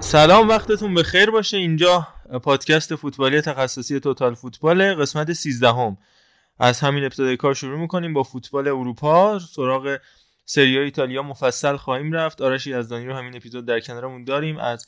سلام 0.00 0.48
وقتتون 0.48 0.94
بخیر 0.94 1.30
باشه 1.30 1.56
اینجا 1.56 2.06
پادکست 2.42 2.94
فوتبالی 2.94 3.40
تخصصی 3.40 4.00
توتال 4.00 4.34
فوتبال 4.34 4.94
قسمت 4.94 5.32
13 5.32 5.68
هم. 5.68 5.96
از 6.58 6.80
همین 6.80 7.04
ابتدای 7.04 7.36
کار 7.36 7.54
شروع 7.54 7.78
می‌کنیم 7.78 8.12
با 8.12 8.22
فوتبال 8.22 8.68
اروپا. 8.68 9.38
سراغ 9.38 9.98
سری 10.44 10.78
ایتالیا 10.78 11.22
مفصل 11.22 11.76
خواهیم 11.76 12.12
رفت. 12.12 12.42
آرش 12.42 12.66
یزدانی 12.66 13.06
رو 13.06 13.14
همین 13.14 13.36
اپیزود 13.36 13.66
در 13.66 13.80
کنارمون 13.80 14.24
داریم. 14.24 14.58
از 14.58 14.86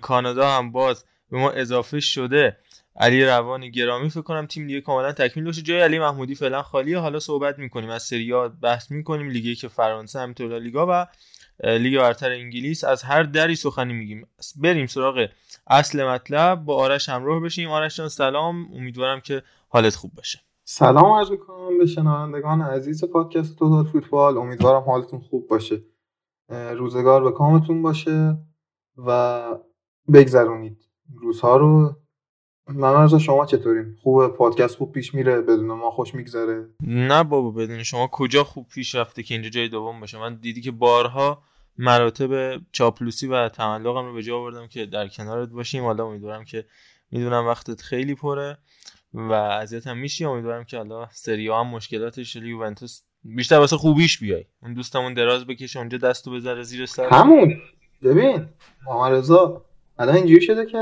کانادا 0.00 0.50
هم 0.50 0.72
باز 0.72 1.04
به 1.30 1.38
ما 1.38 1.50
اضافه 1.50 2.00
شده. 2.00 2.56
علی 2.96 3.24
روانی 3.24 3.70
گرامی 3.70 4.10
فکر 4.10 4.22
کنم 4.22 4.46
تیم 4.46 4.66
دیگه 4.66 4.80
کاملا 4.80 5.12
تکمیل 5.12 5.44
باشه. 5.44 5.62
جای 5.62 5.80
علی 5.80 5.98
محمودی 5.98 6.34
فعلا 6.34 6.62
خالیه. 6.62 6.98
حالا 6.98 7.20
صحبت 7.20 7.58
می‌کنیم. 7.58 7.90
از 7.90 8.02
سری 8.02 8.32
بحث 8.62 8.90
می‌کنیم. 8.90 9.28
لیگی 9.28 9.54
که 9.54 9.68
فرانسه 9.68 10.20
همینطور 10.20 10.58
لیگا 10.58 10.86
و 10.90 11.06
لیگ 11.64 11.98
برتر 11.98 12.30
انگلیس. 12.30 12.84
از 12.84 13.02
هر 13.02 13.22
دری 13.22 13.56
سخنی 13.56 13.92
میگیم. 13.92 14.26
بریم 14.56 14.86
سراغ 14.86 15.28
اصل 15.66 16.04
مطلب. 16.04 16.64
با 16.64 16.76
آرش 16.76 17.08
همراه 17.08 17.40
بشیم. 17.40 17.70
آرش 17.70 17.96
جان 17.96 18.08
سلام. 18.08 18.74
امیدوارم 18.74 19.20
که 19.20 19.42
حالت 19.68 19.94
خوب 19.94 20.12
باشه. 20.14 20.40
سلام 20.64 21.18
عرض 21.18 21.30
می‌کنم 21.30 21.78
به 21.78 21.86
شنوندگان 21.86 22.62
عزیز 22.62 23.04
پادکست 23.04 23.58
توتال 23.58 23.84
فوتبال. 23.84 24.38
امیدوارم 24.38 24.82
حالتون 24.82 25.20
خوب 25.20 25.48
باشه. 25.48 25.82
روزگار 26.48 27.24
به 27.24 27.32
کامتون 27.32 27.82
باشه 27.82 28.38
و 28.96 29.42
بگذرونید. 30.12 30.88
روزها 31.16 31.56
رو 31.56 31.96
من 32.68 33.18
شما 33.18 33.46
چطورین؟ 33.46 33.96
خوب 34.02 34.28
پادکست 34.28 34.76
خوب 34.76 34.92
پیش 34.92 35.14
میره 35.14 35.40
بدون 35.40 35.66
ما 35.66 35.90
خوش 35.90 36.14
میگذره؟ 36.14 36.68
نه 36.80 37.24
بابا 37.24 37.50
بدون 37.50 37.82
شما 37.82 38.08
کجا 38.12 38.44
خوب 38.44 38.68
پیش 38.68 38.94
رفته 38.94 39.22
که 39.22 39.34
اینجا 39.34 39.50
جای 39.50 39.68
دوم 39.68 40.00
باشه؟ 40.00 40.18
من 40.18 40.34
دیدی 40.34 40.60
که 40.60 40.70
بارها 40.70 41.42
مراتب 41.78 42.60
چاپلوسی 42.72 43.26
و 43.26 43.48
تملقم 43.48 44.06
رو 44.06 44.14
به 44.14 44.22
جا 44.22 44.36
آوردم 44.38 44.66
که 44.66 44.86
در 44.86 45.08
کنارت 45.08 45.48
باشیم. 45.48 45.84
حالا 45.84 46.06
امیدوارم 46.06 46.44
که 46.44 46.66
می‌دونم 47.10 47.46
وقتت 47.46 47.80
خیلی 47.80 48.14
پره. 48.14 48.58
و 49.14 49.32
اذیت 49.32 49.86
هم 49.86 49.98
میشی. 49.98 50.24
امیدوارم 50.24 50.64
که 50.64 50.76
حالا 50.76 51.08
سری 51.12 51.48
هم 51.48 51.66
مشکلاتش 51.66 52.36
یوونتوس 52.36 53.02
بیشتر 53.24 53.58
واسه 53.58 53.76
خوبیش 53.76 54.18
بیای. 54.18 54.44
اون 54.62 54.74
دوستمون 54.74 55.14
دراز 55.14 55.46
بکشه 55.46 55.78
اونجا 55.78 55.98
دستو 55.98 56.30
بذاره 56.30 56.62
زیر 56.62 56.86
سر. 56.86 57.08
همون. 57.08 57.60
ببین 58.02 58.48
محمد 58.86 59.12
رضا 59.12 59.64
الان 59.98 60.14
اینجوری 60.14 60.40
شده 60.40 60.66
که 60.66 60.78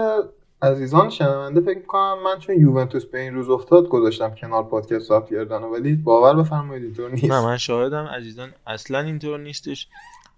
عزیزان 0.63 1.11
شنونده 1.11 1.61
فکر 1.61 1.83
کنم 1.87 2.23
من 2.25 2.39
چون 2.39 2.61
یوونتوس 2.61 3.05
به 3.05 3.21
این 3.21 3.35
روز 3.35 3.51
افتاد 3.51 3.89
گذاشتم 3.89 4.35
کنار 4.35 4.63
پادکست 4.63 5.09
ضبط 5.09 5.31
کردن 5.31 5.63
ولی 5.63 5.95
باور 5.95 6.43
بفرمایید 6.43 6.85
اینطور 6.85 7.11
نیست. 7.11 7.25
نه 7.25 7.45
من 7.45 7.57
شاهدم. 7.57 8.05
عزیزان 8.05 8.53
اصلا 8.67 9.01
اینطور 9.01 9.39
نیستش. 9.39 9.89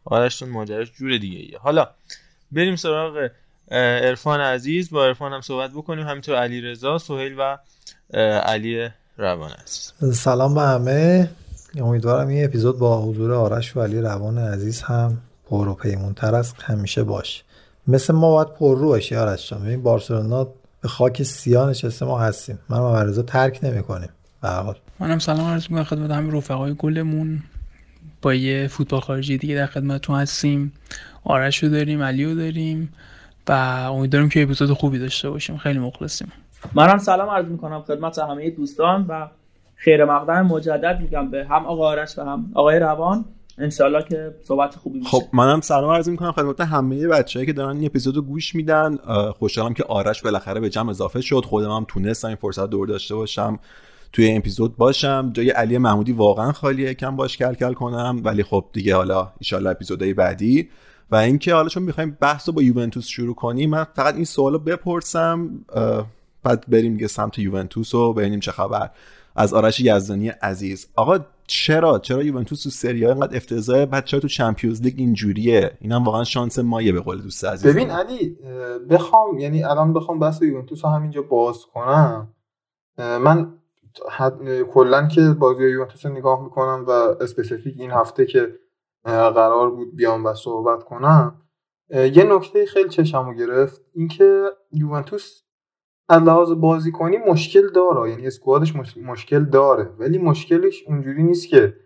آرشتون 0.05 0.49
ماجراش 0.49 0.93
جور 0.93 1.19
دیگه 1.19 1.39
ایه. 1.39 1.59
حالا 1.59 1.89
بریم 2.53 2.77
سراغ 2.77 3.29
عرفان 3.71 4.41
عزیز. 4.41 4.91
با 4.91 5.05
عرفان 5.07 5.33
هم 5.33 5.41
صحبت 5.41 5.71
بکنیم. 5.71 6.07
همینطور 6.07 6.37
علی 6.37 6.61
رضا 6.61 6.99
سهیل 6.99 7.35
و 7.39 7.59
علی 8.21 8.89
روان 9.19 9.51
عزیز. 9.51 9.93
سلام 10.19 10.55
به 10.55 10.61
همه. 10.61 11.31
امیدوارم 11.77 12.29
این 12.29 12.45
اپیزود 12.45 12.79
با 12.79 13.03
حضور 13.03 13.33
آرش 13.33 13.77
و 13.77 13.81
علی 13.81 14.01
روان 14.01 14.39
عزیز 14.39 14.83
هم 14.83 15.19
پر 15.51 15.69
و 15.69 15.75
پیمونتر 15.75 16.35
از 16.35 16.53
همیشه 16.63 17.03
باشه 17.03 17.43
مثل 17.89 18.13
ما 18.13 18.31
باید 18.31 18.49
پر 18.49 18.79
رو 18.79 18.89
باشی 18.89 19.17
آرش 19.17 19.51
جان. 19.51 19.65
ببین 19.65 19.83
بارسلونا 19.83 20.49
به 20.81 20.89
خاک 20.89 21.23
سیاه 21.23 21.71
نشسته 21.71 22.05
ما 22.05 22.19
هستیم. 22.21 22.59
من 22.69 22.79
و 22.79 22.93
مرزا 22.93 23.23
ترک 23.23 23.61
نمی‌کنیم. 23.63 24.09
به 24.43 24.49
حال. 24.49 24.79
منم 25.01 25.19
سلام 25.19 25.51
عرض 25.51 25.63
می‌کنم 25.63 25.85
خدمت 25.85 26.11
همه 26.11 26.37
رفقای 26.37 26.75
گلمون. 26.75 27.43
با 28.23 28.35
یه 28.35 28.69
فوتبال 28.69 29.01
خارجی 29.01 29.39
دیگه 29.39 29.55
در 29.55 29.67
خدمتتون 29.67 30.17
هستیم. 30.17 30.73
آرش 31.25 31.63
رو 31.63 31.69
داریم 31.69 32.03
علی 32.03 32.25
رو 32.25 32.35
داریم 32.35 32.93
و 33.49 33.53
امیدوارم 33.93 34.29
که 34.29 34.43
اپیزود 34.43 34.73
خوبی 34.73 34.99
داشته 34.99 35.31
باشیم. 35.31 35.57
خیلی 35.57 35.79
مخلصیم. 35.79 36.33
منم 36.75 36.99
سلام 36.99 37.29
عرض 37.29 37.47
می‌کنم 37.47 37.83
خدمت 37.83 38.19
همه 38.19 38.51
دوستان 38.51 39.07
و 39.09 39.29
خیر 39.77 40.05
مقدم 40.05 40.47
مجدد 40.47 41.01
میگم 41.01 41.31
به 41.31 41.47
هم 41.51 41.67
آقا 41.67 41.89
آرش 41.89 42.19
و 42.19 42.23
هم 42.23 42.51
آقای 42.55 42.79
روان. 42.79 43.25
انشالله 43.59 44.03
که 44.03 44.35
صحبت 44.45 44.75
خوبی 44.75 44.99
میشه. 44.99 45.11
خب 45.11 45.23
منم 45.33 45.61
سلام 45.61 45.91
عرض 45.91 46.09
می‌کنم 46.09 46.33
خدمت 46.33 46.61
همه 46.61 47.09
بچه‌ای 47.09 47.47
که 47.47 47.53
دارن 47.53 47.77
این 47.77 47.87
اپیزودو 47.87 48.23
گوش 48.23 48.55
میدن. 48.55 48.97
خوشحالم 49.39 49.75
که 49.75 49.85
آرش 49.85 50.23
بالاخره 50.23 50.61
به 50.61 50.71
جمع 50.71 50.91
اضافه 50.91 51.21
شد. 51.21 51.45
خودم 51.45 51.71
هم 51.71 51.85
تونستم 51.89 52.29
این 52.29 52.37
فرصت 52.37 52.71
دور 52.71 52.87
داشته 52.87 53.15
باشم 53.15 53.59
توی 54.13 54.25
این 54.25 54.37
اپیزود 54.37 54.77
باشم. 54.77 55.31
جای 55.33 55.51
علی 55.51 55.79
محمودی 55.79 56.13
واقعا 56.13 56.53
خالیه 56.53 56.95
کم 56.95 57.17
باش 57.17 57.37
کل 57.37 57.55
کل 57.55 57.73
کنم. 57.73 58.21
ولی 58.25 58.43
خب 58.43 58.65
دیگه 58.73 58.97
حالا 58.97 59.33
ان 59.53 59.67
اپیزودهای 59.67 60.15
بعدی. 60.15 60.69
و 61.11 61.17
اینکه 61.17 61.55
حالا 61.55 61.69
چون 61.69 61.83
می‌خوایم 61.83 62.17
بحث 62.21 62.49
رو 62.49 62.55
با 62.55 62.63
یوونتوس 62.63 63.07
شروع 63.07 63.35
کنیم 63.35 63.71
من 63.71 63.85
فقط 63.85 64.15
این 64.15 64.25
سوالو 64.25 64.59
بپرسم. 64.59 65.51
بعد 66.43 66.65
بریم 66.69 66.93
دیگه 66.93 67.07
سمت 67.07 67.39
یوونتوس 67.39 67.95
و 67.95 68.13
ببینیم 68.13 68.41
چه 68.41 68.53
خبر. 68.53 68.91
از 69.37 69.55
آرش 69.55 69.81
یزدانی 69.81 70.29
عزیز. 70.29 70.89
آقا 70.97 71.19
چرا؟ 71.47 71.99
چرا 71.99 72.23
یوونتوس 72.23 72.63
تو 72.63 72.71
سری 72.71 73.07
اینقدر 73.07 73.37
افتضاحه؟ 73.37 73.87
بعد 73.87 74.05
چرا 74.05 74.21
تو 74.21 74.29
چمپیونز 74.29 74.83
لیگ 74.83 74.95
اینجوریه؟ 74.97 75.79
اینم 75.81 76.05
واقعا 76.05 76.25
شانس 76.25 76.59
مایه 76.59 76.93
به 76.93 77.01
قول 77.01 77.23
دوست 77.23 77.45
عزیز. 77.45 77.73
ببین 77.73 77.91
علی 77.91 78.39
بخوام 78.91 79.39
یعنی 79.39 79.65
الان 79.65 79.93
بخوام 79.93 80.19
بحث 80.19 80.43
یوونتوس 80.43 80.85
رو 80.85 80.91
همینجا 80.91 81.23
باز 81.23 81.59
کنم. 81.75 82.35
من 82.99 83.55
کلا 84.73 85.09
که 85.09 85.21
بازی 85.21 85.65
یوونتوس 85.65 86.07
رو 86.07 86.13
نگاه 86.13 86.43
می‌کنم 86.45 86.85
و 86.89 86.91
specific 86.91 87.75
این 87.79 87.91
هفته 87.91 88.27
که 88.27 88.55
قرار 89.05 89.71
بود 89.71 89.97
بیام 89.97 90.27
و 90.27 90.35
صحبت 90.35 90.85
کنم 90.85 91.43
یه 91.91 92.25
نکته 92.25 92.67
خیلی 92.67 92.89
چشممو 92.89 93.35
گرفت. 93.35 93.81
اینکه 93.95 94.45
یوونتوس 94.73 95.43
از 96.13 96.23
لحاظ 96.23 96.53
بازیکنی 96.53 97.17
مشکل 97.17 97.71
داره. 97.71 98.11
یعنی 98.11 98.27
squadش 98.27 98.75
مشکل 98.97 99.45
داره. 99.45 99.85
ولی 99.99 100.19
مشکلش 100.19 100.85
اونجوری 100.87 101.23
نیست 101.23 101.49
که 101.49 101.77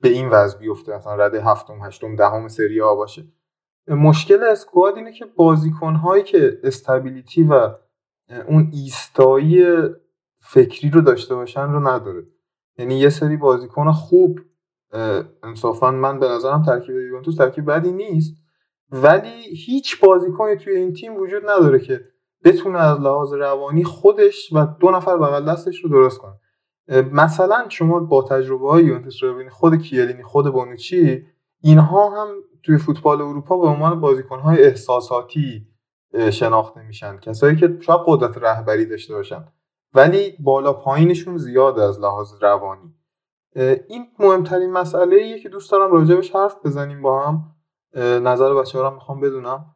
به 0.00 0.08
این 0.08 0.28
وضع 0.28 0.58
بیفته. 0.58 0.96
مثلا 0.96 1.14
رده 1.14 1.44
هفتم 1.44 1.78
هشتم 1.82 2.16
دهم 2.16 2.48
سری 2.48 2.80
آ 2.80 2.94
باشه. 2.94 3.24
مشکل 3.88 4.42
squad 4.42 4.96
اینه 4.96 5.12
که 5.12 5.24
بازیکنهایی 5.24 6.22
که 6.22 6.60
stability 6.64 7.44
و 7.44 7.70
اون 8.48 8.70
ایستایی 8.72 9.64
فکری 10.40 10.90
رو 10.90 11.00
داشته 11.00 11.34
باشن 11.34 11.72
رو 11.72 11.88
نداره. 11.88 12.26
یعنی 12.78 12.98
یه 12.98 13.08
سری 13.08 13.36
بازیکن 13.36 13.92
خوب 13.92 14.40
انصافا 15.42 15.90
من 15.90 16.18
به 16.20 16.28
نظرم 16.28 16.62
ترکیب 16.62 16.96
یوونتوس 16.96 17.36
ترکیب 17.36 17.70
بدی 17.70 17.92
نیست. 17.92 18.36
ولی 18.90 19.42
هیچ 19.66 20.00
بازیکنی 20.00 20.56
توی 20.56 20.76
این 20.76 20.92
تیم 20.92 21.16
وجود 21.16 21.42
نداره 21.50 21.78
که 21.78 22.04
بتونه 22.46 22.78
از 22.78 23.00
لحاظ 23.00 23.32
روانی 23.32 23.84
خودش 23.84 24.52
و 24.52 24.66
دو 24.80 24.90
نفر 24.90 25.16
بغل 25.16 25.52
دستش 25.52 25.84
رو 25.84 25.90
درست 25.90 26.20
کنه. 26.20 26.34
مثلا 27.12 27.66
شما 27.68 28.00
با 28.00 28.22
تجربه 28.22 28.70
های 28.70 28.84
یوونتوس 28.84 29.22
رو 29.22 29.34
ببینید 29.34 29.52
خود 29.52 29.76
کیلینی 29.76 30.22
خود 30.22 30.52
بونوچی 30.52 31.26
اینها 31.60 32.10
هم 32.10 32.28
توی 32.62 32.78
فوتبال 32.78 33.22
اروپا 33.22 33.58
به 33.58 33.66
عنوان 33.66 34.00
بازیکن 34.00 34.40
های 34.40 34.64
احساساتی 34.64 35.66
شناخته 36.30 36.82
میشن. 36.82 37.16
کسایی 37.16 37.56
که 37.56 37.78
شاید 37.80 38.00
قدرت 38.06 38.38
رهبری 38.38 38.86
داشته 38.86 39.14
باشن 39.14 39.44
ولی 39.94 40.36
بالا 40.40 40.72
پایینشون 40.72 41.36
زیاد 41.36 41.78
از 41.78 42.00
لحاظ 42.00 42.42
روانی. 42.42 42.94
این 43.88 44.06
مهمترین 44.18 44.72
مسئله 44.72 45.16
ایه 45.16 45.38
که 45.38 45.48
دوست 45.48 45.72
دارم 45.72 45.92
راجبش 45.92 46.34
حرف 46.34 46.56
بزنیم 46.64 47.02
با 47.02 47.26
هم. 47.26 47.52
نظر 48.22 48.54
بچه 48.54 48.78
ها 48.78 48.90
می‌خوام 48.90 49.20
بدونم. 49.20 49.75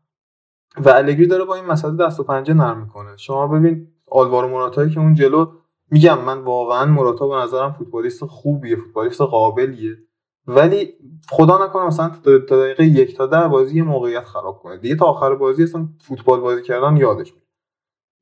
و 0.76 0.88
الگری 0.88 1.26
داره 1.26 1.44
با 1.44 1.54
این 1.54 1.64
مسئله 1.64 1.96
دست 1.96 2.20
و 2.20 2.22
پنجه 2.22 2.54
نرم 2.54 2.80
می‌کنه. 2.80 3.16
شما 3.16 3.46
ببین 3.46 3.88
آلوارو 4.06 4.48
موراتایی 4.48 4.90
که 4.90 5.00
اون 5.00 5.14
جلو 5.14 5.52
میگم 5.90 6.24
من 6.24 6.38
واقعا 6.38 6.86
موراتا 6.86 7.28
به 7.28 7.36
نظرم 7.36 7.72
فوتبالیست 7.72 8.24
خوبیه 8.24 8.76
فوتبالیست 8.76 9.20
قابلیه. 9.20 9.98
ولی 10.46 10.94
خدا 11.28 11.66
نکنه 11.66 11.86
مثلا 11.86 12.08
تا 12.24 12.38
دقیقه 12.38 12.84
یک 12.84 13.16
تا 13.16 13.26
ده 13.26 13.48
بازی 13.48 13.76
یه 13.76 13.82
موقعیت 13.82 14.24
خراب 14.24 14.58
کنه. 14.58 14.76
دیگه 14.76 14.96
تا 14.96 15.06
آخر 15.06 15.34
بازی 15.34 15.62
اصلا 15.62 15.88
فوتبال 16.00 16.40
بازی 16.40 16.62
کردن 16.62 16.96
یادش 16.96 17.32
میاد. 17.32 17.46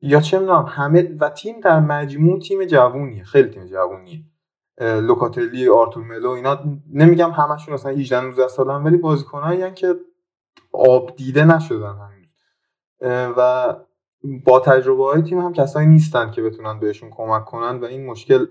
یا 0.03 0.21
چه 0.21 0.39
می‌دونم 0.39 0.65
همه 0.69 1.17
و 1.21 1.29
تیم 1.29 1.61
در 1.61 1.81
مجموع 1.81 2.41
تیم 2.41 2.65
جوونیه 2.65 3.25
خیلی 3.25 3.49
تیم 3.49 3.67
جوونیه. 3.67 4.25
لوکاتلی 4.81 5.69
آرتور 5.69 6.05
ملو 6.05 6.31
اینا 6.31 6.59
نمیگم 6.93 7.31
همشون 7.31 7.75
مثلا 7.75 7.93
18 7.93 8.21
19 8.21 8.49
سالن 8.49 8.85
ولی 8.85 8.97
بازیکنایی 8.97 9.73
که 9.73 9.95
آب 10.73 11.17
دیده 11.17 11.45
نشدن 11.45 11.97
هنوز 11.97 12.18
و 13.00 13.75
با 14.45 14.61
تجربه 14.61 15.05
های 15.05 15.23
تیم 15.23 15.39
هم 15.39 15.53
کسایی 15.53 15.87
نیستن 15.87 16.31
که 16.31 16.43
بتونن 16.43 16.81
بهشون 16.81 17.11
کمک 17.11 17.45
کنن 17.45 17.81
و 17.81 17.85
این 17.85 18.06
مشکل 18.06 18.47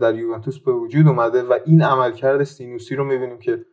در 0.00 0.14
یوونتوس 0.14 0.58
به 0.58 0.72
وجود 0.72 1.08
اومده 1.08 1.42
و 1.42 1.58
این 1.66 1.82
عملکرد 1.82 2.44
سینوسی 2.44 2.96
رو 2.96 3.04
می‌بینیم 3.04 3.38
که 3.38 3.66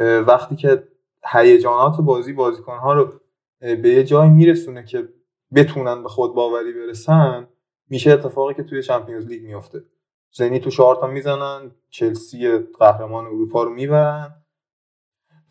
وقتی 0.00 0.56
که 0.56 0.88
هیجانات 1.32 2.00
بازی 2.00 2.32
بازیکنها 2.32 2.92
رو 2.92 3.12
به 3.60 3.88
یه 3.88 4.04
جایی 4.04 4.30
میرسونه 4.30 4.84
که 4.84 5.08
بتونن 5.54 6.02
به 6.02 6.08
خود 6.08 6.34
باوری 6.34 6.72
برسن 6.72 7.48
میشه 7.90 8.12
اتفاقی 8.12 8.54
که 8.54 8.62
توی 8.62 8.82
چمپیونز 8.82 9.26
لیگ 9.26 9.44
میفته 9.44 9.84
زنی 10.32 10.60
تو 10.60 10.70
چهار 10.70 10.96
تا 10.96 11.06
می‌زنن 11.06 11.70
چلسی 11.90 12.58
قهرمان 12.58 13.26
اروپا 13.26 13.62
رو 13.62 13.70
می‌برن 13.70 14.34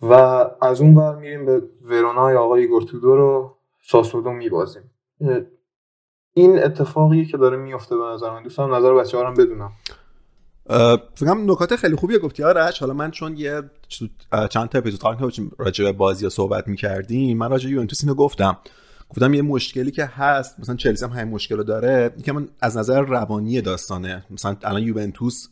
و 0.01 0.13
از 0.61 0.81
اون 0.81 0.95
ور 0.95 1.15
میریم 1.15 1.45
به 1.45 1.61
ورونای 1.81 2.35
آقای 2.35 2.67
گورتودو 2.67 3.15
رو. 3.15 3.57
ساسودو 3.85 4.29
میبازیم. 4.31 4.91
این 6.33 6.63
اتفاقی 6.63 7.25
که 7.25 7.37
داره 7.37 7.57
میفته 7.57 7.97
به 7.97 8.03
نظر 8.03 8.29
من 8.29 8.43
دوستم 8.43 8.75
نظر 8.75 8.93
بچه 8.93 9.17
هم 9.17 9.33
بدونم. 9.33 9.71
فکرم 11.15 11.51
نکات 11.51 11.75
خیلی 11.75 11.95
خوبی 11.95 12.17
گفتی 12.17 12.43
آرش. 12.43 12.79
حالا 12.79 12.93
من 12.93 13.11
چون 13.11 13.37
یه 13.37 13.61
چند 14.49 14.69
تا 14.69 14.77
اپیزود 14.77 15.31
که 15.31 15.41
راجع 15.57 15.85
به 15.85 15.91
بازی 15.91 16.29
صحبت 16.29 16.67
می‌کردیم 16.67 17.37
من 17.37 17.49
راجع 17.49 17.69
یوونتوس 17.69 18.03
اینو 18.03 18.15
گفتم. 18.15 18.57
گفتم 19.09 19.33
یه 19.33 19.41
مشکلی 19.41 19.91
که 19.91 20.05
هست 20.05 20.59
مثلا 20.59 20.75
چلسی 20.75 21.05
هم 21.05 21.11
همین 21.11 21.33
مشکل 21.33 21.57
رو 21.57 21.63
داره 21.63 22.15
که 22.25 22.31
من 22.31 22.47
از 22.61 22.77
نظر 22.77 23.01
روانی 23.01 23.61
داستانه 23.61 24.25
مثلا 24.29 24.55
الان 24.63 24.83
یوونتوس 24.83 25.47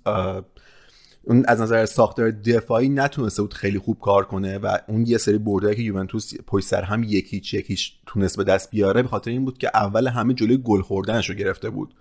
اون 1.24 1.44
از 1.48 1.62
نظر 1.62 1.86
ساختار 1.86 2.32
دفاعی 2.32 2.90
نتونسته 2.90 3.42
بود 3.42 3.54
خیلی 3.54 3.80
خوب 3.80 4.00
کار 4.00 4.26
کنه 4.26 4.58
و 4.58 4.78
اون 4.88 5.06
یه 5.06 5.18
سری 5.18 5.38
بردایی 5.38 5.76
که 5.76 5.82
یوونتوس 5.82 6.34
پشت 6.48 6.68
سر 6.68 6.82
هم 6.82 7.04
یکیچ 7.04 7.54
یکیش 7.54 7.94
تونست 8.06 8.38
به 8.38 8.44
دست 8.44 8.70
بیاره 8.70 9.02
به 9.02 9.08
خاطر 9.08 9.32
این 9.32 9.46
بود 9.46 9.58
که 9.58 9.72
اول 9.74 10.08
همه 10.08 10.34
جلوی 10.34 10.58
گل 10.58 10.82
خوردنش 10.82 11.30
رو 11.30 11.36
گرفته 11.36 11.70
بود. 11.70 11.94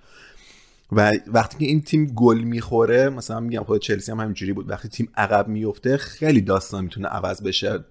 و 0.93 1.13
وقتی 1.27 1.59
که 1.59 1.65
این 1.65 1.83
تیم 1.83 2.07
گل 2.07 2.39
می‌خوره 2.39 3.09
مثلا 3.09 3.41
میگم 3.41 3.65
خود 3.65 3.81
چلسی 3.81 4.13
هم 4.13 4.21
همینجوری 4.21 4.53
بود. 4.53 4.71
وقتی 4.71 4.89
تیم 4.89 5.09
عقب 5.17 5.49
میفته 5.49 5.97
خیلی 5.97 6.41
داستان 6.41 6.85
می‌تونه 6.85 7.09
عوض 7.09 7.43
بشه. 7.43 7.85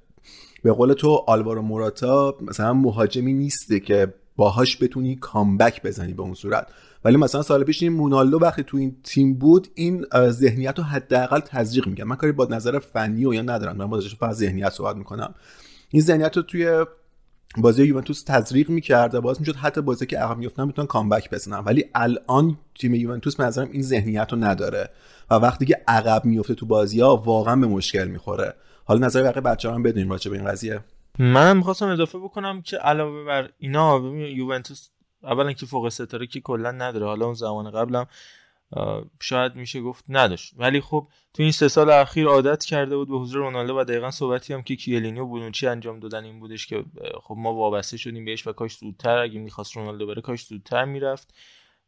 به 0.64 0.72
قول 0.72 0.94
تو 0.94 1.24
آلوارو 1.28 1.62
موراتا 1.62 2.38
مثلا 2.42 2.74
مهاجمی 2.74 3.34
نیسته 3.34 3.80
که 3.80 4.14
باهاش 4.40 4.84
بتونی 4.84 5.16
کامبک 5.16 5.82
بزنی 5.84 6.14
به 6.14 6.22
اون 6.22 6.34
صورت. 6.34 6.68
ولی 7.06 7.18
مثلا 7.18 7.42
سال 7.42 7.64
پیش 7.64 7.84
این 7.84 7.94
مونالدو 7.94 8.40
وقتی 8.40 8.64
تو 8.64 8.78
این 8.78 8.96
تیم 9.04 9.34
بود 9.34 9.68
این 9.76 10.06
ذهنیت 10.30 10.78
رو 10.78 10.84
حداقل 10.84 11.40
تزریق 11.40 11.88
میگم 11.88 12.04
من 12.04 12.16
کاری 12.16 12.32
با 12.32 12.48
نظر 12.52 12.80
فنی 12.80 13.26
و 13.26 13.34
یا 13.34 13.42
ندارم. 13.42 13.78
من 13.78 13.88
با 13.88 14.00
فقط 14.20 14.34
ذهنیت 14.34 14.70
صحبت 14.70 14.96
می‌کنم. 14.96 15.34
این 15.90 16.02
ذهنیت 16.02 16.38
رو 16.38 16.44
توی 16.44 16.86
بازی 17.58 17.84
یوونتوس 17.84 18.24
تزریق 18.24 18.70
می‌کرد 18.70 19.16
و 19.16 19.22
باز 19.22 19.40
می‌شد 19.40 19.56
حتی 19.56 19.82
بازی 19.82 20.06
که 20.06 20.18
عقب 20.18 20.38
میافتن 20.38 20.66
می‌تونن 20.66 20.88
کامبک 20.88 21.30
بزنن. 21.30 21.60
ولی 21.60 21.86
الان 21.96 22.58
تیم 22.80 22.94
یوونتوس 22.94 23.36
به 23.36 23.44
نظرم 23.44 23.70
این 23.72 23.82
ذهنیت 23.82 24.28
رو 24.32 24.44
نداره. 24.44 24.90
و 25.32 25.36
وقتی 25.36 25.66
که 25.66 25.78
عقب 25.88 26.26
میفته 26.26 26.56
تو 26.56 26.66
بازی 26.66 27.02
ها 27.02 27.18
واقعا 27.18 27.56
به 27.56 27.68
مشکل 27.68 28.08
می‌خوره. 28.08 28.54
حالا 28.86 29.06
نظر 29.06 29.24
بقیه 29.24 29.42
بچه‌ها 29.42 29.76
هم 29.76 29.84
بدونیم 29.84 30.10
راجع 30.10 30.32
به 30.32 30.38
این 30.38 30.48
قضیه. 30.48 30.80
من 31.20 31.58
می‌خواستم 31.58 31.88
اضافه 31.88 32.20
بکنم 32.20 32.62
که 32.62 32.78
علاوه 32.78 33.24
بر 33.24 33.50
اینا 33.58 34.02
یوونتوس 34.16 34.90
اولا 35.24 35.54
که 35.54 35.66
فوق 35.66 35.90
ستاره 35.90 36.28
که 36.28 36.42
کلا 36.42 36.72
نداره. 36.72 37.06
حالا 37.06 37.26
اون 37.26 37.34
زمان 37.34 37.72
قبلم 37.72 38.08
شاید 39.22 39.56
میشه 39.56 39.82
گفت 39.82 40.06
نداشت. 40.10 40.54
ولی 40.58 40.82
خب 40.82 41.08
تو 41.34 41.44
این 41.44 41.52
سه 41.52 41.68
سال 41.68 41.90
اخیر 41.90 42.28
عادت 42.28 42.66
کرده 42.66 42.98
بود 42.98 43.10
به 43.10 43.18
حضور 43.18 43.38
رونالدو 43.38 43.80
و 43.80 43.84
دقیقا 43.84 44.12
صحبتی 44.12 44.54
هم 44.54 44.62
که 44.62 44.76
کیلینی 44.76 45.20
و 45.20 45.26
بونوچی 45.26 45.68
انجام 45.68 46.00
دادن 46.00 46.24
این 46.24 46.40
بودش 46.40 46.68
که 46.68 46.86
خب 47.24 47.36
ما 47.38 47.54
وابسته 47.54 47.98
شدیم 47.98 48.26
بهش 48.26 48.48
و 48.48 48.54
کاش 48.54 48.78
زودتر 48.78 49.18
اگه 49.18 49.40
می‌خواست 49.40 49.78
رونالدو 49.78 50.08
بره 50.08 50.22
کاش 50.22 50.46
زودتر 50.46 50.86
می‌رفت 50.86 51.34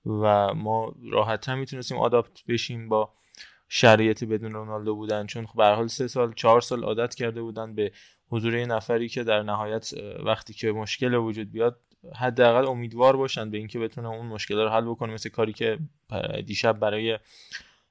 و 0.05 0.53
ما 0.53 0.95
راحتتر 1.11 1.55
می‌تونستیم 1.55 1.97
آداپت 1.97 2.45
بشیم 2.47 2.89
با 2.89 3.13
شرایط 3.69 4.23
بدون 4.23 4.53
رونالدو 4.53 4.95
بودن. 4.95 5.25
چون 5.25 5.45
خب 5.45 5.57
به 5.57 5.65
حال 5.65 5.87
سه 5.87 6.07
سال 6.07 6.33
چهار 6.33 6.61
سال 6.61 6.83
عادت 6.83 7.15
کرده 7.15 7.41
بودن 7.41 7.75
به 7.75 7.91
حضور 8.31 8.55
یه 8.55 8.65
نفری 8.65 9.09
که 9.09 9.23
در 9.23 9.43
نهایت 9.43 9.93
وقتی 10.25 10.53
که 10.53 10.71
مشکل 10.71 11.13
وجود 11.13 11.51
بیاد 11.51 11.79
حداقل 12.15 12.65
امیدوار 12.65 13.17
باشن 13.17 13.49
به 13.49 13.57
اینکه 13.57 13.79
بتونه 13.79 14.07
اون 14.07 14.25
مشکل 14.25 14.55
رو 14.55 14.69
حل 14.69 14.85
بکنه 14.85 15.13
مثل 15.13 15.29
کاری 15.29 15.53
که 15.53 15.79
دیشب 16.45 16.79
برای 16.79 17.19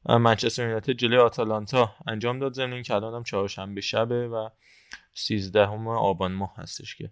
منچستر 0.09 0.63
یونایتد 0.63 0.93
جلوی 0.93 1.19
آتالانتا 1.19 1.93
انجام 2.07 2.39
داد 2.39 2.53
زمین 2.53 2.83
که 2.83 2.95
الان 2.95 3.15
هم 3.15 3.23
چهارشنبه 3.23 3.81
شبه 3.81 4.29
و 4.29 4.49
13 5.15 5.67
آبان 5.67 6.33
ماه 6.33 6.55
هستش 6.57 6.97
که 6.97 7.11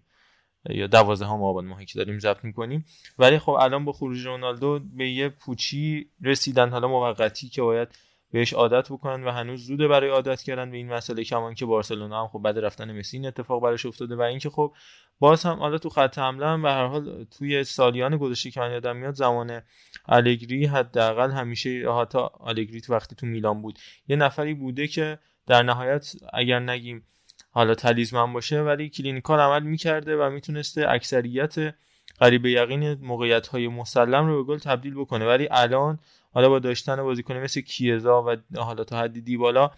یا 0.69 0.87
12 0.87 1.25
آبان 1.25 1.65
ماهی 1.65 1.85
که 1.85 1.99
داریم 1.99 2.19
ضبط 2.19 2.43
می‌کنیم. 2.43 2.85
ولی 3.19 3.39
خب 3.39 3.51
الان 3.51 3.85
با 3.85 3.91
خروج 3.91 4.25
رونالدو 4.25 4.79
به 4.79 5.09
یه 5.09 5.29
پوچی 5.29 6.09
رسیدن 6.23 6.69
حالا 6.69 6.87
موقتی 6.87 7.49
که 7.49 7.61
باید 7.61 7.87
بهش 8.31 8.53
عادت 8.53 8.91
بکنن 8.91 9.23
و 9.23 9.31
هنوز 9.31 9.65
زوده 9.65 9.87
برای 9.87 10.09
عادت 10.09 10.41
کردن 10.41 10.71
به 10.71 10.77
این 10.77 10.93
مسئله 10.93 11.23
کمان 11.23 11.53
که 11.53 11.65
بارسلونا 11.65 12.21
هم 12.21 12.27
خب 12.27 12.39
بعد 12.39 12.59
رفتن 12.59 12.99
مسی 12.99 13.17
این 13.17 13.25
اتفاق 13.25 13.63
براش 13.63 13.85
افتاده 13.85 14.15
و 14.15 14.21
اینکه 14.21 14.49
خب 14.49 14.73
باز 15.19 15.43
هم 15.43 15.59
حالا 15.59 15.77
تو 15.77 15.89
خط 15.89 16.19
حمله 16.19 16.45
هم 16.45 16.61
به 16.61 16.69
هر 16.71 16.85
حال 16.85 17.23
توی 17.23 17.63
سالیان 17.63 18.17
گذشته 18.17 18.51
که 18.51 18.59
من 18.59 18.71
یادم 18.71 18.95
میاد 18.95 19.13
زمان 19.13 19.61
الگری 20.07 20.65
حداقل 20.65 21.31
همیشه 21.31 21.93
حتی 21.99 22.19
الگری 22.45 22.81
تو 22.81 22.93
وقتی 22.93 23.15
تو 23.15 23.25
میلان 23.25 23.61
بود 23.61 23.79
یه 24.07 24.15
نفری 24.15 24.53
بوده 24.53 24.87
که 24.87 25.19
در 25.47 25.63
نهایت 25.63 26.13
اگر 26.33 26.59
نگیم 26.59 27.03
حالا 27.51 27.75
talisman 27.75 28.33
باشه 28.33 28.61
ولی 28.61 28.89
clinical 28.89 29.39
عمل 29.39 29.63
می‌کرده 29.63 30.17
و 30.17 30.29
می‌تونسته 30.29 30.85
اکثریت 30.89 31.55
قریب 32.19 32.36
به 32.36 32.45
یقین 32.45 32.93
موقعیت 32.93 33.47
های 33.47 33.67
مسلم 33.67 34.27
رو 34.27 34.43
به 34.43 34.53
گل 34.53 34.59
تبدیل 34.59 34.93
بکنه. 34.93 35.25
ولی 35.25 35.47
الان 35.51 35.99
حالا 36.33 36.49
با 36.49 36.59
داشتن 36.59 37.03
بازیکن 37.03 37.37
مثل 37.37 37.61
کیزا 37.61 38.23
و 38.23 38.35
حالا 38.61 38.83
تا 38.83 38.99
حدی 38.99 39.21
دیبالا 39.21 39.71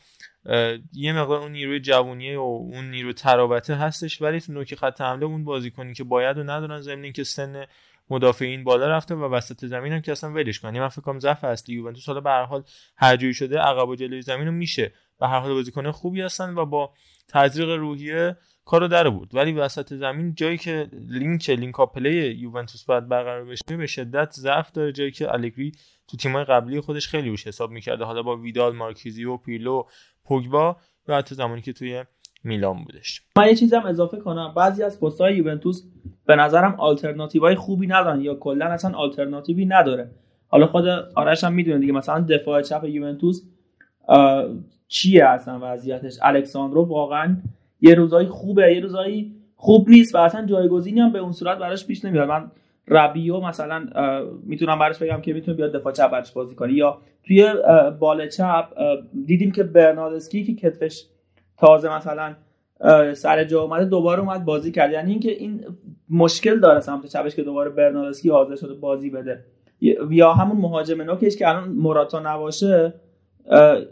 یه 0.94 1.14
مقدار 1.14 1.42
اون 1.42 1.52
نیروی 1.52 1.80
جوونیه 1.80 2.38
و 2.38 2.42
اون 2.42 2.92
نیرو 2.92 3.14
ترابطه 3.14 3.76
هستش 3.76 4.22
ولی 4.22 4.42
تو 4.42 4.54
نوک 4.54 4.76
خط 4.76 5.02
حمله 5.02 5.26
اون 5.26 5.44
بازیکنی 5.44 5.94
که 5.94 6.04
باید 6.04 6.38
و 6.38 6.44
ندارن 6.44 6.82
زمین 6.82 7.14
که 7.14 7.24
سن 7.24 7.66
مدافعین 8.10 8.64
بالا 8.64 8.88
رفته 8.88 9.16
و 9.16 9.24
وسط 9.24 9.66
زمین 9.66 9.94
هم 9.94 10.02
که 10.02 10.12
اصلا 10.12 10.32
ولش 10.32 10.60
کنی 10.60 10.80
من 10.80 10.88
فکر 10.88 11.02
کنم 11.02 11.20
ضعف 11.20 11.44
اصلی 11.44 11.76
یوونتوس 11.76 12.08
حالا 12.08 12.22
به 12.22 12.30
هر 12.30 12.44
حال 12.44 12.64
هر 12.98 13.16
جوری 13.16 13.34
شده 13.34 13.60
عقب 13.60 13.90
و 13.90 13.96
جلوی 13.96 14.22
زمین 14.22 14.48
رو 14.48 14.52
میشه. 14.52 14.94
به 15.20 15.28
هر 15.28 15.40
حال 15.40 15.54
بازیکن 15.54 15.92
خوبی 15.92 16.22
هستن 16.22 16.56
و 16.56 16.66
با 16.66 16.94
تزریق 17.28 17.70
روحیه 17.70 18.38
کارو 18.66 18.88
در 18.88 19.10
بود 19.10 19.30
ولی 19.34 19.52
وسط 19.52 19.94
زمین 19.94 20.34
جایی 20.36 20.58
که 20.58 20.88
لینک 21.10 21.50
لینک 21.50 21.76
پلی 21.76 22.32
یوونتوس 22.32 22.86
باید 22.86 23.08
برقرار 23.08 23.46
بشه 23.46 23.78
به 23.78 23.88
شدت 23.88 24.32
ضعف 24.32 24.72
داره. 24.72 24.92
جایی 24.92 25.12
که 25.12 25.34
الگری 25.34 25.72
تو 26.08 26.18
تیمای 26.18 26.44
قبلی 26.44 26.82
خودش 26.82 27.08
خیلی 27.08 27.30
روش 27.30 27.48
حساب 27.48 27.72
می‌کرده. 27.72 28.04
حالا 28.04 28.24
با 28.24 28.38
ویدال 28.38 28.76
مارکیزی 28.76 29.26
و 29.26 29.38
پیلو 29.38 29.84
پوگبا 30.24 30.78
یا 31.08 31.18
حتی 31.18 31.36
زمانی 31.36 31.62
که 31.62 31.74
توی 31.74 32.04
میلان 32.44 32.84
بودش. 32.84 33.22
من 33.38 33.48
یه 33.48 33.56
چیزم 33.56 33.84
اضافه 33.86 34.18
کنم. 34.18 34.54
بعضی 34.56 34.84
از 34.84 35.00
پست‌های 35.00 35.36
یوونتوس 35.36 35.84
به 36.26 36.36
نظرم 36.36 36.76
آلترناتیوهای 36.80 37.56
خوبی 37.56 37.88
ندارن 37.88 38.22
یا 38.22 38.36
کلا 38.36 38.66
اصلا 38.66 38.98
آلترناتیوی 38.98 39.66
نداره. 39.66 40.12
حالا 40.48 40.68
خود 40.68 40.88
آرش 41.16 41.44
هم 41.44 41.54
می‌دونه 41.54 41.80
دیگه 41.80 41.94
مثلا 41.94 42.26
دفاع 42.30 42.62
چپ 42.62 42.84
یوونتوس 42.84 43.42
چیه 44.88 45.26
اصلا 45.26 45.60
وضعیتش؟ 45.62 46.18
الکساندرو 46.22 46.86
واقعا 46.86 47.38
یه 47.82 47.96
روزایی 47.96 48.28
خوبه 48.28 48.74
یه 48.74 48.80
روزایی 48.80 49.36
خوب 49.56 49.90
نیست 49.90 50.16
و 50.16 50.18
اصلا 50.18 50.46
جایگزینی 50.46 51.00
هم 51.00 51.12
به 51.12 51.20
اون 51.20 51.32
صورت 51.32 51.58
براش 51.58 51.88
پیش 51.88 52.06
نمیاد. 52.06 52.28
من 52.28 52.52
ربیو 52.88 53.40
مثلا 53.40 53.88
می‌تونم 54.44 54.80
براش 54.80 55.00
بگم 55.00 55.22
که 55.22 55.34
می‌تونه 55.34 55.58
بیاد 55.58 55.72
دفاع 55.72 55.94
چپ 55.94 56.12
براش 56.12 56.32
بازی 56.32 56.56
کنه. 56.56 56.74
یا 56.74 56.98
توی 57.24 57.54
بال 58.00 58.28
چپ 58.28 58.66
دیدیم 59.26 59.52
که 59.52 59.64
برناردسکی 59.64 60.44
که 60.44 60.54
کتفش 60.54 61.06
تازه 61.58 61.96
مثلا 61.96 62.36
سر 63.14 63.44
جا 63.44 63.62
اومده 63.62 63.86
دوباره 63.86 64.22
اومد 64.22 64.46
بازی 64.46 64.72
کرد. 64.72 64.92
یعنی 64.92 65.12
اینکه 65.12 65.32
این 65.32 65.66
مشکل 66.10 66.60
داره 66.60 66.80
سمت 66.80 67.06
چپش 67.06 67.36
که 67.36 67.44
دوباره 67.44 67.70
برناردسکی 67.70 68.30
حاضر 68.30 68.56
شده 68.56 68.74
بازی 68.74 69.10
بده. 69.10 69.46
یا 70.10 70.34
همون 70.34 70.58
مهاجم 70.58 71.02
نوکش 71.02 71.36
که 71.36 71.50
الان 71.50 71.70
موراتا 71.70 72.20
نباشه 72.20 72.94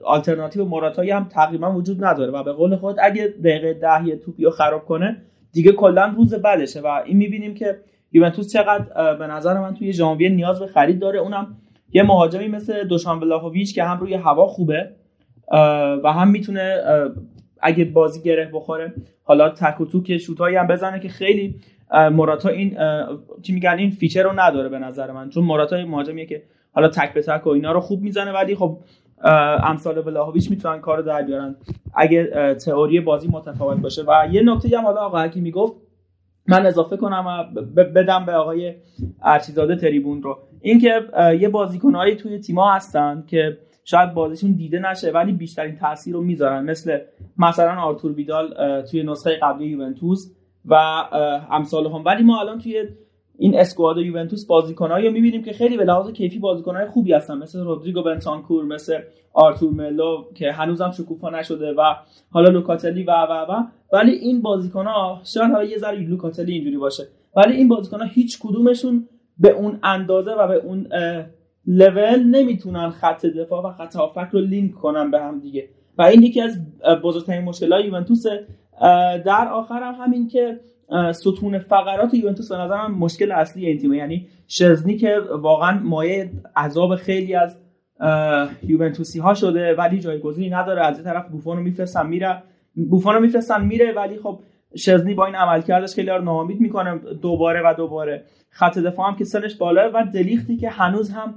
آلترناتیو 0.03 0.65
مراتایی 0.65 1.11
هم 1.11 1.23
تقریبا 1.23 1.71
وجود 1.71 2.03
نداره 2.03 2.31
و 2.31 2.43
به 2.43 2.51
قول 2.51 2.75
خود 2.75 2.95
اگه 3.01 3.27
دقیقه 3.43 3.73
ده 3.73 4.07
یه 4.07 4.15
توپی 4.15 4.43
رو 4.43 4.51
خراب 4.51 4.85
کنه 4.85 5.21
دیگه 5.51 5.71
کلا 5.71 6.13
روز 6.17 6.33
بعدشه 6.33 6.81
و 6.81 7.01
این 7.05 7.17
می‌بینیم 7.17 7.53
که 7.53 7.79
یوونتوس 8.11 8.53
چقدر 8.53 9.15
به 9.15 9.27
نظر 9.27 9.59
من 9.59 9.73
توی 9.73 9.93
ژانویه 9.93 10.29
نیاز 10.29 10.59
به 10.59 10.67
خرید 10.67 10.99
داره. 10.99 11.19
اونم 11.19 11.57
یه 11.93 12.03
مهاجمی 12.03 12.47
مثل 12.47 12.87
دوشان 12.87 13.19
ولاهوویچ 13.19 13.75
که 13.75 13.83
هم 13.83 13.99
روی 13.99 14.13
هوا 14.13 14.47
خوبه 14.47 14.89
و 16.03 16.13
هم 16.13 16.27
می‌تونه 16.27 16.81
اگه 17.61 17.85
بازی 17.85 18.21
گره 18.21 18.49
بخوره 18.53 18.93
حالا 19.23 19.49
تک 19.49 19.81
و 19.81 19.85
توک 19.85 20.17
شوتایی 20.17 20.55
هم 20.55 20.67
بزنه 20.67 20.99
که 20.99 21.09
خیلی 21.09 21.55
موراتا 22.11 22.49
این 22.49 22.77
چی 23.41 23.53
میگن 23.53 23.75
این 23.77 23.89
feature 23.89 24.23
رو 24.23 24.39
نداره 24.39 24.69
به 24.69 24.79
نظر 24.79 25.11
من. 25.11 25.29
چون 25.29 25.43
موراتا 25.43 25.85
مهاجمیه 25.85 26.25
که 26.25 26.43
حالا 26.71 26.87
تک 26.87 27.13
به 27.13 27.21
تک 27.21 27.47
و 27.47 27.49
اینا 27.49 27.71
رو 27.71 27.79
خوب 27.79 28.01
می‌زنه 28.01 28.31
ولی 28.31 28.55
خب 28.55 28.77
امثال 29.63 30.01
ولاهوویچ 30.01 30.51
می‌تونن 30.51 30.79
کار 30.79 31.01
در 31.01 31.21
بیارن. 31.21 31.55
اگه 31.93 32.55
تئوری 32.65 32.99
بازی 32.99 33.27
متفاوت 33.27 33.77
باشه. 33.77 34.03
و 34.07 34.27
یه 34.31 34.41
نکته 34.41 34.77
هم 34.77 34.83
حالا 34.85 35.01
آقا 35.01 35.21
حکیمی 35.21 35.51
گفت 35.51 35.73
من 36.47 36.65
اضافه 36.65 36.97
کنم 36.97 37.25
و 37.27 37.61
بدم 37.83 38.25
به 38.25 38.33
آقای 38.33 38.75
ارچیزاده 39.21 39.75
تریبون 39.75 40.23
رو. 40.23 40.37
اینکه 40.61 41.01
یه 41.39 41.49
بازیکنهایی 41.49 42.15
توی 42.15 42.39
تیما 42.39 42.71
هستن 42.71 43.23
که 43.27 43.57
شاید 43.85 44.13
بازیشون 44.13 44.51
دیده 44.51 44.79
نشه 44.79 45.11
ولی 45.11 45.31
بیشترین 45.31 45.75
تاثیر 45.75 46.13
رو 46.13 46.21
می‌ذارن. 46.21 46.63
مثل 46.65 46.99
مثلا 47.37 47.81
آرتور 47.81 48.11
ویدال 48.11 48.81
توی 48.81 49.03
نسخه 49.03 49.39
قبلی 49.41 49.65
یوونتوس 49.65 50.31
و 50.65 50.75
امثال 51.51 51.87
هم 51.87 52.05
ولی 52.05 52.23
ما 52.23 52.39
الان 52.39 52.59
توی 52.59 52.83
این 53.41 53.59
اسکواد 53.59 53.97
یوونتوس 53.97 54.45
بازیکنایی 54.45 55.07
رو 55.07 55.13
می‌بینیم 55.13 55.43
که 55.43 55.53
خیلی 55.53 55.77
به 55.77 55.83
لحاظ 55.83 56.11
کیفی 56.11 56.39
بازیکنای 56.39 56.85
خوبی 56.85 57.13
هستن 57.13 57.37
مثل 57.37 57.59
رودریگو 57.59 58.03
بنتانکور 58.03 58.65
مثل 58.65 58.99
آرتور 59.33 59.71
ملو 59.71 60.23
که 60.35 60.51
هنوزم 60.51 60.91
شکوفا 60.91 61.29
نشده 61.29 61.73
و 61.73 61.95
حالا 62.31 62.49
لوکاتلی 62.49 63.03
و 63.03 63.11
و 63.11 63.51
و. 63.51 63.63
ولی 63.93 64.11
این 64.11 64.41
بازیکن‌ها 64.41 65.21
شاید 65.23 65.51
حالا 65.51 65.63
یه 65.63 65.77
ذره 65.77 65.99
لوکاتلی 65.99 66.53
اینجوری 66.53 66.77
باشه. 66.77 67.03
ولی 67.35 67.53
این 67.53 67.67
بازیکن‌ها 67.67 68.05
هیچ 68.05 68.39
کدومشون 68.39 69.07
به 69.37 69.49
اون 69.49 69.79
اندازه 69.83 70.31
و 70.31 70.47
به 70.47 70.55
اون 70.55 70.87
لول 71.67 72.23
نمی‌تونن 72.23 72.89
خط 72.89 73.25
دفاع 73.25 73.65
و 73.65 73.73
خط 73.73 73.95
هافک 73.95 74.29
رو 74.31 74.39
لینک 74.39 74.71
کنن 74.71 75.11
به 75.11 75.19
هم 75.19 75.39
دیگه. 75.39 75.69
و 75.97 76.01
این 76.01 76.23
یکی 76.23 76.41
از 76.41 76.59
بزرگترین 77.03 77.43
مشکلات 77.43 77.85
یوونتوس 77.85 78.23
در 79.25 79.47
آخر 79.53 79.83
هم 79.83 79.95
همین 80.03 80.27
که 80.27 80.59
ستون 81.11 81.59
فقرات 81.59 82.13
یوونتوس 82.13 82.51
به 82.51 82.57
نظرم 82.57 82.97
مشکل 82.97 83.31
اصلی 83.31 83.65
این 83.65 83.77
تیمه. 83.77 83.97
یعنی 83.97 84.27
شزنی 84.47 84.97
که 84.97 85.19
واقعا 85.41 85.79
مایه 85.83 86.31
عذاب 86.55 86.95
خیلی 86.95 87.35
از 87.35 87.57
یوونتوسی 88.63 89.19
ها 89.19 89.33
شده 89.33 89.75
ولی 89.75 89.99
جایگزینی 89.99 90.49
نداره. 90.49 90.85
از 90.85 90.95
این 90.95 91.03
طرف 91.03 91.27
بوفون 91.27 91.57
رو 91.57 91.63
میفرستن 91.63 92.07
میره 92.07 92.43
بوفون 92.89 93.13
رو 93.13 93.19
میفرستن 93.19 93.65
میره 93.65 93.93
ولی 93.93 94.17
خب 94.17 94.39
شزنی 94.75 95.13
با 95.13 95.25
این 95.25 95.35
عملکردش 95.35 95.95
خیلی 95.95 96.09
رو 96.09 96.21
ناامید 96.21 96.61
می‌کنه. 96.61 96.97
دوباره 97.21 97.61
و 97.65 97.73
دوباره 97.73 98.23
خط 98.49 98.77
دفاع 98.77 99.07
هم 99.07 99.15
که 99.15 99.23
سنش 99.23 99.55
بالاه 99.55 99.91
و 99.93 100.03
دلیختی 100.13 100.57
که 100.57 100.69
هنوز 100.69 101.11
هم 101.11 101.35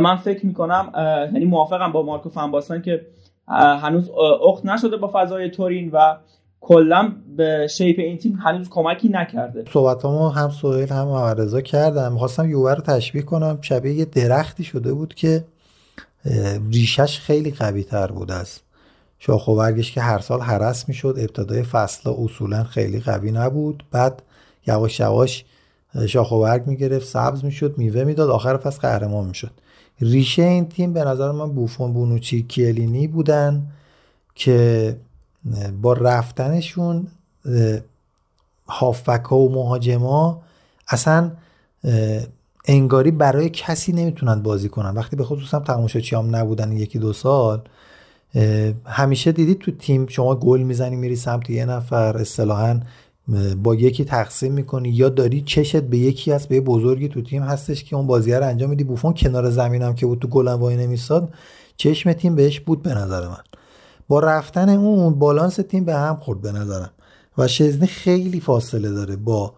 من 0.00 0.16
فکر 0.16 0.46
می‌کنم 0.46 0.92
یعنی 1.32 1.44
موافقم 1.44 1.92
با 1.92 2.02
مارکو 2.02 2.28
فنباستن 2.28 2.82
که 2.82 3.06
هنوز 3.82 4.10
اخت 4.42 4.66
نشده 4.66 4.96
با 4.96 5.10
فضای 5.14 5.50
تورین 5.50 5.90
و 5.92 6.16
کلا 6.66 7.12
به 7.36 7.66
شیپ 7.70 7.98
این 7.98 8.18
تیم 8.18 8.32
هنوز 8.32 8.68
کمکی 8.68 9.08
نکرده. 9.08 9.64
صحبتامو 9.72 10.28
هم 10.28 10.50
سهیل 10.50 10.88
هم 10.88 11.06
محمد 11.08 11.62
کردم 11.62 12.12
می‌خواستم 12.12 12.50
یووه 12.50 12.74
رو 12.74 12.80
تشبیه 12.82 13.22
کنم. 13.22 13.58
شبیه 13.60 13.92
یه 13.92 14.04
درختی 14.04 14.64
شده 14.64 14.92
بود 14.92 15.14
که 15.14 15.44
ریشش 16.72 17.18
خیلی 17.18 17.50
قوی 17.50 17.82
تر 17.82 18.06
بود 18.06 18.32
از 18.32 18.60
شاخ 19.18 19.48
و 19.48 19.56
برگش 19.56 19.92
که 19.92 20.00
هر 20.00 20.18
سال 20.18 20.40
حرس 20.40 20.88
می‌شد. 20.88 21.14
ابتدای 21.18 21.62
فصل 21.62 22.10
اصولا 22.18 22.64
خیلی 22.64 23.00
قوی 23.00 23.32
نبود. 23.32 23.84
بعد 23.90 24.22
یواش 24.66 25.00
یواش 25.00 25.44
شاخ 26.06 26.32
و 26.32 26.40
برگ 26.40 26.66
می‌گرفت 26.66 27.06
سبز 27.06 27.44
می‌شد 27.44 27.74
میوه 27.78 28.04
می‌داد 28.04 28.30
آخر 28.30 28.56
فصل 28.56 28.80
قهرمان 28.80 29.26
می‌شد. 29.26 29.50
ریشه 30.00 30.42
این 30.42 30.68
تیم 30.68 30.92
به 30.92 31.04
نظر 31.04 31.32
من 31.32 31.52
بوفون 31.52 31.92
بونوچی 31.92 32.42
کیلینی 32.42 33.06
بودن 33.06 33.66
که 34.34 34.96
با 35.82 35.92
رفتنشون 35.92 37.06
هافبک 38.68 39.32
و 39.32 39.48
مهاجما 39.48 40.42
اصلا 40.88 41.30
انگاری 42.64 43.10
برای 43.10 43.50
کسی 43.50 43.92
نمی‌تونن 43.92 44.42
بازی 44.42 44.68
کنن. 44.68 44.90
وقتی 44.90 45.16
به 45.16 45.24
خصوص 45.24 45.54
هم 45.54 45.62
تماشاچی 45.62 46.16
هم 46.16 46.36
نبودن 46.36 46.72
یکی 46.72 46.98
دو 46.98 47.12
سال 47.12 47.62
همیشه 48.84 49.32
دیدید 49.32 49.58
تو 49.58 49.70
تیم 49.70 50.06
شما 50.06 50.34
گل 50.34 50.60
می‌زنی 50.60 50.96
میری 50.96 51.16
سمت 51.16 51.50
یه 51.50 51.64
نفر 51.64 52.16
اصطلاحا 52.16 52.80
با 53.62 53.74
یکی 53.74 54.04
تقسیم 54.04 54.52
می‌کنی 54.52 54.88
یا 54.88 55.08
داری 55.08 55.40
چشت 55.40 55.76
به 55.76 55.98
یکی 55.98 56.32
از 56.32 56.48
به 56.48 56.60
بزرگی 56.60 57.08
تو 57.08 57.22
تیم 57.22 57.42
هستش 57.42 57.84
که 57.84 57.96
اون 57.96 58.06
بازی 58.06 58.32
رو 58.32 58.46
انجام 58.46 58.70
میدی. 58.70 58.84
بوفون 58.84 59.14
کنار 59.14 59.50
زمینم 59.50 59.94
که 59.94 60.06
بود 60.06 60.18
تو 60.18 60.28
گلم 60.28 60.60
وای 60.60 60.76
نمیستاد 60.76 61.32
چشم 61.76 62.12
تیم 62.12 62.34
بهش 62.34 62.60
بود 62.60 62.82
به 62.82 62.94
نظر 62.94 63.28
من. 63.28 63.40
با 64.08 64.20
رفتن 64.20 64.68
اون 64.68 65.18
بالانس 65.18 65.54
تیم 65.54 65.84
به 65.84 65.94
هم 65.94 66.16
خورد 66.16 66.40
به 66.40 66.52
نظرم. 66.52 66.90
و 67.38 67.46
شزنی 67.46 67.86
خیلی 67.86 68.40
فاصله 68.40 68.90
داره 68.90 69.16
با 69.16 69.54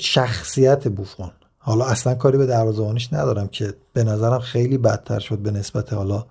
شخصیت 0.00 0.88
بوفون. 0.88 1.30
حالا 1.58 1.84
اصلا 1.84 2.14
کاری 2.14 2.38
به 2.38 2.46
دروازه‌بانیش 2.46 3.12
ندارم 3.12 3.48
که 3.48 3.74
به 3.92 4.04
نظرم 4.04 4.38
خیلی 4.38 4.78
بدتر 4.78 5.18
شد 5.18 5.38
به 5.38 5.50
نسبت 5.50 5.92
حالا 5.92 6.24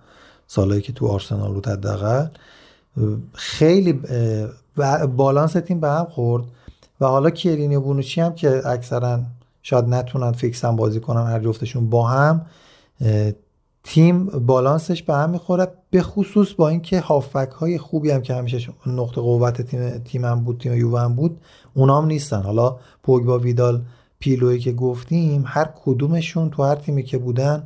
سالهایی 0.48 0.82
که 0.82 0.94
تو 0.94 1.08
آرسنال 1.08 1.54
بود 1.54 1.68
حداقل. 1.68 2.28
خیلی 3.34 4.02
بالانس 5.16 5.54
تیم 5.54 5.80
به 5.80 5.90
هم 5.90 6.06
خورد. 6.06 6.44
و 7.02 7.06
حالا 7.06 7.30
کیرینی 7.30 7.76
و 7.76 7.82
بونوچی 7.82 8.22
هم 8.22 8.36
که 8.36 8.68
اکثرا 8.68 9.20
شاید 9.62 9.86
نتونن 9.86 10.32
فیکسن 10.32 10.76
بازی 10.76 11.00
کنن 11.00 11.28
هر 11.28 11.40
جفتشون 11.40 11.90
با 11.90 12.08
هم 12.08 12.46
تیم 13.84 14.26
بالانسش 14.26 15.04
به 15.04 15.14
هم 15.14 15.30
می‌خوره 15.30 15.68
به 15.90 16.02
خصوص 16.02 16.54
با 16.54 16.70
اینکه 16.70 17.00
هافک 17.00 17.50
های 17.60 17.78
خوبی 17.78 18.12
هم 18.12 18.22
که 18.22 18.34
همیشه 18.34 18.74
نقطه 18.88 19.22
قوت 19.22 19.62
تیم 19.62 19.98
تیمم 19.98 20.44
بود 20.44 20.60
تیم 20.60 20.74
یووه 20.74 21.08
بود 21.08 21.38
اونام 21.74 22.06
نیستن. 22.06 22.42
حالا 22.42 22.76
پوگبا 23.04 23.40
ویدال 23.40 23.82
پیلوی 24.20 24.60
که 24.60 24.72
گفتیم 24.72 25.44
هر 25.48 25.70
کدومشون 25.86 26.50
تو 26.50 26.64
هر 26.64 26.76
تیمی 26.76 27.04
که 27.04 27.18
بودن 27.18 27.64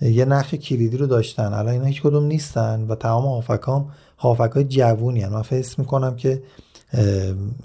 یه 0.00 0.24
نقش 0.24 0.54
کلیدی 0.54 0.96
رو 0.96 1.06
داشتن. 1.06 1.52
الان 1.52 1.68
اینا 1.68 1.84
هیچ 1.84 2.02
کدوم 2.02 2.24
نیستن 2.24 2.86
و 2.88 2.94
تمام 2.94 3.24
هافکام 3.24 3.90
هافک 4.18 4.50
های 4.50 4.64
جوونی 4.64 5.20
هن. 5.20 5.32
من 5.32 5.42
فکر 5.42 5.80
می‌کنم 5.80 6.16
که 6.16 6.42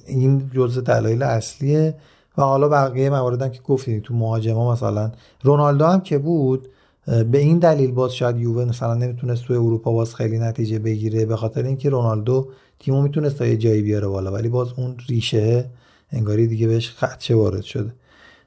این 0.05 0.51
جزء 0.55 0.81
دلایل 0.81 1.23
اصلیه. 1.23 1.95
و 2.37 2.41
حالا 2.41 2.69
بقیه 2.69 3.09
مواردم 3.09 3.49
که 3.49 3.61
گفتید 3.61 4.03
تو 4.03 4.13
مهاجما 4.13 4.71
مثلا 4.71 5.11
رونالدو 5.43 5.85
هم 5.85 6.01
که 6.01 6.17
بود 6.17 6.67
به 7.05 7.37
این 7.37 7.59
دلیل 7.59 7.91
باز 7.91 8.13
شاید 8.13 8.37
یووه 8.37 8.65
مثلا 8.65 8.93
نمی‌تونست 8.93 9.45
توی 9.45 9.55
اروپا 9.55 9.91
باز 9.91 10.15
خیلی 10.15 10.39
نتیجه 10.39 10.79
بگیره 10.79 11.25
به 11.25 11.35
خاطر 11.35 11.63
اینکه 11.63 11.89
رونالدو 11.89 12.47
تیمو 12.79 13.01
می‌تونست 13.01 13.37
تا 13.37 13.45
یه 13.45 13.57
جایی 13.57 13.81
بیاره 13.81 14.07
بالا 14.07 14.31
ولی 14.31 14.49
باز 14.49 14.67
اون 14.77 14.95
ریشه 15.09 15.69
انگاری 16.11 16.47
دیگه 16.47 16.67
بهش 16.67 16.89
خدشه 16.89 17.35
وارد 17.35 17.61
شده. 17.61 17.93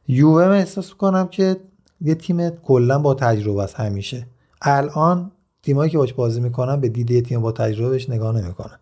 یووه 0.08 0.48
من 0.48 0.56
احساس 0.56 0.94
کنم 0.94 1.28
که 1.28 1.56
یه 2.00 2.14
تیم 2.14 2.50
کلا 2.50 2.98
با 2.98 3.14
تجربه 3.14 3.62
است 3.62 3.74
همیشه. 3.74 4.26
الان 4.62 5.30
تیمایی 5.62 5.90
که 5.90 5.98
باش 5.98 6.12
بازی 6.12 6.40
می‌کنن 6.40 6.80
به 6.80 6.88
دیده 6.88 7.20
تیم 7.20 7.40
با 7.40 7.52
تجربه 7.52 7.90
بهش 7.90 8.10
نگاه 8.10 8.40
نمی‌کنن. 8.40 8.78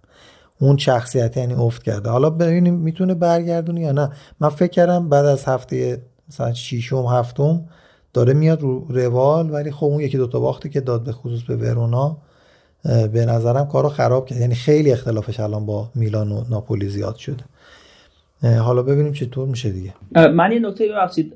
اون 0.60 0.76
شخصیت 0.76 1.36
یعنی 1.36 1.54
افت 1.54 1.82
کرده. 1.82 2.10
حالا 2.10 2.30
ببینیم 2.30 2.74
می‌تونه 2.74 3.14
برگردونه 3.14 3.80
یا 3.80 3.92
نه. 3.92 4.10
من 4.40 4.48
فکر 4.48 4.70
کردم 4.70 5.08
بعد 5.08 5.24
از 5.24 5.44
هفته 5.44 6.02
مثلا 6.28 6.52
ششم 6.52 7.06
هفتم 7.06 7.64
داره 8.14 8.32
میاد 8.32 8.60
رو 8.60 8.86
روال 8.88 9.50
ولی 9.50 9.70
خب 9.70 9.84
اون 9.84 10.00
یکی 10.00 10.16
دوتا 10.16 10.40
باختی 10.40 10.68
که 10.68 10.80
داد 10.80 11.04
به 11.04 11.12
خصوص 11.12 11.42
به 11.42 11.56
ورونا 11.56 12.16
به 13.12 13.26
نظرم 13.26 13.68
کارو 13.68 13.88
خراب 13.88 14.26
کرد. 14.26 14.40
یعنی 14.40 14.54
خیلی 14.54 14.92
اختلافش 14.92 15.40
الان 15.40 15.66
با 15.66 15.88
میلان 15.94 16.32
و 16.32 16.44
ناپولی 16.50 16.88
زیاد 16.88 17.16
شده. 17.16 17.44
حالا 18.42 18.82
ببینیم 18.82 19.12
چطور 19.12 19.48
میشه 19.48 19.70
دیگه. 19.70 19.94
من 20.28 20.52
یه 20.52 20.58
نکته 20.58 20.88
ببخشید 20.88 21.34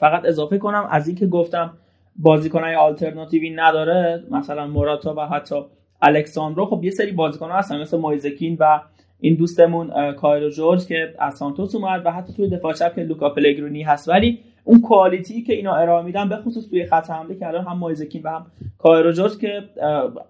فقط 0.00 0.24
اضافه 0.24 0.58
کنم. 0.58 0.88
از 0.90 1.06
اینکه 1.06 1.26
گفتم 1.26 1.72
بازیکنای 2.16 2.74
آلترناتیوی 2.74 3.50
نداره 3.50 4.24
مثلا 4.30 4.66
موراتا 4.66 5.14
و 5.14 5.20
حتی 5.20 5.54
الکساندرو 6.02 6.66
خب 6.66 6.84
یه 6.84 6.90
سری 6.90 7.12
بازیکن 7.12 7.50
هستن 7.50 7.80
مثل 7.80 7.98
مایزکین 7.98 8.56
و 8.60 8.80
این 9.20 9.34
دوستمون 9.34 10.12
کایرو 10.12 10.50
جورج 10.50 10.86
که 10.86 11.14
از 11.18 11.34
سانتوس 11.34 11.74
اومد 11.74 12.06
و 12.06 12.10
حتی 12.10 12.32
توی 12.32 12.48
دفاع 12.48 12.72
چپ 12.72 12.94
که 12.94 13.02
لوکا 13.02 13.30
پلگرونی 13.30 13.82
هست. 13.82 14.08
ولی 14.08 14.38
اون 14.66 14.80
کوالیتی 14.80 15.42
که 15.42 15.52
اینا 15.52 15.74
ارائه 15.74 16.04
میدن 16.04 16.28
به 16.28 16.36
خصوص 16.36 16.68
توی 16.68 16.86
خط 16.86 17.10
حمله 17.10 17.34
که 17.34 17.46
الان 17.46 17.64
هم 17.64 17.78
مایزکین 17.78 18.22
و 18.22 18.28
هم 18.28 18.46
کایرو 18.78 19.12
جورج 19.12 19.38
که 19.38 19.62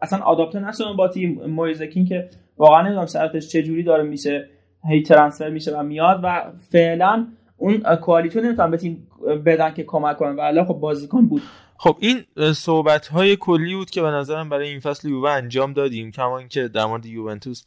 اصلا 0.02 0.18
آداپته 0.18 0.60
نشدن 0.60 0.96
با 0.96 1.08
تیم 1.08 1.46
مایزکین 1.46 2.04
که 2.04 2.28
واقعا 2.58 2.82
نمی‌دونم 2.82 3.40
چه 3.40 3.62
جوری 3.62 3.82
داره 3.82 4.02
میشه 4.02 4.48
هی 4.88 5.02
ترانسفر 5.02 5.50
میشه 5.50 5.78
و 5.78 5.82
میاد 5.82 6.20
و 6.22 6.52
فعلا 6.70 7.26
اون 7.56 7.96
کوالیتی 7.96 8.40
نمی‌تونن 8.40 8.70
به 8.70 8.76
تیم 8.76 9.08
بدن 9.46 9.74
که 9.74 9.82
کمک 9.82 10.16
کنن 10.16 10.36
و 10.36 10.40
الان 10.40 10.64
خب 10.64 10.74
بازیکن 10.74 11.26
بود. 11.26 11.42
خب 11.78 11.96
این 12.00 12.24
صحبت 12.52 13.06
های 13.06 13.36
کلی 13.36 13.74
بود 13.74 13.90
که 13.90 14.02
به 14.02 14.08
نظرم 14.08 14.48
برای 14.48 14.68
این 14.68 14.80
فصل 14.80 15.08
یووه 15.08 15.30
انجام 15.30 15.72
دادیم 15.72 16.10
کما 16.10 16.38
اینکه 16.38 16.68
در 16.68 16.86
مورد 16.86 17.06
یوونتوس 17.06 17.64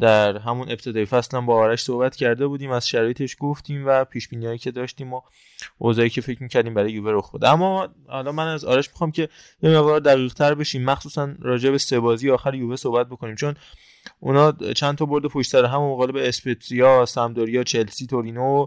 در 0.00 0.38
همون 0.38 0.70
ابتدای 0.70 1.04
فصل 1.04 1.36
هم 1.36 1.46
با 1.46 1.54
آرش 1.54 1.82
صحبت 1.82 2.16
کرده 2.16 2.46
بودیم 2.46 2.70
از 2.70 2.88
شرایطش 2.88 3.36
گفتیم 3.40 3.86
و 3.86 4.04
پیش 4.04 4.28
بینیایی 4.28 4.58
که 4.58 4.70
داشتیم 4.70 5.14
و 5.14 5.20
اوضاعی 5.78 6.10
که 6.10 6.20
فکر 6.20 6.42
می‌کردیم 6.42 6.74
برای 6.74 6.92
یووه 6.92 7.12
رخ 7.12 7.34
بده. 7.34 7.48
اما 7.48 7.88
حالا 8.08 8.32
من 8.32 8.48
از 8.48 8.64
آرش 8.64 8.88
می‌خوام 8.88 9.10
که 9.10 9.28
یه 9.62 9.70
مقدار 9.70 10.00
دقیق 10.00 10.34
تر 10.34 10.54
بشیم. 10.54 10.84
مخصوصا 10.84 11.34
راجع 11.40 11.70
به 11.70 11.78
سه 11.78 12.00
بازی 12.00 12.30
آخر 12.30 12.54
یووه 12.54 12.76
صحبت 12.76 13.06
بکنیم. 13.06 13.34
چون 13.34 13.54
اونا 14.20 14.52
چند 14.52 14.98
تا 14.98 15.06
برد 15.06 15.26
پشت 15.26 15.50
سر 15.50 15.64
هم 15.64 15.80
مقابل 15.80 16.18
اسپتزیا، 16.18 17.06
سامدوریا، 17.06 17.62
چلسی، 17.62 18.06
تورینو 18.06 18.66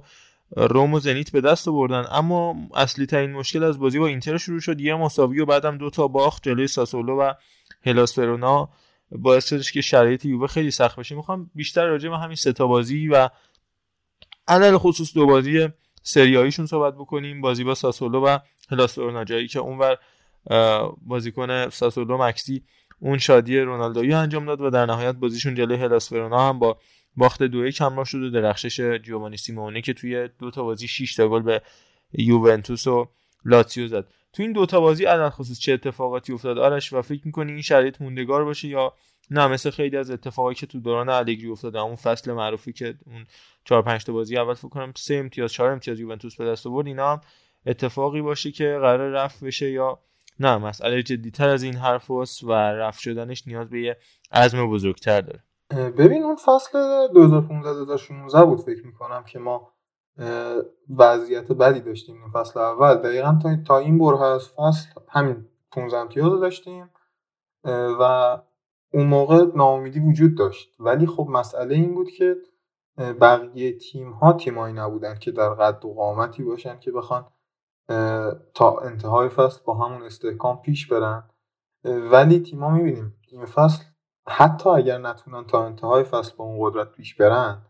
روم 0.55 0.93
و 0.93 0.99
زنیت 0.99 1.31
به 1.31 1.41
دست 1.41 1.69
بردن 1.69 2.05
اما 2.11 2.55
اصلی 2.75 3.05
ترین 3.05 3.31
مشکل 3.31 3.63
از 3.63 3.79
بازی 3.79 3.99
با 3.99 4.07
اینتر 4.07 4.37
شروع 4.37 4.59
شد. 4.59 4.81
یه 4.81 4.95
مساوی 4.95 5.39
و 5.39 5.45
بعدم 5.45 5.77
دو 5.77 5.89
تا 5.89 6.07
باخت 6.07 6.43
جلوی 6.43 6.67
ساسولو 6.67 7.19
و 7.19 7.33
هلاس 7.85 8.19
باعث 9.11 9.49
شدش 9.49 9.71
که 9.71 9.81
شرایط 9.81 10.25
یووه 10.25 10.47
خیلی 10.47 10.71
سخت 10.71 10.99
بشه. 10.99 11.15
می‌خوام 11.15 11.51
بیشتر 11.55 11.85
راجع 11.85 12.09
به 12.09 12.17
همین 12.17 12.35
سه 12.35 12.53
تا 12.53 12.67
بازی 12.67 13.07
و 13.07 13.29
علل 14.47 14.77
خصوص 14.77 15.13
دو 15.13 15.25
بازی 15.25 15.67
سریاییشون 16.03 16.65
صحبت 16.65 16.93
بکنیم. 16.93 17.41
بازی 17.41 17.63
با 17.63 17.75
ساسولو 17.75 18.25
و 18.25 18.37
هلاس 18.69 18.99
جایی 19.25 19.47
که 19.47 19.59
اونور 19.59 19.97
بازیکن 21.01 21.69
ساسولو 21.69 22.17
مکسی 22.17 22.63
اون 22.99 23.17
شادی 23.17 23.59
رونالدویی 23.59 24.13
انجام 24.13 24.45
داد 24.45 24.61
و 24.61 24.69
در 24.69 24.85
نهایت 24.85 25.15
بازیشون 25.15 25.55
جلوی 25.55 25.77
هلاس 25.77 26.09
فرونا 26.09 26.49
هم 26.49 26.59
با 26.59 26.77
باخت 27.15 27.43
دو 27.43 27.65
یک 27.65 27.81
همراه 27.81 28.05
شد 28.05 28.17
و 28.23 28.29
درخشش 28.29 28.79
جوانی 28.79 29.37
سیمونه 29.37 29.81
که 29.81 29.93
توی 29.93 30.29
دو 30.39 30.51
تا 30.51 30.63
بازی 30.63 30.87
6 30.87 31.15
تا 31.15 31.27
گل 31.27 31.41
به 31.41 31.61
یوونتوس 32.13 32.87
و 32.87 33.09
لاتسیو 33.45 33.87
زد. 33.87 34.07
تو 34.33 34.43
این 34.43 34.51
دو 34.51 34.65
تا 34.65 34.79
بازی 34.79 35.05
علل 35.05 35.29
خصوص 35.29 35.59
چه 35.59 35.73
اتفاقاتی 35.73 36.33
افتاد 36.33 36.57
آرش 36.57 36.93
و 36.93 37.01
فکر 37.01 37.21
می‌کنی 37.25 37.51
این 37.51 37.61
شرایط 37.61 38.01
موندگار 38.01 38.45
باشه 38.45 38.67
یا 38.67 38.93
نه؟ 39.31 39.47
مثل 39.47 39.69
خیلی 39.69 39.97
از 39.97 40.11
اتفاقاتی 40.11 40.59
که 40.59 40.65
تو 40.65 40.79
دوران 40.79 41.09
الگری 41.09 41.47
افتاده 41.47 41.79
اون 41.79 41.95
فصل 41.95 42.33
معروفی 42.33 42.73
که 42.73 42.95
اون 43.05 43.25
4 43.65 43.81
5 43.81 44.03
تا 44.03 44.13
بازی 44.13 44.37
اول 44.37 44.53
فکر 44.53 44.69
کنم 44.69 44.93
3 44.95 45.15
امتیاز 45.15 45.53
4 45.53 45.71
امتیاز 45.71 45.99
یوونتوس 45.99 46.35
به 46.35 46.45
دست 46.45 46.67
آورد 46.67 46.87
اینا 46.87 47.11
هم 47.11 47.21
اتفاقی 47.65 48.21
باشه 48.21 48.51
که 48.51 48.77
قرار 48.81 49.09
رفت 49.09 49.43
بشه 49.43 49.71
یا 49.71 49.99
نه؟ 50.39 50.57
مسئله 50.57 51.03
جدیتر 51.03 51.49
از 51.49 51.63
این 51.63 51.75
حرف 51.75 52.11
و 52.11 52.25
رفت 52.53 52.99
شدنش 52.99 53.47
نیاز 53.47 53.69
به 53.69 53.81
یه 53.81 53.97
عزم 54.31 54.69
بزرگتر 54.69 55.21
داره. 55.21 55.43
ببین 55.91 56.23
اون 56.23 56.35
فصل 56.35 57.07
2015 57.13 57.73
2016 57.73 58.45
بود 58.45 58.59
فکر 58.59 58.85
می‌کنم 58.85 59.23
که 59.23 59.39
ما 59.39 59.71
وضعیت 60.97 61.51
بدی 61.51 61.81
داشتیم 61.81 62.21
این 62.21 62.31
فصل 62.31 62.59
اول. 62.59 62.95
دقیقا 62.95 63.39
تا 63.67 63.77
این 63.77 63.97
بره 63.97 64.21
از 64.21 64.49
فصل 64.49 64.89
همین 65.07 65.45
15 65.71 65.97
امتیاز 65.97 66.39
داشتیم 66.39 66.89
و 67.99 68.37
اون 68.93 69.07
موقع 69.07 69.45
ناامیدی 69.55 69.99
وجود 69.99 70.37
داشت. 70.37 70.75
ولی 70.79 71.07
خب 71.07 71.27
مسئله 71.29 71.75
این 71.75 71.95
بود 71.95 72.11
که 72.11 72.35
بقیه 72.97 73.77
تیم 73.77 74.11
ها 74.11 74.33
تیمایی 74.33 74.73
نبودن 74.73 75.15
که 75.15 75.31
در 75.31 75.49
قد 75.49 75.85
و 75.85 75.93
قامتی 75.93 76.43
باشن 76.43 76.79
که 76.79 76.91
بخوان 76.91 77.25
تا 78.53 78.79
انتهای 78.81 79.29
فصل 79.29 79.59
با 79.65 79.73
همون 79.73 80.03
استحکام 80.03 80.61
پیش 80.61 80.87
برن. 80.87 81.29
ولی 81.83 82.39
تیما 82.39 82.69
می‌بینیم 82.69 83.15
این 83.27 83.45
فصل 83.45 83.83
حتی 84.27 84.69
اگر 84.69 84.97
نتونن 84.97 85.43
تا 85.43 85.65
انتهای 85.65 86.03
فصل 86.03 86.35
با 86.37 86.45
اون 86.45 86.57
قدرت 86.61 86.91
پیش 86.91 87.15
برن 87.15 87.61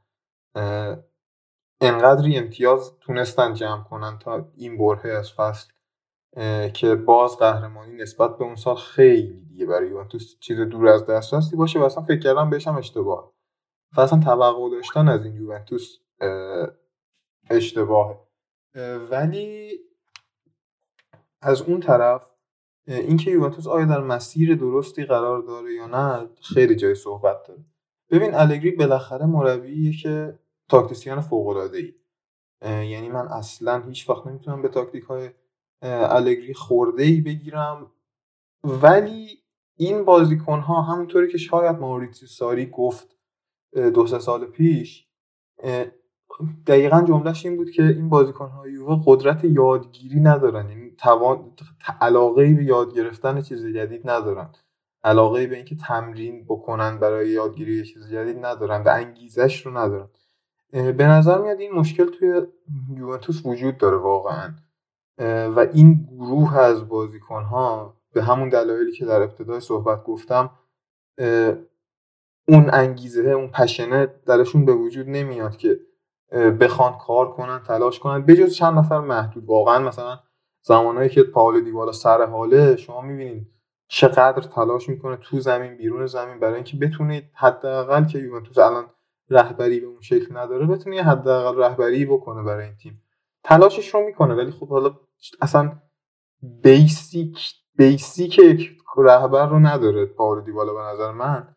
انقدری 1.82 2.38
امتیاز 2.38 3.00
تونستن 3.00 3.54
جمع 3.54 3.84
کنن 3.84 4.20
تا 4.20 4.52
این 4.56 4.78
برهه 4.78 5.12
از 5.12 5.34
فصل 5.34 5.72
که 6.74 6.96
باز 6.96 7.38
قهرمانی 7.38 7.96
نسبت 7.96 8.38
به 8.38 8.44
اون 8.44 8.56
سال 8.56 8.76
خیلی 8.76 9.46
دیگه 9.46 9.66
برای 9.66 9.90
یوونتوس 9.90 10.40
چیز 10.40 10.60
دور 10.60 10.88
از 10.88 11.06
دسترسی 11.06 11.56
باشه 11.56 11.80
و 11.80 11.84
اصلا 11.84 12.04
فکر 12.04 12.20
کردم 12.20 12.50
بهشم 12.50 12.76
اشتباه. 12.76 13.34
و 13.98 14.02
اصلا 14.02 14.20
توقع 14.20 14.70
داشتن 14.70 15.08
از 15.10 15.26
این 15.26 15.36
یوونتوس 15.36 15.98
اشتباهه. 17.50 18.20
ولی 19.12 19.80
از 21.42 21.62
اون 21.62 21.80
طرف 21.80 22.32
اینکه 22.88 23.32
یوونتوس 23.32 23.68
آیا 23.68 23.86
در 23.86 24.02
مسیر 24.02 24.56
درستی 24.56 25.06
قرار 25.06 25.42
داره 25.42 25.74
یا 25.74 25.88
نه 25.88 26.30
خیلی 26.42 26.76
جای 26.76 26.96
صحبت 26.96 27.48
داره. 27.48 27.66
ببین 28.12 28.34
الگری 28.34 28.72
بالاخره 28.72 29.26
مربیه 29.26 29.92
که 29.92 30.40
تاکتیسیان 30.70 31.22
فوق 31.22 31.48
العاده 31.48 31.78
ای 31.78 31.94
یعنی 32.88 33.10
من 33.10 33.28
اصلا 33.28 33.84
هیچ 33.88 34.10
وقت 34.10 34.28
نمی‌تونم 34.28 34.62
به 34.62 34.68
تاکتیک 34.68 35.04
های 35.04 35.30
الگری 35.82 36.54
خورده 36.54 37.04
ای 37.04 37.22
بگیرم. 37.22 37.92
ولی 38.64 39.28
این 39.76 40.06
بازیکن 40.06 40.60
ها 40.60 40.82
همونطوری 40.82 41.32
که 41.32 41.38
شاید 41.38 41.80
ماوریتسی 41.80 42.28
ساری 42.28 42.66
گفت 42.66 43.18
دو 43.94 44.08
سه 44.08 44.20
سال 44.20 44.46
پیش 44.46 45.08
دقیقا 46.68 47.02
جملهش 47.02 47.46
این 47.46 47.58
بود 47.58 47.72
که 47.72 47.84
این 47.84 48.10
بازیکن 48.10 48.50
های 48.50 48.72
یووه 48.72 49.04
قدرت 49.06 49.44
یادگیری 49.44 50.20
ندارن. 50.20 50.70
یعنی 50.70 50.92
توان 50.98 51.52
علاقه 52.02 52.54
به 52.54 52.64
یاد 52.64 52.94
گرفتن 52.94 53.42
چیز 53.42 53.66
جدید 53.66 54.10
ندارن. 54.10 54.50
علاقه 55.04 55.48
به 55.48 55.56
اینکه 55.56 55.76
تمرین 55.76 56.46
بکنن 56.46 57.00
برای 57.00 57.30
یادگیری 57.30 57.86
چیز 57.86 58.12
جدید 58.12 58.46
ندارن 58.46 58.84
و 58.84 58.90
انگیزش 58.90 59.66
رو 59.66 59.78
ندارن. 59.78 60.10
به 60.72 61.08
نظر 61.08 61.42
میاد 61.42 61.60
این 61.60 61.72
مشکل 61.72 62.06
توی 62.06 62.42
یوونتوس 62.96 63.46
وجود 63.46 63.78
داره 63.78 63.98
واقعا. 63.98 64.54
و 65.56 65.68
این 65.74 66.08
گروه 66.18 66.58
از 66.58 66.90
بازیکن 66.90 67.44
ها 67.44 67.98
به 68.14 68.24
همون 68.24 68.50
دلایلی 68.50 68.92
که 68.92 69.06
در 69.06 69.22
ابتدای 69.22 69.60
صحبت 69.60 70.04
گفتم 70.04 70.50
اون 72.48 72.70
انگیزه 72.74 73.30
اون 73.30 73.48
پشنه 73.48 74.08
درشون 74.26 74.66
به 74.66 74.74
وجود 74.74 75.10
نمیاد 75.10 75.58
که 75.58 75.80
بخوان 76.60 76.98
کار 76.98 77.32
کنن 77.32 77.60
تلاش 77.60 78.00
کنن. 78.00 78.26
بجز 78.26 78.54
چند 78.54 78.78
نفر 78.78 79.00
محدود. 79.00 79.46
واقعا 79.46 79.80
مثلا 79.80 80.20
زمانهایی 80.62 81.10
که 81.10 81.24
پاول 81.24 81.62
دیوالا 81.62 81.92
سر 81.92 82.26
حاله 82.26 82.76
شما 82.76 83.02
می‌بینید 83.02 83.48
چقدر 83.88 84.42
تلاش 84.42 84.90
می‌کنه 84.90 85.18
تو 85.18 85.40
زمین 85.40 85.78
بیرون 85.78 86.06
زمین 86.06 86.40
برای 86.40 86.56
اینکه 86.56 86.78
بتونید 86.78 87.24
حداقل 87.34 88.06
که 88.06 88.20
یوونتوس 88.20 88.58
الان 88.58 88.86
رهبری 89.30 89.80
به 89.80 89.88
اون 89.88 90.02
شکل 90.02 90.38
نداره 90.38 90.66
بتونه 90.66 91.04
حداقل 91.04 91.62
رهبری 91.62 92.06
بکنه 92.06 92.44
برای 92.44 92.66
این 92.66 92.76
تیم. 92.76 93.04
تلاشش 93.44 93.94
رو 93.94 94.06
می‌کنه 94.06 94.34
ولی 94.34 94.52
خب 94.52 94.70
حالا 94.70 95.00
اصلا 95.42 95.72
بیسیک 96.64 97.54
بیسیک 97.76 98.40
یک 98.40 98.78
رهبر 98.98 99.46
رو 99.50 99.60
نداره 99.60 100.06
پاول 100.06 100.42
دیوالا 100.42 100.74
به 100.74 100.82
نظر 100.82 101.12
من. 101.12 101.56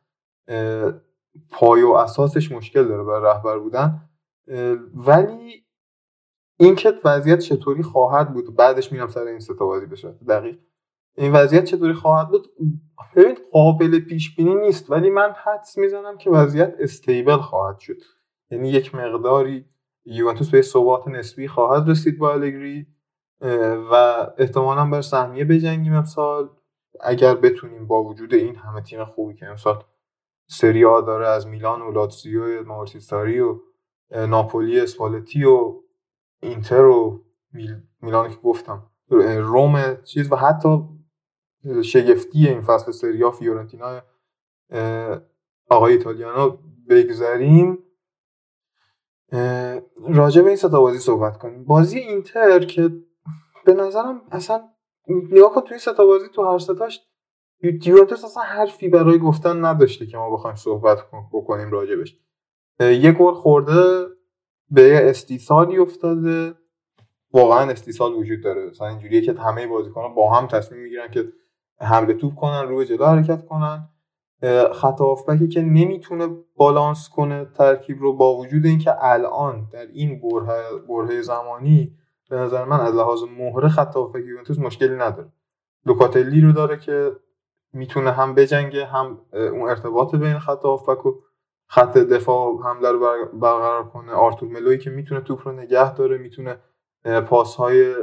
پای 1.51 1.83
و 1.83 1.91
اساسش 1.91 2.53
مشکل 2.53 2.89
داره 2.89 3.05
برای 3.05 3.23
رهبر 3.23 3.59
بودن. 3.59 4.09
ولی 4.95 5.65
اینکه 6.57 7.01
وضعیت 7.05 7.39
چطوری 7.39 7.83
خواهد 7.83 8.33
بود 8.35 8.57
بعدش 8.57 8.93
میرم 8.93 9.09
سر 9.09 9.25
این 9.25 9.39
ستا 9.39 9.67
بازی 9.67 9.87
بشه 9.87 10.09
دقیق. 10.29 10.59
این 11.17 11.33
وضعیت 11.33 11.65
چطوری 11.65 11.93
خواهد 11.93 12.29
بود؟ 12.29 12.49
ببین 13.17 13.39
قابل 13.53 13.99
پیش 13.99 14.37
بینی 14.37 14.55
نیست 14.55 14.91
ولی 14.91 15.11
من 15.11 15.35
حدس 15.45 15.79
می‌زنم 15.79 16.19
که 16.19 16.31
وضعیت 16.31 16.75
استیبل 16.79 17.37
خواهد 17.37 17.79
شد. 17.79 17.97
یعنی 18.51 18.71
یک 18.71 18.95
مقداری 18.95 19.65
یوونتوس 20.05 20.51
به 20.51 20.63
ثبات 20.63 21.09
نسبی 21.09 21.49
خواهد 21.49 21.89
رسید 21.89 22.19
با 22.19 22.33
الگری 22.33 22.87
و 23.91 23.95
احتمالا 24.39 24.91
بر 24.91 25.01
سهمیه 25.01 25.45
بجنگیم 25.45 25.95
امسال. 25.95 26.49
اگر 27.01 27.35
بتونیم 27.35 27.87
با 27.87 28.05
وجود 28.05 28.35
این 28.35 28.57
همه 28.57 28.81
تیم 28.81 29.05
خوبی 29.05 29.35
که 29.35 29.47
امسال 29.47 29.85
سری 30.49 30.85
آ 30.85 31.01
داره 31.01 31.29
از 31.29 31.47
میلان 31.47 31.83
و 31.83 31.93
لاتزیو 31.93 32.65
مارسیساری 32.65 33.41
و 33.41 33.59
ناپولی 34.11 34.81
اسپالتی 34.81 35.45
و 35.45 35.83
اینتر 36.43 36.85
و 36.85 37.25
میلان 38.03 38.31
که 38.31 38.37
گفتم 38.37 38.91
روم 39.39 40.03
چیز 40.05 40.33
و 40.33 40.37
حتی 40.37 40.69
شگفتی 41.83 42.49
این 42.49 42.61
فصل 42.61 42.93
سریا 42.93 43.31
فیورنتینا 43.31 44.03
آقای 45.69 45.93
ایتالیانو 45.93 46.57
بگذریم. 46.89 47.79
راجع 50.09 50.43
به 50.43 50.49
این 50.49 50.57
ستا 50.57 50.81
بازی 50.81 50.99
صحبت 50.99 51.39
کنیم. 51.39 51.65
بازی 51.65 51.99
اینتر 51.99 52.65
که 52.65 52.91
به 53.65 53.75
نظرم 53.75 54.23
اصلا 54.31 54.69
نگاه 55.09 55.55
کن 55.55 55.61
توی 55.61 55.79
ستا 55.79 56.07
بازی 56.07 56.29
تو 56.29 56.45
هر 56.45 56.59
ستاش 56.59 57.01
یوونتوس 57.63 58.25
اصلا 58.25 58.43
حرفی 58.43 58.89
برای 58.89 59.19
گفتن 59.19 59.65
نداشته 59.65 60.07
که 60.07 60.17
ما 60.17 60.31
بخوایم 60.31 60.57
صحبت 60.57 60.99
بکنیم 61.33 61.71
راجبش. 61.71 62.17
یه 62.81 63.13
گل 63.13 63.35
خورده 63.35 64.07
به 64.71 65.11
استیصالی 65.11 65.79
افتاده. 65.79 66.55
واقعا 67.33 67.71
استیصال 67.71 68.13
وجود 68.13 68.43
داره. 68.43 68.71
مثلا 68.71 68.89
اینجوریه 68.89 69.21
که 69.21 69.33
همه 69.33 69.67
بازیکن‌ها 69.67 70.09
با 70.09 70.35
هم 70.35 70.47
تصمیم 70.47 70.81
می‌گیرن 70.81 71.11
که 71.11 71.33
حمله 71.83 72.15
توپ 72.15 72.35
کنن 72.35 72.69
روی 72.69 72.87
جلو 72.87 73.05
حرکت 73.05 73.47
کنن. 73.47 73.89
خط 74.73 75.01
هافبکی 75.01 75.49
که 75.49 75.63
نمی‌تونه 75.63 76.29
بالانس 76.57 77.09
کنه 77.09 77.45
ترکیب 77.45 78.01
رو 78.01 78.13
با 78.13 78.37
وجود 78.37 78.67
اینکه 78.67 79.05
الان 79.05 79.69
در 79.73 79.87
این 79.87 80.21
برهه 80.89 81.23
زمانی 81.23 81.97
به 82.31 82.37
نظر 82.37 82.65
من 82.65 82.81
از 82.81 82.95
لحاظ 82.95 83.23
مهره 83.23 83.69
خط 83.69 83.95
هافبک 83.95 84.25
یوونتوس 84.27 84.59
مشکلی 84.59 84.97
نداره. 84.97 85.33
لوکاتلی 85.87 86.41
رو 86.41 86.53
داره 86.53 86.77
که 86.77 87.13
می‌تونه 87.73 88.11
هم 88.11 88.35
بجنگه 88.35 88.87
هم 88.87 89.19
اون 89.33 89.69
ارتباط 89.69 90.15
بین 90.15 90.39
خط 90.39 90.65
هافبک 90.65 91.07
و 91.07 91.15
خط 91.67 91.99
دفاع 91.99 92.63
حمله 92.65 92.93
رو 92.93 92.99
برقرار 93.33 93.85
کنه. 93.85 94.13
آرتور 94.13 94.49
ملوی 94.49 94.79
که 94.79 94.91
می‌تونه 94.91 95.21
توپ 95.21 95.49
رو 95.49 95.53
نگه 95.53 95.95
داره 95.95 96.19
می‌تونه 96.19 96.59
پاس 97.29 97.57
های 97.57 97.95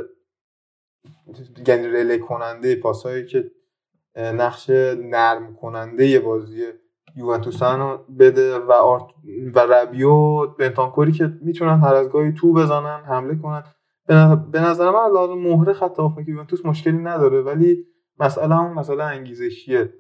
یعنی 1.68 2.20
کننده 2.20 2.76
پاس 2.76 3.06
هایی 3.06 3.26
که 3.26 3.52
نقش 4.15 4.69
نرم 5.00 5.56
کننده 5.62 6.19
بازی 6.19 6.65
یوونتوسن 7.15 7.80
رو 7.80 8.06
بده 8.19 8.58
و 8.58 8.72
آرت 8.72 9.08
و 9.56 9.60
ربیو 9.60 10.48
بنتانکوری 10.48 11.12
که 11.12 11.32
می‌تونن 11.41 11.80
هر 11.80 11.95
از 11.95 12.10
گاهی 12.10 12.32
تو 12.32 12.54
بزنن 12.54 13.04
حمله 13.04 13.36
کنن. 13.36 13.63
به 14.52 14.62
نظر 14.62 14.91
من 14.91 15.12
لازم 15.13 15.34
مهره 15.34 15.74
خط 15.74 15.95
که 15.95 16.32
یوونتوس 16.32 16.65
مشکلی 16.65 16.98
نداره 16.98 17.41
ولی 17.41 17.86
مسئله 18.19 18.56
هم 18.56 18.74
مسئله 18.74 19.04
انگیزشیه 19.04 19.93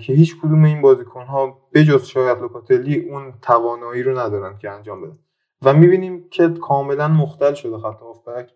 که 0.00 0.12
هیچ 0.12 0.40
کدوم 0.40 0.64
این 0.64 0.82
بازیکن 0.82 1.24
ها 1.24 1.68
بجز 1.74 2.04
شاید 2.04 2.38
لوکاتلی 2.38 3.00
اون 3.00 3.32
توانایی 3.42 4.02
رو 4.02 4.18
ندارن 4.18 4.58
که 4.58 4.70
انجام 4.70 5.02
بدن. 5.02 5.18
و 5.62 5.72
می‌بینیم 5.72 6.28
که 6.30 6.48
کاملا 6.48 7.08
مختل 7.08 7.54
شده 7.54 7.78
خط 7.78 8.00
هافبک. 8.00 8.52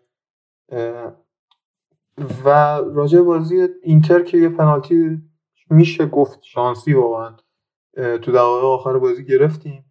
و 2.45 2.49
راجع 2.93 3.21
بازی 3.21 3.67
اینتر 3.83 4.23
که 4.23 4.37
یه 4.37 4.49
پنالتی 4.49 5.21
میشه 5.69 6.05
گفت 6.05 6.43
شانسی 6.43 6.93
واقعا 6.93 7.35
تو 7.95 8.31
دقایق 8.31 8.63
آخر 8.63 8.97
بازی 8.97 9.25
گرفتیم. 9.25 9.85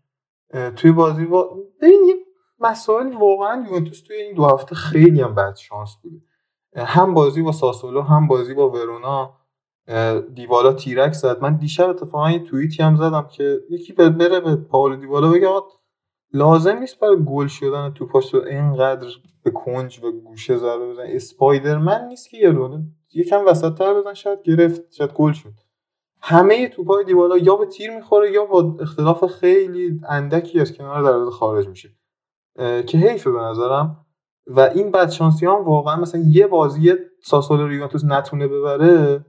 توی 0.76 0.92
بازی 0.92 1.24
با... 1.24 1.56
ببین 1.82 2.24
مسائل 2.60 3.16
واقعا 3.16 3.66
یوونتوس 3.66 4.02
توی 4.02 4.16
این 4.16 4.34
دو 4.34 4.44
هفته 4.44 4.74
خیلی 4.74 5.20
هم 5.20 5.34
بد 5.34 5.56
شانس 5.56 5.96
بوده. 6.02 6.20
هم 6.76 7.14
بازی 7.14 7.42
با 7.42 7.52
ساسولو 7.52 8.02
هم 8.02 8.26
بازی 8.26 8.54
با 8.54 8.70
ورونا 8.70 9.34
دیوالا 10.34 10.72
تیرک 10.72 11.12
زد. 11.12 11.42
من 11.42 11.56
دیشب 11.56 11.88
اتفاقا 11.88 12.30
یه 12.30 12.38
توییتی 12.38 12.82
هم 12.82 12.96
زدم 12.96 13.26
که 13.26 13.60
یکی 13.70 13.92
بره 13.92 14.40
به 14.40 14.56
پاول 14.56 14.96
دیوالا 14.96 15.30
بگه 15.30 15.48
لازم 16.36 16.78
نیست 16.78 17.00
برای 17.00 17.24
گل 17.24 17.46
شدن 17.46 17.92
تو 17.94 18.06
پاش 18.06 18.34
رو 18.34 18.44
اینقدر 18.44 19.08
به 19.42 19.50
کنج 19.50 20.04
و 20.04 20.10
گوشه 20.10 20.56
ضربه 20.56 20.90
بزن 20.90 21.02
اسپایدرمن 21.06 22.08
نیست 22.08 22.30
که 22.30 22.36
یه 22.36 22.50
رو. 22.50 22.78
یکم 23.14 23.46
وسط 23.46 23.74
تر 23.74 23.94
بزن 23.94 24.14
شاید 24.14 24.42
گرفت 24.42 24.92
شاید 24.92 25.12
گل 25.12 25.32
شد. 25.32 25.52
همه 26.22 26.68
توپای 26.68 27.04
دیوالا 27.04 27.38
یا 27.38 27.56
به 27.56 27.66
تیر 27.66 27.90
می‌خوره 27.90 28.32
یا 28.32 28.44
با 28.44 28.76
اختلاف 28.80 29.26
خیلی 29.26 30.00
اندکی 30.08 30.60
از 30.60 30.72
کنار 30.72 31.02
دروازه 31.02 31.30
خارج 31.30 31.68
میشه. 31.68 31.88
که 32.86 32.98
حیفه 32.98 33.30
به 33.30 33.40
نظرم. 33.40 34.06
و 34.46 34.60
این 34.60 34.90
بدشانسی 34.90 35.46
هم 35.46 35.64
واقعا 35.64 35.96
مثلا 35.96 36.22
یه 36.26 36.46
بازی 36.46 36.92
ساسولو 37.22 37.72
یوونتوس 37.72 38.04
نتونه 38.04 38.48
ببره 38.48 39.24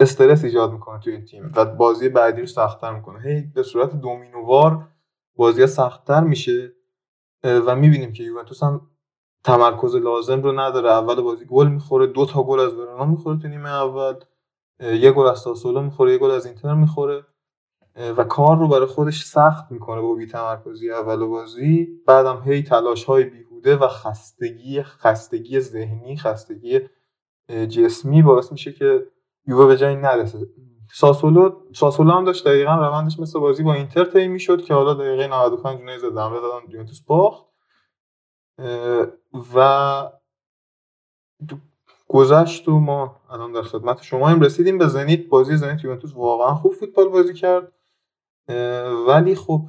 استرس 0.00 0.44
ایجاد 0.44 0.72
می‌کنه 0.72 1.00
تو 1.00 1.10
این 1.10 1.24
تیم. 1.24 1.52
و 1.56 1.64
بازی 1.64 2.08
بعدی 2.08 2.40
رو 2.40 2.46
سختتر 2.46 2.94
می‌کنه. 2.94 3.20
هی 3.20 3.42
به 3.54 3.62
صورت 3.62 3.94
دومینووار 3.94 4.88
بازی 5.36 5.66
سختتر 5.66 6.20
میشه 6.20 6.72
و 7.44 7.76
می‌بینیم 7.76 8.12
که 8.12 8.22
یوونتوس 8.22 8.62
هم 8.62 8.90
تمرکز 9.44 9.96
لازم 9.96 10.42
رو 10.42 10.60
نداره. 10.60 10.90
اول 10.90 11.20
بازی 11.20 11.44
گل 11.44 11.68
می‌خوره 11.68 12.06
دو 12.06 12.26
تا 12.26 12.42
گل 12.42 12.60
از 12.60 12.74
ورونا 12.74 13.04
می‌خوره 13.04 13.38
تو 13.38 13.48
نیمه 13.48 13.68
اول 13.68 14.14
یه 14.80 15.12
گل 15.12 15.26
از 15.26 15.38
ساسولو 15.38 15.82
می‌خوره 15.82 16.12
یه 16.12 16.18
گل 16.18 16.30
از 16.30 16.46
اینتر 16.46 16.74
می‌خوره 16.74 17.26
و 18.16 18.24
کار 18.24 18.58
رو 18.58 18.68
برای 18.68 18.86
خودش 18.86 19.24
سخت 19.24 19.72
می‌کنه 19.72 20.00
با 20.00 20.14
بی 20.14 20.26
تمرکزی 20.26 20.90
اول 20.90 21.26
بازی. 21.26 21.88
بعدم 22.06 22.42
هی 22.44 22.62
تلاش 22.62 23.04
های 23.04 23.24
بیهوده 23.24 23.76
و 23.76 23.88
خستگی 23.88 24.82
خستگی 24.82 25.60
ذهنی 25.60 26.16
خستگی 26.16 26.80
جسمی 27.68 28.22
باعث 28.22 28.52
میشه 28.52 28.72
که 28.72 29.06
یووه 29.46 29.66
به 29.66 29.76
جایی 29.76 29.96
نرسه. 29.96 30.38
ساسولو 30.96 31.60
ساسولو 31.72 32.10
هم 32.10 32.24
داشت 32.24 32.44
دقیقا 32.44 32.74
روندش 32.74 33.20
مثل 33.20 33.38
بازی 33.38 33.62
با 33.62 33.74
اینتر 33.74 34.04
طی 34.04 34.28
می‌شد 34.28 34.64
که 34.64 34.74
حالا 34.74 34.94
دقیقه 34.94 35.26
95 35.26 35.78
جونه 35.78 35.98
زد 35.98 36.18
حمله 36.18 36.40
دادن 36.40 36.70
یوونتوس 36.70 37.00
باخت. 37.00 37.44
و 39.54 40.10
گذشت 42.08 42.68
و 42.68 42.80
ما 42.80 43.20
الان 43.30 43.52
در 43.52 43.62
خدمت 43.62 44.02
شما 44.02 44.28
هم 44.28 44.40
رسیدیم 44.40 44.78
به 44.78 44.86
زنیت. 44.86 45.28
بازی 45.28 45.56
زنیت 45.56 45.84
یوونتوس 45.84 46.12
واقعا 46.16 46.54
خوب 46.54 46.72
فوتبال 46.72 47.08
بازی 47.08 47.34
کرد. 47.34 47.72
ولی 49.08 49.34
خب 49.34 49.60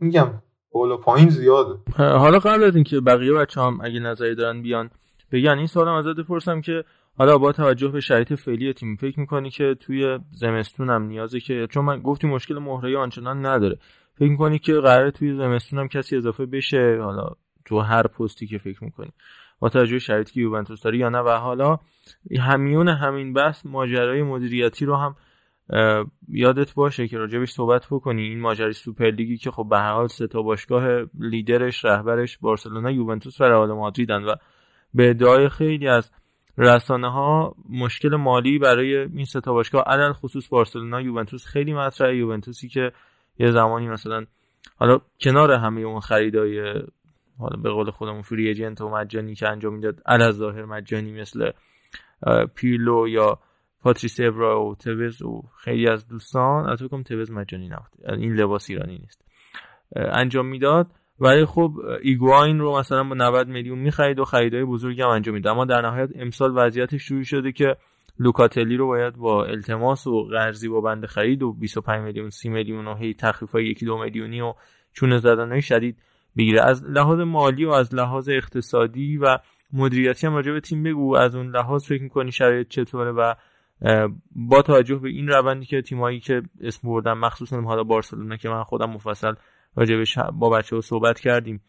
میگم 0.00 0.42
بالا 0.70 0.96
پایین 0.96 1.28
زیاده. 1.28 1.78
حالا 1.96 2.38
قبل 2.38 2.64
از 2.64 2.74
اینکه 2.74 3.00
بقیه 3.00 3.32
بچه 3.32 3.60
هم 3.60 3.80
اگه 3.80 4.00
نظری 4.00 4.34
دارن 4.34 4.62
بیان 4.62 4.90
بگن 5.32 5.58
این 5.58 5.66
سوالم 5.66 5.94
ازت 5.94 6.16
بپرسم 6.16 6.60
که 6.60 6.84
حالا 7.16 7.38
با 7.38 7.52
توجه 7.52 7.88
به 7.88 8.00
شرایط 8.00 8.32
فعلی 8.32 8.72
تیم 8.72 8.96
فکر 8.96 9.20
می‌کنی 9.20 9.50
که 9.50 9.76
توی 9.80 10.18
زمستون 10.30 10.90
هم 10.90 11.02
نیازه 11.02 11.40
که 11.40 11.66
چون 11.70 11.84
من 11.84 12.00
گفتی 12.00 12.26
مشکل 12.26 12.58
مهره 12.58 12.98
آنچنان 12.98 13.46
نداره. 13.46 13.78
فکر 14.14 14.30
می‌کنی 14.30 14.58
که 14.58 14.72
قراره 14.72 15.10
توی 15.10 15.36
زمستون 15.36 15.78
هم 15.78 15.88
کسی 15.88 16.16
اضافه 16.16 16.46
بشه؟ 16.46 16.98
حالا 17.02 17.28
تو 17.64 17.80
هر 17.80 18.06
پستی 18.06 18.46
که 18.46 18.58
فکر 18.58 18.84
می‌کنی. 18.84 19.10
با 19.58 19.68
توجه 19.68 19.98
شرایطی 19.98 20.32
که 20.32 20.40
یوونتوس 20.40 20.82
داره 20.82 20.98
یا 20.98 21.08
نه. 21.08 21.18
و 21.18 21.28
حالا 21.28 21.78
همیون 22.40 22.88
همین 22.88 23.32
بحث 23.32 23.66
ماجرای 23.66 24.22
مدیریتی 24.22 24.84
رو 24.84 24.96
هم 24.96 25.16
یادت 26.28 26.74
باشه 26.74 27.08
که 27.08 27.18
راجبش 27.18 27.50
صحبت 27.50 27.86
بکنی. 27.90 28.22
این 28.22 28.40
ماجرای 28.40 28.72
سوپرلیگی 28.72 29.36
که 29.36 29.50
خب 29.50 29.66
به 29.70 29.78
هر 29.78 29.92
حال 29.92 30.06
سه 30.06 30.26
تا 30.26 30.42
باشگاه 30.42 31.06
لیدرش 31.18 31.84
رهبرش 31.84 32.38
بارسلونا 32.38 32.90
یوونتوس 32.90 33.40
و 33.40 33.44
رئال 33.44 33.72
مادریدن. 33.72 34.24
و 34.24 34.34
به 34.94 35.10
ادعای 35.10 35.48
خیلی 35.48 35.88
از 35.88 36.10
رسانه 36.58 37.12
ها 37.12 37.54
مشکل 37.68 38.16
مالی 38.16 38.58
برای 38.58 38.96
این 38.96 39.24
سه 39.24 39.40
تا 39.40 39.52
باشگاه 39.52 39.84
علل 39.86 40.12
خصوص 40.12 40.48
بارسلونا 40.48 41.00
یوونتوس 41.00 41.46
خیلی 41.46 41.74
مطرحه. 41.74 42.16
یوونتوسی 42.16 42.68
که 42.68 42.92
یه 43.38 43.50
زمانی 43.50 43.88
مثلا 43.88 44.26
حالا 44.76 45.00
کنار 45.20 45.52
همه 45.52 45.80
اون 45.80 46.00
خریدای 46.00 46.82
حالا 47.38 47.56
به 47.62 47.70
قول 47.70 47.90
خودمون 47.90 48.22
فری 48.22 48.48
ایجنت 48.48 48.80
و 48.80 48.88
مجانی 48.88 49.34
که 49.34 49.48
انجام 49.48 49.74
می‌داد 49.74 50.02
علل 50.06 50.30
ظاهر 50.30 50.64
مجانی 50.64 51.20
مثل 51.20 51.50
پیلو 52.54 53.08
یا 53.08 53.38
پاتریس 53.80 54.20
ابرا 54.20 54.64
و 54.64 54.74
توز 54.74 55.22
و 55.22 55.42
خیلی 55.58 55.88
از 55.88 56.08
دوستان. 56.08 56.68
از 56.70 56.78
توز 56.78 57.30
مجانی 57.30 57.68
نبود 57.68 58.10
این 58.20 58.34
لباس 58.34 58.70
ایرانی 58.70 58.98
نیست. 58.98 59.24
انجام 59.96 60.46
می‌داد. 60.46 60.86
ولی 61.20 61.44
خب 61.44 61.72
ایگواین 62.02 62.58
رو 62.58 62.78
مثلا 62.78 63.04
با 63.04 63.14
90 63.14 63.48
میلیون 63.48 63.78
می‌خرید 63.78 64.18
و 64.18 64.24
خریدای 64.24 64.64
بزرگی 64.64 65.02
هم 65.02 65.08
انجام 65.08 65.34
میده 65.34 65.50
اما 65.50 65.64
در 65.64 65.80
نهایت 65.80 66.10
امسال 66.14 66.52
وضعیتش 66.54 67.02
شروع 67.02 67.22
شده 67.22 67.52
که 67.52 67.76
لوکاتلی 68.18 68.76
رو 68.76 68.86
باید 68.86 69.16
با 69.16 69.44
التماس 69.44 70.06
و 70.06 70.24
قرضی 70.24 70.68
با 70.68 70.80
بند 70.80 71.06
خرید 71.06 71.42
و 71.42 71.52
25 71.52 72.00
میلیون 72.00 72.30
30 72.30 72.48
میلیون 72.48 72.86
و 72.86 72.94
هی 72.94 73.16
های 73.52 73.66
یکی 73.66 73.86
دو 73.86 73.98
میلیونی 73.98 74.40
و 74.40 74.54
چونه 74.92 75.20
های 75.20 75.62
شدید 75.62 75.96
بگیره. 76.36 76.62
از 76.62 76.84
لحاظ 76.84 77.20
مالی 77.20 77.64
و 77.64 77.70
از 77.70 77.94
لحاظ 77.94 78.28
اقتصادی 78.28 79.16
و 79.16 79.38
مدیریتی 79.72 80.26
هم 80.26 80.34
راجع 80.34 80.52
به 80.52 80.60
تیم 80.60 80.82
بگو. 80.82 81.16
از 81.16 81.34
اون 81.34 81.50
لحاظ 81.50 81.86
فکر 81.86 82.02
می‌کنی 82.02 82.32
شرایط 82.32 82.68
چطوره 82.68 83.12
و 83.12 83.34
با 84.36 84.62
توجه 84.62 84.96
به 84.96 85.08
این 85.08 85.28
روندی 85.28 85.66
که 85.66 85.82
تیمایی 85.82 86.20
که 86.20 86.42
اسم 86.60 86.88
بردن 86.88 87.12
مخصوصا 87.12 87.60
حالا 87.60 87.82
بارسلونا 87.82 88.36
که 88.36 88.48
من 88.48 88.62
خودم 88.62 88.90
مفصل 88.90 89.34
راجبش 89.76 90.18
با 90.18 90.50
بچه 90.50 90.76
ها 90.76 90.82
صحبت 90.82 91.20
کردیم. 91.20 91.62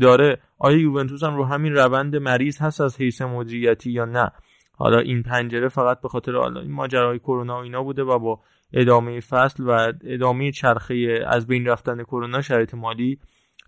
داره 0.00 0.38
آیا 0.58 0.76
یوونتوس 0.76 1.22
هم 1.22 1.36
رو 1.36 1.44
همین 1.44 1.72
روند 1.72 2.16
مریض 2.16 2.58
هست 2.58 2.80
از 2.80 3.00
حیث 3.00 3.22
مدیریتی 3.22 3.90
یا 3.90 4.04
نه؟ 4.04 4.30
حالا 4.76 4.98
این 4.98 5.22
پنجره 5.22 5.68
فقط 5.68 6.00
به 6.00 6.08
خاطر 6.08 6.36
این 6.36 6.72
ماجرای 6.72 7.18
کرونا 7.18 7.58
و 7.58 7.62
اینا 7.62 7.82
بوده 7.82 8.02
و 8.02 8.18
با 8.18 8.40
ادامه 8.72 9.20
فصل 9.20 9.62
و 9.66 9.92
ادامه 10.04 10.52
چرخه 10.52 11.24
از 11.26 11.46
بین 11.46 11.66
رفتن 11.66 12.02
کرونا 12.02 12.40
شرایط 12.40 12.74
مالی 12.74 13.18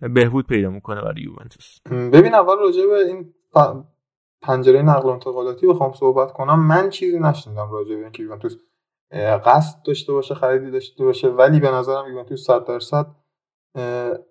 بهبود 0.00 0.46
پیدا 0.46 0.70
می‌کنه 0.70 1.00
برای 1.00 1.22
یوونتوس. 1.22 1.80
ببین 1.90 2.34
اول 2.34 2.58
راجع 2.58 2.86
به 2.86 2.96
این 2.96 3.34
پنجره 4.42 4.82
نقل 4.82 5.08
و 5.08 5.12
انتقالاتی 5.12 5.66
بخوام 5.66 5.92
صحبت 5.92 6.32
کنم. 6.32 6.66
من 6.66 6.90
چیزی 6.90 7.20
نشنیدم 7.20 7.70
راجع 7.72 7.94
به 7.94 8.02
اینکه 8.02 8.22
یوونتوس 8.22 8.56
قصد 9.46 9.82
داشته 9.86 10.12
باشه 10.12 10.34
خریدی 10.34 10.70
داشته 10.70 11.04
باشه 11.04 11.28
ولی 11.28 11.60
به 11.60 11.70
نظرم 11.70 12.08
یوونتوس 12.08 12.46
100 12.46 12.64
درصد 12.64 13.06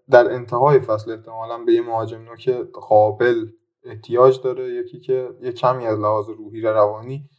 در 0.09 0.33
انتهای 0.33 0.79
فصل 0.79 1.11
احتمالا 1.11 1.57
به 1.57 1.73
یه 1.73 1.81
مهاجم 1.81 2.21
نوک 2.21 2.49
قابل 2.73 3.47
احتیاج 3.83 4.41
داره 4.41 4.69
یکی 4.69 4.99
که 4.99 5.29
یه 5.41 5.51
کمی 5.51 5.85
از 5.85 5.99
لحاظ 5.99 6.29
روحی 6.29 6.61
و 6.61 6.73
روانی 6.73 7.29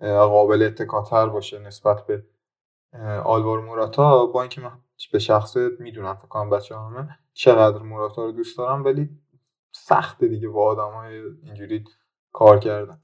قابل 0.00 0.62
اتکاتر 0.62 1.28
باشه 1.28 1.58
نسبت 1.58 2.06
به 2.06 2.24
آلوار 3.24 3.60
موراتا. 3.60 4.26
با 4.26 4.42
اینکه 4.42 4.60
من 4.60 4.72
به 5.12 5.18
شخصه 5.18 5.70
می‌دونم 5.78 6.14
فکر 6.14 6.28
کنم 6.28 6.50
بچه 6.50 6.76
همه 6.76 7.08
چقدر 7.32 7.82
موراتا 7.82 8.24
رو 8.24 8.32
دوست 8.32 8.58
دارم 8.58 8.84
ولی 8.84 9.08
سخته 9.72 10.28
دیگه 10.28 10.48
با 10.48 10.64
آدم 10.64 10.94
های 10.94 11.22
اینجوری 11.42 11.84
کار 12.32 12.58
کردن. 12.58 13.00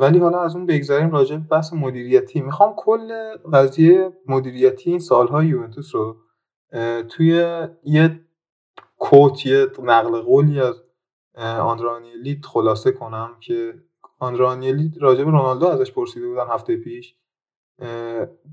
ولی 0.00 0.18
حالا 0.18 0.40
از 0.40 0.56
اون 0.56 0.66
بگذاریم 0.66 1.10
راجع 1.10 1.36
به 1.36 1.46
بحث 1.50 1.72
مدیریتی. 1.72 2.40
می‌خوام 2.40 2.74
کل 2.76 3.36
قضیه 3.52 4.12
مدیریتی 4.26 4.90
این 4.90 4.98
سالهای 4.98 5.46
یوونتوس 5.46 5.94
رو 5.94 6.16
توی 7.08 7.66
یه 7.84 8.20
کوت 8.98 9.46
یه 9.46 9.66
نقل 9.82 10.20
قولی 10.20 10.60
از 10.60 10.82
آندرانیلی 11.38 12.40
خلاصه 12.44 12.92
کنم 12.92 13.36
که 13.40 13.74
آندرانیلی 14.18 14.92
راجع 15.00 15.24
به 15.24 15.30
رونالدو 15.30 15.66
ازش 15.66 15.92
پرسیده 15.92 16.28
بودن 16.28 16.46
هفته 16.50 16.76
پیش. 16.76 17.16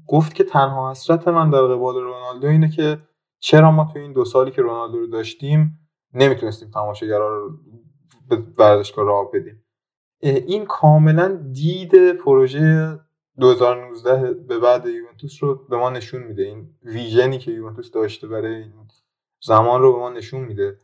گفت 0.07 0.35
که 0.35 0.43
تنها 0.43 0.91
حسرت 0.91 1.27
من 1.27 1.49
در 1.49 1.61
قبال 1.61 1.95
رونالدو 1.95 2.47
اینه 2.47 2.69
که 2.69 2.97
چرا 3.39 3.71
ما 3.71 3.89
تو 3.93 3.99
این 3.99 4.13
دو 4.13 4.25
سالی 4.25 4.51
که 4.51 4.61
رونالدو 4.61 4.99
رو 4.99 5.07
داشتیم 5.07 5.79
نمی‌تونستیم 6.13 6.69
تماشاگرها 6.69 7.27
رو 7.27 7.57
به 8.29 8.43
ورزشگاه 8.57 9.05
راه 9.05 9.31
بدیم. 9.33 9.63
این 10.21 10.65
کاملا 10.65 11.27
دید 11.51 12.11
پروژه 12.11 12.99
2019 13.39 14.33
به 14.33 14.59
بعد 14.59 14.85
یوونتوس 14.85 15.43
رو 15.43 15.55
به 15.55 15.77
ما 15.77 15.89
نشون 15.89 16.23
میده. 16.23 16.43
این 16.43 16.69
ویژنی 16.83 17.37
که 17.37 17.51
یوونتوس 17.51 17.91
داشته 17.91 18.27
برای 18.27 18.55
این 18.55 18.73
زمان 19.41 19.81
رو 19.81 19.93
به 19.93 19.99
ما 19.99 20.09
نشون 20.09 20.41
میده. 20.41 20.79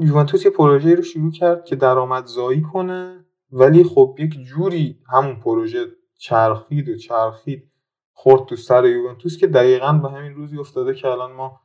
یوونتوس 0.00 0.44
یه 0.44 0.50
پروژه 0.50 0.94
رو 0.94 1.02
شروع 1.02 1.32
کرد 1.32 1.64
که 1.64 1.76
درآمدزایی 1.76 2.62
کنه 2.62 3.24
ولی 3.52 3.84
خب 3.84 4.16
یک 4.18 4.38
جوری 4.44 5.02
همون 5.08 5.40
پروژه 5.40 5.86
چرخید 6.18 6.88
و 6.88 6.96
چرخید 6.96 7.70
خورد 8.12 8.44
تو 8.44 8.56
سر 8.56 8.84
یوونتوس 8.84 9.38
که 9.38 9.46
دقیقا 9.46 9.92
به 9.92 10.10
همین 10.10 10.34
روزی 10.34 10.58
افتاده 10.58 10.94
که 10.94 11.08
الان 11.08 11.32
ما 11.32 11.60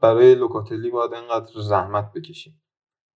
برای 0.00 0.34
لوکاتلی 0.34 0.90
باید 0.90 1.14
انقدر 1.14 1.60
زحمت 1.60 2.12
بکشیم. 2.12 2.60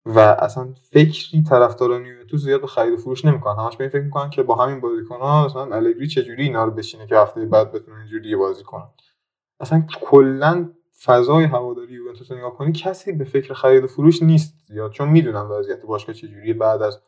و 0.09 0.19
اصلا 0.19 0.75
فکری 0.83 1.43
طرفداران 1.43 2.07
یوونتوس 2.07 2.41
زیاد 2.41 2.61
به 2.61 2.67
خرید 2.67 2.95
و 2.95 2.97
فروش 2.97 3.25
نمی‌کنن. 3.25 3.65
همش 3.65 3.77
به 3.77 3.85
این 3.85 3.91
فکر 3.91 4.03
می‌کنن 4.03 4.31
که 4.31 4.43
با 4.43 4.55
همین 4.55 4.81
بازیکن‌ها 4.81 5.47
مثلا 5.47 5.77
الگری 5.77 6.07
چجوری 6.07 6.43
اینا 6.43 6.65
رو 6.65 6.71
بشینه 6.71 7.07
که 7.07 7.17
هفته 7.17 7.47
بعد 7.47 7.73
بتونه 7.73 7.99
اینجوری 7.99 8.37
بازی 8.37 8.65
کنن. 8.65 8.89
اصلا 9.61 9.87
کلا 10.01 10.71
فضای 11.05 11.45
هواداری 11.45 11.93
یوونتوس 11.93 12.33
نگاه 12.33 12.57
کنی 12.57 12.73
کسی 12.73 13.13
به 13.13 13.25
فکر 13.25 13.55
خرید 13.55 13.85
و 13.85 13.87
فروش 13.87 14.23
نیست 14.23 14.55
زیاد 14.67 14.91
چون 14.91 15.09
می‌دونن 15.09 15.41
وضعیت 15.41 15.87
باشگاه 15.87 16.15
چجوریه. 16.15 16.55
بعد 16.55 16.83
از 16.83 17.03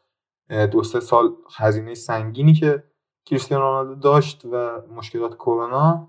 دو 0.70 0.82
سه 0.82 1.00
سال 1.00 1.36
هزینه 1.56 1.94
سنگینی 1.94 2.52
که 2.52 2.84
کریستیانو 3.24 3.64
رونالدو 3.64 3.94
داشت 3.94 4.44
و 4.44 4.82
مشکلات 4.96 5.34
کرونا 5.34 6.08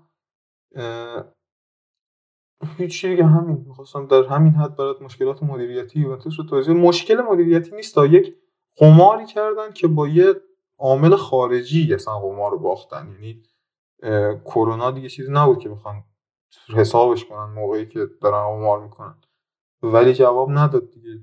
هیچ 2.76 3.06
دیگه 3.06 3.24
همین. 3.24 3.64
می‌خواستم 3.68 4.06
در 4.06 4.22
همین 4.22 4.52
حد 4.52 4.76
برات 4.76 5.02
مشکلات 5.02 5.42
مدیریتی 5.42 6.00
یوونتوس 6.00 6.34
رو 6.38 6.44
توضیح 6.44 6.74
مشکل 6.74 7.20
مدیریتی 7.20 7.76
نیست. 7.76 7.94
تا 7.94 8.06
یک 8.06 8.36
قماری 8.76 9.26
کردن 9.26 9.72
که 9.72 9.88
با 9.88 10.08
یه 10.08 10.34
عامل 10.78 11.16
خارجی 11.16 11.94
اصلا 11.94 12.18
قمار 12.18 12.50
رو 12.50 12.58
باختن. 12.58 13.08
یعنی 13.12 13.42
کرونا 14.44 14.90
دیگه 14.90 15.08
چیزی 15.08 15.32
نبود 15.32 15.58
که 15.58 15.68
بخوان 15.68 16.04
حسابش 16.74 17.24
کنن 17.24 17.52
موقعی 17.54 17.86
که 17.86 18.06
دارن 18.20 18.46
قمار 18.46 18.82
می‌کنن. 18.82 19.14
ولی 19.82 20.14
جواب 20.14 20.50
نداد 20.50 20.90
دیگه. 20.90 21.20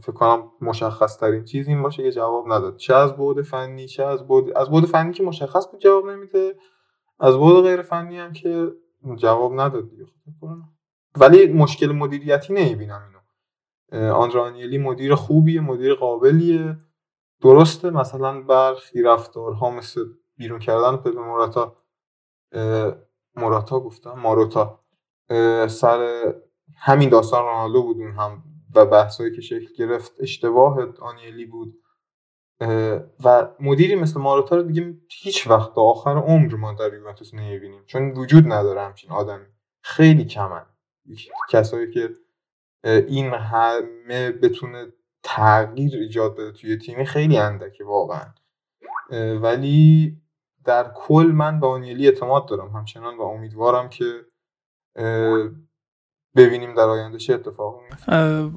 فکر 0.00 0.12
کنم 0.12 0.50
مشخص 0.60 1.18
ترین 1.18 1.44
چیز 1.44 1.68
این 1.68 1.82
باشه 1.82 2.02
که 2.02 2.12
جواب 2.12 2.52
نداد. 2.52 2.76
چه 2.76 2.94
از 2.94 3.16
بعد 3.16 3.42
فنی 3.42 3.86
چه 3.86 4.04
از 4.04 4.28
بعد 4.28 4.56
از 4.56 4.70
بعد 4.70 4.84
فنی 4.84 5.12
که 5.12 5.22
مشخص 5.22 5.70
بود 5.70 5.80
جواب 5.80 6.06
نمیده. 6.10 6.56
از 7.20 7.36
بعد 7.36 7.62
غیر 7.62 7.82
فنی 7.82 8.18
هم 8.18 8.32
که 8.32 8.72
جواب 9.16 9.60
نداد 9.60 9.90
دیگه 9.90 10.04
خب 10.04 10.48
ولی 11.16 11.52
مشکل 11.52 11.92
مدیریتی 11.92 12.52
نمی‌بینم 12.54 13.02
اینو. 13.02 13.18
آندرانیلی 14.12 14.78
مدیر 14.78 15.14
خوبیه 15.14 15.60
مدیر 15.60 15.94
قابلیه. 15.94 16.76
درسته 17.42 17.90
مثلا 17.90 18.40
برخی 18.42 19.02
رفتارها 19.02 19.70
مثل 19.70 20.04
بیرون 20.36 20.58
کردن 20.58 20.96
پپ 20.96 21.18
موراتا 21.18 21.76
موراتا 23.36 23.80
گفتم 23.80 24.12
ماروتا. 24.12 24.80
سر 25.68 26.34
همین 26.76 27.08
داستان 27.08 27.44
رونالدو 27.44 27.82
بود 27.82 27.96
اون 27.96 28.12
هم 28.12 28.42
و 28.74 28.86
بحثایی 28.86 29.36
که 29.36 29.40
شکل 29.40 29.74
گرفت 29.78 30.12
اشتباه 30.20 30.78
آنیلی 31.00 31.46
بود. 31.46 31.74
و 33.24 33.48
مدیری 33.60 33.94
مثل 33.94 34.20
ماروتا 34.20 34.56
رو 34.56 34.62
دیگه 34.62 34.94
هیچ 35.10 35.46
وقت 35.46 35.74
تا 35.74 35.80
آخر 35.80 36.16
عمر 36.16 36.54
ما 36.54 36.72
در 36.72 36.94
یوونتوس 36.94 37.34
نمی‌بینیم. 37.34 37.82
چون 37.86 38.10
وجود 38.10 38.52
نداره 38.52 38.80
همچین 38.80 39.10
آدمی 39.10 39.44
خیلی 39.82 40.24
کمن. 40.24 40.66
کسایی 41.50 41.90
که 41.90 42.10
این 42.84 43.34
همه 43.34 44.32
بتونه 44.32 44.86
تغییر 45.22 45.94
ایجاد 45.94 46.34
بده 46.34 46.52
توی 46.52 46.78
تیمی 46.78 47.06
خیلی 47.06 47.38
اندکه 47.38 47.84
واقعا. 47.84 48.34
ولی 49.42 50.16
در 50.64 50.92
کل 50.96 51.32
من 51.34 51.60
به 51.60 51.66
آنیلی 51.66 52.06
اعتماد 52.08 52.48
دارم. 52.48 52.68
همچنان 52.68 53.16
و 53.16 53.22
امیدوارم 53.22 53.88
که 53.88 54.04
ببینیم 56.38 56.74
در 56.74 56.82
آینده 56.82 57.18
چه 57.18 57.34
اتفاقی 57.34 57.78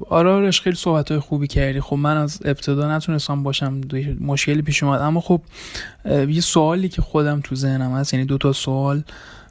آره 0.08 0.30
آرش 0.30 0.60
خیلی 0.60 0.76
صحبت 0.76 1.10
های 1.10 1.20
خوبی 1.20 1.46
کردی. 1.46 1.80
خب 1.80 1.96
من 1.96 2.16
از 2.16 2.40
ابتدا 2.44 2.96
نتونستم 2.96 3.42
باشم 3.42 3.80
مشکلی 4.20 4.62
پیش 4.62 4.82
اومد. 4.82 5.00
اما 5.00 5.20
خب 5.20 5.40
یه 6.28 6.40
سوالی 6.40 6.88
که 6.88 7.02
خودم 7.02 7.40
تو 7.40 7.54
ذهنم 7.54 7.92
هست 7.92 8.14
یعنی 8.14 8.26
دو 8.26 8.38
تا 8.38 8.52
سوال. 8.52 9.02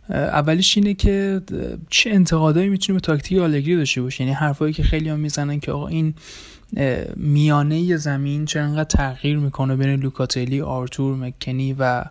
اولیش 0.10 0.78
اینه 0.78 0.94
که 0.94 1.42
چه 1.90 2.10
انتقادایی 2.10 2.70
می‌تونیم 2.70 2.98
به 2.98 3.02
تاکتیک 3.02 3.40
آلگری 3.40 3.76
داشته 3.76 4.02
باشه 4.02 4.24
یعنی 4.24 4.34
حرفایی 4.34 4.74
که 4.74 4.84
خیلی 4.84 5.10
هم 5.10 5.20
می‌زنن 5.20 5.60
که 5.60 5.72
آقا 5.72 5.88
این 5.88 6.14
میانه 7.16 7.98
زمین 7.98 8.46
چرا 8.46 8.64
انقدر 8.64 8.84
تغییر 8.84 9.38
می‌کنه 9.38 9.76
بین 9.76 10.00
لوکاتلی 10.00 10.62
آرتور 10.62 11.16
مکنی 11.16 11.76
و 11.80 12.06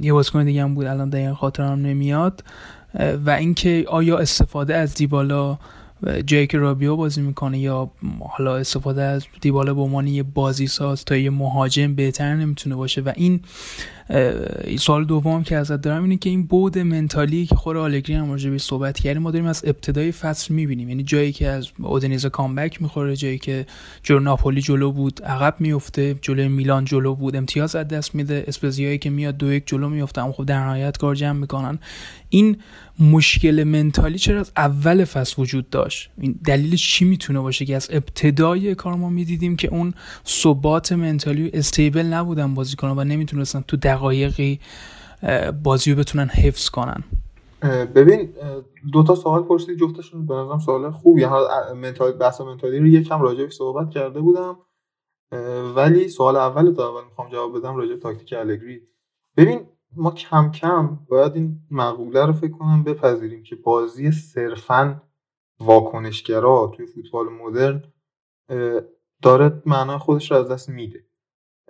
یه 0.00 0.12
بازیکن 0.12 0.44
دیگه 0.44 0.62
هم 0.62 0.74
بود 0.74 0.86
الان 0.86 1.10
دقیقا 1.10 1.34
خاطرم 1.34 1.78
نمیاد. 1.78 2.44
و 2.98 3.30
اینکه 3.30 3.84
آیا 3.88 4.18
استفاده 4.18 4.76
از 4.76 4.94
دیبالا 4.94 5.58
جایی 6.26 6.46
که 6.46 6.58
رابیو 6.58 6.96
بازی 6.96 7.20
می‌کنه 7.20 7.58
یا 7.58 7.90
حالا 8.20 8.56
استفاده 8.56 9.02
از 9.02 9.26
دیبالا 9.40 9.74
به 9.74 9.80
عنوان 9.80 10.06
یه 10.06 10.22
بازی 10.22 10.66
ساز 10.66 11.04
تا 11.04 11.16
یه 11.16 11.30
مهاجم 11.30 11.94
بهتر 11.94 12.34
نمی‌تونه 12.34 12.76
باشه 12.76 13.00
و 13.00 13.12
این 13.16 13.40
سوال 14.78 15.04
دوم 15.04 15.42
که 15.42 15.56
ازت 15.56 15.80
دارم 15.80 16.02
اینه 16.02 16.16
که 16.16 16.30
این 16.30 16.42
بود 16.42 16.78
منتالی 16.78 17.46
که 17.46 17.54
خور 17.54 17.78
آلگری 17.78 18.14
هم 18.14 18.30
راجع 18.30 18.50
به 18.50 18.58
صحبت 18.58 19.00
کردیم 19.00 19.22
ما 19.22 19.30
داریم 19.30 19.46
از 19.46 19.62
ابتدای 19.66 20.12
فصل 20.12 20.54
می‌بینیم. 20.54 20.88
یعنی 20.88 21.02
جایی 21.02 21.32
که 21.32 21.48
از 21.48 21.68
اودنیزا 21.78 22.28
کامبک 22.28 22.82
می‌خوره 22.82 23.16
جایی 23.16 23.38
که 23.38 23.66
جلو 24.02 24.20
ناپولی 24.20 24.60
جلو 24.60 24.92
بود 24.92 25.22
عقب 25.22 25.54
میفته 25.58 26.18
جلو 26.22 26.48
میلان 26.48 26.84
جلو 26.84 27.14
بود 27.14 27.36
امتیاز 27.36 27.76
از 27.76 27.88
دست 27.88 28.14
میده 28.14 28.44
اسپزیایی 28.46 28.98
که 28.98 29.10
میاد 29.10 29.36
دو 29.36 29.52
یک 29.52 29.62
جلو 29.66 29.88
میفته 29.88 30.22
اما 30.22 30.32
خب 30.32 30.44
در 30.44 30.64
نهایت 30.64 30.96
کار 30.96 31.14
جمع 31.14 31.38
می‌کنن. 31.38 31.78
این 32.28 32.56
مشکل 33.00 33.64
منتالی 33.64 34.18
چرا 34.18 34.40
از 34.40 34.52
اول 34.56 35.04
فصل 35.04 35.42
وجود 35.42 35.70
داشت؟ 35.70 36.10
این 36.20 36.38
دلیل 36.44 36.76
چی 36.76 37.04
می‌تونه 37.04 37.40
باشه 37.40 37.64
که 37.64 37.76
از 37.76 37.88
ابتدای 37.92 38.74
کار 38.74 38.94
ما 38.94 39.08
می‌دیدیم 39.08 39.56
که 39.56 39.68
اون 39.68 39.94
ثبات 40.26 40.92
منتالی 40.92 41.50
استیبل 41.54 42.06
نبودن 42.06 42.54
بازیکنان 42.54 42.98
و 42.98 43.04
نمی‌تونستن 43.04 43.64
تو 43.68 43.76
دقایقی 43.96 44.60
بازی 45.64 45.92
رو 45.92 45.98
بتونن 45.98 46.26
حفظ 46.26 46.68
کنن. 46.68 47.04
ببین 47.94 48.34
دو 48.92 49.02
تا 49.02 49.14
سوال 49.14 49.42
پرسیدی 49.42 49.76
جفتشون 49.76 50.26
به 50.26 50.34
نظرم 50.34 50.58
سوال 50.58 50.90
خوبی. 50.90 51.26
منتال 51.74 52.12
بحث 52.12 52.40
منتالی 52.40 52.78
رو 52.78 52.86
یکم 52.86 53.22
راجعش 53.22 53.52
صحبت 53.52 53.90
کرده 53.90 54.20
بودم. 54.20 54.56
ولی 55.76 56.08
سوال 56.08 56.36
اول 56.36 56.72
تا 56.72 56.88
اول 56.88 57.04
می‌خوام 57.04 57.28
جواب 57.28 57.58
بدم 57.58 57.76
راجع 57.76 57.96
تاکتیک 57.96 58.34
الگری. 58.38 58.82
ببین 59.36 59.66
ما 59.96 60.10
کم 60.10 60.50
کم 60.50 60.98
باید 61.08 61.34
این 61.34 61.60
مقوله 61.70 62.26
رو 62.26 62.32
فکر 62.32 62.50
کنم 62.50 62.84
بپذیریم 62.84 63.42
که 63.42 63.56
بازی 63.56 64.12
صرفا 64.12 65.02
واکنشگرا 65.60 66.72
توی 66.76 66.86
فوتبال 66.86 67.26
مدرن 67.28 67.82
داره 69.22 69.62
معنای 69.66 69.98
خودش 69.98 70.30
رو 70.30 70.36
از 70.36 70.48
دست 70.48 70.68
میده. 70.68 71.05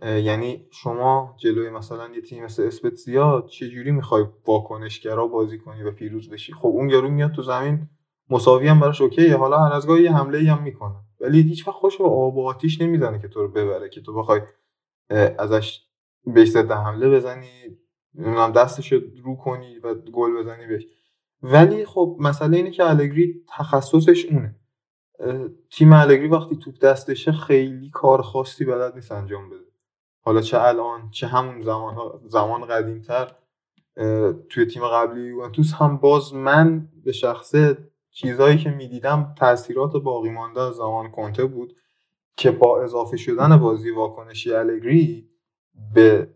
یعنی 0.02 0.66
شما 0.70 1.37
جلوی 1.38 1.70
مثلا 1.70 2.09
یه 2.09 2.20
تیم 2.20 2.44
مثل 2.44 2.62
اسپتزیا 2.62 3.46
چجوری 3.50 3.90
می‌خوای 3.90 4.24
واکنشگرا 4.46 5.26
بازی 5.26 5.59
کنی 5.59 5.82
و 5.82 5.90
پیروز 5.90 6.30
بشی؟ 6.30 6.52
خب 6.52 6.66
اون 6.66 6.90
یارو 6.90 7.09
میاد 7.09 7.32
تو 7.32 7.42
زمین 7.42 7.88
مساوی 8.30 8.68
هم 8.68 8.80
براش 8.80 9.00
اوکیه. 9.00 9.37
حالا 9.37 9.59
هر 9.59 9.72
از 9.72 9.87
گاهی 9.87 10.02
یه 10.02 10.12
حمله 10.12 10.52
هم 10.52 10.62
می‌کنه. 10.62 10.94
ولی 11.20 11.42
هیچ 11.42 11.68
وقت 11.68 11.76
خوش 11.76 11.98
به 11.98 12.04
آب 12.04 12.37
و 12.37 12.46
آتیش 12.46 12.80
نمی‌زنه 12.80 13.18
که 13.18 13.28
تو 13.28 13.40
رو 13.40 13.48
ببره 13.48 13.88
که 13.88 14.00
تو 14.00 14.14
بخوای 14.14 14.40
ازش 15.38 15.80
بهش 16.26 16.48
ضد 16.48 16.70
حمله 16.70 17.11
بزنی 17.11 17.50
نمی‌دونم 18.14 18.52
دستش 18.52 18.92
رو 18.92 19.37
کنی 19.37 19.78
و 19.78 19.94
گل 19.94 20.42
بزنی 20.42 20.66
بهش. 20.66 20.87
ولی 21.42 21.85
خب 21.85 22.16
مسئله 22.20 22.56
اینه 22.56 22.70
که 22.70 22.85
الگری 22.85 23.44
تخصصش 23.48 24.26
اونه. 24.30 24.56
تیم 25.70 25.92
الگری 25.92 26.28
وقتی 26.28 26.56
توپ 26.56 26.78
دستشه 26.78 27.32
خیلی 27.32 27.90
کار 27.90 28.22
خاصی 28.22 28.64
بلد 28.64 28.94
نیست 28.94 29.12
انجام 29.12 29.50
بده. 29.50 29.75
حالا 30.26 30.40
چه 30.40 30.60
الان 30.60 31.10
چه 31.10 31.26
همون 31.26 31.62
زمان 31.62 32.20
زمان 32.28 32.64
قدیمتر 32.64 33.32
توی 34.48 34.66
تیم 34.66 34.88
قبلی 34.88 35.26
یوونتوس 35.26 35.72
هم 35.72 35.96
باز 35.96 36.34
من 36.34 36.88
به 37.04 37.12
شخصه 37.12 37.88
چیزهایی 38.10 38.58
که 38.58 38.70
می‌دیدم 38.70 39.34
تاثیرات 39.38 39.92
باقی 39.96 40.30
مانده 40.30 40.60
از 40.60 40.74
زمان 40.74 41.10
کنته 41.10 41.44
بود 41.44 41.76
که 42.36 42.50
با 42.50 42.82
اضافه 42.82 43.16
شدن 43.16 43.56
بازی 43.56 43.90
واکنشی 43.90 44.52
الگری 44.52 45.30
به 45.94 46.34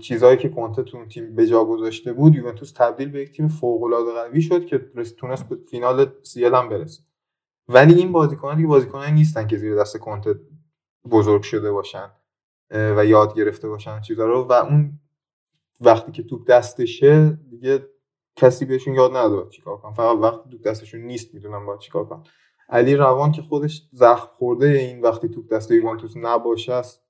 چیزهایی 0.00 0.36
که 0.36 0.48
کنته 0.48 0.82
تو 0.82 0.96
اون 0.96 1.08
تیم 1.08 1.34
به 1.36 1.46
جا 1.46 1.64
گذاشته 1.64 2.12
بود 2.12 2.34
یوونتوس 2.34 2.72
تبدیل 2.72 3.08
به 3.08 3.20
یک 3.20 3.36
تیم 3.36 3.48
فوق 3.48 3.82
العاده 3.82 4.12
قوی 4.12 4.42
شد 4.42 4.66
که 4.66 4.78
تونست 5.18 5.48
به 5.48 5.56
فینال 5.70 6.12
سیل 6.22 6.54
هم 6.54 6.68
برسه. 6.68 7.02
ولی 7.68 7.94
این 7.94 8.12
بازیکنان 8.12 8.56
دیگه 8.56 8.68
بازیکنانی 8.68 9.12
نیستن 9.12 9.46
که 9.46 9.56
زیر 9.56 9.76
دست 9.76 9.96
کنته 9.96 10.40
بزرگ 11.10 11.42
شده 11.42 11.72
باشن. 11.72 12.10
و 12.70 13.04
یاد 13.06 13.34
گرفته 13.34 13.68
باشن 13.68 14.00
چیزا 14.00 14.26
رو. 14.26 14.44
و 14.44 14.52
اون 14.52 15.00
وقتی 15.80 16.12
که 16.12 16.22
توپ 16.22 16.50
دستشه 16.50 17.38
دیگه 17.50 17.88
کسی 18.36 18.64
بهشون 18.64 18.94
یاد 18.94 19.10
نداد 19.10 19.50
چیکار 19.50 19.76
کنن 19.76 19.92
فقط 19.92 20.16
وقتی 20.16 20.50
توپ 20.50 20.66
دستشون 20.66 21.00
نیست 21.00 21.34
می‌دونن 21.34 21.66
باید 21.66 21.80
چیکار 21.80 22.04
کنن. 22.04 22.22
علی 22.68 22.96
روان 22.96 23.32
که 23.32 23.42
خودش 23.42 23.82
زخم 23.92 24.28
خورده 24.38 24.66
این 24.66 25.00
وقتی 25.00 25.28
توپ 25.28 25.52
دست 25.52 25.70
یوونتوس 25.70 26.16
نباشه 26.16 26.72
است 26.72 27.02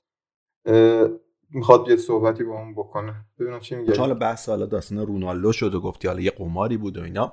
می‌خواد 1.51 1.87
بیاد 1.87 1.99
صحبتی 1.99 2.45
با 2.45 2.53
اون 2.53 2.75
بکنه. 2.75 3.15
ببینم 3.39 3.61
چی 3.61 3.75
میگه. 3.75 3.99
حالا 3.99 4.15
بحث 4.15 4.49
حالا 4.49 4.67
داستان 4.67 5.07
رونالدو 5.07 5.53
شد 5.53 5.75
و 5.75 5.81
گفتی 5.81 6.09
حالا 6.09 6.21
یه 6.21 6.31
قماری 6.31 6.77
بود 6.77 6.99
و 6.99 7.03
اینا. 7.03 7.33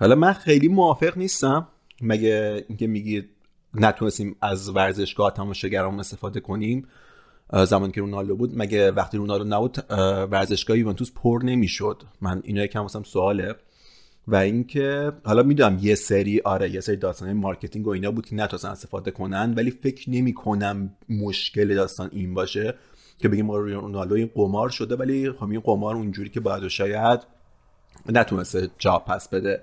حالا 0.00 0.14
من 0.14 0.32
خیلی 0.32 0.68
موافق 0.68 1.18
نیستم. 1.18 1.68
مگه 2.02 2.64
اینکه 2.68 2.86
میگی 2.86 3.28
نتونستیم 3.74 4.36
از 4.40 4.76
ورزشگاه 4.76 5.34
تماشاگران 5.34 6.00
استفاده 6.00 6.40
کنیم؟ 6.40 6.88
زمان 7.52 7.90
که 7.90 8.00
رونالدو 8.00 8.36
بود 8.36 8.52
مگه 8.58 8.90
وقتی 8.90 9.16
رونالدو 9.16 9.44
نبود 9.44 9.78
ورزشگاه 10.30 10.78
یوونتوس 10.78 11.12
پر 11.12 11.40
نمی‌شد؟ 11.44 12.02
من 12.20 12.40
اینا 12.44 12.64
یکم 12.64 12.80
واسم 12.80 13.02
سواله. 13.02 13.54
و 14.28 14.36
اینکه 14.36 15.12
حالا 15.24 15.42
می‌دونم 15.42 15.78
یه 15.82 15.94
سری 15.94 16.40
آره 16.40 16.70
یه 16.70 16.80
سری 16.80 16.96
داستان 16.96 17.32
marketing 17.32 17.86
و 17.86 17.90
اینا 17.90 18.10
بود 18.10 18.26
که 18.26 18.34
نتونستن 18.34 18.68
استفاده 18.68 19.10
کنن 19.10 19.54
ولی 19.54 19.70
فکر 19.70 20.10
نمی 20.10 20.34
کنم 20.34 20.90
مشکل 21.08 21.74
داستان 21.74 22.10
این 22.12 22.34
باشه 22.34 22.74
که 23.18 23.28
بگیم 23.28 23.50
رونالدو 23.50 24.14
این 24.14 24.30
قمار 24.34 24.68
شده 24.68 24.96
ولی 24.96 25.32
خب 25.32 25.50
این 25.50 25.60
قمار 25.60 25.96
اونجوری 25.96 26.30
که 26.30 26.40
باید 26.40 26.62
و 26.62 26.68
شاید 26.68 27.20
نتونسته 28.08 28.70
جا 28.78 28.98
پس 28.98 29.28
بده. 29.28 29.62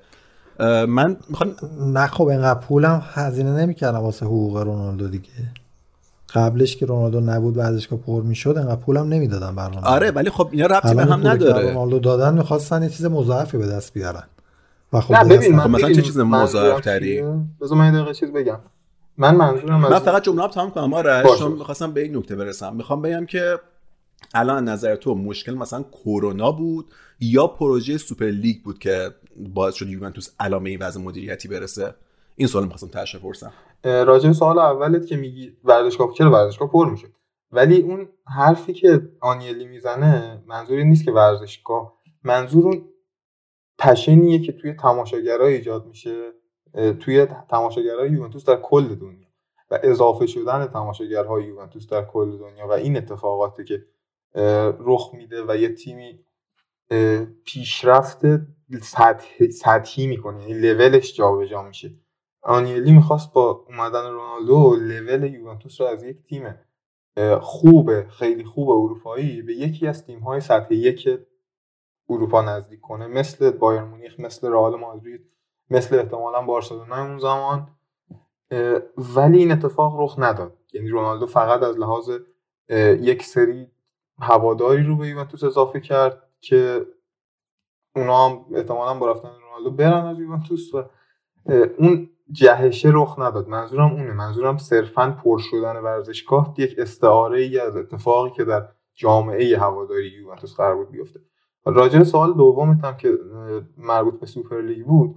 من 0.88 1.17
می‌خوام 1.30 1.56
نه 1.94 2.08
خب 2.08 2.24
اینقدر 2.24 2.60
پولم 2.60 3.04
هزینه 3.13 3.62
نمی‌کردم 3.62 4.00
واسه 4.00 4.26
حقوق 4.26 4.58
رونالدو 4.58 5.08
دیگه. 5.08 5.32
قبلش 6.34 6.76
که 6.76 6.86
رونالدو 6.86 7.20
نبود 7.20 7.58
ورزشگاه 7.58 8.00
پر 8.00 8.22
می‌شد 8.22 8.50
انقدر 8.58 8.76
پولم 8.76 9.08
نمی‌دادن 9.08 9.56
برنامه 9.56 9.88
آره 9.88 10.12
ولی 10.12 10.30
خب 10.30 10.50
اینا 10.52 10.65
ربطی 10.65 10.96
به 10.96 11.06
هم 11.06 11.28
نداره. 11.28 11.74
رونالدو 11.74 12.00
دادن 12.00 12.34
می‌خواستن 12.34 12.84
یه 12.84 12.89
چیز 12.89 13.06
مضاعفی 13.06 13.58
به 13.58 13.67
دست 13.67 13.94
بیارن. 13.94 14.24
و 14.94 15.02
خب 15.02 15.13
نه 15.13 15.24
ببین 15.24 15.56
من 15.56 15.72
مثلا 15.72 15.94
چه 15.94 16.02
چیز 16.02 16.20
مضاعف 16.20 16.82
تری 16.82 17.24
بذار 17.62 17.78
من 17.78 17.91
دقیقه 17.91 18.13
چیز 18.13 18.32
بگم. 18.32 18.60
من 19.17 19.36
منظورم 19.36 19.82
من 19.82 20.00
فقط 20.00 20.24
جمله 20.24 20.48
تمام 20.48 20.72
کنم 20.72 20.94
آره 20.94 21.24
چون 21.39 21.52
می‌خواستم 21.52 21.91
به 21.91 22.02
این 22.02 22.17
نکته 22.17 22.36
برسم. 22.36 22.76
می‌خوام 22.76 23.02
بگم 23.02 23.26
که 23.26 23.60
الان 24.34 24.70
نظر 24.70 24.96
تو 24.96 25.15
مشکل 25.15 25.54
مثلا 25.54 25.84
کرونا 26.04 26.52
بود 26.52 26.86
یا 27.20 27.48
پروژه 27.48 27.98
سوپر 27.98 28.26
لیگ 28.26 28.62
بود 28.63 28.80
که 28.80 29.12
باعث 29.54 29.74
شد 29.74 29.89
یوونتوس 29.89 30.30
علامه 30.39 30.70
این 30.70 30.80
وضع 30.80 31.02
مدیریتی 31.02 31.48
برسه؟ 31.48 31.94
این 32.36 32.48
سوال 32.48 32.63
می‌خواستم 32.63 32.88
تشه 32.88 33.20
پرسم 33.20 33.52
راجع 33.84 34.28
به 34.28 34.34
سوال 34.34 34.60
اولت 34.60 35.06
که 35.06 35.17
میگی 35.17 35.58
ورزشگاه 35.63 36.13
چرا 36.13 36.32
ورزشگاه 36.32 36.72
پر 36.72 36.89
میشه؟ 36.89 37.08
ولی 37.52 37.82
اون 37.82 38.10
حرفی 38.26 38.74
که 38.74 39.10
آنیلی 39.20 39.67
می‌زنه 39.67 40.44
منظوری 40.48 40.84
نیست 40.84 41.06
که 41.06 41.12
ورزشگاه 41.12 41.98
منظور 42.24 42.65
اون 42.65 42.86
پشنیه 43.80 44.39
که 44.39 44.52
توی 44.52 44.74
تماشاگرها 44.74 45.48
ایجاد 45.48 45.86
میشه 45.86 46.32
توی 47.00 47.28
تماشاگرهای 47.50 48.10
یوونتوس 48.10 48.46
در 48.46 48.56
کل 48.56 48.96
دنیا 48.96 49.28
و 49.72 49.80
اضافه 49.84 50.28
شدن 50.28 50.67
تماشاگرهای 50.67 51.44
یوونتوس 51.44 51.88
در 51.88 52.06
کل 52.06 52.38
دنیا 52.38 52.67
و 52.67 52.72
این 52.72 52.98
اتفاقاتی 52.98 53.63
که 53.63 53.86
رخ 54.80 55.12
میده 55.13 55.44
و 55.48 55.58
یه 55.58 55.70
تیمی 55.70 56.26
پیشرفت 57.46 58.22
سطحی 59.52 60.08
می‌کنه 60.08 60.41
یعنی 60.41 60.54
لولش 60.54 61.15
جابجا 61.15 61.62
میشه. 61.62 62.00
آنیلی 62.41 62.91
می‌خواست 62.91 63.34
با 63.34 63.65
اومدن 63.67 64.12
رونالدو 64.12 64.75
لول 64.75 65.23
یوونتوس 65.34 65.82
رو 65.82 65.88
از 65.88 66.04
یک 66.04 66.17
تیم 66.23 66.56
خوب 67.41 68.08
خیلی 68.08 68.43
خوب 68.43 68.69
اروپایی 68.69 69.41
به 69.41 69.54
یکی 69.54 69.88
از 69.88 70.06
تیم 70.06 70.19
های 70.19 70.41
سطح 70.41 70.73
یک 70.73 71.10
اروپا 72.10 72.41
نزدیک 72.41 72.82
کنه 72.82 73.08
مثل 73.08 73.51
بایر 73.51 73.82
مونیخ 73.82 74.19
مثل 74.19 74.47
رئال 74.47 74.80
مادرید 74.80 75.21
مثل 75.69 75.95
احتمالا 75.95 76.41
بارسلونا 76.41 77.01
اون 77.01 77.19
زمان 77.19 77.67
ولی 79.15 79.38
این 79.38 79.51
اتفاق 79.51 80.01
رخ 80.01 80.15
نداد. 80.17 80.58
یعنی 80.73 80.89
رونالدو 80.89 81.25
فقط 81.25 81.63
از 81.63 81.77
لحاظ 81.77 82.10
یک 83.01 83.23
سری 83.23 83.71
هواداری 84.19 84.84
رو 84.84 84.95
به 84.97 85.08
یوونتوس 85.08 85.43
اضافه 85.43 85.80
کرد 85.80 86.27
که 86.39 86.86
اونا 87.95 88.30
هم 88.30 88.45
احتمالا 88.56 88.99
با 88.99 89.12
رفتن 89.12 89.30
رونالدو 89.41 89.71
برن 89.71 90.06
از 90.06 90.19
یوونتوس 90.19 90.73
و 90.73 90.84
اون 91.77 92.10
جهشه 92.32 92.89
رخ 92.94 93.20
نداد. 93.20 93.48
منظورم 93.48 93.91
اونه. 93.91 94.12
منظورم 94.12 94.58
صرفا 94.58 95.17
پر 95.24 95.39
شدن 95.39 95.76
ورزشگاه 95.76 96.54
یک 96.58 96.76
استعاره 96.78 97.41
ای 97.41 97.60
از 97.60 97.76
اتفاقی 97.76 98.30
که 98.30 98.44
در 98.44 98.67
جامعه 98.94 99.58
هواداری 99.58 100.08
یوونتوس 100.08 100.56
قرار 100.56 100.76
بود 100.76 100.91
بیفته. 100.91 101.20
راجع 101.65 102.04
سوال 102.04 102.34
دومت 102.34 102.84
هم 102.84 102.98
که 102.98 103.17
مربوط 103.78 104.20
به 104.20 104.26
سوپر 104.26 104.62
لیگ 104.62 104.86
بود 104.86 105.15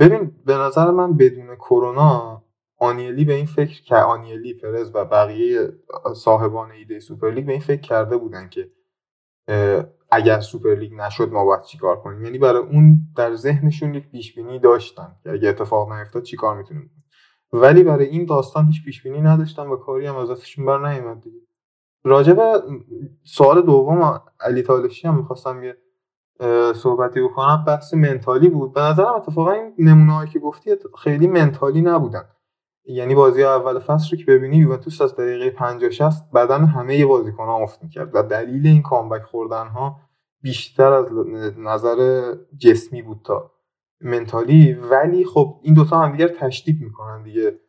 ببین 0.00 0.32
به 0.46 0.54
نظر 0.54 0.90
من 0.90 1.16
بدون 1.16 1.56
کرونا 1.56 2.42
آنیلی 2.78 3.24
به 3.24 3.34
این 3.34 3.46
فکر 3.46 3.82
که 3.82 3.96
آنیلی 3.96 4.54
پرز 4.54 4.90
و 4.94 5.04
بقیه 5.04 5.72
صاحبان 6.14 6.70
ایده 6.70 7.00
سوپر 7.00 7.30
لیگ 7.30 7.46
به 7.46 7.52
این 7.52 7.60
فکر 7.60 7.80
کرده 7.80 8.16
بودن 8.16 8.48
که 8.48 8.70
اگر 10.14 10.40
سوپر 10.40 10.74
لیگ 10.74 10.94
نشد 10.94 11.32
ما 11.32 11.44
باید 11.44 11.62
چیکار 11.62 11.96
کنیم؟ 11.96 12.24
یعنی 12.24 12.38
برای 12.38 12.62
اون 12.62 12.98
در 13.16 13.34
ذهنشون 13.34 13.94
یک 13.94 14.10
پیش 14.10 14.34
بینی 14.34 14.58
داشتن 14.58 15.16
که 15.22 15.30
اگه 15.30 15.48
اتفاق 15.48 15.92
نیفتاد 15.92 16.22
چیکار 16.22 16.56
می‌تونیم 16.56 16.90
ولی 17.52 17.82
برای 17.82 18.06
این 18.06 18.24
داستان 18.26 18.66
هیچ 18.66 18.84
پیش 18.84 19.02
بینی 19.02 19.20
نداشتن 19.20 19.66
و 19.66 19.76
کاری 19.76 20.06
هم 20.06 20.16
از 20.16 20.30
دستشون 20.30 20.66
بر 20.66 20.92
نیومد 20.92 21.20
دیگه. 21.20 21.40
راجع 22.04 22.58
سوال 23.24 23.62
دوم 23.62 24.20
علی 24.40 24.62
تالشی 24.62 25.08
هم 25.08 25.16
می‌خواستم 25.16 25.62
یه 25.62 25.76
صحبتی 26.74 27.20
بکنم. 27.20 27.64
بحث 27.66 27.94
mentalی 27.94 28.48
بود. 28.48 28.72
به 28.72 28.80
نظرم 28.80 29.14
اتفاقا 29.14 29.52
این 29.52 29.74
نمونه 29.78 30.30
که 30.30 30.38
گفتی 30.38 30.70
خیلی 30.98 31.26
منتالی 31.26 31.82
نبودن. 31.82 32.24
یعنی 32.86 33.14
بازی 33.14 33.44
اول 33.44 33.78
فصل 33.78 34.10
رو 34.10 34.24
که 34.24 34.24
ببینی 34.24 34.56
یوونتوس 34.56 35.00
از 35.00 35.16
دقیقه 35.16 35.50
50 35.50 35.90
60 35.90 36.30
بدن 36.30 36.64
همه 36.64 37.06
بازیکن 37.06 37.44
ها 37.44 37.56
افت 37.56 37.82
می‌کرد 37.82 38.10
و 38.14 38.22
دلیل 38.22 38.66
این 38.66 38.82
کامبک 38.82 39.22
خوردن 39.22 39.66
ها 39.66 39.96
بیشتر 40.42 40.92
از 40.92 41.06
نظر 41.58 42.32
جسمی 42.58 43.02
بود 43.02 43.20
تا 43.24 43.50
منتالی. 44.00 44.72
ولی 44.72 45.24
خب 45.24 45.60
این 45.62 45.74
دوتا 45.74 45.98
هم 45.98 46.12
دیگر 46.12 46.28
تشدید 46.28 46.82
می‌کنن 46.82 47.22
دیگه. 47.22 47.60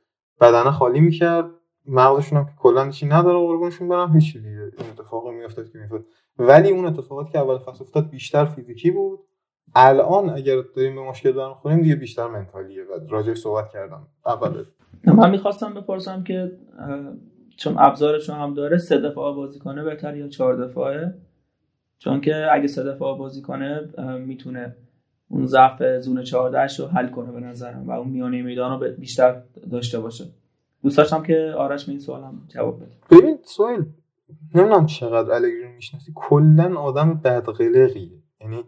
بدنه 0.41 0.71
خالی 0.71 0.99
می‌کرد. 0.99 1.45
مغزشون 1.87 2.37
هم 2.37 2.45
که 2.45 2.51
کلا 2.57 2.89
چی 2.89 3.05
نداره 3.05 3.37
قربونشون 3.37 3.87
برم 3.87 4.13
هیچ 4.13 4.37
دیگه. 4.37 4.71
این 4.77 4.89
اتفاقی 4.89 5.31
میافتاد 5.31 5.71
که 5.71 5.77
میافتاد. 5.77 6.05
ولی 6.37 6.71
اون 6.71 6.85
اتفاقاتی 6.85 7.31
که 7.31 7.39
اول 7.39 7.57
فصل 7.57 7.83
افتاد 7.83 8.09
بیشتر 8.09 8.45
فیزیکی 8.45 8.91
بود. 8.91 9.19
الان 9.75 10.29
اگر 10.29 10.55
داریم 10.75 10.95
به 10.95 11.01
مشکل 11.01 11.31
دارم 11.31 11.53
خوریم 11.53 11.81
دیگه 11.81 11.95
بیشتر 11.95 12.27
منتالیه 12.27 12.83
و 12.83 13.07
راجع 13.09 13.33
صحبت 13.33 13.69
کردم. 13.69 14.07
اول 14.25 14.63
من 15.05 15.31
می‌خواستم 15.31 15.73
بپرسم 15.73 16.23
که 16.23 16.51
چون 17.57 17.75
ابزارشون 17.77 18.35
هم 18.35 18.53
داره 18.53 18.77
سه 18.77 18.97
دفعه 18.97 19.13
بازی 19.33 19.59
کنه 19.59 19.83
بهتر 19.83 20.17
یا 20.17 20.27
چهار 20.27 20.65
دفعه؟ 20.65 21.13
چون 21.97 22.21
که 22.21 22.47
اگه 22.51 22.67
سه 22.67 22.83
دفعه 22.83 23.17
بازی 23.17 23.41
کنه 23.41 23.89
می‌تونه 24.19 24.75
اون 25.29 25.45
ضعف 25.45 25.99
زون 25.99 26.23
14 26.23 26.67
رو 26.79 26.87
حل 26.87 27.07
کنه 27.07 27.31
به 27.31 27.39
نظرم 27.39 27.87
و 27.87 27.91
اون 27.91 28.09
میانه 28.09 28.41
میدان 28.41 28.79
رو 28.79 28.91
بیشتر 28.97 29.41
داشته 29.71 29.99
باشه. 29.99 30.25
دوست 30.83 30.97
داشتم 30.97 31.23
که 31.23 31.53
آرش 31.57 31.85
به 31.85 31.91
این 31.91 31.99
سوالم 31.99 32.41
جواب 32.47 32.77
بده. 32.77 32.91
ببین 33.11 33.37
سوال 33.43 33.85
نمی‌دونم 34.55 34.85
چقدر 34.85 35.31
الگری 35.31 35.67
می‌شناسی 35.75 36.11
کلا 36.15 36.79
آدم 36.79 37.21
بدقلقیه. 37.23 38.09
یعنی 38.41 38.63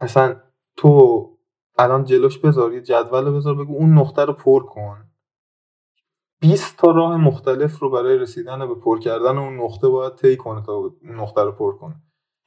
اصلا 0.00 0.36
تو 0.76 1.30
الان 1.78 2.04
جلوش 2.04 2.38
بذار 2.38 2.72
یه 2.72 2.80
جدول 2.80 3.30
بذار 3.30 3.54
بگو 3.54 3.76
اون 3.76 3.98
نقطه 3.98 4.24
رو 4.24 4.32
پر 4.32 4.62
کن. 4.66 5.04
20 6.40 6.76
تا 6.76 6.90
راه 6.90 7.16
مختلف 7.16 7.78
رو 7.78 7.90
برای 7.90 8.18
رسیدن 8.18 8.68
به 8.68 8.74
پر 8.74 8.98
کردن 8.98 9.38
اون 9.38 9.60
نقطه 9.60 9.88
باید 9.88 10.14
طی 10.14 10.36
کنه 10.36 10.62
تا 10.62 10.72
اون 10.72 10.92
نقطه 11.02 11.42
رو 11.42 11.52
پر 11.52 11.76
کنه. 11.76 11.94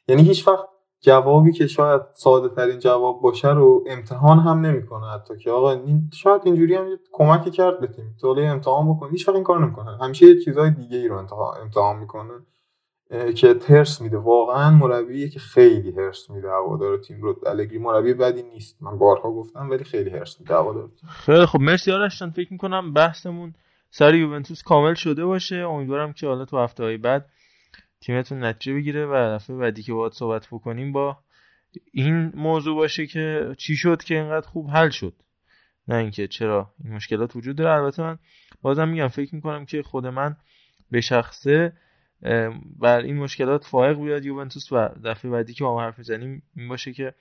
یعنی 0.08 0.22
هیچ 0.22 0.48
وقت 0.48 0.68
جوابی 1.02 1.52
که 1.52 1.68
شاید 1.68 2.02
ساده 2.14 2.56
ترین 2.56 2.80
جواب 2.80 3.22
باشه 3.22 3.50
رو 3.50 3.84
امتحان 3.88 4.40
هم 4.40 4.66
نمی‌کنه 4.66 5.08
حتی 5.08 5.38
که 5.38 5.52
آقا 5.52 5.82
شاید 6.14 6.42
اینجوری 6.46 6.76
هم 6.76 7.00
کمکی 7.14 7.52
کرد 7.52 7.80
به 7.80 7.88
تیم 7.88 8.16
تو 8.22 8.28
امتحان 8.28 8.94
بکن. 8.94 9.10
هیچ 9.10 9.28
وقت 9.28 9.36
این 9.36 9.44
کار 9.44 9.60
نمی‌کنه. 9.66 9.98
همیشه 10.02 10.40
چیزای 10.40 10.72
دیگه 10.72 10.98
ای 10.98 11.08
رو 11.08 11.18
امتحان 11.62 12.00
می‌کنه. 12.00 12.34
که 13.36 13.54
ترس 13.54 14.02
میده. 14.02 14.18
واقعا 14.18 14.72
مربیه 14.72 15.30
که 15.30 15.40
خیلی 15.40 15.92
هرس 15.92 16.30
میده 16.30 16.50
هوادار 16.50 16.98
تیم 16.98 17.22
رو 17.22 17.40
الگری 17.46 17.78
مربی 17.78 18.14
بدی 18.14 18.44
نیست. 18.44 18.78
من 18.82 18.98
بارها 18.98 19.32
گفتم 19.32 19.70
ولی 19.70 19.84
خیلی 19.84 20.10
هرس 20.10 20.40
میده 20.40 20.56
هوادار 20.56 20.90
خیلی 21.10 21.46
خب 21.46 21.60
مرسی 21.60 21.92
آرشتان 21.92 22.32
فکر 22.32 22.54
می‌کنم 22.54 22.94
بحثمون 22.94 23.54
سر 23.90 24.16
یوونتوس 24.16 24.64
کامل 24.64 24.94
شده 24.94 25.26
باشه. 25.26 25.56
امیدوارم 25.56 26.14
که 26.14 26.28
حالا 26.28 26.46
تو 26.46 26.58
هفته 26.58 26.84
های 26.84 26.98
بعد 26.98 27.30
تیمتون 28.02 28.44
نتیجه 28.44 28.74
بگیره 28.74 29.06
و 29.06 29.14
دفعه 29.14 29.56
بعدی 29.56 29.84
که 29.84 29.94
باید 29.94 30.14
صحبت 30.14 30.48
بکنیم 30.52 30.92
با 30.92 31.18
این 31.92 32.32
موضوع 32.36 32.76
باشه 32.76 33.08
که 33.08 33.56
چی 33.58 33.76
شد 33.76 34.04
که 34.04 34.16
اینقدر 34.16 34.48
خوب 34.48 34.70
حل 34.70 34.90
شد. 34.90 35.14
نه 35.88 35.96
اینکه 35.96 36.28
چرا 36.28 36.72
این 36.84 36.94
مشکلات 36.94 37.36
وجود 37.36 37.56
داره. 37.56 37.82
البته 37.82 38.04
من 38.04 38.20
بازم 38.62 38.88
میگم 38.88 39.08
فکر 39.08 39.36
می‌کنم 39.36 39.66
که 39.66 39.84
خود 39.84 40.08
من 40.08 40.36
به 40.92 41.02
شخصه 41.02 41.74
بر 42.80 43.00
این 43.00 43.18
مشکلات 43.18 43.66
فائق 43.66 43.98
بیاد 44.00 44.26
یوونتوس 44.26 44.72
و 44.72 44.90
دفعه 45.04 45.32
بعدی 45.32 45.54
که 45.54 45.64
ما 45.64 45.82
حرف 45.82 45.98
می‌زنیم 45.98 46.44
این 46.56 46.68
باشه 46.68 46.94
که 46.94 47.14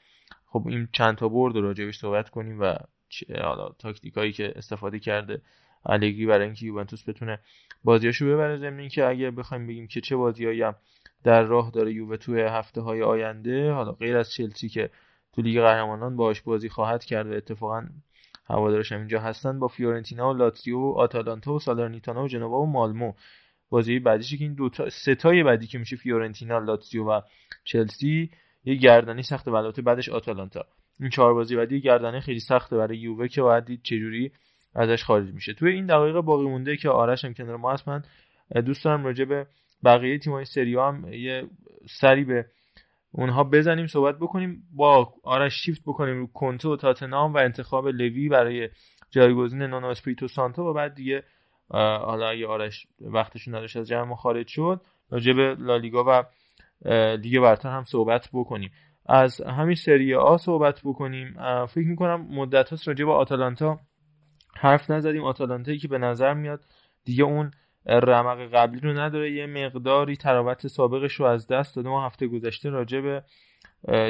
خب 0.46 0.66
این 0.68 0.88
چند 0.92 1.16
تا 1.16 1.28
برد 1.28 1.56
راجعش 1.56 1.98
صحبت 1.98 2.28
کنیم 2.28 2.60
و 2.60 2.74
حالا 3.42 3.68
تاکتیکایی 3.78 4.32
که 4.32 4.52
استفاده 4.56 4.98
کرده 4.98 5.40
الگری 5.86 6.26
برای 6.26 6.44
اینکه 6.44 6.66
یوونتوس 6.66 7.08
بتونه 7.08 7.38
بازیاشو 7.84 8.26
ببره 8.26 8.56
ضمن 8.56 8.80
اینکه 8.80 9.06
اگه 9.06 9.30
بخوایم 9.30 9.66
بگیم 9.66 9.86
که 9.86 10.00
چه 10.00 10.16
بازیایی 10.16 10.62
هم 10.62 10.74
در 11.24 11.42
راه 11.42 11.70
داره 11.70 11.92
یووه 11.92 12.16
توی 12.16 12.40
هفته 12.40 12.80
های 12.80 13.02
آینده 13.02 13.72
حالا 13.72 13.92
غیر 13.92 14.16
از 14.16 14.32
چلسی 14.32 14.68
که 14.68 14.90
تو 15.32 15.42
لیگ 15.42 15.60
قهرمانان 15.60 16.16
باش 16.16 16.42
بازی 16.42 16.68
خواهد 16.68 17.04
کرد 17.04 17.26
و 17.26 17.32
اتفاقا 17.32 17.86
هوادارش 18.44 18.92
هم 18.92 18.98
اینجا 18.98 19.20
هستن 19.20 19.58
با 19.58 19.68
فیورنتینا 19.68 20.30
و 20.30 20.36
لاتزیو 20.36 20.78
و 20.78 20.92
آتالانتا 20.92 21.52
و 21.52 21.58
سالرنیتانا 21.58 22.24
و 22.24 22.28
جنوا 22.28 22.60
و 22.60 22.66
مالمو. 22.66 23.12
بازی 23.70 23.98
بعدیشه 23.98 24.36
که 24.36 24.44
این 24.44 24.54
دو 24.54 24.68
تا 24.68 24.88
ستای 24.88 25.42
بعدی 25.42 25.66
که 25.66 25.78
میشه 25.78 25.96
فیورنتینا 25.96 26.58
لاتزیو 26.58 27.04
و 27.04 27.20
چلسی 27.64 28.30
یه 28.64 28.74
گردنی 28.74 29.22
سخته 29.22 29.52
البته 29.52 29.82
بعدش 29.82 30.08
آتالانتا. 30.08 30.66
این 31.00 31.10
چهار 31.10 31.34
بازی 31.34 31.56
بعدی 31.56 31.80
گردنه 31.80 32.20
خیلی 32.20 32.40
سخته 32.40 32.76
برای 32.76 32.98
یووه 32.98 33.28
که 33.28 33.42
باید 33.42 33.64
دید 33.64 33.82
چجوری 33.82 34.32
ازش 34.74 35.04
خارج 35.04 35.34
میشه. 35.34 35.54
توی 35.54 35.72
این 35.72 35.86
دقایق 35.86 36.20
باقی 36.20 36.44
مونده 36.44 36.76
که 36.76 36.88
آرش 36.88 37.24
هم 37.24 37.34
کنار 37.34 37.56
ما 37.56 37.72
هست. 37.72 37.88
من 37.88 38.02
دوست 38.62 38.84
دارم 38.84 39.04
راجع 39.04 39.24
به 39.24 39.46
بقیه 39.84 40.18
تیم‌های 40.18 40.44
سری 40.44 40.74
هم 40.74 41.12
یه 41.12 41.48
سری 41.88 42.24
به 42.24 42.46
اونها 43.12 43.44
بزنیم 43.44 43.86
صحبت 43.86 44.18
بکنیم. 44.18 44.62
با 44.72 45.14
آرش 45.22 45.54
شیفت 45.54 45.82
بکنیم 45.82 46.18
رو 46.18 46.26
کنتو 46.26 46.72
و 46.72 46.76
تاتنام 46.76 47.34
و 47.34 47.38
انتخاب 47.38 47.88
لوی 47.88 48.28
برای 48.28 48.68
جایگزین 49.10 49.62
نونو 49.62 49.86
اسپریتو 49.86 50.28
سانتو 50.28 50.62
و 50.62 50.72
بعد 50.72 50.94
دیگه 50.94 51.22
حالا 51.70 52.28
اگه 52.28 52.46
آرش 52.46 52.86
وقتش 53.00 53.48
نداشت 53.48 53.76
از 53.76 53.88
جمع 53.88 54.14
خارج 54.14 54.46
شد 54.46 54.80
راجع 55.10 55.32
به 55.32 55.56
لالیگا 55.58 56.04
و 56.04 56.24
لیگ 57.16 57.40
برتر 57.40 57.70
هم 57.70 57.84
صحبت 57.84 58.28
بکنیم. 58.32 58.70
از 59.06 59.40
همین 59.40 59.74
سری 59.74 60.14
آ 60.14 60.36
صحبت 60.36 60.80
بکنیم. 60.84 61.34
فکر 61.66 61.86
می‌کنم 61.86 62.26
مدت 62.30 62.70
هاست 62.70 62.88
راجع 62.88 63.04
به 63.04 63.12
آتالانتا 63.12 63.80
حرف 64.56 64.90
نزدیم. 64.90 65.24
آتالانتایی 65.24 65.78
که 65.78 65.88
به 65.88 65.98
نظر 65.98 66.34
میاد 66.34 66.64
دیگه 67.04 67.24
اون 67.24 67.50
رمق 67.86 68.54
قبلی 68.54 68.80
رو 68.80 68.98
نداره. 68.98 69.32
یه 69.32 69.46
مقداری 69.46 70.16
طراوت 70.16 70.66
سابقش 70.66 71.14
رو 71.14 71.26
از 71.26 71.46
دست 71.46 71.76
داده. 71.76 71.88
ما 71.88 72.06
هفته 72.06 72.26
گذشته 72.26 72.70
راجع 72.70 73.00
به 73.00 73.22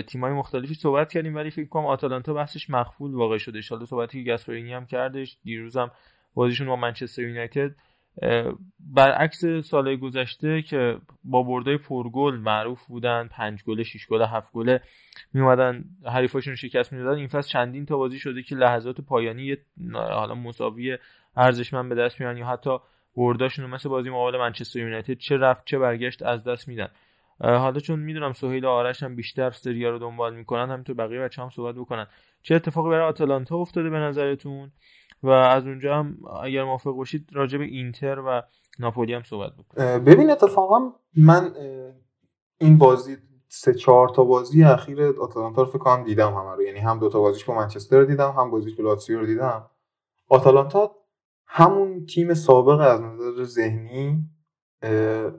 تیمای 0.03 0.33
مختلفی 0.33 0.75
صحبت 0.75 1.13
کردیم 1.13 1.35
ولی 1.35 1.51
فکر 1.51 1.69
کنم 1.69 1.87
آتالانتا 1.87 2.35
بحثش 2.35 2.71
مخفول 2.71 3.15
واقع 3.15 3.39
شده. 3.39 3.61
ان 3.73 3.87
صحبتی 3.87 4.25
که 4.25 4.31
گاسپرینی 4.31 4.73
هم 4.73 4.87
کردش 4.87 5.39
دیروزم 5.45 5.91
بازیشون 6.37 6.67
با 6.67 6.77
منچستر 6.77 7.23
یونایتد 7.23 7.71
برعکس 8.81 9.45
سال 9.45 9.97
گذشته 9.97 10.63
که 10.63 10.99
با 11.25 11.43
بردای 11.43 11.77
پرگل 11.77 12.35
معروف 12.35 12.87
بودن 12.87 13.29
پنج 13.29 13.65
گله 13.65 13.83
شش 13.83 14.07
گله 14.07 14.27
هفت 14.27 14.53
گله 14.53 14.81
می 15.33 15.41
اومدن 15.41 15.85
حریفاشون 16.05 16.51
رو 16.51 16.57
شکست 16.57 16.93
می‌دادن. 16.93 17.19
این 17.19 17.29
فصل 17.29 17.49
چندین 17.49 17.87
تا 17.87 17.97
بازی 17.97 18.19
شده 18.19 18.43
که 18.43 18.55
لحظات 18.55 19.01
پایانی 19.01 19.57
حالا 19.93 20.35
مساوی 20.35 20.99
ارزشمند 21.37 21.89
به 21.89 21.95
دست 21.95 22.21
میارن 22.21 22.37
یا 22.37 22.47
حتی 22.47 22.79
برداشون 23.17 23.65
رو 23.65 23.71
مثل 23.71 23.89
بازی 23.89 24.11
مقابل 24.11 24.39
منچستر 24.39 24.79
یونایتد 24.79 25.19
چه 25.19 25.37
رفت 25.37 25.65
چه 25.65 25.79
برگشت 25.79 26.23
از 26.23 26.45
دست 26.45 26.69
میدن. 26.69 26.89
حالا 27.41 27.81
چون 27.81 27.99
می‌دونم 27.99 28.33
سهیل 28.33 28.67
آرش 28.67 29.03
هم 29.03 29.17
بیشتر 29.17 29.51
سریا 29.51 29.91
رو 29.91 29.99
دنبال 29.99 30.35
می‌کنن 30.35 30.71
همینطور 30.71 30.97
بقیه 30.97 31.21
بچه 31.21 31.43
هم 31.43 31.51
صحبت 31.51 31.75
بکنن. 31.75 32.07
چه 32.43 32.55
اتفاقی 32.55 32.91
برای 32.91 33.09
آتالانتا 33.09 33.57
افتاده 33.57 33.91
به 33.91 33.99
نظرتون؟ 33.99 34.73
و 35.23 35.29
از 35.29 35.67
اونجا 35.67 35.97
هم 35.97 36.19
اگر 36.43 36.65
موافق 36.65 36.91
باشید 36.91 37.29
راجع 37.33 37.59
به 37.59 37.65
اینتر 37.65 38.19
و 38.27 38.43
ناپولی 38.79 39.15
هم 39.15 39.23
صحبت 39.23 39.53
بکنیم. 39.53 40.05
ببین 40.05 40.31
اتفاقا 40.31 40.93
من 41.17 41.55
این 42.59 42.79
بازی 42.79 43.17
سه 43.49 43.75
چهار 43.75 44.09
تا 44.09 44.25
بازی 44.25 44.65
اخیر 44.65 45.03
آتالانتا 45.03 45.63
رو 45.63 45.69
فکر 45.69 45.79
کنم 45.79 46.05
دیدم 46.05 46.35
همه 46.35 46.55
رو. 46.55 46.63
یعنی 46.63 46.79
هم 46.79 46.99
دو 46.99 47.09
تا 47.09 47.21
بازیش 47.21 47.45
با 47.45 47.55
منچستر 47.55 47.99
رو 47.99 48.05
دیدم 48.05 48.31
هم 48.31 48.51
بازیش 48.51 48.75
با 48.75 48.85
لاتسیو 48.85 49.21
رو 49.21 49.27
دیدم. 49.27 49.71
آتالانتا 50.29 50.97
همون 51.47 52.07
تیم 52.07 52.35
سابق 52.35 52.81
از 52.81 53.01
نظر 53.01 53.45
ذهنی 53.45 54.31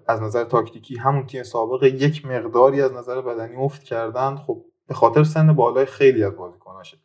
از 0.08 0.22
نظر 0.22 0.44
تاکتیکی 0.44 0.98
همون 0.98 1.26
تیم 1.26 1.44
سابق 1.44 1.84
یک 1.84 2.26
مقداری 2.26 2.82
از 2.82 2.94
نظر 2.94 3.22
بدنی 3.22 3.56
افت 3.56 3.84
کردن. 3.84 4.36
خب 4.36 4.66
به 4.88 4.94
خاطر 4.94 5.24
سن 5.24 5.54
بالای 5.54 5.86
خیلی 5.86 6.24
از 6.24 6.36
بازیکناشه. 6.36 6.98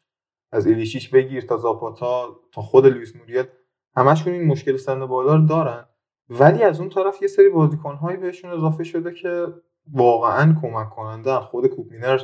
از 0.53 0.67
ایلیشیش 0.67 1.09
بگیر 1.09 1.43
تا 1.43 1.57
زاپاتا 1.57 2.41
تا 2.53 2.63
خود 2.63 2.87
لوئیس 2.87 3.17
موریل 3.17 3.45
همشون 3.97 4.33
این 4.33 4.47
مشکل 4.47 4.77
سن 4.77 5.07
بالا 5.07 5.37
رو 5.37 5.47
دارن. 5.47 5.85
ولی 6.29 6.63
از 6.63 6.81
اون 6.81 6.89
طرف 6.89 7.23
یه 7.23 7.29
سری 7.29 7.49
بازیکنهایی 7.49 8.17
بهشون 8.17 8.51
اضافه 8.51 8.85
شده 8.85 9.15
که 9.15 9.47
واقعا 9.93 10.57
کمک 10.63 10.91
کننده 10.91 11.41
خود 11.41 11.67
کوپینر 11.67 12.21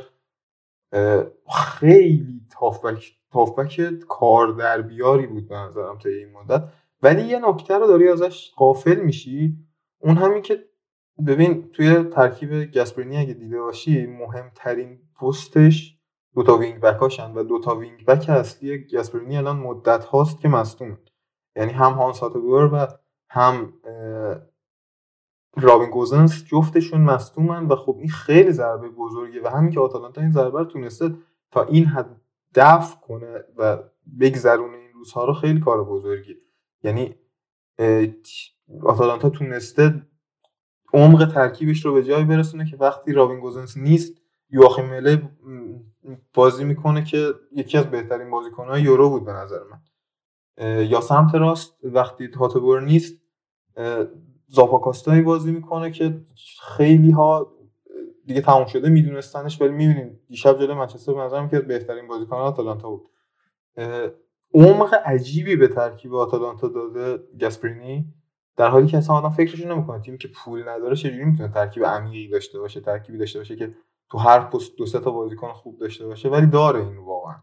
خیلی 1.55 2.41
تافبک 2.51 3.13
تافبک 3.31 3.81
کار 4.09 4.47
در 4.47 4.81
بیاری 4.81 5.27
بود 5.27 5.47
به 5.47 5.55
نظرم 5.55 5.97
تا 5.97 6.09
این 6.09 6.31
مدت. 6.31 6.63
ولی 7.03 7.21
یه 7.21 7.39
نکته 7.49 7.77
رو 7.77 7.87
داری 7.87 8.09
ازش 8.09 8.51
غافل 8.55 8.99
میشی. 8.99 9.57
اون 9.99 10.17
همین 10.17 10.41
که 10.41 10.65
ببین 11.27 11.71
توی 11.71 12.03
ترکیب 12.03 12.71
گاسپرینی 12.71 13.17
اگه 13.17 13.33
دیده 13.33 13.61
باشی 13.61 14.05
مهمترین 14.05 14.99
پستش 15.21 15.98
دوتا 16.35 16.57
wing 16.57 16.79
back 16.79 16.97
هاشن 16.97 17.33
و 17.33 17.43
دوتا 17.43 17.75
wing 17.75 18.05
back 18.05 18.29
اصلی 18.29 18.87
گاسپرینی 18.87 19.37
الان 19.37 19.57
مدت 19.57 20.05
هاست 20.05 20.39
که 20.39 20.47
مصدومه. 20.47 20.97
یعنی 21.55 21.71
هم 21.71 21.91
هانس 21.91 22.19
هاتبور 22.19 22.73
و 22.73 22.87
هم 23.29 23.73
رابین 25.57 25.89
گوزنس 25.89 26.45
جفتشون 26.45 27.01
مصدومن 27.01 27.65
و 27.65 27.75
خب 27.75 27.95
این 27.99 28.09
خیلی 28.09 28.51
ضربه 28.51 28.89
بزرگیه 28.89 29.41
و 29.43 29.47
همین 29.47 29.71
که 29.71 29.79
آتالانتا 29.79 30.21
این 30.21 30.31
ضربه 30.31 30.59
رو 30.59 30.65
تونسته 30.65 31.15
تا 31.51 31.63
این 31.63 31.85
حد 31.85 32.21
دفع 32.55 32.99
کنه 32.99 33.43
و 33.57 33.77
بگذرونه 34.19 34.77
این 34.77 34.93
روزها 34.93 35.25
رو 35.25 35.33
خیلی 35.33 35.59
کار 35.59 35.83
بزرگی 35.83 36.35
یعنی 36.83 37.15
آتالانتا 38.83 39.29
تونسته 39.29 40.01
عمق 40.93 41.31
ترکیبش 41.33 41.85
رو 41.85 41.93
به 41.93 42.03
جای 42.03 42.23
برسونه 42.23 42.65
که 42.65 42.77
وقتی 42.77 43.13
رابین 43.13 43.39
گوزنس 43.39 43.77
نیست 43.77 44.18
یواخیم 44.51 44.85
مله 44.85 45.29
بازی 46.33 46.63
می‌کنه 46.63 47.03
که 47.03 47.33
یکی 47.51 47.77
از 47.77 47.85
بهترین 47.91 48.29
بازیکنهای 48.29 48.81
یورو 48.81 49.09
بود 49.09 49.25
به 49.25 49.33
نظر 49.33 49.59
من. 49.71 49.79
یا 50.83 51.01
سمت 51.01 51.35
راست 51.35 51.73
وقتی 51.83 52.29
هاتبور 52.39 52.81
نیست 52.81 53.21
زاپاکاستایی 54.47 55.21
بازی 55.21 55.51
می‌کنه 55.51 55.91
که 55.91 56.21
خیلی 56.61 57.11
ها 57.11 57.55
دیگه 58.25 58.41
تموم 58.41 58.65
شده 58.65 58.89
میدونستنش 58.89 59.61
ولی 59.61 59.71
می‌بینیم 59.71 60.19
دیشب 60.27 60.59
جلوی 60.59 60.73
منچستر 60.73 61.13
به 61.13 61.19
نظرم 61.19 61.49
که 61.49 61.59
بهترین 61.59 62.07
بازیکن 62.07 62.35
آتالانتا 62.35 62.89
بود. 62.89 63.09
عمق 64.53 64.93
عجیبی 65.05 65.55
به 65.55 65.67
ترکیب 65.67 66.13
آتالانتا 66.13 66.67
داده 66.67 67.23
گاسپرینی 67.41 68.13
در 68.57 68.69
حالی 68.69 68.87
که 68.87 68.97
اصلا 68.97 69.15
آدم 69.15 69.29
فکرش 69.29 69.65
نمی‌کنه. 69.65 70.01
تیمی 70.01 70.17
که 70.17 70.27
پول 70.27 70.69
نداره 70.69 70.95
چجوری 70.95 71.25
می‌تونه 71.25 71.49
ترکیب 71.49 71.85
عمیقی 71.85 72.27
داشته 72.27 72.59
باشه 72.59 72.81
ترکیبی 72.81 73.17
داشته 73.17 73.39
باشه 73.39 73.55
که 73.55 73.75
تو 74.11 74.17
هر 74.17 74.39
پست 74.39 74.75
دو 74.75 74.85
سه 74.85 74.99
تا 74.99 75.11
بازیکن 75.11 75.53
خوب 75.53 75.79
داشته 75.79 76.07
باشه 76.07 76.29
ولی 76.29 76.47
داره 76.47 76.79
این 76.79 76.97
واقعا. 76.97 77.41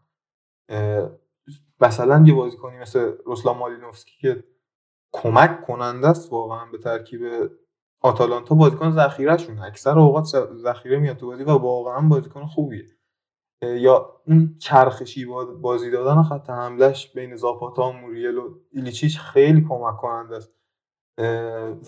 مثلا 1.80 2.24
یه 2.26 2.34
بازیکنی 2.34 2.78
مثل 2.78 3.12
روسلان 3.24 3.56
مالینوفسکی 3.56 4.16
که 4.20 4.44
کمک 5.12 5.66
کننده 5.66 6.08
است 6.08 6.32
واقعا 6.32 6.64
به 6.72 6.78
ترکیب 6.78 7.20
آتالانتا 8.00 8.54
بازیکن 8.54 8.90
ذخیرهشون 8.90 9.58
اکثر 9.58 9.98
اوقات 9.98 10.24
ذخیره 10.54 10.98
میاد 10.98 11.16
تو 11.16 11.26
بازی 11.26 11.44
و 11.44 11.50
واقعا 11.50 12.08
بازیکن 12.08 12.46
خوبیه. 12.46 12.86
یا 13.62 14.22
اون 14.26 14.56
چرخشی 14.58 15.24
بازی 15.60 15.90
دادن 15.90 16.22
خط 16.22 16.50
حملش 16.50 17.12
بین 17.12 17.36
زاپاتا 17.36 17.88
و 17.88 17.92
موریل 17.92 18.38
و 18.38 18.54
ایلیچیچ 18.72 19.18
خیلی 19.18 19.66
کمک 19.68 19.96
کننده 19.96 20.36
است. 20.36 20.52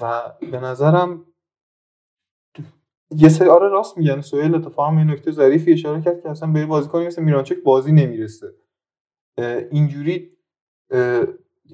و 0.01 0.33
به 0.41 0.61
نظرم 0.61 1.25
یه 3.17 3.29
سری 3.29 3.49
آره 3.49 3.69
راست 3.69 3.99
میگن 3.99 4.21
سویل 4.21 4.55
اتفاقا 4.55 4.95
یه 4.95 5.05
نکته 5.05 5.31
ظریفی 5.31 5.73
اشاره 5.73 6.01
کرد 6.01 6.23
که 6.23 6.31
اصلا 6.31 6.53
به 6.53 6.67
بازیکنی 6.67 7.07
مثل 7.07 7.23
میرانچک 7.25 7.57
بازی 7.65 7.93
نمی‌رسه. 7.93 8.47
اینجوری 9.71 10.31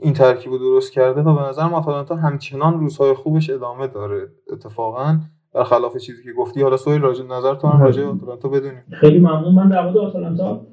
این 0.02 0.12
ترکیب 0.12 0.52
رو 0.52 0.58
درست 0.58 0.92
کرده 0.92 1.20
و 1.20 1.34
به 1.34 1.42
نظر 1.48 1.62
آتالانتا 1.62 2.16
همچنان 2.16 2.80
روزهای 2.80 3.14
خوبش 3.14 3.50
ادامه 3.50 3.86
داره 3.86 4.28
اتفاقا. 4.52 5.18
خلاف 5.66 5.96
چیزی 5.96 6.24
که 6.24 6.32
گفتی 6.32 6.62
حالا 6.62 6.76
سویل 6.76 7.00
راجع 7.00 7.24
نظر 7.24 7.54
تو 7.54 7.68
هم 7.68 7.82
راجع 7.82 8.02
آتالانتا 8.04 8.48
بدونیم. 8.48 8.82
خیلی 8.92 9.18
ممنون. 9.18 9.54
من 9.54 9.68
در 9.68 9.84
مورد 9.84 9.96
آتالانتا 9.96 10.66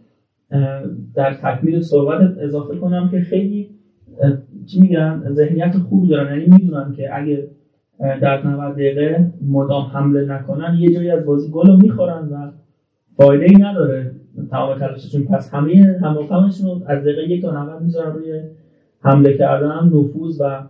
در 1.15 1.33
تکمیل 1.33 1.81
صحبت 1.81 2.37
اضافه 2.41 2.77
کنم 2.77 3.09
که 3.11 3.19
خیلی 3.19 3.79
چی 4.65 4.79
میگن 4.81 5.33
ذهنیت 5.33 5.77
خوبی 5.77 6.07
دارن. 6.07 6.39
یعنی 6.39 6.51
می‌دونن 6.51 6.93
که 6.97 7.09
اگه 7.17 7.51
در 8.01 8.47
90 8.47 8.73
دقیقه 8.73 9.31
مدام 9.49 9.83
حمله 9.83 10.25
نکنن 10.25 10.77
یه 10.79 10.93
جایی 10.93 11.11
از 11.11 11.25
بازی 11.25 11.51
گل 11.51 11.67
رو 11.67 11.77
می‌خورن 11.77 12.29
و 12.31 12.51
فایده 13.17 13.45
ای 13.45 13.55
نداره. 13.55 14.11
تمام 14.51 14.79
تلاششون 14.79 15.23
پس 15.23 15.53
همه 15.53 15.99
هماهنگشون 16.01 16.67
رو 16.67 16.81
از 16.87 17.01
دقیقه 17.03 17.23
یک 17.23 17.41
تا 17.41 17.63
90 17.63 17.81
می‌ذارن 17.81 18.13
روی 18.13 18.41
حمله 18.99 19.37
کردن 19.37 19.85
نفوذ 19.85 20.41
و 20.41 20.61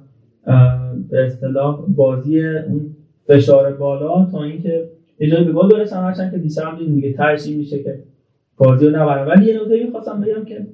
به 1.09 1.25
اصطلاح 1.25 1.85
بازی 1.87 2.45
اون 2.45 2.95
فشار 3.27 3.73
بالا 3.73 4.25
تا 4.25 4.43
اینکه 4.43 4.89
یه 5.19 5.29
جایی 5.29 5.45
به 5.45 5.51
گل 5.51 5.69
برسن 5.69 6.03
هرچند 6.03 6.31
که 6.31 6.37
بیشتر 6.37 6.65
هم 6.65 6.77
دیگه 6.77 7.13
ترش 7.13 7.47
میشه 7.47 7.83
که 7.83 7.99
بازی 8.57 8.85
رو 8.85 8.95
نبرن. 8.95 9.27
ولی 9.27 9.45
یه 9.45 9.61
نکته 9.61 9.83
می‌خواستم 9.85 10.21
بگم 10.21 10.45
که 10.45 10.67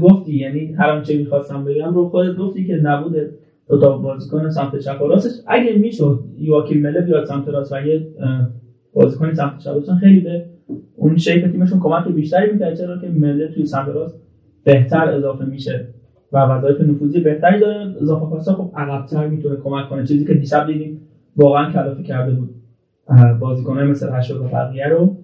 گفتی 0.00 0.36
یعنی 0.36 0.72
هر 0.72 0.90
آنچه 0.90 1.18
می‌خواستم 1.18 1.64
بگم 1.64 1.94
رو 1.94 2.08
خودت 2.08 2.36
گفتی 2.36 2.66
که 2.66 2.76
نبود 2.76 3.16
دو 3.68 3.80
تا 3.80 3.98
بازیکن 3.98 4.50
سمت 4.50 4.78
چپ 4.78 5.02
و 5.02 5.06
راستش. 5.06 5.32
اگه 5.46 5.72
می‌شد 5.78 6.24
یواکیم 6.38 6.82
مله 6.82 7.00
بیاد 7.00 7.24
سمت 7.24 7.48
راست 7.48 7.72
و 7.72 7.86
یه 7.86 8.06
بازیکن 8.92 9.34
سمت 9.34 9.58
چپ 9.58 9.94
خیلی 10.00 10.20
به 10.20 10.44
اون 10.96 11.16
شیپ 11.16 11.52
تیمشون 11.52 11.80
کمک 11.80 12.08
بیشتری 12.08 12.52
می‌کرد. 12.52 12.74
چرا 12.74 12.98
که 12.98 13.08
مله 13.08 13.48
توی 13.48 13.66
سمت 13.66 13.88
راست 13.88 14.20
بهتر 14.64 15.08
اضافه 15.08 15.44
میشه 15.44 15.86
و 16.32 16.38
وظایف 16.38 16.80
نفوذی 16.80 17.20
بهتری 17.20 17.60
داره. 17.60 17.94
اضافه 18.02 18.26
پاسا 18.26 18.54
خب 18.54 18.70
عقب‌تر 18.76 19.26
می‌تونه 19.26 19.56
کمک 19.56 19.88
کنه. 19.88 20.06
چیزی 20.06 20.24
که 20.24 20.34
دیشب 20.34 20.66
دیدیم 20.66 21.00
واقعا 21.36 21.72
کلافه 21.72 22.02
کرده 22.02 22.32
بود. 22.32 22.50
بازیکن‌های 23.40 23.86
مثل 23.86 24.12
رشاد 24.12 24.40
و 24.40 24.44
بقیه 24.44 24.88
رو. 24.88 25.16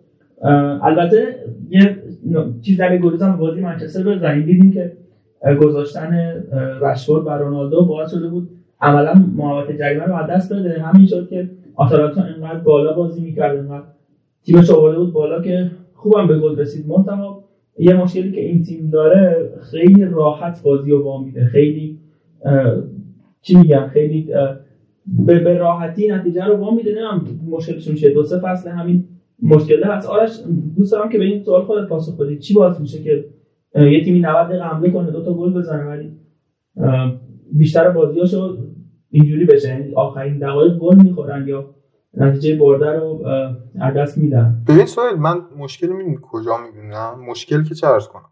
البته 0.82 1.36
یه 1.70 1.96
چیز 2.62 2.78
در 2.78 2.98
گلزن 2.98 3.36
بازی 3.36 3.60
منچستر 3.60 4.02
رو 4.02 4.18
زنیم 4.18 4.46
دیدیم 4.46 4.72
که 4.72 4.92
گذاشتن 5.60 6.42
رشفورد 6.80 7.26
و 7.26 7.30
رونالدو 7.30 7.84
باعث 7.84 8.10
شده 8.10 8.28
بود 8.28 8.48
عملا 8.80 9.14
محوطه 9.36 9.78
جریمه 9.78 10.04
رو 10.04 10.26
دست 10.30 10.52
بده. 10.52 10.82
همین 10.82 11.06
شد 11.06 11.28
که 11.28 11.50
آتالانتا 11.74 12.24
اینقدر 12.24 12.58
بالا 12.58 12.92
بازی 12.92 13.20
می‌کرد 13.20 13.56
اینقدر 13.56 13.84
تیمش 14.44 14.70
آورده 14.70 14.98
بود 14.98 15.12
بالا 15.12 15.42
که 15.42 15.70
خوبم 15.94 16.26
به 16.26 16.38
گل 16.38 16.58
رسید. 16.58 16.88
منتها 16.88 17.44
یه 17.78 17.94
مشکلی 17.94 18.32
که 18.32 18.40
این 18.40 18.62
تیم 18.62 18.90
داره 18.90 19.50
خیلی 19.70 20.04
راحت 20.04 20.62
بازی 20.62 20.90
رو 20.90 21.04
وام 21.04 21.24
میده. 21.24 21.44
خیلی 21.44 21.98
چی 23.42 23.56
میگم؟ 23.56 23.86
خیلی 23.92 24.28
به 25.26 25.58
راحتی 25.58 26.08
نتیجه 26.08 26.44
رو 26.44 26.56
وام 26.56 26.76
میده. 26.76 26.90
نمی‌دونم 26.90 27.24
مشکلشون 27.50 27.94
چیه؟ 27.94 28.10
دو 28.10 28.22
سه 28.22 28.38
فصل 28.38 28.70
همین 28.70 29.04
مشکل 29.42 29.84
هست. 29.84 30.08
آرش 30.08 30.40
دوست 30.76 30.92
دارم 30.92 31.08
که 31.08 31.18
به 31.18 31.24
این 31.24 31.42
سوال 31.42 31.62
خودت 31.62 31.88
پاسخ 31.88 32.20
بدی. 32.20 32.38
چی 32.38 32.54
باعث 32.54 32.80
میشه 32.80 33.02
که 33.02 33.24
یه 33.74 34.04
تیمی 34.04 34.20
90 34.20 34.48
دقیقه 34.48 34.64
حمله 34.64 34.90
کنه 34.90 35.10
دو 35.10 35.24
تا 35.24 35.34
گل 35.34 35.52
بزنه 35.52 35.84
ولی 35.84 36.20
بیشتر 37.52 37.90
بازیاشو 37.90 38.58
اینجوری 39.10 39.44
بشه. 39.44 39.68
یعنی 39.68 39.94
آخرین 39.94 40.38
دقایق 40.38 40.78
گل 40.78 40.96
می‌خورن 40.96 41.48
یا 41.48 41.74
نتیجه 42.14 42.56
برده 42.56 42.92
رو 42.92 43.26
از 43.80 43.94
دست 43.96 44.18
میدن. 44.18 44.64
ببین 44.68 44.86
سوال 44.86 45.14
من 45.14 45.42
مشکل 45.58 45.86
می‌بینم 45.86 46.20
کجا 46.20 46.58
می‌بینم؟ 46.58 47.20
مشکل 47.28 47.64
که 47.64 47.74
چه 47.74 47.86
ارز 47.86 48.08
کنم؟ 48.08 48.30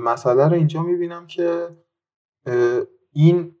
مسئله 0.00 0.48
رو 0.48 0.54
اینجا 0.54 0.82
می‌بینم 0.82 1.26
که 1.26 1.68
این 3.12 3.52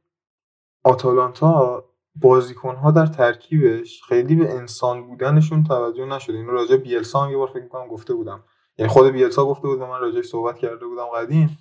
آتالانتا 0.84 1.84
بازیکنها 2.20 2.90
در 2.90 3.06
ترکیبش 3.06 4.02
خیلی 4.08 4.34
به 4.34 4.54
انسان 4.54 5.06
بودنشون 5.06 5.64
توجه 5.64 6.06
نشده. 6.06 6.36
اینو 6.36 6.50
راجع 6.50 6.76
بیلسا 6.76 7.20
هم 7.20 7.30
یه 7.30 7.36
بار 7.36 7.48
فکر 7.48 7.62
می‌کنم 7.62 7.88
گفته 7.88 8.14
بودم. 8.14 8.40
یعنی 8.78 8.88
خود 8.92 9.06
بیلسا 9.06 9.44
گفته 9.44 9.68
بود 9.68 9.80
و 9.80 9.86
من 9.86 10.00
راجعش 10.00 10.26
صحبت 10.26 10.58
کرده 10.58 10.86
بودم 10.86 11.06
قدیم. 11.06 11.58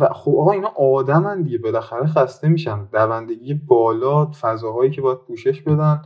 و 0.00 0.08
خب 0.08 0.34
آقا 0.38 0.52
اینا 0.52 0.68
آدمن 0.68 1.42
دیگه. 1.42 1.58
بالاخره 1.58 2.06
خسته 2.06 2.48
میشن. 2.48 2.84
دوندگی 2.84 3.54
بالا 3.54 4.30
فضاهایی 4.40 4.90
که 4.90 5.00
باید 5.00 5.18
پوشش 5.18 5.62
بدن. 5.62 6.02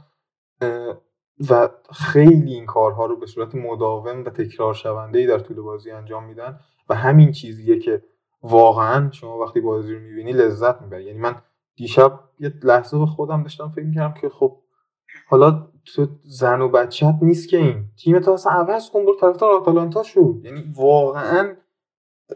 و 1.50 1.68
خیلی 1.92 2.54
این 2.54 2.66
کارها 2.66 3.06
رو 3.06 3.16
به 3.16 3.26
صورت 3.26 3.54
مداوم 3.54 4.24
و 4.24 4.30
تکرار 4.30 4.74
شونده 4.74 5.18
ای 5.18 5.26
در 5.26 5.38
طول 5.38 5.60
بازی 5.60 5.90
انجام 5.90 6.24
میدن. 6.24 6.60
و 6.88 6.94
همین 6.94 7.32
چیزیه 7.32 7.78
که 7.78 8.02
واقعا 8.42 9.10
شما 9.10 9.38
وقتی 9.38 9.60
بازی 9.60 9.94
رو 9.94 10.00
می‌بینی 10.00 10.32
لذت 10.32 10.82
می‌بری. 10.82 11.04
یعنی 11.04 11.18
من 11.18 11.42
دیشب 11.76 12.20
یه 12.38 12.52
لحظه 12.62 12.98
به 12.98 13.06
خودم 13.06 13.42
داشتم 13.42 13.68
فکر 13.68 13.84
می‌کردم 13.84 14.14
که 14.20 14.28
خب 14.28 14.61
حالا 15.32 15.68
تو 15.84 16.06
زن 16.24 16.60
و 16.60 16.68
بچت 16.68 17.14
نیست 17.22 17.48
که 17.48 17.56
این. 17.56 17.84
تیم 17.96 18.20
تو 18.20 18.30
اصلا 18.30 18.52
عوض 18.52 18.90
کن 18.90 19.04
برو 19.04 19.16
طرفدار 19.20 19.50
آتالانتا 19.50 20.02
شد 20.02 20.40
یعنی 20.44 20.72
واقعا 20.76 21.56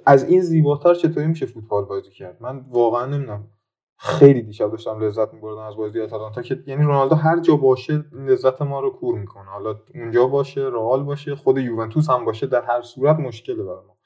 از 0.06 0.24
این 0.24 0.40
زیباتر 0.40 0.94
چطوری 0.94 1.26
میشه 1.26 1.46
فوتبال 1.46 1.84
بازی 1.84 2.10
کرد؟ 2.10 2.36
من 2.40 2.64
واقعا 2.70 3.06
نمی‌دونم. 3.06 3.50
خیلی 3.98 4.42
دیشب 4.42 4.70
داشتم 4.70 5.00
لذت 5.00 5.34
میبردم 5.34 5.60
از 5.60 5.76
بازی 5.76 6.00
آتالانتا 6.00 6.42
که 6.42 6.62
یعنی 6.66 6.84
رونالدو 6.84 7.14
هر 7.14 7.40
جا 7.40 7.56
باشه 7.56 8.04
لذت 8.12 8.62
ما 8.62 8.80
رو 8.80 8.90
کور 8.90 9.18
می‌کنه. 9.18 9.50
حالا 9.50 9.80
اونجا 9.94 10.26
باشه 10.26 10.60
رئال 10.60 11.02
باشه 11.02 11.34
خود 11.34 11.58
یوونتوس 11.58 12.10
هم 12.10 12.24
باشه 12.24 12.46
در 12.46 12.62
هر 12.62 12.82
صورت 12.82 13.16
مشکله 13.16 13.62
برای 13.62 13.84
ما. 13.86 13.96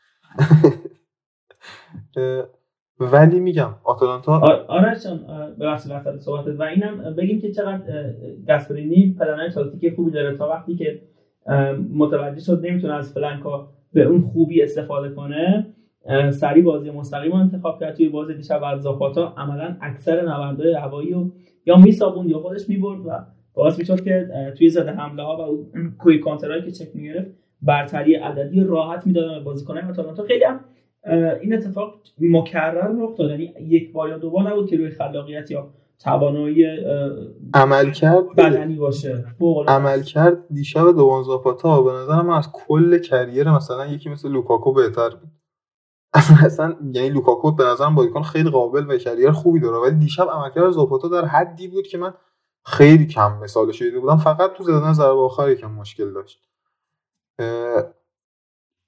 ولی 3.00 3.40
میگم 3.40 3.70
آتالانتا 3.84 4.38
آرش 4.68 5.04
جان 5.04 5.20
ببخشید 5.60 5.92
وسط 5.92 6.16
صحبتت 6.16 6.60
و 6.60 6.62
اینم 6.62 7.14
بگیم 7.14 7.40
که 7.40 7.52
چقدر 7.52 7.82
گاسپرینی 8.48 9.16
پلنای 9.18 9.50
تاکتیکی 9.50 9.90
خوبی 9.90 10.10
داره 10.10 10.36
تا 10.36 10.48
وقتی 10.48 10.74
که 10.76 11.00
متوجه 11.94 12.40
شد 12.40 12.66
نمی‌تونه 12.66 12.94
از 12.94 13.12
فلنکا 13.12 13.68
به 13.92 14.02
اون 14.02 14.22
خوبی 14.22 14.62
استفاده 14.62 15.08
کنه 15.08 15.66
سری 16.30 16.62
بازی 16.62 16.90
مستقیم 16.90 17.32
انتخاب 17.32 17.80
کرد. 17.80 17.96
توی 17.96 18.08
بازی 18.08 18.34
دیشب 18.34 18.64
از 18.64 18.82
زاپاتا 18.82 19.34
عملا 19.36 19.76
اکثر 19.80 20.28
نبردهای 20.28 20.72
هوایی 20.72 21.12
رو 21.12 21.30
یا 21.66 21.76
میسابوند 21.76 22.30
یا 22.30 22.38
خودش 22.38 22.68
می‌برد 22.68 23.06
و 23.06 23.10
باعث 23.54 23.78
می‌شد 23.78 24.04
که 24.04 24.28
توی 24.58 24.68
زده 24.68 24.90
حمله 24.90 25.22
ها 25.22 25.36
و 25.36 25.40
اون 25.40 25.94
کوی 25.98 26.18
کانترهایی 26.18 26.62
که 26.62 26.70
چک 26.70 26.88
می‌گرفت 26.94 27.30
برتری 27.62 28.14
عددی 28.14 28.64
راحت 28.64 29.06
می‌دادن 29.06 29.38
به 29.38 29.44
بازیکنان 29.44 29.84
آتالانتا. 29.84 30.22
خیلی 30.22 30.44
هم 30.44 30.60
این 31.40 31.54
اتفاق 31.54 31.94
مکرر 32.20 32.92
رخ 32.98 33.16
داد. 33.18 33.30
یعنی 33.30 33.54
یک 33.60 33.92
بار 33.92 34.08
یا 34.08 34.18
دو 34.18 34.30
بار 34.30 34.50
نبود 34.50 34.70
که 34.70 34.76
روی 34.76 34.90
خلاقیت 34.90 35.50
یا 35.50 35.70
توانایی 35.98 36.66
عمل 37.54 37.90
کرد؟ 37.90 38.34
بدنی 38.36 38.76
باشه. 38.76 39.24
عمل 39.68 40.02
کرد 40.02 40.48
دیشب 40.54 40.92
دووان 40.92 41.22
زاپاتا. 41.22 41.82
به 41.82 41.92
نظر 41.92 42.22
من 42.22 42.36
از 42.36 42.48
کل 42.52 42.98
career 42.98 43.50
مثلا 43.50 43.86
یکی 43.86 44.08
مثل 44.08 44.28
لوکاکو 44.28 44.72
بهتر 44.72 45.10
بود. 45.10 45.30
اصلا 46.46 46.76
یعنی 46.92 47.08
لوکاکو 47.08 47.52
به 47.52 47.64
نظرم 47.64 47.94
بازیکن 47.94 48.22
خیلی 48.22 48.50
قابل 48.50 48.90
و 48.90 48.98
career 48.98 49.30
خوبی 49.30 49.60
داره. 49.60 49.76
ولی 49.76 49.98
دیشب 49.98 50.28
عملکرد 50.30 50.70
زاپاتا 50.70 51.08
در 51.08 51.24
حدی 51.24 51.68
بود 51.68 51.86
که 51.86 51.98
من 51.98 52.14
خیلی 52.66 53.06
کم 53.06 53.38
مثالش 53.42 53.82
دیده 53.82 54.00
بودم. 54.00 54.16
فقط 54.16 54.52
تو 54.52 54.64
زدن 54.64 54.92
ضربه 54.92 55.20
آخر 55.20 55.50
یکم 55.50 55.70
مشکل 55.70 56.12
داشت. 56.12 56.44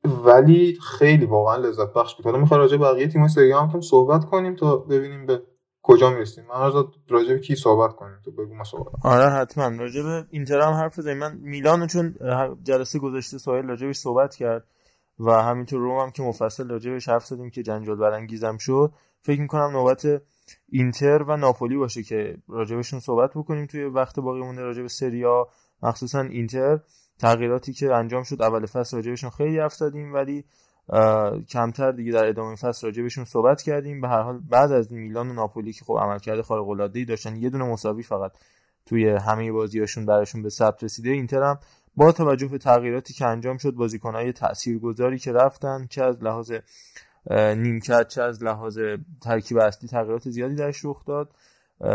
ولی 0.05 0.79
خیلی 0.99 1.27
واقعا 1.27 1.57
لذت 1.57 1.93
بخش 1.93 2.15
بود. 2.15 2.25
حالا 2.25 2.39
می‌خوای 2.39 2.61
راجع 2.61 2.77
بقیه 2.77 3.09
تیم‌های 3.09 3.29
سری 3.29 3.47
آ 3.47 3.53
هم 3.53 3.81
صحبت 3.81 4.25
کنیم 4.25 4.57
تا 4.57 4.77
ببینیم 4.77 5.27
به 5.27 5.43
کجا 5.83 6.11
می‌رسیم. 6.11 6.45
من 6.45 6.73
راجع 7.09 7.35
به 7.35 7.41
کی 7.41 7.55
صحبت 7.55 7.97
کنیم؟ 7.97 8.17
تو 8.25 8.31
بگو 8.31 8.55
ما 8.55 8.65
آره 9.03 9.31
حتما. 9.31 9.69
راجع 9.69 10.03
به 10.03 10.27
اینتر 10.31 10.61
هم 10.61 10.73
حرف 10.73 10.99
بزنیم. 10.99 11.19
من 11.19 11.37
میلانو 11.37 11.87
چون 11.87 12.15
جلسه 12.63 12.99
گذشته 12.99 13.39
سوال 13.39 13.69
راجع 13.69 13.93
صحبت 13.93 14.35
کرد 14.35 14.67
و 15.19 15.43
همینطور 15.43 15.81
روم 15.81 15.99
هم 15.99 16.11
که 16.11 16.23
مفصل 16.23 16.69
راجع 16.69 16.99
حرف 17.07 17.27
زدیم 17.27 17.51
که 17.51 17.63
جنجال 17.63 17.97
برانگیزم 17.97 18.57
شد 18.57 18.93
فکر 19.21 19.41
می‌کنم 19.41 19.71
نوبت 19.71 20.23
اینتر 20.69 21.23
و 21.23 21.37
ناپولی 21.37 21.77
باشه 21.77 22.03
که 22.03 22.39
راجبشون 22.49 23.01
صحبت 23.01 23.31
بکنیم 23.31 23.67
توی 23.67 23.85
وقت 23.85 24.21
باقی 24.21 24.41
مونده 24.41 24.63
راجع 24.63 24.83
به 24.83 24.89
سریا 24.89 25.49
مخصوصا 25.83 26.21
اینتر. 26.21 26.81
تغییراتی 27.23 27.73
که 27.73 27.95
انجام 27.95 28.23
شد 28.23 28.43
اول 28.43 28.67
فصل 28.67 28.97
راجبشون 28.97 29.31
خیلی 29.31 29.59
حرف 29.59 29.75
زدیم 29.75 30.15
ولی 30.15 30.45
کمتر 31.49 31.93
دیگه 31.93 32.13
در 32.13 32.29
ادامه 32.29 32.57
فصل 32.57 32.87
راجبشون 32.87 33.25
صحبت 33.25 33.63
کردیم. 33.63 34.01
به 34.01 34.09
هر 34.09 34.23
حال 34.23 34.41
بعد 34.51 34.73
از 34.73 34.93
میلان 34.93 35.31
و 35.31 35.33
ناپولی 35.33 35.73
که 35.73 35.85
خب 35.85 35.99
عملکرد 36.01 36.41
خارق 36.41 36.69
العاده 36.69 37.05
داشتن 37.05 37.37
یه 37.37 37.51
دونه 37.51 37.65
مساوی 37.65 38.03
فقط 38.03 38.33
توی 38.87 39.09
همه 39.09 39.53
بازیاشون 39.53 40.07
براشون 40.07 40.43
به 40.43 40.49
ثبت 40.49 40.85
رسیده. 40.85 41.11
اینتر 41.11 41.43
هم 41.43 41.59
با 41.97 42.13
توجه 42.13 42.49
به 42.49 42.59
تغییراتی 42.59 43.15
که 43.15 43.27
انجام 43.27 43.59
شد 43.59 43.71
بازیکنهای 43.71 44.33
تاثیرگذاری 44.33 45.19
که 45.19 45.33
رفتن 45.33 45.87
چه 45.91 46.03
از 46.03 46.23
لحاظ 46.23 46.53
نیمکت 47.31 48.09
چه 48.09 48.23
از 48.23 48.43
لحاظ 48.43 48.79
ترکیب 49.21 49.59
اصلی 49.59 49.89
تغییرات 49.89 50.31
زیادی 50.31 50.55
درش 50.55 50.85
رخ 50.85 51.05
داد. 51.05 51.31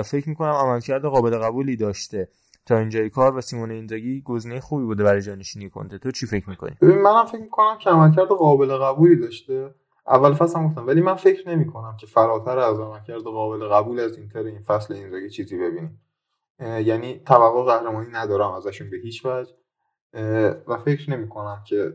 فکر 0.06 0.30
می‌کنم 0.30 0.52
عملکرد 0.52 1.02
قابل 1.06 1.38
قبولی 1.38 1.76
داشته. 1.76 2.28
تا 2.68 2.78
اینجای 2.78 3.10
کار 3.10 3.38
و 3.38 3.42
سیمون 3.42 3.72
اینزاگی 3.72 4.22
گزینه 4.22 4.60
خوبی 4.60 4.86
بوده 4.86 5.04
برای 5.04 5.22
جانشینی 5.22 5.70
کنته. 5.70 5.98
تو 5.98 6.12
چی 6.12 6.26
فکر 6.26 6.50
می‌کنی؟ 6.50 6.76
ببین 6.82 7.02
منم 7.02 7.26
فکر 7.26 7.42
می‌کنم 7.42 7.78
که 7.78 7.90
عملکرد 7.90 8.28
قابل 8.28 8.78
قبولی 8.78 9.16
داشته. 9.16 9.76
اول 10.08 10.34
فصل 10.34 10.60
هم 10.60 10.68
گفتم. 10.68 10.88
ولی 10.88 11.02
من 11.02 11.16
فکر 11.16 11.50
نمی 11.50 11.68
کنم 11.68 11.98
که 12.00 12.08
فراتر 12.08 12.60
از 12.60 12.80
عملکرد 12.80 13.22
قابل 13.22 13.68
قبول 13.68 14.00
از 14.00 14.18
اینتر 14.18 14.44
این 14.44 14.60
فصل 14.60 14.94
اینزاگی 14.94 15.30
چیزی 15.30 15.58
ببینیم. 15.58 16.02
یعنی 16.60 17.20
توقع 17.20 17.64
قهرمانی 17.64 18.12
ندارم 18.12 18.52
ازشون 18.52 18.90
به 18.90 18.98
هیچ 18.98 19.26
وجه. 19.26 19.52
و 20.68 20.78
فکر 20.86 21.12
نمی 21.12 21.30
کنم 21.30 21.64
که 21.68 21.94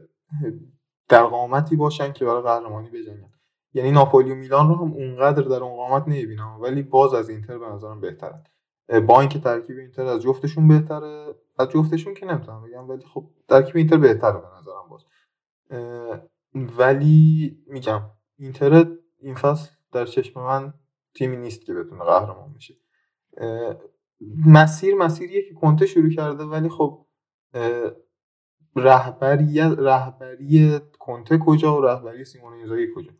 در 1.08 1.22
قامتی 1.22 1.76
باشن 1.76 2.12
که 2.12 2.24
برای 2.24 2.42
قهرمانی 2.42 2.90
بجنگن. 2.90 3.32
یعنی 3.74 3.90
ناپولی 3.90 4.32
و 4.32 4.34
میلان 4.34 4.68
رو 4.68 4.74
هم 4.74 4.92
اونقدر 4.92 5.42
در 5.42 5.62
اون 5.62 5.76
قامت 5.76 6.08
نمی‌بینم 6.08 6.60
ولی 6.60 6.82
باز 6.82 7.14
از 7.14 7.28
اینتر 7.28 7.58
به 7.58 7.66
نظرم 7.66 8.00
بهترن 8.00 8.44
با 9.00 9.20
اینکه 9.20 9.38
ترکیب 9.38 9.78
اینتر 9.78 10.06
از 10.06 10.22
جفتشون 10.22 10.68
بهتره 10.68 11.34
از 11.58 11.68
جفتشون 11.68 12.14
که 12.14 12.26
نمی‌تونم 12.26 12.62
بگم 12.62 12.88
ولی 12.88 13.04
خب 13.14 13.30
ترکیب 13.48 13.76
اینتر 13.76 13.96
بهتره 13.96 14.32
به 14.32 14.46
نظرم 14.58 14.88
باز. 14.90 15.04
ولی 16.78 17.58
میگم 17.66 18.02
اینتر 18.38 18.86
این 19.20 19.34
فصل 19.34 19.70
در 19.92 20.04
چشم 20.04 20.40
من 20.40 20.74
تیمی 21.14 21.36
نیست 21.36 21.64
که 21.64 21.74
بتونه 21.74 22.04
قهرمان 22.04 22.52
بشه. 22.52 22.74
مسیر 24.46 24.94
مسیریه 24.94 25.48
که 25.48 25.54
کنته 25.54 25.86
شروع 25.86 26.10
کرده 26.10 26.44
ولی 26.44 26.68
خب 26.68 27.06
رهبری 28.76 29.60
رهبری 29.60 30.80
کنته 30.98 31.38
کجا 31.38 31.76
و 31.76 31.80
رهبری 31.80 32.24
سیمون 32.24 32.52
اینزاگی 32.52 32.86
کجا؟ 32.96 33.10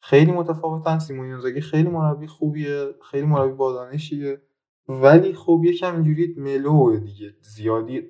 خیلی 0.00 0.32
متفاوتن 0.32 0.98
سیمون 0.98 1.26
اینزاگی 1.26 1.60
خیلی 1.60 1.88
مربی 1.88 2.26
خوبیه 2.26 2.94
خیلی 3.10 3.26
مربی 3.26 3.54
بادانشیه 3.54 4.42
ولی 4.88 5.34
خب 5.34 5.60
یکم 5.64 5.94
اینجوری 5.94 6.34
ملو 6.36 6.96
دیگه 6.96 7.34
زیادی 7.40 8.08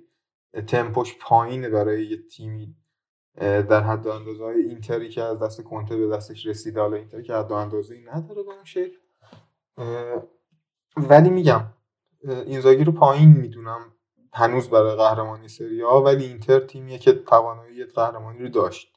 تمپوش 0.67 1.17
پایینه 1.21 1.69
برای 1.69 2.07
یه 2.07 2.17
تیمی 2.17 2.77
در 3.41 3.81
حد 3.81 4.09
اندازه 4.09 4.45
های 4.45 4.63
اینتری 4.63 5.09
که 5.09 5.23
از 5.23 5.39
دست 5.39 5.63
کنته 5.63 5.97
به 5.97 6.09
دستش 6.09 6.47
رسیده 6.47 6.81
حالا 6.81 6.97
اینتری 6.97 7.23
که 7.23 7.35
حد 7.35 7.53
اندازه 7.53 8.05
نداره 8.15 8.43
به 8.43 8.51
اون 8.51 8.65
شکل. 8.65 8.97
ولی 10.97 11.31
میگم 11.31 11.65
اینزاگی 12.25 12.85
رو 12.85 12.93
پایین 12.93 13.29
می‌دونم 13.29 13.93
هنوز 14.33 14.69
برای 14.69 14.97
قهرمانی 14.97 15.49
سری 15.49 15.81
ها 15.81 16.03
ولی 16.03 16.25
اینتر 16.25 16.61
تیمیه 16.61 16.99
که 16.99 17.13
توانایی 17.13 17.85
قهرمانی 17.85 18.39
رو 18.39 18.49
داشت. 18.49 18.93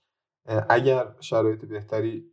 اگر 0.69 1.15
شرایط 1.19 1.65
بهتری 1.65 2.31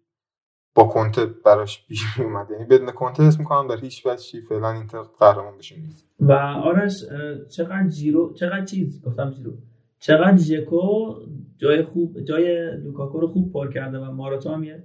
با 0.74 0.84
کنته 0.84 1.26
براش 1.26 1.86
پیش 1.86 2.20
اومد 2.20 2.50
یعنی 2.50 2.64
بدون 2.64 2.90
کنته 2.90 3.22
اسم 3.22 3.38
می‌کنم 3.38 3.68
در 3.68 3.80
هیچ 3.80 4.06
وجهی 4.06 4.40
فعلا 4.40 4.70
اینتر 4.70 5.02
قهرمان 5.02 5.58
بشه. 5.58 5.76
و 6.20 6.32
آرش 6.32 7.04
چقدر 7.50 7.88
جیرو 7.88 8.32
چقدر 8.34 8.64
چیز؟ 8.64 9.02
گفتم 9.02 9.30
جیرو. 9.30 9.52
چقدر 9.98 10.36
ژکو 10.36 11.14
جای 11.58 11.82
خوب 11.82 12.20
جای 12.20 12.76
لوکاکو 12.76 13.20
رو 13.20 13.28
خوب 13.28 13.52
پر 13.52 13.72
کرده 13.72 13.98
و 13.98 14.12
موراتا 14.12 14.50
هم 14.50 14.64
یه 14.64 14.82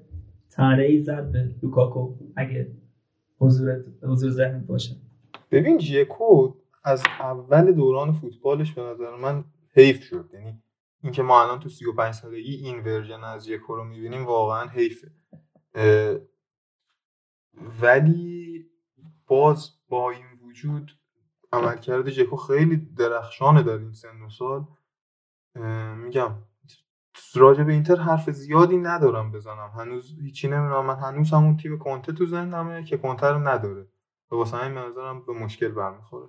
ای 0.59 1.01
زد 1.01 1.31
به 1.31 1.49
لوکاکو 1.63 2.13
اگه 2.35 2.71
حضور 3.39 3.83
حضور 4.03 4.29
ذهن 4.29 4.65
باشه. 4.67 4.95
ببین 5.51 5.79
ژکو 5.79 6.53
از 6.83 7.03
اول 7.19 7.71
دوران 7.71 8.11
فوتبالش 8.11 8.73
به 8.73 8.81
نظر 8.81 9.15
من 9.15 9.43
حیف 9.73 10.03
شد. 10.03 10.29
یعنی 10.33 10.61
اینکه 11.03 11.23
ما 11.23 11.43
الان 11.43 11.59
تو 11.59 11.69
35 11.69 12.13
سالگی 12.13 12.55
این 12.55 12.79
version 12.79 13.23
از 13.23 13.47
ژکو 13.47 13.75
رو 13.75 13.83
می‌بینیم 13.83 14.25
واقعا 14.25 14.67
حیفه. 14.67 15.11
ولی 17.81 18.65
باز 19.27 19.69
با 19.89 20.11
این 20.11 20.25
وجود 20.43 20.91
عملکرد 21.51 22.09
ژکو 22.09 22.35
خیلی 22.35 22.77
درخشانه 22.77 23.63
در 23.63 23.77
این 23.77 23.93
سن 23.93 24.21
و 24.21 24.29
سال. 24.29 24.65
میگم 25.95 26.35
راجع 27.35 27.63
به 27.63 27.73
اینتر 27.73 27.95
حرف 27.95 28.29
زیادی 28.29 28.77
ندارم 28.77 29.31
بزنم. 29.31 29.71
هنوز 29.75 30.15
هیچی 30.21 30.47
نمی‌دونم. 30.47 30.85
من 30.85 30.95
هنوز 30.95 31.31
همون 31.31 31.57
تیم 31.57 31.79
کنته 31.79 32.13
تو 32.13 32.25
ذهنمه 32.25 32.83
که 32.83 32.97
کنته 32.97 33.37
نداره. 33.37 33.87
و 34.31 34.35
واسه 34.35 34.57
همین 34.57 34.93
به 35.27 35.33
مشکل 35.33 35.67
برمیخوره. 35.67 36.27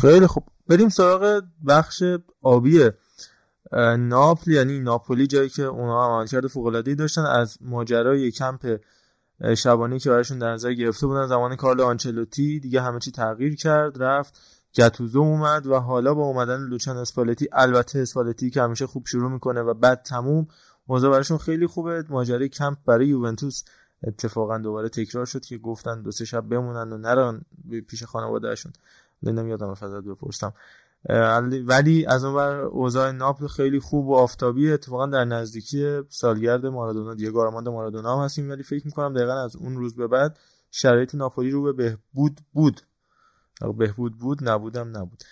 خیلی 0.00 0.26
خوب. 0.26 0.44
بریم 0.66 0.88
سراغ 0.88 1.42
بخش 1.68 2.02
آبی 2.42 2.90
ناپل 3.98 4.50
یعنی 4.50 4.80
ناپولی 4.80 5.26
جایی 5.26 5.48
که 5.48 5.62
اونا 5.62 6.04
عملکرد 6.04 6.46
فوق 6.46 6.66
العاده 6.66 6.94
داشتن 6.94 7.26
از 7.26 7.58
ماجرای 7.60 8.30
کمپ 8.30 8.80
شبانه 9.56 9.98
که 9.98 10.10
براشون 10.10 10.38
در 10.38 10.52
نظر 10.52 10.72
گرفته 10.72 11.06
بودن 11.06 11.26
زمان 11.26 11.56
کارلو 11.56 11.84
آنچلوتی 11.84 12.60
دیگه 12.60 12.82
همه 12.82 12.98
چی 12.98 13.10
تغییر 13.10 13.56
کرد 13.56 14.02
رفت 14.02 14.40
گتوزو 14.74 15.20
اومد 15.20 15.66
و 15.66 15.74
حالا 15.74 16.14
با 16.14 16.22
اومدن 16.22 16.60
لوچان 16.60 16.96
اسپالتی 16.96 17.48
البته 17.52 17.98
اسپالتی 17.98 18.50
که 18.50 18.62
همیشه 18.62 18.86
خوب 18.86 19.06
شروع 19.06 19.30
می‌کنه 19.30 19.60
و 19.60 19.74
بعد 19.74 20.02
تموم 20.02 20.46
موضوع 20.88 21.10
براشون 21.10 21.38
خیلی 21.38 21.66
خوبه. 21.66 22.04
ماجرای 22.08 22.48
کمپ 22.48 22.78
برای 22.86 23.06
یوونتوس 23.06 23.64
اتفاقا 24.02 24.58
دوباره 24.58 24.88
تکرار 24.88 25.26
شد 25.26 25.44
که 25.44 25.58
گفتن 25.58 26.02
دو 26.02 26.10
سه 26.10 26.24
شب 26.24 26.48
بمونن 26.48 26.92
و 26.92 26.98
نران 26.98 27.42
پیش 27.88 28.02
خانوادهشون. 28.02 28.72
نمی‌دونم 29.22 29.48
یادم 29.48 29.74
فقط 29.74 30.04
بپرسم. 30.04 30.52
ولی 31.66 32.06
از 32.06 32.24
اون 32.24 32.34
بر 32.34 32.60
اوضاع 32.60 33.10
ناپل 33.10 33.46
خیلی 33.46 33.80
خوب 33.80 34.06
و 34.06 34.14
آفتابی 34.14 34.72
اتفاقا 34.72 35.06
در 35.06 35.24
نزدیکی 35.24 36.00
سالگرد 36.08 36.66
مارادونا 36.66 37.14
دیگو 37.14 37.40
آرماندو 37.40 37.72
مارادونا 37.72 38.16
هم 38.16 38.24
هستیم. 38.24 38.50
ولی 38.50 38.62
فکر 38.62 38.86
می‌کنم 38.86 39.14
دقیقا 39.14 39.44
از 39.44 39.56
اون 39.56 39.76
روز 39.76 39.96
به 39.96 40.06
بعد 40.06 40.38
شرایط 40.70 41.14
ناپولی 41.14 41.50
رو 41.50 41.62
به 41.62 41.72
بهبود 41.72 42.40
بود. 42.52 42.80
بهبود 43.78 44.18
بود 44.18 44.48
نبودم 44.48 44.96
نبود. 44.96 45.22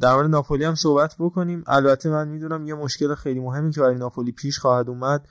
در 0.00 0.14
مورد 0.14 0.30
ناپولی 0.30 0.64
هم 0.64 0.74
صحبت 0.74 1.16
بکنیم. 1.18 1.64
البته 1.66 2.10
من 2.10 2.28
می‌دونم 2.28 2.66
یه 2.66 2.74
مشکل 2.74 3.14
خیلی 3.14 3.40
مهمی 3.40 3.70
که 3.70 3.80
برای 3.80 3.96
ناپولی 3.96 4.32
پیش 4.32 4.58
خواهد 4.58 4.88
اومد 4.88 5.28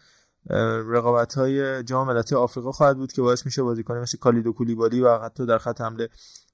رقابت 0.89 1.33
های 1.33 1.83
جام 1.83 2.07
ملتی 2.07 2.35
آفریقا 2.35 2.71
خواهد 2.71 2.97
بود 2.97 3.11
که 3.11 3.21
باعث 3.21 3.45
میشه 3.45 3.63
بازیکن 3.63 3.97
مثل 3.97 4.17
کالیدو 4.17 4.53
کولیبالی 4.53 5.01
و 5.01 5.17
حتی 5.17 5.45
در 5.45 5.57
خط 5.57 5.81
حمله 5.81 6.09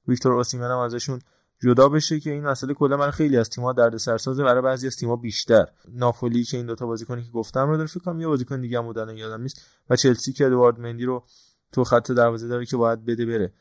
ویکتور 0.07 0.33
اوسیمن 0.33 0.71
هم 0.71 0.77
ازشون 0.77 1.19
جدا 1.63 1.89
بشه 1.89 2.19
که 2.19 2.31
این 2.31 2.43
مسئله 2.43 2.73
کلا 2.73 2.97
من 2.97 3.11
خیلی 3.11 3.37
از 3.37 3.49
تیم‌ها 3.49 3.73
درد 3.73 3.97
سرسازه 3.97 4.43
برای 4.43 4.61
بعضی 4.61 4.87
از 4.87 4.95
تیم‌ها 4.95 5.15
بیشتر. 5.15 5.67
ناپولی 5.93 6.43
که 6.43 6.57
این 6.57 6.65
دوتا 6.65 6.85
بازیکنی 6.85 7.23
که 7.23 7.31
گفتم 7.31 7.69
رو 7.69 7.77
داره 7.77 7.87
فکر 7.87 7.99
کنم 7.99 8.21
یه 8.21 8.27
بازیکن 8.27 8.61
دیگه 8.61 8.77
هم 8.77 8.85
بودن 8.85 9.17
یادم 9.17 9.41
نیست. 9.41 9.61
و 9.89 9.95
چلسی 9.95 10.33
که 10.33 10.45
ادوارد 10.45 10.79
مندی 10.79 11.05
رو 11.05 11.23
تو 11.71 11.83
خط 11.83 12.11
دروازه 12.11 12.47
داره 12.47 12.65
که 12.65 12.77
باید 12.77 13.05
بده 13.05 13.25
بره. 13.25 13.53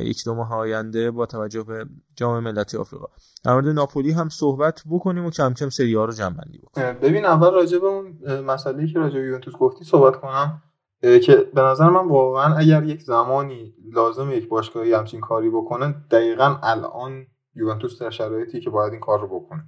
یک 0.00 0.24
دو 0.24 0.34
ماه 0.34 0.54
آینده 0.54 1.10
با 1.10 1.26
توجه 1.26 1.62
به 1.62 1.86
جام 2.16 2.44
ملتی 2.44 2.76
آفریقا. 2.76 3.06
در 3.44 3.52
مورد 3.52 3.68
ناپولی 3.68 4.10
هم 4.10 4.28
صحبت 4.28 4.82
بکنیم 4.90 5.24
و 5.24 5.30
کم 5.30 5.54
کم 5.54 5.68
سری 5.68 5.94
ها 5.94 6.04
رو 6.04 6.12
جمع 6.12 6.36
بندی 6.36 6.58
بکنیم. 6.58 6.92
ببین 6.92 7.24
اول 7.24 7.50
راجع 7.52 7.78
به 7.78 7.86
اون 7.86 8.40
مسئله 8.40 8.86
که 8.86 8.98
راجع 8.98 9.14
به 9.14 9.26
یوونتوس 9.26 9.54
گفتی 9.54 9.84
صحبت 9.84 10.20
کنم. 10.20 10.62
که 11.02 11.36
به 11.54 11.62
نظر 11.62 11.88
من 11.88 12.08
واقعا 12.08 12.56
اگر 12.56 12.82
یک 12.82 13.02
زمانی 13.02 13.74
لازم 13.92 14.30
یک 14.30 14.48
باشگاهی 14.48 14.92
همچین 14.92 15.20
کاری 15.20 15.50
بکنه 15.50 15.94
دقیقا 16.10 16.58
الان 16.62 17.26
یوونتوس 17.54 18.02
در 18.02 18.10
شرایطی 18.10 18.60
که 18.60 18.70
باید 18.70 18.92
این 18.92 19.00
کار 19.00 19.20
رو 19.20 19.40
بکنه. 19.40 19.64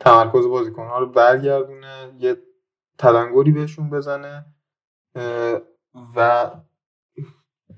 تمرکز 0.00 0.46
بازیکنها 0.46 0.98
رو 0.98 1.06
برگردونه 1.06 2.14
یه 2.18 2.42
تلنگری 2.98 3.52
بهشون 3.52 3.90
بزنه 3.90 4.46
و 6.16 6.50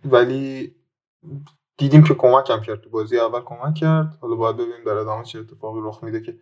ولی 0.05 0.77
دیدیم 1.77 2.05
که 2.05 2.15
کمک 2.15 2.51
هم 2.51 2.61
کرد. 2.61 2.81
تو 2.81 2.91
بازی 2.91 3.19
اول 3.19 3.41
کمک 3.41 3.75
کرد. 3.75 4.19
حالا 4.21 4.35
باید 4.35 4.57
ببینیم 4.57 4.85
در 4.85 4.93
ادامه 4.93 5.25
چه 5.25 5.39
اتفاقی 5.39 5.81
رخ 5.83 6.05
میده 6.05 6.21
که 6.21 6.39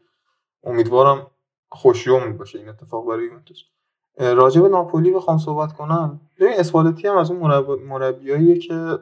امیدوارم 0.65 1.31
خوشیوم 1.69 2.37
باشه 2.37 2.59
این 2.59 2.69
اتفاق 2.69 3.09
برای 3.09 3.25
یوونتوس. 3.25 3.59
راجع 4.21 4.61
به 4.61 4.69
ناپولی 4.69 5.11
بخوام 5.11 5.39
صحبت 5.39 5.73
کنم. 5.73 6.21
ببین 6.41 6.53
اسپالتی 6.57 7.09
هم 7.09 7.17
از 7.17 7.31
اون 7.31 7.65
مربیاییه 7.87 8.59
که 8.59 8.99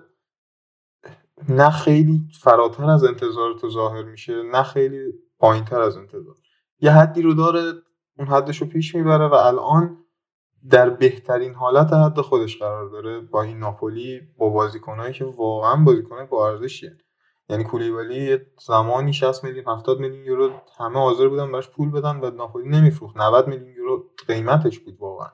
نه 1.49 1.71
خیلی 1.71 2.21
فراتر 2.41 2.91
از 2.91 3.05
انتظار 3.05 3.55
تو 3.61 3.71
ظاهر 3.71 4.03
میشه 4.03 4.43
نه 4.43 4.62
خیلی 4.62 5.12
پایینتر 5.39 5.81
از 5.81 5.97
انتظار. 5.97 6.35
یه 6.81 6.91
حدی 6.91 7.23
رو 7.23 7.35
داره 7.35 7.73
اون 8.19 8.29
حدش 8.29 8.62
رو 8.62 8.66
پیش 8.66 8.95
می‌بره 8.95 9.29
و 9.29 9.35
الان 9.35 9.97
در 10.71 10.91
بهترین 10.91 11.55
حالت 11.55 11.93
حد 11.93 12.21
خودش 12.21 12.59
قرار 12.59 12.89
داره 12.89 13.21
با 13.21 13.43
این 13.43 13.59
ناپولی 13.59 14.21
با 14.39 14.49
بازیکنایی 14.49 15.12
که 15.12 15.25
واقعا 15.25 15.85
بازیکنای 15.85 16.27
با 16.27 16.49
ارزشیه. 16.49 16.99
یعنی 17.49 17.64
کولیبالی 17.64 18.38
زمانی 18.66 19.12
60 19.12 19.44
میلیون 19.44 19.64
70 19.68 20.01
میلیون 20.01 20.24
یورو 20.24 20.51
همه 20.78 20.99
حاضر 20.99 21.28
بودن 21.28 21.53
براش 21.53 21.68
پول 21.68 21.90
بدن 21.90 22.20
و 22.20 22.30
ناپولی 22.30 22.68
نمیفروخت. 22.68 23.16
90 23.16 23.49
میلیون 23.49 23.74
یورو 23.76 24.05
قیمتش 24.26 24.78
بود 24.78 24.96
واقعا. 25.01 25.30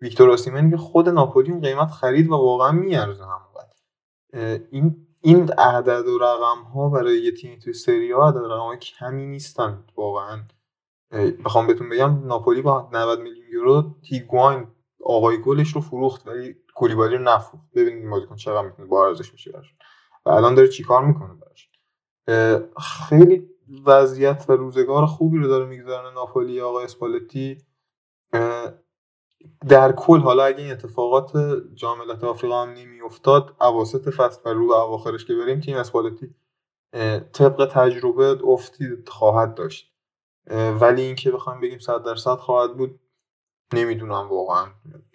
ویکتور 0.00 0.30
اوسیمن 0.30 0.70
که 0.70 0.76
خود 0.76 1.08
ناپولی 1.08 1.52
اون 1.52 1.60
قیمت 1.60 1.90
خرید 1.90 2.28
و 2.28 2.30
واقعا 2.30 2.72
میارزه 2.72 3.24
هم 3.24 3.40
این 4.70 5.06
این 5.20 5.52
عدد 5.52 6.08
و 6.08 6.18
رقم 6.18 6.62
ها 6.62 6.88
برای 6.88 7.18
یه 7.18 7.32
تیم 7.32 7.58
توی 7.58 7.72
سری 7.72 8.12
ها 8.12 8.28
عدد 8.28 8.36
رقم 8.36 8.76
کمی 8.76 9.26
نیستن 9.26 9.84
واقعا. 9.96 10.42
بخوام 11.44 11.66
بهتون 11.66 11.88
بگم 11.88 12.26
ناپولی 12.26 12.62
با 12.62 12.88
90 12.92 13.20
میلیون 13.20 13.46
یورو 13.52 13.94
هیگواین 14.02 14.66
آقای 15.04 15.42
گلش 15.42 15.68
رو 15.68 15.80
فروخت 15.80 16.26
ولی 16.26 16.56
کولیبالی 16.74 17.16
رو 17.16 17.22
نفروخت. 17.22 17.66
ببینید 17.74 18.10
بازیکن 18.10 18.36
چقدر 18.36 18.66
می‌تونه 18.66 18.88
با 18.88 19.06
ارزش 19.06 19.48
براش. 19.48 19.74
و 20.26 20.30
الان 20.30 20.54
داره 20.54 20.68
چیکار 20.68 21.04
می‌کنه 21.04 21.34
براش؟ 21.34 21.70
خیلی 23.08 23.50
وضعیت 23.86 24.44
و 24.48 24.52
روزگار 24.52 25.06
خوبی 25.06 25.38
رو 25.38 25.48
داره 25.48 25.64
می‌گذارن 25.64 26.14
ناپولی 26.14 26.60
آقای 26.60 26.84
اسپالتی. 26.84 27.58
در 29.68 29.92
کل 29.92 30.20
حالا 30.20 30.44
اگه 30.44 30.58
این 30.58 30.72
اتفاقات 30.72 31.32
جاملت 31.74 32.24
آفریقا 32.24 32.62
هم 32.62 32.68
نمیافتاد 32.70 33.56
اواسط 33.60 34.08
فصل 34.08 34.40
و 34.44 34.54
رو 34.54 34.72
اواخرش 34.72 35.24
که 35.24 35.34
بریم 35.34 35.60
تیم 35.60 35.76
اسپالتی 35.76 36.34
طبق 37.32 37.68
تجربه 37.72 38.38
افتی 38.44 38.84
خواهد 39.06 39.54
داشت. 39.54 39.92
ولی 40.80 41.02
اینکه 41.02 41.30
بخوایم 41.30 41.60
بگیم 41.60 41.78
صد 41.78 42.02
درصد 42.02 42.36
خواهد 42.36 42.76
بود 42.76 43.00
نمی‌دونم 43.74 44.28
واقعا 44.28 44.66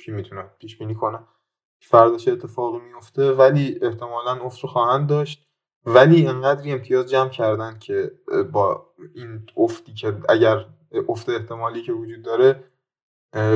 کی 0.06 0.12
می‌تونه 0.12 0.44
پیش 0.60 0.78
بینی 0.78 0.96
کنه. 0.96 1.20
فردا 1.82 2.18
چه 2.18 2.32
اتفاقی 2.32 2.80
میفته 2.80 3.32
ولی 3.32 3.80
احتمالا 3.82 4.32
افت 4.32 4.60
رو 4.60 4.70
خواهند 4.70 5.10
داشت. 5.10 5.48
ولی 5.86 6.28
انقدری 6.28 6.72
امتیاز 6.72 7.10
جمع 7.10 7.30
کردن 7.30 7.80
که 7.80 8.12
با 8.52 8.86
این 9.16 9.46
افتی 9.58 9.94
که 9.94 10.18
اگر 10.30 10.66
افت 11.08 11.30
احتمالی 11.30 11.82
که 11.82 11.94
وجود 11.94 12.22
داره 12.22 12.64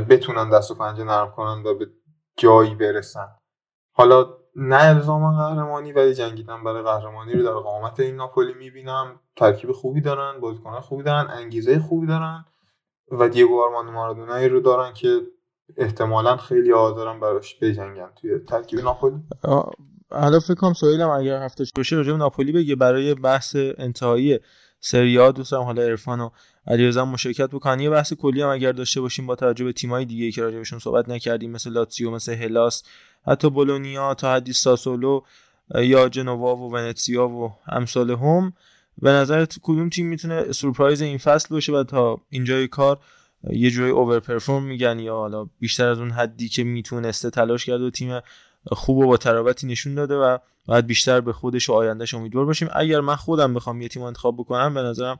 بتونن 0.09 0.49
دست 0.49 0.71
و 0.71 0.75
پنجه 0.75 1.03
نرم 1.03 1.31
کنن 1.31 1.63
و 1.65 1.73
به 1.73 1.87
جایی 2.37 2.75
برسن. 2.75 3.27
حالا 3.91 4.37
نه 4.55 4.83
الزاما 4.83 5.37
قهرمانی 5.37 5.91
ولی 5.91 6.13
جنگیدن 6.13 6.63
برای 6.63 6.83
قهرمانی 6.83 7.33
رو 7.33 7.43
در 7.43 7.51
قامت 7.51 7.99
این 7.99 8.15
ناپولی 8.15 8.53
می‌بینم. 8.53 9.19
ترکیب 9.35 9.71
خوبی 9.71 10.01
دارن 10.01 10.39
بازیکنان 10.39 10.81
خوبی 10.81 11.03
دارن 11.03 11.27
انگیزه 11.29 11.79
خوبی 11.79 12.07
دارن 12.07 12.45
و 13.11 13.29
دیگو 13.29 13.63
آرماندو 13.63 13.91
مارادونایی 13.91 14.49
رو 14.49 14.59
دارن 14.59 14.93
که 14.93 15.21
احتمالا 15.77 16.37
خیلی 16.37 16.73
آزارم 16.73 17.19
براش 17.19 17.55
بجنگن 17.61 18.09
توی 18.21 18.39
ترکیب 18.39 18.79
ناپولی. 18.79 19.15
حالا 20.11 20.39
فکر 20.39 20.55
کنم 20.55 20.73
سویلم 20.73 21.09
اگر 21.09 21.43
هفتهش 21.43 21.71
بشه 21.77 21.95
راجع 21.95 22.15
ناپولی 22.15 22.51
بگه. 22.51 22.75
برای 22.75 23.13
بحث 23.13 23.55
انتهایی 23.55 24.39
سری 24.79 25.17
ها 25.17 25.31
دوستم 25.31 25.61
حالا 25.61 25.81
عرفان 25.81 26.19
و 26.19 26.29
علیرضا 26.67 27.05
مشارکت 27.05 27.49
بکنن. 27.49 27.79
یه 27.79 27.89
بحث 27.89 28.13
کلی 28.13 28.41
هم 28.41 28.49
اگر 28.49 28.71
داشته 28.71 29.01
باشیم 29.01 29.27
با 29.27 29.35
توجه 29.35 29.65
به 29.65 29.73
تیمای 29.73 30.05
دیگه 30.05 30.31
که 30.31 30.41
راجبشون 30.41 30.79
صحبت 30.79 31.09
نکردیم 31.09 31.51
مثل 31.51 31.71
لاتزیو 31.71 32.11
مثل 32.11 32.33
هلاس 32.33 32.83
حتی 33.27 33.49
بولونیا 33.49 34.13
تا 34.13 34.33
حدی 34.33 34.53
ساسولو 34.53 35.21
یا 35.75 36.09
جنوا 36.09 36.55
و 36.55 36.71
ونتسیا 36.73 37.29
و 37.29 37.53
امثال 37.67 38.11
هم. 38.11 38.53
به 38.97 39.09
نظر 39.09 39.45
کدوم 39.63 39.89
تیم 39.89 40.07
می‌تونه 40.07 40.51
سورپرایز 40.51 41.01
این 41.01 41.17
فصل 41.17 41.55
باشه 41.55 41.73
و 41.73 41.83
تا 41.83 42.21
اینجای 42.29 42.67
کار 42.67 42.99
یه 43.49 43.69
جوری 43.69 43.89
اوور 43.89 44.19
پرفورم 44.19 44.63
میگن 44.63 44.99
یا 44.99 45.15
حالا 45.15 45.49
بیشتر 45.59 45.87
از 45.87 45.99
اون 45.99 46.11
حدی 46.11 46.49
که 46.49 46.63
می‌تونسته 46.63 47.29
تلاش 47.29 47.65
کرده 47.65 47.83
و 47.83 47.89
تیم 47.89 48.19
خوب 48.67 48.97
و 48.97 49.07
با 49.07 49.17
تراوتی 49.17 49.67
نشون 49.67 49.95
داده 49.95 50.15
و 50.15 50.37
باید 50.65 50.87
بیشتر 50.87 51.21
به 51.21 51.33
خودش 51.33 51.69
و 51.69 51.73
آیندهش 51.73 52.13
امیدوار 52.13 52.45
باشیم. 52.45 52.67
اگر 52.73 52.99
من 52.99 53.15
خودم 53.15 53.53
بخوام 53.53 53.81
یه 53.81 53.87
تیم 53.87 54.01
انتخاب 54.01 54.37
بکنم 54.37 54.73
به 54.73 54.81
نظرم 54.81 55.19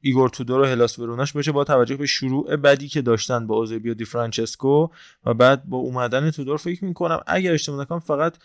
ایگور 0.00 0.28
تودور 0.28 0.60
و 0.60 0.64
هلاس 0.64 0.98
وروناش 0.98 1.32
باشه 1.32 1.52
با 1.52 1.64
توجه 1.64 1.96
به 1.96 2.06
شروع 2.06 2.56
بدی 2.56 2.88
که 2.88 3.02
داشتن 3.02 3.46
با 3.46 3.56
اوزبیو 3.56 3.94
دی 3.94 4.04
فرانچسکو 4.04 4.88
و 5.24 5.34
بعد 5.34 5.64
با 5.64 5.76
اومدن 5.76 6.30
تودور 6.30 6.56
فکر 6.56 6.84
می‌کنم 6.84 7.20
اگر 7.26 7.52
اشتباه 7.52 7.80
نکنم 7.80 7.98
فقط 7.98 8.36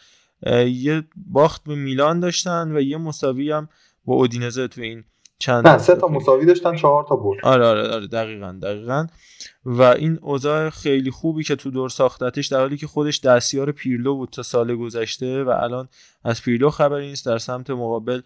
یه 0.67 1.03
باخت 1.15 1.63
به 1.63 1.75
میلان 1.75 2.19
داشتن 2.19 2.75
و 2.75 2.81
یه 2.81 2.97
مساوی 2.97 3.51
هم 3.51 3.69
با 4.05 4.15
اودینزه 4.15 4.67
تو 4.67 4.81
این 4.81 5.03
چند 5.39 5.67
نه 5.67 5.77
سه 5.77 5.95
تا 5.95 6.07
مساوی 6.07 6.45
داشتن 6.45 6.75
چهار 6.75 7.05
تا 7.09 7.15
برد. 7.15 7.45
آره 7.45 7.65
آره 7.65 7.87
آره 7.87 8.07
دقیقا 8.07 8.59
دقیقا. 8.61 9.07
و 9.65 9.81
این 9.81 10.19
اوضاع 10.21 10.69
خیلی 10.69 11.11
خوبی 11.11 11.43
که 11.43 11.55
تو 11.55 11.71
دور 11.71 11.89
ساختتش 11.89 12.47
در 12.47 12.59
حالی 12.59 12.77
که 12.77 12.87
خودش 12.87 13.19
دستیار 13.19 13.71
پیرلو 13.71 14.15
بود 14.15 14.29
تا 14.29 14.43
سال 14.43 14.75
گذشته 14.75 15.43
و 15.43 15.49
الان 15.49 15.87
از 16.23 16.41
پیرلو 16.41 16.69
خبری 16.69 17.07
نیست 17.07 17.25
در 17.25 17.37
سمت 17.37 17.69
مقابل 17.69 18.21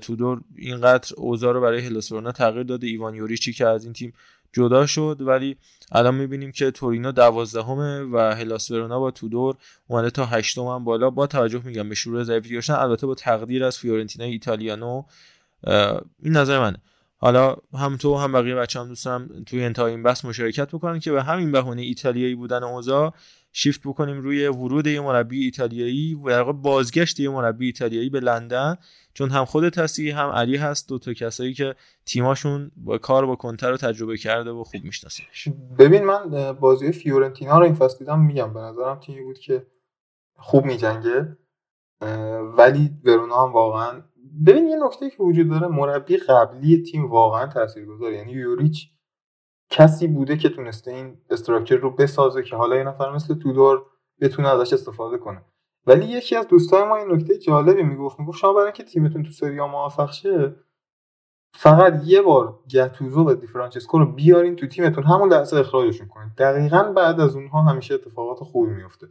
تو 0.00 0.16
دور 0.16 0.40
اینقدر 0.56 1.14
اوضاع 1.16 1.52
رو 1.52 1.60
برای 1.60 1.80
هلاسورونا 1.80 2.32
تغییر 2.32 2.62
داده. 2.62 2.86
ایوان 2.86 3.14
یوریچی 3.14 3.52
که 3.52 3.66
از 3.66 3.84
این 3.84 3.92
تیم 3.92 4.12
جدا 4.52 4.86
شد 4.86 5.16
ولی 5.20 5.56
الان 5.92 6.14
می‌بینیم 6.14 6.52
که 6.52 6.70
تورینو 6.70 7.12
دوازدهمه 7.12 8.02
و 8.12 8.18
هلاس 8.18 8.70
ورونا 8.70 9.00
با 9.00 9.10
تودور 9.10 9.56
اومده 9.88 10.10
تا 10.10 10.26
هشتم 10.26 10.66
هم 10.66 10.84
بالا. 10.84 11.10
با 11.10 11.26
توجه 11.26 11.60
میگم 11.64 11.88
به 11.88 11.94
شروع 11.94 12.22
ضعیفی 12.22 12.54
داشتن 12.54 12.74
البته 12.74 13.06
با 13.06 13.14
تقدیر 13.14 13.64
از 13.64 13.78
فیورنتینا 13.78 14.24
ایتالیانو 14.24 15.02
این 16.22 16.36
نظر 16.36 16.60
منه. 16.60 16.78
حالا 17.16 17.56
هم 17.74 17.96
تو 17.96 18.16
هم 18.16 18.32
بقیه 18.32 18.54
بچه 18.54 18.80
هم 18.80 18.88
دوست 18.88 19.04
دارم 19.04 19.44
توی 19.46 19.64
انتهای 19.64 19.90
این 19.90 20.02
بحث 20.02 20.24
مشارکت 20.24 20.68
بکنن 20.68 20.98
که 20.98 21.12
به 21.12 21.22
همین 21.22 21.52
بهونه 21.52 21.82
ایتالیایی 21.82 22.34
بودن 22.34 22.62
اوضاع 22.62 23.14
شیفت 23.52 23.80
بکنیم 23.84 24.20
روی 24.20 24.48
ورود 24.48 24.86
یه 24.86 25.00
مربی 25.00 25.44
ایتالیایی 25.44 26.14
و 26.14 26.28
در 26.28 26.42
بازگشت 26.42 27.20
یه 27.20 27.28
مربی 27.28 27.66
ایتالیایی 27.66 28.10
به 28.10 28.20
لندن. 28.20 28.76
چون 29.14 29.30
هم 29.30 29.44
خودت 29.44 29.78
هستی 29.78 30.10
هم 30.10 30.28
علی 30.28 30.56
هست 30.56 30.88
دو 30.88 30.98
تا 30.98 31.12
کسایی 31.12 31.54
که 31.54 31.74
تیماشون 32.06 32.70
با 32.76 32.98
کار 32.98 33.26
با 33.26 33.36
کنتر 33.36 33.70
رو 33.70 33.76
تجربه 33.76 34.16
کرده 34.16 34.50
و 34.50 34.64
خوب 34.64 34.84
میشناسیش 34.84 35.48
ببین 35.78 36.04
من 36.04 36.52
بازی 36.52 36.92
فیورنتینا 36.92 37.58
رو 37.58 37.64
این 37.64 37.74
فصل 37.74 37.98
دیدم 37.98 38.20
میگم 38.20 38.54
به 38.54 38.60
نظرم 38.60 39.00
تیمی 39.00 39.22
بود 39.22 39.38
که 39.38 39.66
خوب 40.36 40.64
میجنگه. 40.64 41.36
ولی 42.56 42.90
ورونا 43.04 43.46
هم 43.46 43.52
واقعا 43.52 44.02
ببین 44.46 44.66
یه 44.66 44.76
نکته 44.76 45.10
که 45.10 45.22
وجود 45.22 45.48
داره 45.48 45.68
مربی 45.68 46.16
قبلی 46.16 46.82
تیم 46.82 47.10
واقعا 47.10 47.46
تاثیرگذاره 47.46 48.16
یعنی 48.16 48.32
یوریچ 48.32 48.90
کسی 49.70 50.06
بوده 50.06 50.36
که 50.36 50.48
تونسته 50.48 50.90
این 50.90 51.18
استراکچر 51.30 51.76
رو 51.76 51.90
بسازه 51.90 52.42
که 52.42 52.56
حالا 52.56 52.76
یه 52.76 52.84
نفر 52.84 53.14
مثل 53.14 53.34
تودور 53.34 53.82
بتونه 54.20 54.48
ازش 54.48 54.72
استفاده 54.72 55.18
کنه. 55.18 55.44
ولی 55.86 56.04
یکی 56.04 56.36
از 56.36 56.48
دوستای 56.48 56.84
ما 56.84 56.96
این 56.96 57.12
نکته 57.12 57.38
جالبی 57.38 57.82
می‌گفت 57.82 58.20
می‌گفت 58.20 58.38
شما 58.38 58.52
برای 58.52 58.64
اینکه 58.64 58.84
تیمتون 58.84 59.22
تو 59.22 59.30
سری 59.32 59.60
موفق 59.60 60.12
شه 60.12 60.56
فقط 61.54 62.02
یه 62.04 62.22
بار 62.22 62.58
گتوزو 62.70 63.24
و 63.24 63.34
دیفرانچسکو 63.34 63.98
رو 63.98 64.06
بیارین 64.12 64.56
تو 64.56 64.66
تیمتون 64.66 65.04
همون 65.04 65.32
لحظه 65.32 65.56
اخراجشون 65.56 66.08
کنید 66.08 66.32
دقیقا 66.38 66.82
بعد 66.82 67.20
از 67.20 67.36
اونها 67.36 67.62
همیشه 67.62 67.94
اتفاقات 67.94 68.38
خوبی 68.38 68.72
میفته 68.72 69.08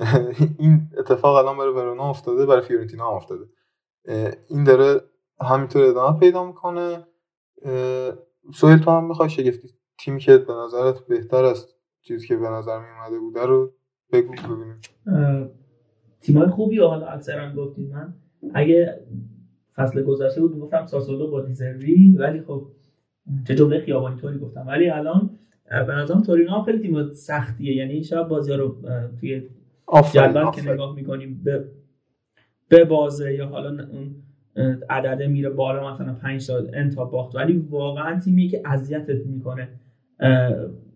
این 0.58 0.90
اتفاق 0.98 1.36
الان 1.36 1.58
برای 1.58 1.72
ورونا 1.72 2.10
افتاده 2.10 2.46
برای 2.46 2.62
فیورنتینا 2.62 3.08
هم 3.08 3.14
افتاده. 3.14 3.44
این 4.48 4.64
داره 4.64 5.00
همینطور 5.40 5.84
ادامه 5.84 6.20
پیدا 6.20 6.44
می‌کنه. 6.44 6.98
سویل 8.54 8.78
تو 8.78 8.90
هم 8.90 9.08
می‌خوای 9.08 9.30
شگفتی 9.30 9.68
تیمی 9.98 10.20
که 10.20 10.38
به 10.38 10.52
نظرت 10.52 11.06
بهتر 11.06 11.44
است 11.44 11.76
چیزی 12.02 12.26
که 12.26 12.36
به 12.36 12.48
نظر 12.48 12.78
می 12.78 12.86
اومده 12.98 13.18
بوده 13.18 13.46
رو 13.46 13.72
بگو 14.12 14.32
ببینیم. 14.32 14.80
تیمای 16.20 16.48
خوبی 16.48 16.78
حالا 16.78 17.06
اکثرا 17.06 17.54
گفتیم 17.54 17.90
من. 17.90 18.14
اگه 18.54 19.00
فصل 19.76 20.02
گذشته 20.02 20.40
بود 20.40 20.58
گفتم 20.58 20.86
ساسولو 20.86 21.30
با 21.30 21.40
دیزروی 21.40 22.16
ولی 22.18 22.42
خب 22.42 22.66
چه 23.48 23.54
جمله 23.54 23.80
خیابانی 23.80 24.20
طوری 24.20 24.38
گفتم. 24.38 24.66
ولی 24.66 24.90
الان 24.90 25.38
به 25.70 25.94
نظرم 25.94 26.22
تورینو 26.22 26.62
خیلی 26.62 26.78
تیم 26.78 27.12
سختیه. 27.12 27.76
یعنی 27.76 28.04
شاید 28.04 28.28
بازی 28.28 28.52
رو 28.52 28.76
توی 29.20 29.48
جدول 30.12 30.50
که 30.50 30.72
نگاه 30.72 30.94
می‌کنیم 30.94 31.40
به 31.44 31.64
به 32.70 32.84
بازه 32.84 33.34
یا 33.34 33.46
حالا 33.46 33.68
اون 33.68 34.14
عدده 34.90 35.26
میره 35.26 35.50
بالا 35.50 35.92
مثلا 35.94 36.14
5 36.14 36.46
تا 36.46 36.62
انتا 36.72 37.04
باخت 37.04 37.36
ولی 37.36 37.66
واقعا 37.70 38.20
تیمی 38.20 38.48
که 38.48 38.62
اذیتت 38.64 39.26
می‌کنه 39.26 39.68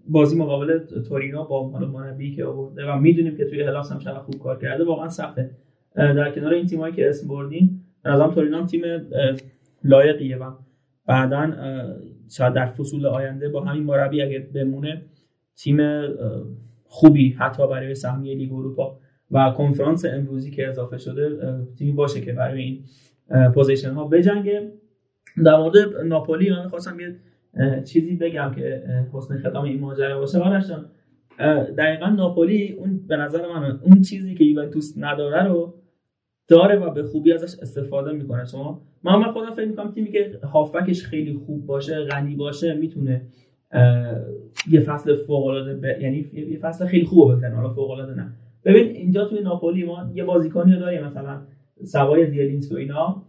بازی 0.08 0.38
مقابل 0.38 0.78
تورینو 1.08 1.44
با 1.44 1.68
حالا 1.68 1.86
مربی 1.86 2.34
که 2.34 2.44
آورده 2.44 2.92
و 2.92 2.96
می‌دونیم 2.96 3.36
که 3.36 3.44
توی 3.44 3.62
هلاس 3.62 3.92
هم 3.92 3.98
چقدر 3.98 4.18
خوب 4.18 4.38
کار 4.38 4.58
کرده 4.58 4.84
واقعا 4.84 5.08
سخته. 5.08 5.50
در 5.96 6.30
کنار 6.30 6.52
این 6.52 6.66
تیمایی 6.66 6.94
که 6.94 7.08
اسم 7.08 7.28
بردین 7.28 7.80
نظرم 8.04 8.30
تورینو 8.30 8.56
هم 8.58 8.66
تیم 8.66 8.82
لایقیه 9.84 10.36
و 10.36 10.50
بعدا 11.06 11.52
شاید 12.30 12.52
در 12.52 12.66
فصول 12.66 13.06
آینده 13.06 13.48
با 13.48 13.64
همین 13.64 13.84
مربی 13.84 14.22
اگه 14.22 14.38
بمونه 14.38 15.02
تیم 15.56 15.78
خوبی 16.84 17.28
حتی 17.28 17.68
برای 17.68 17.94
سهمیه 17.94 18.34
لیگ 18.34 18.52
اروپا. 18.52 18.98
و 19.34 19.50
کنفرانس 19.50 20.04
امروزی 20.04 20.50
که 20.50 20.68
اضافه 20.68 20.98
شده 20.98 21.38
تیمی 21.78 21.92
باشه 21.92 22.20
که 22.20 22.32
برای 22.32 22.62
این 22.62 22.84
position 23.54 23.90
ها 23.90 24.04
بجنگه. 24.04 24.72
در 25.44 25.56
مورد 25.56 25.76
ناپولی 26.04 26.50
من 26.50 26.68
خواستم 26.68 27.00
یه 27.00 27.16
چیزی 27.84 28.16
بگم 28.16 28.52
که 28.56 28.82
حسن 29.12 29.38
ختام 29.38 29.64
این 29.64 29.80
ماجرا 29.80 30.18
باشه. 30.20 30.38
آرش 30.38 30.64
دقیقا 31.78 32.08
ناپولی 32.08 32.72
اون 32.72 33.00
به 33.08 33.16
نظر 33.16 33.48
من 33.48 33.80
اون 33.82 34.02
چیزی 34.02 34.34
که 34.34 34.44
یوونتوس 34.44 34.94
نداره 34.96 35.44
رو 35.44 35.74
داره 36.48 36.76
و 36.76 36.90
به 36.90 37.02
خوبی 37.02 37.32
ازش 37.32 37.58
استفاده 37.62 38.12
می‌کنه. 38.12 38.44
شما 38.44 38.82
من 39.04 39.16
من 39.16 39.32
خودم 39.32 39.54
فکر 39.54 39.68
می‌کنم 39.68 39.92
تیمی 39.92 40.10
که 40.10 40.38
هافبکش 40.52 41.02
خیلی 41.02 41.34
خوب 41.46 41.66
باشه 41.66 42.04
غنی 42.04 42.34
باشه 42.34 42.74
می‌تونه 42.74 43.22
یه 44.70 44.80
فصل 44.80 45.16
فوق 45.16 45.46
العاده 45.46 46.02
یعنی 46.02 46.30
یه 46.32 46.58
فصل 46.58 46.86
خیلی 46.86 47.04
خوب 47.04 47.32
بزنه 47.32 47.54
حالا 47.54 47.68
فوق 47.68 47.90
العاده 47.90 48.14
نه. 48.14 48.32
ببین 48.64 48.96
اینجا 48.96 49.24
توی 49.24 49.40
ناپولی 49.40 49.84
ما 49.84 50.10
یه 50.14 50.24
بازیکنی 50.24 50.78
داریم 50.78 51.04
مثلا 51.04 51.40
سوای 51.84 52.26
زیلینسکی 52.26 52.74
و 52.74 52.78
اینا. 52.78 53.22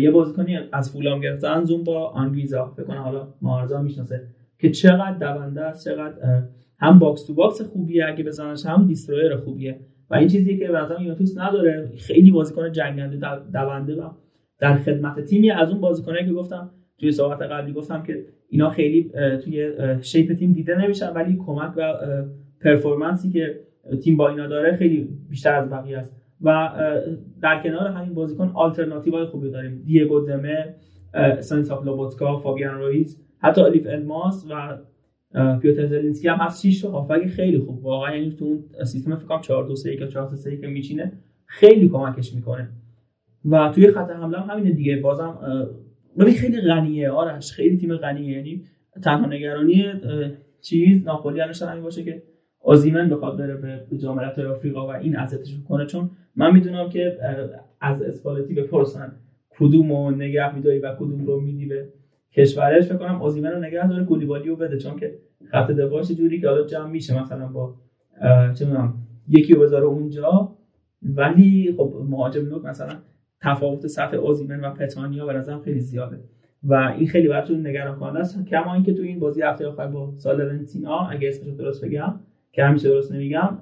یه 0.00 0.10
بازیکنی 0.10 0.58
از 0.72 0.92
فولام 0.92 1.20
گرفتن 1.20 1.64
زامبو 1.64 2.08
آنگیسا 2.08 2.72
فکر 2.76 2.84
کنم 2.84 3.02
حالا 3.02 3.28
ممرضا 3.42 3.82
می‌شناسه 3.82 4.22
که 4.58 4.70
چقدر 4.70 5.34
دونده 5.34 5.60
است 5.60 5.88
چقدر 5.88 6.42
هم 6.78 6.98
box 6.98 7.26
to 7.26 7.34
box 7.34 7.62
خوبیه 7.62 8.06
اگه 8.06 8.24
بزنش 8.24 8.66
هم 8.66 8.86
destroyer 8.86 9.36
خوبیه. 9.36 9.80
و 10.10 10.14
این 10.14 10.28
چیزی 10.28 10.58
که 10.58 10.68
مثلا 10.68 11.02
یوونتوس 11.02 11.38
نداره. 11.38 11.90
خیلی 11.96 12.30
بازیکن 12.30 12.72
جنگنده 12.72 13.16
دونده 13.52 14.02
و 14.02 14.10
در 14.58 14.78
خدمت 14.78 15.20
تیمی. 15.20 15.50
از 15.50 15.70
اون 15.70 15.80
بازیکنایی 15.80 16.26
که 16.26 16.32
گفتم 16.32 16.70
توی 16.98 17.12
صحبت 17.12 17.42
قبلی 17.42 17.72
گفتم 17.72 18.02
که 18.02 18.24
اینا 18.48 18.70
خیلی 18.70 19.10
توی 19.44 19.72
shape 20.00 20.32
تیم 20.32 20.52
دیده 20.52 20.82
نمیشن 20.84 21.12
ولی 21.12 21.36
کمک 21.46 21.72
و 21.76 21.94
performance 22.60 23.24
ی 23.24 23.30
که 23.30 23.60
تیم 24.02 24.16
با 24.16 24.28
اینا 24.28 24.46
داره 24.46 24.76
خیلی 24.76 25.08
بیشتر 25.28 25.54
از 25.54 25.70
بقیه 25.70 25.98
است. 25.98 26.16
و 26.40 26.70
در 27.42 27.62
کنار 27.62 27.88
همین 27.88 28.14
بازیکن 28.14 28.52
آلترناتیو 28.54 29.16
های 29.16 29.24
خوبی 29.24 29.50
داریم. 29.50 29.82
دیگو 29.84 30.20
دمه 30.20 30.74
سانیساف 31.40 31.86
لوبوتکا 31.86 32.38
فابیان 32.38 32.74
رویز 32.74 33.24
حتی 33.38 33.60
الیف 33.60 33.86
الماس 33.86 34.46
و 34.50 34.78
پیوتر 35.58 35.86
زلینسکی 35.86 36.28
هم 36.28 36.48
6 36.62 36.80
تا 36.82 36.90
هافبک 36.90 37.26
خیلی 37.26 37.58
خوب. 37.58 37.84
واقعا 37.84 38.16
یعنی 38.16 38.30
تو 38.30 38.44
اون 38.44 38.64
سیستم 38.84 39.16
فکر 39.16 39.26
کنم 39.26 39.40
4 39.40 39.66
2 39.66 39.76
3 39.76 39.92
1 39.92 40.08
4 40.08 40.28
3 40.28 40.56
که 40.56 40.66
میچینه 40.66 41.12
خیلی 41.46 41.88
کمکش 41.88 42.34
می‌کنه. 42.34 42.68
و 43.44 43.72
توی 43.74 43.90
خط 43.90 44.10
حمله 44.10 44.38
هم 44.38 44.50
همینه 44.50 44.70
دیگه. 44.70 44.96
بازم 44.96 45.38
ببین 46.18 46.34
خیلی 46.34 46.60
غنیه. 46.60 47.10
آرش 47.10 47.52
خیلی 47.52 47.76
تیم 47.76 47.96
غنیه. 47.96 48.36
یعنی 48.36 48.64
تنها 49.02 49.26
نگرانی 49.26 49.84
چیز 50.60 51.04
ناپولی 51.04 51.40
همین 51.40 51.82
باشه 51.82 52.04
که 52.04 52.22
آزیمن 52.64 53.08
بخواد 53.08 53.38
بره 53.38 53.56
به 53.90 53.98
جام 53.98 54.18
آفریقا 54.50 54.86
و 54.86 54.90
این 54.90 55.16
اذیتش 55.16 55.56
کنه 55.68 55.86
چون 55.86 56.10
من 56.36 56.52
می‌دونم 56.52 56.88
که 56.88 57.18
از 57.80 58.02
اسپالتی 58.02 58.54
بپرسن 58.54 59.12
کدوم 59.50 59.92
رو 59.92 60.10
نگه 60.10 60.54
میداری 60.54 60.78
و 60.78 60.94
کدوم 60.94 61.26
رو 61.26 61.40
میدی 61.40 61.66
به 61.66 61.88
کشورش 62.32 62.84
فکر 62.84 62.96
کنم 62.96 63.22
اوزیمن 63.22 63.50
رو 63.50 63.58
نگه 63.58 63.88
داره 63.88 64.04
کولیبالی 64.04 64.48
رو 64.48 64.56
بده 64.56 64.78
چون 64.78 64.96
که 64.96 65.18
خط 65.50 65.70
دفاعش 65.70 66.12
جوری 66.12 66.40
که 66.40 66.48
حالا 66.48 66.66
جمع 66.66 66.90
میشه 66.90 67.22
مثلا 67.22 67.46
با 67.46 67.74
چه 68.54 68.66
یکی 69.28 69.54
رو 69.54 69.60
بذاره 69.60 69.84
اونجا. 69.84 70.52
ولی 71.02 71.74
خب 71.76 71.94
مهاجم 72.08 72.48
نوک 72.48 72.64
مثلا 72.64 72.96
تفاوت 73.40 73.86
سطح 73.86 74.16
اوزیمن 74.16 74.60
و 74.60 74.74
پتانیا 74.74 75.26
به 75.26 75.32
نظرم 75.32 75.62
خیلی 75.62 75.80
زیاده. 75.80 76.20
و 76.62 76.74
این 76.98 77.06
خیلی 77.08 77.28
براتون 77.28 77.66
نگران 77.66 77.98
کننده 77.98 78.18
است 78.18 78.44
کما 78.44 78.74
اینکه 78.74 78.94
تو 78.94 79.02
این 79.02 79.20
بازی 79.20 79.42
هفته 79.42 79.66
آخر 79.66 79.86
با 79.86 80.12
سالرنتینا 80.16 80.98
اگه 80.98 81.28
اسمش 81.28 81.54
درست 81.54 81.84
بگم 81.84 82.20
که 82.58 82.64
همیشه 82.64 82.88
درست 82.88 83.12
نمیگم 83.12 83.58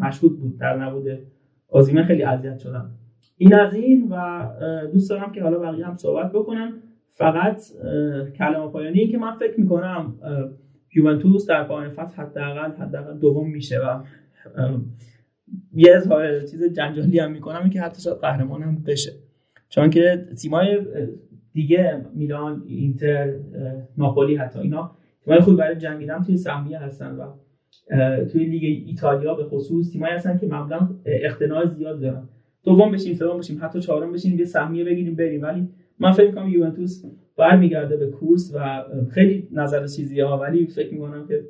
مشهود 0.00 0.40
بود. 0.40 0.58
در 0.58 0.76
نبوده 0.76 1.22
اوزیمن 1.68 2.04
خیلی 2.04 2.22
اذیت 2.22 2.58
شدم. 2.58 2.90
این 3.36 3.54
از 3.54 3.74
این 3.74 4.08
و 4.10 4.46
دوست 4.92 5.10
دارم 5.10 5.32
که 5.32 5.42
حالا 5.42 5.58
بقیه 5.58 5.86
هم 5.86 5.96
صحبت 5.96 6.32
بکنم 6.32 6.72
فقط 7.12 7.62
کلمه 8.38 8.68
پایانی 8.68 9.06
که 9.06 9.18
من 9.18 9.32
فکر 9.32 9.60
می‌کنم 9.60 10.14
یوونتوس 10.94 11.46
در 11.46 11.64
پایان 11.64 11.90
فصل 11.90 12.22
حداقل 12.22 12.72
حداقل 12.72 13.18
دوم 13.18 13.50
میشه 13.50 13.78
و 13.78 14.02
یه 15.74 15.96
اظهار 15.96 16.40
چیز 16.40 16.64
جنجالی 16.64 17.18
هم 17.18 17.32
می‌کنم 17.32 17.70
که 17.70 17.80
حتی 17.80 18.02
شاید 18.02 18.16
قهرمان 18.16 18.62
هم 18.62 18.82
بشه. 18.86 19.12
چون 19.68 19.90
که 19.90 20.26
تیمای 20.42 20.78
دیگه 21.52 22.06
میلان 22.14 22.62
اینتر 22.66 23.34
ناپولی 23.98 24.36
حتی 24.36 24.58
اینا 24.58 24.96
تیمای 25.24 25.40
خوبی 25.40 25.56
برای 25.56 25.76
جنگیدن 25.76 26.22
توی 26.22 26.36
سهمیه 26.36 26.78
هستن 26.78 27.16
و 27.16 27.26
توی 28.32 28.44
لیگ 28.44 28.86
ایتالیا 28.86 29.34
به 29.34 29.44
خصوص 29.44 29.92
تیمایی 29.92 30.14
هستن 30.14 30.38
که 30.38 30.46
معمولا 30.46 30.88
اقتناع 31.04 31.66
زیاد 31.66 32.00
دارن. 32.00 32.28
دوم 32.64 32.92
بشیم 32.92 33.14
سوم 33.14 33.38
بشیم 33.38 33.58
حتی 33.62 33.80
چهارم 33.80 34.12
بشیم 34.12 34.38
یه 34.38 34.44
سهمیه 34.44 34.84
بگیریم 34.84 35.14
بریم. 35.14 35.42
ولی 35.42 35.68
من 35.98 36.12
فکر 36.12 36.26
می‌کنم 36.26 36.48
یوونتوس 36.48 37.04
برمیگرده 37.36 37.96
به 37.96 38.06
کورس 38.06 38.54
و 38.54 38.84
خیلی 39.10 39.48
نظر 39.52 39.86
چیزی 39.86 40.20
ها. 40.20 40.38
ولی 40.38 40.66
فکر 40.66 40.94
می‌کنم 40.94 41.26
که 41.28 41.44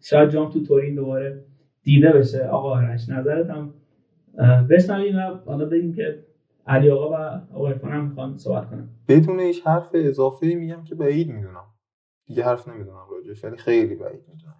شاید 0.00 0.30
جام 0.30 0.50
تو 0.50 0.62
تورین 0.62 0.94
دوباره 0.94 1.44
دیده 1.82 2.12
بشه. 2.12 2.44
آقا 2.44 2.70
آرش 2.70 3.08
نظرت 3.08 3.50
هم 3.50 3.74
بشنویم 4.70 5.16
و 5.16 5.20
حالا 5.20 5.64
بگیم 5.64 5.92
که 5.92 6.24
علی 6.66 6.90
آقا 6.90 7.10
و 7.10 7.14
آقا 7.54 7.68
عرفان 7.68 7.92
هم 7.92 8.08
می‌خوان 8.08 8.38
صحبت 8.38 8.70
کنم 8.70 8.88
بدون 9.08 9.40
هیچ 9.40 9.66
حرف 9.66 9.90
اضافه 9.94 10.46
میگم 10.46 10.84
که 10.84 10.94
بعید 10.94 11.28
می‌دونم. 11.28 11.64
دیگه 12.26 12.44
حرف 12.44 12.68
نمی‌دونم 12.68 13.04
راجعش 13.10 13.44
ولی 13.44 13.56
خیلی 13.56 13.94
بعید 13.94 14.22
می‌دونم. 14.28 14.54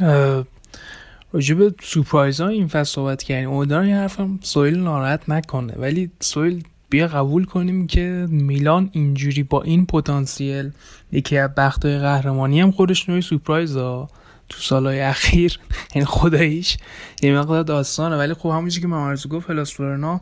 به 0.00 1.74
سورپرایز 1.82 2.40
ها 2.40 2.48
این 2.48 2.68
فصل 2.68 2.94
صحبت 2.94 3.22
کردیم. 3.22 3.50
امیدوارم 3.50 3.84
این 3.84 3.94
حرفم 3.94 4.38
سویل 4.42 4.78
ناراحت 4.78 5.28
نکنه. 5.28 5.74
ولی 5.76 6.10
سویل 6.20 6.64
بیا 6.90 7.08
قبول 7.08 7.44
کنیم 7.44 7.86
که 7.86 8.26
میلان 8.30 8.90
اینجوری 8.92 9.42
با 9.42 9.62
این 9.62 9.86
پتانسیل 9.86 10.70
یکی 11.12 11.38
از 11.38 11.50
بختای 11.56 11.98
قهرمانی 11.98 12.60
هم 12.60 12.70
خودش 12.70 13.08
نوعی 13.08 13.22
سورپرایز 13.22 13.76
ها. 13.76 14.10
تو 14.48 14.58
سالهای 14.60 15.00
اخیر 15.00 15.58
یعنی 15.94 16.06
خداییش 16.06 16.78
یه 17.22 17.38
مقدار 17.38 17.62
داستانه. 17.62 18.16
ولی 18.16 18.34
خب 18.34 18.48
همونجوری 18.48 18.80
که 18.80 18.88
ممرضا 18.88 19.28
گفت 19.28 19.50
هلاس 19.50 19.80
ورونا 19.80 20.20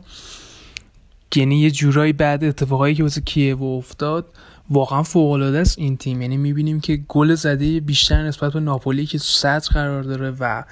یعنی 1.35 1.59
یه 1.59 1.71
جورایی 1.71 2.13
بعد 2.13 2.43
اتفاقایی 2.43 2.95
که 2.95 3.03
واسه 3.03 3.21
کیه‌وو 3.21 3.63
افتاد 3.63 4.25
واقعا 4.69 5.03
فوق 5.03 5.31
العاده 5.31 5.59
است 5.59 5.79
این 5.79 5.97
تیم. 5.97 6.21
یعنی 6.21 6.37
می‌بینیم 6.37 6.79
که 6.79 6.99
گل 7.07 7.35
زده 7.35 7.79
بیشتر 7.79 8.27
نسبت 8.27 8.53
به 8.53 8.59
ناپولی 8.59 9.05
که 9.05 9.17
سطح 9.17 9.73
قرار 9.73 10.03
داره 10.03 10.31
و 10.39 10.63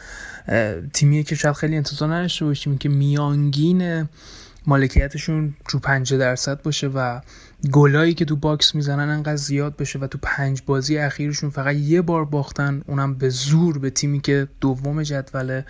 تیمیه 0.93 1.23
که 1.23 1.35
شاید 1.35 1.55
خیلی 1.55 1.75
انتظار 1.75 2.15
نداشته 2.15 2.45
باشیم 2.45 2.77
که 2.77 2.89
میانگین 2.89 4.09
مالکیتشون 4.67 5.55
رو 5.69 5.79
5 5.79 6.13
درصد 6.13 6.61
باشه 6.61 6.87
و 6.87 7.19
گلایی 7.71 8.13
که 8.13 8.25
تو 8.25 8.35
box 8.35 8.75
می‌زنن 8.75 9.09
انقدر 9.09 9.35
زیاد 9.35 9.77
بشه 9.77 9.99
و 9.99 10.07
تو 10.07 10.17
پنج 10.21 10.61
بازی 10.65 10.97
اخیرشون 10.97 11.49
فقط 11.49 11.75
یه 11.75 12.01
بار 12.01 12.25
باختن 12.25 12.81
اونم 12.87 13.15
به 13.15 13.29
زور 13.29 13.79
به 13.79 13.89
تیمی 13.89 14.19
که 14.19 14.47
دوم 14.61 15.03
جدوله 15.03 15.65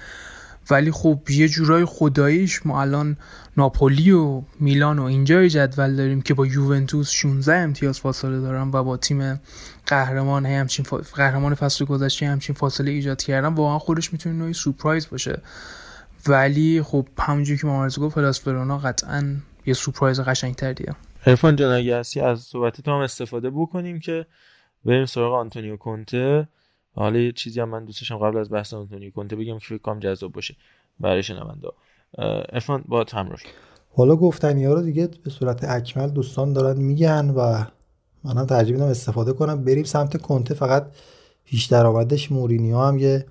ولی 0.70 0.92
خب 0.92 1.20
یه 1.30 1.48
جورای 1.48 1.86
خداییش 1.86 2.66
ما 2.66 2.82
الان 2.82 3.18
ناپولی 3.58 4.12
و 4.12 4.42
میلان 4.60 5.00
و 5.00 5.04
اینجای 5.04 5.50
جدول 5.50 5.96
داریم 5.96 6.22
که 6.22 6.34
با 6.34 6.46
یوونتوس 6.46 7.10
16 7.10 7.56
امتیاز 7.56 8.00
فاصله 8.00 8.40
دارن 8.40 8.72
و 8.74 8.84
با 8.84 8.98
تیم 8.98 9.42
قهرمان 9.88 10.46
همچین 10.46 10.86
قهرمان 11.16 11.56
فصل 11.56 11.86
گذشته 11.86 12.28
همچین 12.28 12.56
فاصله 12.56 12.92
ایجاد 12.92 13.22
کردن 13.22 13.54
واقعا 13.54 13.80
خودش 13.80 14.14
می‌تونه 14.14 14.36
نوعی 14.36 14.54
سورپرایز 14.54 15.10
باشه. 15.10 15.42
ولی 16.28 16.82
خب 16.82 17.08
همونجوری 17.20 17.60
که 17.60 17.68
ممرضا 17.68 18.00
گفت 18.00 18.16
هلاس 18.16 18.48
ورونا 18.48 18.78
قطعا 18.78 19.36
یه 19.66 19.74
سورپرایز 19.74 20.20
قشنگتر 20.20 20.74
دیگه 20.74 20.96
عرفان 21.26 21.56
جان 21.56 22.04
از 22.24 22.40
صحبت 22.42 22.82
تو 22.82 22.92
هم 22.92 22.98
استفاده 22.98 23.50
بکنیم 23.50 24.00
که 24.00 24.26
بریم 24.86 25.06
سراغ 25.06 25.34
آنتونیو 25.34 25.78
کونته. 25.78 26.48
حالا 26.96 27.20
یه 27.20 27.32
چیزی 27.32 27.60
هم 27.60 27.70
من 27.70 27.86
دوستشم 27.86 28.18
قبل 28.18 28.38
از 28.38 28.52
بحث 28.52 28.74
آنتونیو 28.74 29.12
کونته 29.12 29.36
بگم 29.36 29.60
که 29.60 29.66
فکر 29.66 29.78
کنم 29.78 30.00
جذاب 30.00 30.32
باشه 30.32 30.56
برای 31.00 31.24
شنونده 31.24 31.68
عرفان 32.54 32.84
با 32.88 33.06
همراه 33.14 33.40
حالا 33.96 34.16
گفتنی 34.16 34.66
ها 34.66 34.74
رو 34.74 34.82
دیگه 34.82 35.10
به 35.24 35.30
صورت 35.30 35.64
اکمل 35.64 36.10
دوستان 36.10 36.54
دارن 36.54 36.82
میگن 36.82 37.30
و 37.30 37.64
منم 38.24 38.46
ترجیح 38.46 38.74
میدم 38.74 38.88
استفاده 38.88 39.34
کنم. 39.34 39.64
بریم 39.64 39.84
سمت 39.84 40.22
کنته 40.22 40.54
فقط 40.54 40.88
پیش 41.46 41.66
درآمدش 41.66 42.32
مورینیو 42.32 42.80
هم 42.80 42.98
یه 42.98 43.26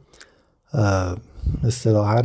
اصطلاحا 1.65 2.23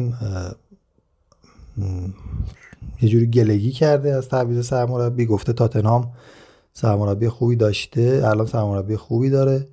یه 3.01 3.09
جوری 3.09 3.27
گلگی 3.27 3.71
کرده 3.71 4.13
از 4.13 4.29
تعویض 4.29 4.67
سرمربی. 4.67 5.25
گفته 5.25 5.53
تاتنهام 5.53 6.11
سرمربی 6.73 7.29
خوبی 7.29 7.55
داشته 7.55 8.21
الان 8.25 8.45
سرمربی 8.45 8.95
خوبی 8.95 9.29
داره. 9.29 9.67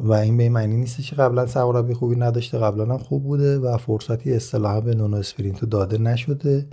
و 0.00 0.12
این 0.12 0.36
به 0.36 0.42
این 0.42 0.52
معنی 0.52 0.76
نیست 0.76 1.02
که 1.02 1.16
قبلا 1.16 1.46
سرمربی 1.46 1.94
خوبی 1.94 2.16
نداشته 2.16 2.58
قبلا 2.58 2.84
هم 2.84 2.98
خوب 2.98 3.22
بوده 3.22 3.58
و 3.58 3.76
فرصتی 3.76 4.32
اصطلاحا 4.32 4.80
به 4.80 4.94
نونو 4.94 5.16
اسپرینتو 5.16 5.66
داده 5.66 5.98
نشده 5.98 6.66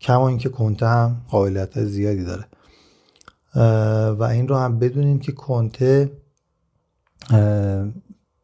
کما 0.00 0.28
اینکه 0.28 0.48
کنته 0.48 0.86
هم 0.86 1.16
قابلیت 1.28 1.84
زیادی 1.84 2.24
داره. 2.24 2.44
و 4.14 4.22
این 4.22 4.48
رو 4.48 4.56
هم 4.56 4.78
بدونیم 4.78 5.18
که 5.18 5.32
کنته 5.32 6.12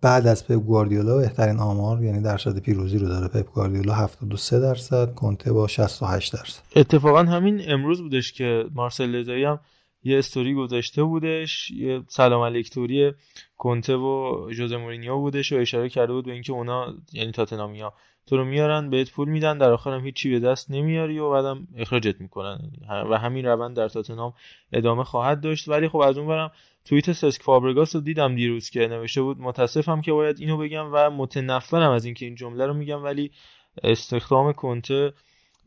بعد 0.01 0.27
از 0.27 0.47
پپ 0.47 0.55
گواردیولا 0.55 1.17
بهترین 1.17 1.59
آمار 1.59 2.03
یعنی 2.03 2.21
درصد 2.21 2.59
پیروزی 2.59 2.99
رو 2.99 3.09
داره 3.09 3.29
پپ 3.29 3.53
گواردیولا 3.53 3.95
73 3.95 4.61
درصد 4.61 5.15
کنته 5.15 5.53
با 5.53 5.67
68 5.67 6.33
درصد. 6.33 6.63
اتفاقا 6.77 7.23
همین 7.23 7.61
امروز 7.69 8.03
بودش 8.03 8.33
که 8.33 8.65
مارسل 8.75 9.07
لزایی 9.07 9.45
هم 9.45 9.61
یه 10.03 10.19
استوری 10.19 10.55
گذاشته 10.55 11.03
بودش 11.03 11.71
یه 11.71 12.03
سلام 12.09 12.43
علیکتوری 12.43 13.13
کنته 13.57 13.97
و 13.97 14.47
ژوزه 14.53 14.77
مورینیو 14.77 15.19
بودش 15.19 15.53
و 15.53 15.57
اشاره 15.57 15.89
کرده 15.89 16.13
بود 16.13 16.25
به 16.25 16.33
اینکه 16.33 16.53
اونا 16.53 16.95
یعنی 17.13 17.33
تاتنامیا 17.33 17.93
تو 18.29 18.37
رو 18.37 18.45
میارن 18.45 18.91
بهت 18.91 19.11
پول 19.11 19.29
میدن 19.29 19.59
در 19.59 19.71
آخر 19.71 19.95
هم 19.95 20.05
هیچی 20.05 20.31
به 20.31 20.39
دست 20.41 20.71
نمیاری 20.71 21.19
و 21.19 21.31
بعدم 21.31 21.69
اخراجت 21.77 22.21
می‌کنن. 22.21 22.71
و 23.11 23.19
همین 23.19 23.47
روند 23.47 23.77
در 23.77 23.89
تاتنام 23.89 24.35
ادامه 24.73 25.05
خواهد 25.05 25.41
داشت. 25.41 25.69
ولی 25.69 25.89
خب 25.89 25.99
از 25.99 26.19
اون 26.19 26.29
برم 26.29 26.51
توییت 26.85 27.13
سسک 27.13 27.43
فابرگاس 27.43 27.95
رو 27.95 28.01
دیدم 28.01 28.35
دیروز 28.35 28.71
که 28.71 28.81
نوشته 28.81 29.23
بود 29.23 29.41
متاسفم 29.41 30.01
که 30.01 30.13
باید 30.13 30.41
اینو 30.41 30.57
بگم 30.57 30.89
و 30.93 31.11
متنفرم 31.11 31.91
از 31.91 32.05
اینکه 32.05 32.27
این 32.27 32.35
جمله 32.35 32.67
رو 32.67 32.75
میگم 32.75 33.05
ولی 33.05 33.31
استخدام 33.83 34.53
کنته 34.53 35.13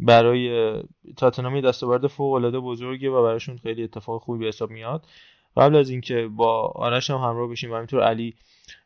برای 0.01 0.73
تاتنامی 1.17 1.61
دستاورد 1.61 2.07
فوق 2.07 2.33
العاده 2.33 2.59
بزرگه 2.59 3.09
و 3.09 3.23
براشون 3.23 3.57
خیلی 3.57 3.83
اتفاق 3.83 4.21
خوبی 4.21 4.39
به 4.39 4.45
حساب 4.47 4.69
میاد. 4.69 5.05
قبل 5.57 5.75
از 5.75 5.89
اینکه 5.89 6.27
با 6.27 6.67
آرش 6.67 7.09
هم 7.09 7.17
همراه 7.17 7.49
بشیم 7.49 7.71
و 7.71 7.75
همینطور 7.75 8.03
علی 8.03 8.35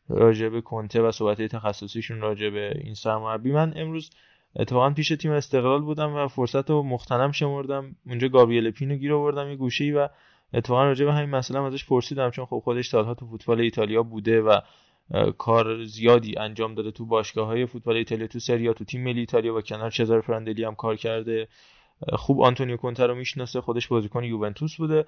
راجع 0.09 0.59
کنته 0.59 1.01
و 1.01 1.11
صحبت 1.11 1.41
تخصصیشون 1.41 2.22
راجع 2.22 2.49
به 2.49 2.82
این 2.84 2.93
سرمربی 2.93 3.51
من 3.51 3.74
امروز 3.76 4.09
اتفاقا 4.55 4.89
پیش 4.89 5.07
تیم 5.07 5.32
استقلال 5.32 5.82
بودم 5.82 6.16
و 6.16 6.28
فرصت 6.28 6.70
رو 6.70 6.84
مختنم 6.84 7.32
شمردم. 7.32 7.95
اونجا 8.05 8.28
گابریل 8.28 8.72
پینو 8.72 8.95
گیر 8.95 9.13
آوردم 9.13 9.49
یه 9.49 9.55
گوشه 9.55 9.93
و 9.93 10.07
اتفاقا 10.53 10.84
راجع 10.84 11.05
به 11.05 11.13
همین 11.13 11.30
مسئله 11.30 11.63
ازش 11.63 11.86
پرسیدم 11.86 12.30
چون 12.30 12.45
خب 12.45 12.61
خودش 12.63 12.88
سالها 12.88 13.13
تو 13.13 13.28
فوتبال 13.28 13.61
ایتالیا 13.61 14.03
بوده 14.03 14.41
و 14.41 14.59
کار 15.38 15.84
زیادی 15.84 16.38
انجام 16.38 16.76
داده 16.76 16.91
تو 16.91 17.06
باشگاه 17.06 17.47
های 17.47 17.66
فوتبال 17.66 17.95
ایتالیا 17.95 18.28
تو 18.28 18.39
سریا 18.39 18.74
تو 18.74 18.86
تیم 18.86 19.03
ملی 19.03 19.20
ایتالیا 19.20 19.56
و 19.56 19.62
کنار 19.62 19.91
چزار 19.91 20.22
فرندلی 20.22 20.64
هم 20.64 20.76
کار 20.76 20.95
کرده. 20.95 21.47
خوب 22.14 22.41
آنتونیو 22.41 22.78
کونته 22.78 23.06
رو 23.06 23.16
می‌شناسه 23.16 23.62
خودش 23.62 23.88
بازیکن 23.88 24.24
یوونتوس 24.24 24.76
بوده. 24.76 25.06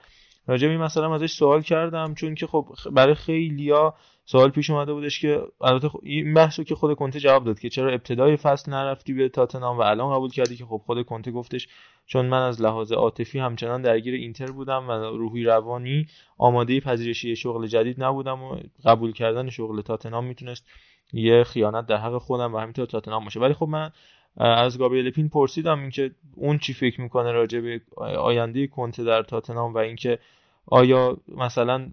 راجع 0.48 0.68
به 0.68 0.74
این 0.74 0.82
مسئله 0.82 1.12
ازش 1.12 1.32
سوال 1.32 1.62
کردم 1.62 2.14
چون 2.14 2.36
که 2.36 2.48
خب 2.48 2.68
برای 2.91 3.16
خیلیا 3.16 3.93
سوال 4.26 4.50
پیش 4.50 4.70
اومده 4.70 4.93
بودش 4.93 5.20
که 5.20 5.41
البته 5.62 5.89
این 6.04 6.34
بحثو 6.34 6.64
که 6.64 6.76
خود 6.76 6.95
کنته 6.95 7.20
جواب 7.20 7.43
داد 7.43 7.60
که 7.60 7.70
چرا 7.70 7.91
ابتدای 7.91 8.38
فصل 8.38 8.72
نرفتی 8.72 9.14
به 9.14 9.30
تاتنام 9.30 9.78
و 9.78 9.82
الان 9.82 10.16
قبول 10.16 10.30
کردی 10.30 10.56
که 10.56 10.66
خب 10.66 10.82
خود 10.86 11.06
کنته 11.06 11.32
گفتش 11.32 11.68
چون 12.06 12.26
من 12.26 12.41
از 12.41 12.62
لحاظ 12.62 12.91
عاطفی 12.91 13.39
همچنان 13.39 13.82
درگیر 13.82 14.14
اینتر 14.14 14.52
بودم 14.52 14.89
و 14.89 14.91
روحی 14.91 15.43
روانی 15.43 16.08
آماده 16.38 16.80
پذیرشی 16.80 17.36
شغل 17.36 17.68
جدید 17.68 18.04
نبودم 18.04 18.43
و 18.43 18.58
قبول 18.86 19.12
کردن 19.12 19.50
شغل 19.50 19.82
تاتنام 19.82 20.26
می‌تونست 20.26 20.66
یه 21.14 21.43
خیانت 21.43 21.86
در 21.86 21.97
حق 21.97 22.18
خودم 22.18 22.55
و 22.55 22.58
همینطور 22.58 22.86
تاتنام 22.86 23.24
باشه. 23.24 23.39
ولی 23.39 23.53
خب 23.53 23.68
من 23.68 23.91
از 24.38 24.78
گابریل 24.78 25.10
پین 25.10 25.30
پرسیدم 25.30 25.80
اینکه 25.80 26.12
اون 26.36 26.58
چی 26.58 26.74
فکر 26.74 27.01
می‌کنه 27.01 27.32
راجع 27.32 27.60
به 27.60 27.82
آینده 28.18 28.68
کنته 28.68 29.03
در 29.03 29.24
تاتنام 29.24 29.74
و 29.74 29.78
اینکه 29.78 30.20
آیا 30.66 31.18
مثلا 31.28 31.88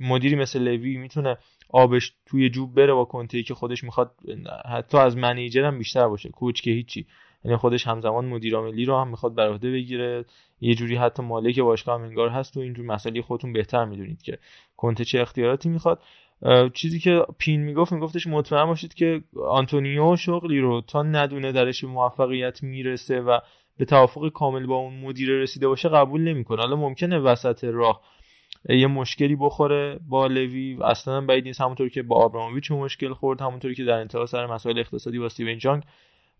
مدیری 0.00 0.36
مثل 0.36 0.62
لوی 0.62 0.96
می‌تونه 0.96 1.38
آبش 1.68 2.12
توی 2.26 2.50
جوب 2.50 2.74
بره 2.74 2.92
با 2.92 3.04
کنته 3.04 3.42
که 3.42 3.54
خودش 3.54 3.84
می‌خواد؟ 3.84 4.14
حتی 4.70 4.98
از 4.98 5.16
منیجر 5.16 5.64
هم 5.64 5.78
بیشتر 5.78 6.08
باشه 6.08 6.28
کوچ 6.28 6.60
که 6.60 6.70
هیچی. 6.70 7.06
یعنی 7.44 7.56
خودش 7.56 7.86
همزمان 7.86 8.24
مدیر 8.24 8.56
عاملی 8.56 8.84
رو 8.84 8.98
هم 9.00 9.08
می‌خواد 9.08 9.34
بر 9.34 9.48
عهده 9.48 9.72
بگیره. 9.72 10.24
یه 10.60 10.74
جوری 10.74 10.96
حتی 10.96 11.22
مالک 11.22 11.60
باشگاه 11.60 11.98
هم 12.00 12.06
انگار 12.06 12.28
هست 12.28 12.56
و 12.56 12.60
اینجور 12.60 12.86
مسئله 12.86 13.22
خودتون 13.22 13.52
بهتر 13.52 13.84
می‌دونید 13.84 14.22
که 14.22 14.38
کنته 14.76 15.04
چه 15.04 15.20
اختیاراتی 15.20 15.68
می‌خواد. 15.68 16.02
چیزی 16.74 16.98
که 16.98 17.26
پین 17.38 17.60
می‌گفت 17.60 17.92
میگفتش 17.92 18.26
مطمئن 18.26 18.64
باشید 18.64 18.94
که 18.94 19.22
آنتونیو 19.48 20.16
شغلی 20.16 20.60
رو 20.60 20.80
تا 20.80 21.02
ندونه 21.02 21.52
درش 21.52 21.84
موفقیت 21.84 22.62
می‌رسه 22.62 23.20
و 23.20 23.38
به 23.76 23.84
توافق 23.84 24.28
کامل 24.28 24.66
با 24.66 24.76
اون 24.76 25.00
مدیر 25.00 25.30
رسیده 25.30 25.68
باشه 25.68 25.88
قبول 25.88 26.20
نمی‌کنه. 26.20 26.62
حالا 26.62 26.76
ممکنه 26.76 27.18
وسط 27.18 27.64
راه 27.64 28.00
یه 28.68 28.86
مشکلی 28.86 29.36
بخوره 29.36 30.00
با 30.08 30.26
لوی 30.26 30.78
اصلا 30.84 31.20
بعید 31.20 31.44
نیست. 31.44 31.60
همونطور 31.60 31.88
که 31.88 32.02
با 32.02 32.16
آبراموویچ 32.16 32.72
مشکل 32.72 33.12
خورد 33.12 33.40
همونطور 33.40 33.74
که 33.74 33.84
در 33.84 33.98
انتها 33.98 34.26
سر 34.26 34.46
مسائل 34.46 34.78
اقتصادی 34.78 35.18
با 35.18 35.26
استیون 35.26 35.58
جانگ 35.58 35.82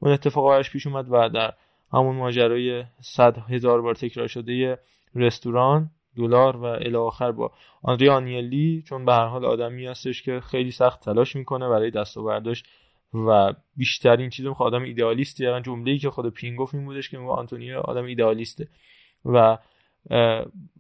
اون 0.01 0.13
اتفاق 0.13 0.63
پیش 0.63 0.87
اومد 0.87 1.07
و 1.11 1.29
در 1.29 1.53
همون 1.93 2.17
ماجرای 2.17 2.85
صد 3.01 3.39
هزار 3.39 3.83
بار 3.83 3.95
تکرار 3.95 4.27
شده 4.27 4.79
رستوران 5.15 5.91
دلار 6.17 6.57
و 6.57 6.65
الی 6.65 6.97
آخر 6.97 7.33
با 7.33 7.53
آندری 7.83 8.09
آنیلی 8.09 8.83
چون 8.87 9.05
به 9.05 9.13
هر 9.13 9.27
حال 9.27 9.45
آدمی 9.45 9.87
هستش 9.87 10.23
که 10.23 10.41
خیلی 10.41 10.71
سخت 10.71 11.01
تلاش 11.01 11.37
می‌کنه 11.37 11.69
برای 11.69 11.91
دست 11.91 12.17
و 13.15 13.53
بیشترین 13.77 14.31
چیزو 14.31 14.49
می‌خواد. 14.49 14.75
آدم 14.75 14.85
ایدئالیستی. 14.85 15.45
یعنی 15.45 15.63
جمله 15.63 15.91
ای 15.91 15.99
که 15.99 16.11
خود 16.11 16.35
پینگوف 16.35 16.75
این 16.75 16.85
بودش 16.85 17.11
که 17.11 17.19
آنتونیو 17.19 17.79
آدم 17.79 18.05
ایدئالیسته. 18.05 18.69
و 19.25 19.59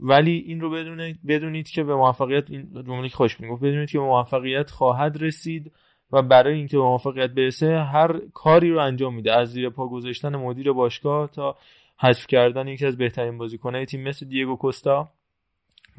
ولی 0.00 0.44
این 0.46 0.60
رو 0.60 0.70
بدونید 0.70 1.18
بدونید 1.28 1.68
که 1.68 1.84
به 1.84 1.94
موفقیت 1.94 2.50
این 2.50 2.84
جمله 2.86 3.08
که 3.08 3.16
خوش 3.16 3.40
می‌گفت 3.40 3.62
بدونید 3.62 3.90
که 3.90 3.98
موفقیت 3.98 4.70
خواهد 4.70 5.22
رسید 5.22 5.72
و 6.12 6.22
برای 6.22 6.54
اینکه 6.54 6.76
به 6.76 6.82
موفقیت 6.82 7.30
برسه 7.30 7.78
هر 7.78 8.20
کاری 8.34 8.70
رو 8.70 8.78
انجام 8.78 9.14
میده. 9.14 9.32
از 9.32 9.52
زیر 9.52 9.70
پا 9.70 9.88
گذاشتن 9.88 10.36
مدیر 10.36 10.72
باشگاه 10.72 11.30
تا 11.30 11.56
حذف 12.00 12.26
کردن 12.26 12.68
یکی 12.68 12.86
از 12.86 12.96
بهترین 12.96 13.38
بازیکنهای 13.38 13.86
تیم 13.86 14.02
مثل 14.02 14.26
دیگو 14.26 14.56
کوستا. 14.56 15.08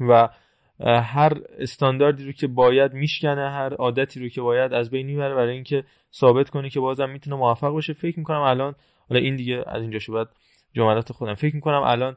و 0.00 0.28
هر 0.86 1.32
استانداردی 1.58 2.24
رو 2.24 2.32
که 2.32 2.46
باید 2.46 2.92
میشکنه 2.92 3.50
هر 3.50 3.74
عادتی 3.74 4.20
رو 4.20 4.28
که 4.28 4.40
باید 4.40 4.72
از 4.72 4.90
بین 4.90 5.06
می‌بره 5.06 5.34
برای 5.34 5.54
اینکه 5.54 5.84
ثابت 6.14 6.50
کنه 6.50 6.70
که 6.70 6.80
بازم 6.80 7.10
می‌تونه 7.10 7.36
موفق 7.36 7.70
باشه. 7.70 7.92
فکر 7.92 8.18
می‌کنم 8.18 8.40
الان 8.40 8.74
حالا 9.08 9.20
این 9.20 9.36
دیگه 9.36 9.64
از 9.66 9.82
اینجا 9.82 9.98
شو 9.98 10.12
بعد 10.12 10.28
جملات 10.72 11.12
خودم. 11.12 11.34
فکر 11.34 11.54
می‌کنم 11.54 11.82
الان 11.84 12.16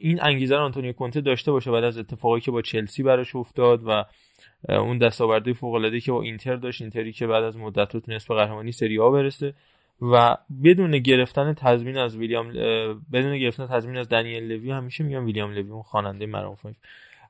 این 0.00 0.18
انگیزه 0.22 0.56
رو 0.56 0.62
آنتونیو 0.62 0.92
کونته 0.92 1.20
داشته 1.20 1.52
باشه 1.52 1.70
بعد 1.70 1.84
از 1.84 1.98
اتفاقی 1.98 2.40
که 2.40 2.50
با 2.50 2.62
چلسی 2.62 3.02
براش 3.02 3.36
افتاد 3.36 3.82
و 3.86 4.04
اون 4.68 4.98
دستاوردهای 4.98 5.54
فوق 5.54 5.74
العاده 5.74 6.00
که 6.00 6.12
با 6.12 6.22
اینتر 6.22 6.56
داشت 6.56 6.82
اینتری 6.82 7.12
که 7.12 7.26
بعد 7.26 7.44
از 7.44 7.56
مدت 7.56 7.94
رو 7.94 8.00
تونست 8.00 8.28
به 8.28 8.34
قهرمانی 8.34 8.72
سری 8.72 8.98
آ 8.98 9.10
برسه. 9.10 9.54
و 10.02 10.36
بدون 10.64 10.98
گرفتن 10.98 11.54
تضمین 11.54 11.96
از 11.98 12.16
ویلیام 12.16 12.48
بدون 13.12 13.38
گرفتن 13.38 13.66
تضمین 13.66 13.96
از 13.96 14.08
دنیل 14.08 14.52
لوی 14.52 14.70
همیشه 14.70 15.04
میگم 15.04 15.26
ویلیام 15.26 15.50
لوی 15.50 15.70
اون 15.70 15.82
خواننده 15.82 16.26
معروف 16.26 16.66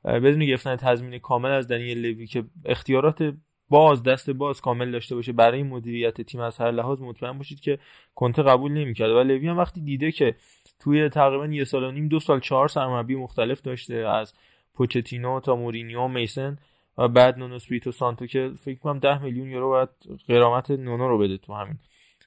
بدون 0.04 0.44
گرفتن 0.44 0.76
تضمین 0.76 1.18
کامل 1.18 1.50
از 1.50 1.68
دنیل 1.68 2.06
لوی 2.06 2.26
که 2.26 2.44
اختیارات 2.64 3.34
باز 3.68 4.02
دست 4.02 4.30
باز 4.30 4.60
کامل 4.60 4.90
داشته 4.90 5.14
باشه 5.14 5.32
برای 5.32 5.62
مدیریت 5.62 6.20
تیم 6.20 6.40
از 6.40 6.58
هر 6.58 6.70
لحاظ 6.70 7.00
مطمئن 7.00 7.38
باشید 7.38 7.60
که 7.60 7.78
کنته 8.14 8.42
قبول 8.42 8.72
نمی‌کرد. 8.72 9.10
و 9.10 9.22
لوی 9.22 9.48
هم 9.48 9.58
وقتی 9.58 9.80
دیده 9.80 10.12
که 10.12 10.34
توی 10.80 11.08
تقریبا 11.08 11.46
یه 11.46 11.64
سال 11.64 11.84
و 11.84 11.90
نیم 11.90 12.08
دو 12.08 12.20
سال 12.20 12.40
چهار 12.40 12.68
سرمربی 12.68 13.14
مختلف 13.14 13.60
داشته 13.60 13.94
از 13.94 14.34
پوچتینو 14.74 15.40
تا 15.40 15.56
مورینیو 15.56 16.08
میسن 16.08 16.58
و 16.98 17.08
بعد 17.08 17.38
نونو 17.38 17.58
سپیتو 17.58 17.92
سانتو 17.92 18.26
که 18.26 18.50
فکر 18.64 18.78
کنم 18.78 18.98
10 18.98 19.22
میلیون 19.22 19.50
یورو 19.50 19.68
باید 19.68 19.88
قرامت 20.28 20.70
نونو 20.70 21.08
رو 21.08 21.18
بده 21.18 21.36
تو 21.36 21.54
همین. 21.54 21.78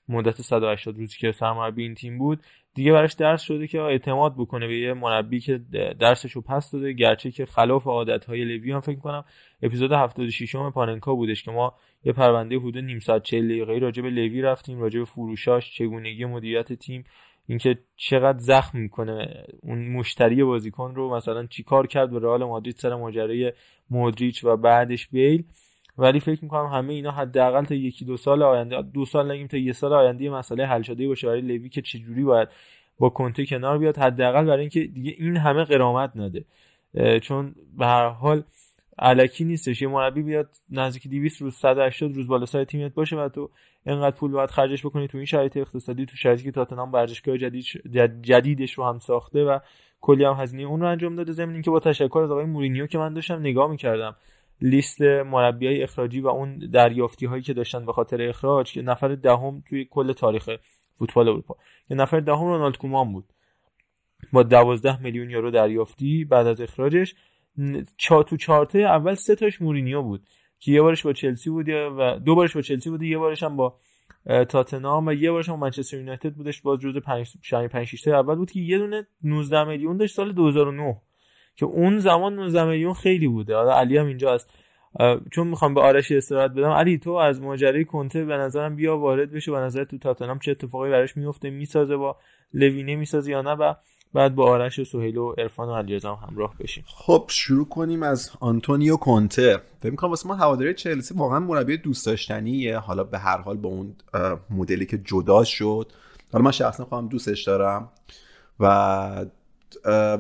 مدت 0.10 0.42
180 0.42 0.98
روزی 0.98 1.18
که 1.18 1.32
سرمربی 1.32 1.84
این 1.84 1.96
تیم 1.96 2.18
بود. 2.18 2.40
دیگه 2.74 2.92
براش 2.92 3.14
درس 3.14 3.42
شده 3.42 3.68
که 3.68 3.82
اعتماد 3.82 4.36
بکنه 4.38 4.68
به 4.68 4.80
یه 4.80 4.94
مربی 4.94 5.40
که 5.40 5.58
درسش 6.00 6.32
رو 6.32 6.42
پس 6.42 6.72
داده. 6.72 6.94
گرچه 6.94 7.32
که 7.32 7.46
خلاف 7.46 7.88
عادت 7.88 8.26
های 8.26 8.46
لوی 8.46 8.72
هم 8.72 8.80
فکر 8.80 9.00
کنم 9.00 9.26
اپیزود 9.62 9.92
76 9.92 10.56
م 10.56 10.72
پاننکا 10.72 11.16
بودش 11.16 11.44
که 11.44 11.52
ما 11.52 11.74
یه 12.04 12.14
پرونده 12.14 12.58
حدود 12.58 12.78
نیم 12.78 13.00
ساعت 13.00 13.24
40 13.24 13.48
دقیقه‌ای 13.48 13.80
راجع 13.80 14.04
به 14.04 14.10
لوی 14.10 14.42
رفتیم 14.42 14.80
راجع 14.80 15.00
به 15.00 15.06
فروشاش 15.06 15.76
چگونگی 15.76 16.26
مدیریت 16.26 16.74
تیم 16.74 17.04
اینکه 17.48 17.78
چقدر 17.96 18.40
زخم 18.40 18.80
می‌کنه 18.80 19.46
اون 19.64 19.88
مشتری 19.88 20.44
بازیکن 20.44 20.96
رو. 20.96 21.16
مثلا 21.16 21.46
چیکار 21.46 21.88
کرد 21.88 22.12
به 22.12 22.20
رئال 22.20 22.44
مادرید 22.44 22.76
سر 22.76 22.96
ماجرای 22.96 23.54
مودریچ 23.90 24.44
و 24.44 24.58
بعدش 24.58 25.08
بیل؟ 25.08 25.44
ولی 26.00 26.20
فکر 26.20 26.44
می‌کنم 26.44 26.66
همه 26.66 26.94
اینا 26.94 27.12
حداقل 27.12 27.66
تا 27.66 27.76
یکی 27.76 28.06
دو 28.06 28.18
سال 28.18 28.44
آینده 28.44 28.82
دو 28.82 29.06
سال 29.06 29.32
نگیم 29.32 29.48
تا 29.48 29.58
یه 29.58 29.74
سال 29.74 29.94
آینده 29.94 30.30
مسئله 30.30 30.66
حل 30.66 30.82
شده 30.82 31.08
باشه. 31.08 31.28
برای 31.28 31.42
لوی 31.42 31.70
که 31.70 31.82
چجوری 31.82 32.24
باید 32.24 32.48
با 33.00 33.10
کنته 33.10 33.46
کنار 33.46 33.78
بیاد؟ 33.78 33.98
حداقل 33.98 34.46
برای 34.46 34.60
اینکه 34.60 34.84
دیگه 34.84 35.16
این 35.18 35.38
همه 35.38 35.64
قرامت 35.64 36.12
نده. 36.16 36.46
چون 37.20 37.56
به 37.78 37.86
هر 37.86 38.10
حال 38.10 38.44
علکی 39.00 39.44
نیستش. 39.44 39.82
یه 39.82 39.88
مربی 39.88 40.22
بیاد 40.22 40.50
نزدیک 40.70 41.08
200 41.08 41.42
روز 41.42 41.56
180 41.56 42.16
روز 42.16 42.28
بالا 42.28 42.46
سر 42.46 42.64
تیمت 42.64 42.94
باشه 42.94 43.16
و 43.16 43.30
تو 43.30 43.50
اینقدر 43.86 44.16
پول 44.16 44.32
باید 44.32 44.50
خرجش 44.50 44.86
بکنی 44.86 45.08
تو 45.08 45.18
این 45.18 45.26
شرایط 45.26 45.58
اقتصادی 45.58 46.06
تو 46.06 46.16
شرایطی 46.16 46.44
که 46.44 46.52
تاتنهام 46.52 46.94
ورزشگاه 46.94 47.38
جدید 47.38 47.66
جدیدش 48.22 48.74
رو 48.74 48.84
هم 48.84 49.00
ساخته 49.00 49.44
و 49.44 49.60
کلی 50.02 50.24
هم 50.24 50.34
هزینه 50.34 50.64
اون 50.64 50.82
رو 50.82 50.88
انجام 50.88 51.16
داده. 51.16 51.32
زمین 51.32 51.62
که 51.62 51.72
با 51.72 51.80
تشکر 51.80 52.20
از 52.20 52.32
آقای 52.32 52.46
مورینیو 52.46 52.88
که 52.88 52.98
من 52.98 53.14
داشتم 53.14 53.40
نگاه 53.40 53.72
می‌کردم. 53.72 54.16
لیست 54.62 55.02
های 55.02 55.84
اخراجی 55.84 56.22
و 56.22 56.28
اون 56.28 56.58
دریافتی 56.58 57.26
هایی 57.26 57.44
که 57.44 57.54
داشتن 57.54 57.86
به 57.86 57.94
خاطر 57.94 58.22
اخراج 58.22 58.74
که 58.74 58.82
نفر 58.82 59.08
دهم 59.16 59.64
توی 59.70 59.86
کل 59.86 60.14
تاریخ 60.14 60.50
فوتبال 61.00 61.30
اروپا. 61.30 61.56
که 61.88 61.96
نفر 61.96 62.20
دهم 62.20 62.46
رونالد 62.46 62.78
کومان 62.78 63.14
بود. 63.14 63.26
با 64.34 64.44
12 64.44 65.02
میلیون 65.02 65.30
یورو 65.30 65.52
دریافتی 65.52 66.26
بعد 66.26 66.48
از 66.48 66.62
اخراجش 66.62 67.16
چا 67.98 68.24
تو 68.24 68.38
چارته 68.38 68.80
اول 68.80 69.14
سه 69.14 69.36
تاش 69.36 69.62
مورینیو 69.62 70.02
بود 70.02 70.24
که 70.60 70.72
یه 70.72 70.82
بارش 70.82 71.06
با 71.06 71.14
چلسی 71.14 71.50
بود 71.50 71.70
و 71.70 72.20
دو 72.26 72.36
بارش 72.36 72.56
با 72.56 72.62
چلسی 72.62 72.90
بود 72.90 73.04
یه 73.04 73.18
بارش 73.18 73.44
هم 73.44 73.56
با 73.56 73.80
تاتنهام 74.50 75.08
و 75.08 75.14
یه 75.14 75.32
بارش 75.32 75.50
هم 75.50 75.60
منچستر 75.60 75.98
یونایتد 75.98 76.34
بودش. 76.34 76.62
باز 76.62 76.80
جزء 76.80 77.00
5 77.00 77.34
5 77.72 78.10
اول 78.10 78.36
بود 78.36 78.52
که 78.52 78.60
یه 78.60 78.78
دونه 78.78 79.08
19 79.24 79.64
میلیون 79.64 79.98
داشت 79.98 80.16
سال 80.16 80.34
2009 80.34 81.02
که 81.60 81.66
اون 81.66 82.00
زمان 82.00 82.36
19 82.36 82.66
میلیون 82.66 82.94
خیلی 82.94 83.28
بوده. 83.28 83.56
حالا 83.56 83.74
علی 83.74 83.98
هم 83.98 84.06
اینجا 84.06 84.34
است 84.34 84.50
چون 85.32 85.48
می‌خوام 85.48 85.74
به 85.74 85.82
آرش 85.82 86.12
استراحت 86.12 86.52
بدم. 86.52 86.70
علی 86.70 86.98
تو 86.98 87.12
از 87.12 87.42
ماجرای 87.42 87.86
کنته 87.86 88.26
به 88.26 88.38
نظرم 88.38 88.76
بیا 88.76 88.98
وارد 88.98 89.32
بشه 89.32 89.52
به 89.52 89.58
نظر 89.58 89.84
تو 89.84 89.98
تاتنهام 89.98 90.40
چه 90.40 90.52
اتفاقی 90.52 90.90
براش 90.90 91.18
میفته؟ 91.18 91.50
می‌سازه 91.50 91.96
با 91.98 92.18
لوینه 92.54 92.96
می‌سازه 92.96 93.32
یا 93.32 93.42
نه؟ 93.42 93.52
و 93.52 93.74
بعد 94.14 94.36
با 94.36 94.50
آرش 94.50 94.80
و 94.80 94.84
سهیل 94.84 95.18
و 95.18 95.32
عرفان 95.38 95.70
و 95.70 95.76
علیرضا 95.76 96.16
همراه 96.16 96.56
بشیم. 96.60 96.84
خب 96.88 97.26
شروع 97.28 97.66
کنیم 97.70 98.04
از 98.04 98.32
آنتونیو 98.40 98.98
کنته. 98.98 99.58
فکر 99.80 99.92
می‌کنم 99.92 100.10
واسه 100.10 100.28
ما 100.28 100.36
هواداری 100.36 100.74
چلسی 100.74 101.14
واقعا 101.14 101.40
مربی 101.40 101.78
دوست 101.78 102.06
داشتنیه. 102.06 102.78
حالا 102.78 103.04
به 103.04 103.18
هر 103.18 103.38
حال 103.38 103.58
با 103.58 103.70
اون 103.70 103.96
مدلی 104.50 104.86
که 104.86 104.98
جدا 104.98 105.44
شد. 105.44 105.92
حالا 106.34 106.46
من 106.46 106.52
شخصا 106.52 106.86
خودم 106.86 107.08
دوستش 107.08 107.44
دارم. 107.44 107.90
و 108.60 109.26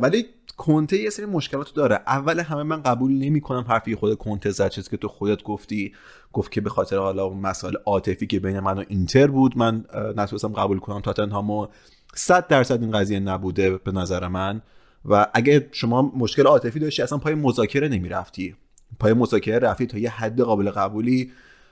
ولی 0.01 0.25
کنته 0.59 0.97
یه 0.97 1.09
سری 1.09 1.25
مشکلات 1.25 1.73
داره. 1.73 1.95
اول 2.07 2.39
همه 2.39 2.63
من 2.63 2.81
قبول 2.83 3.11
نمی 3.11 3.41
کنم 3.41 3.65
حرفی 3.67 3.95
خود 3.95 4.17
کنته 4.17 4.49
زد 4.49 4.69
چیزی 4.69 4.89
که 4.89 4.97
تو 4.97 5.07
خودت 5.07 5.43
گفتی. 5.43 5.93
گفت 6.33 6.51
که 6.51 6.61
به 6.61 6.69
خاطر 6.69 6.97
حالا 6.97 7.29
مسائل 7.29 7.73
عاطفی 7.85 8.27
که 8.27 8.39
بین 8.39 8.59
من 8.59 8.77
و 8.77 8.83
اینتر 8.87 9.27
بود 9.27 9.57
من 9.57 9.85
نتونستم 10.15 10.47
قبول 10.47 10.79
کنم 10.79 10.99
تاتنهامو 10.99 11.67
100 12.15 12.47
درصد 12.47 12.81
این 12.81 12.91
قضیه 12.91 13.19
نبوده 13.19 13.77
به 13.77 13.91
نظر 13.91 14.27
من. 14.27 14.61
و 15.05 15.27
اگه 15.33 15.69
شما 15.71 16.01
مشکل 16.17 16.47
عاطفی 16.47 16.79
داشتی 16.79 17.01
اصلا 17.01 17.17
پای 17.17 17.35
مذاکره 17.35 17.87
نمی‌رفتی. 17.87 18.55
پای 18.99 19.13
مذاکره 19.13 19.59
رفتی 19.59 19.85
تا 19.85 19.97
یه 19.97 20.09
حد 20.09 20.41
قابل 20.41 20.69
قبولی. 20.69 21.31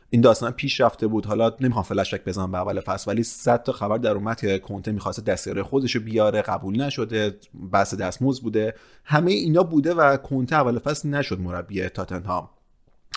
این 0.10 0.22
داستان 0.22 0.52
پیش 0.52 0.82
رفته 0.82 1.08
بود. 1.08 1.26
حالا 1.26 1.56
نمی‌خوام 1.60 1.84
فلش 1.84 2.14
بک 2.14 2.24
بزنم 2.24 2.52
به 2.52 2.58
اول 2.58 2.80
فصل 2.80 3.12
ولی 3.12 3.24
100 3.24 3.64
تا 3.64 3.72
خبر 3.72 3.98
در 3.98 4.12
اومد 4.12 4.40
که 4.40 4.60
کنته 4.60 4.92
می‌خواسته 4.92 5.22
دستیاره 5.22 5.64
خودش 5.64 5.96
رو 5.96 6.02
بیاره 6.02 6.42
قبول 6.42 6.82
نشده 6.82 7.36
بحث 7.72 7.94
دستموز 7.94 8.42
بوده. 8.42 8.74
همه 9.04 9.32
اینا 9.32 9.64
بوده 9.64 9.94
و 9.94 10.18
کنته 10.18 10.56
اول 10.56 10.80
فصل 10.80 11.10
نشد 11.10 11.40
مربی 11.40 11.90
تاتنهام. 11.90 12.50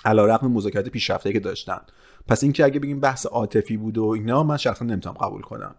علیرغم 0.05 0.53
مذاکرات 0.53 0.89
پیشرفته 0.89 1.33
که 1.33 1.41
داشتن. 1.41 1.81
پس 2.29 2.43
اینکه 2.43 2.65
اگه 2.65 2.81
بگیم 2.81 3.01
بحث 3.01 3.27
عاطفی 3.27 3.77
بود 3.77 3.99
و 3.99 4.05
اینا 4.05 4.43
من 4.43 4.57
شخصا 4.57 4.85
نمی‌تونم 4.85 5.17
قبول 5.17 5.43
کنم. 5.43 5.75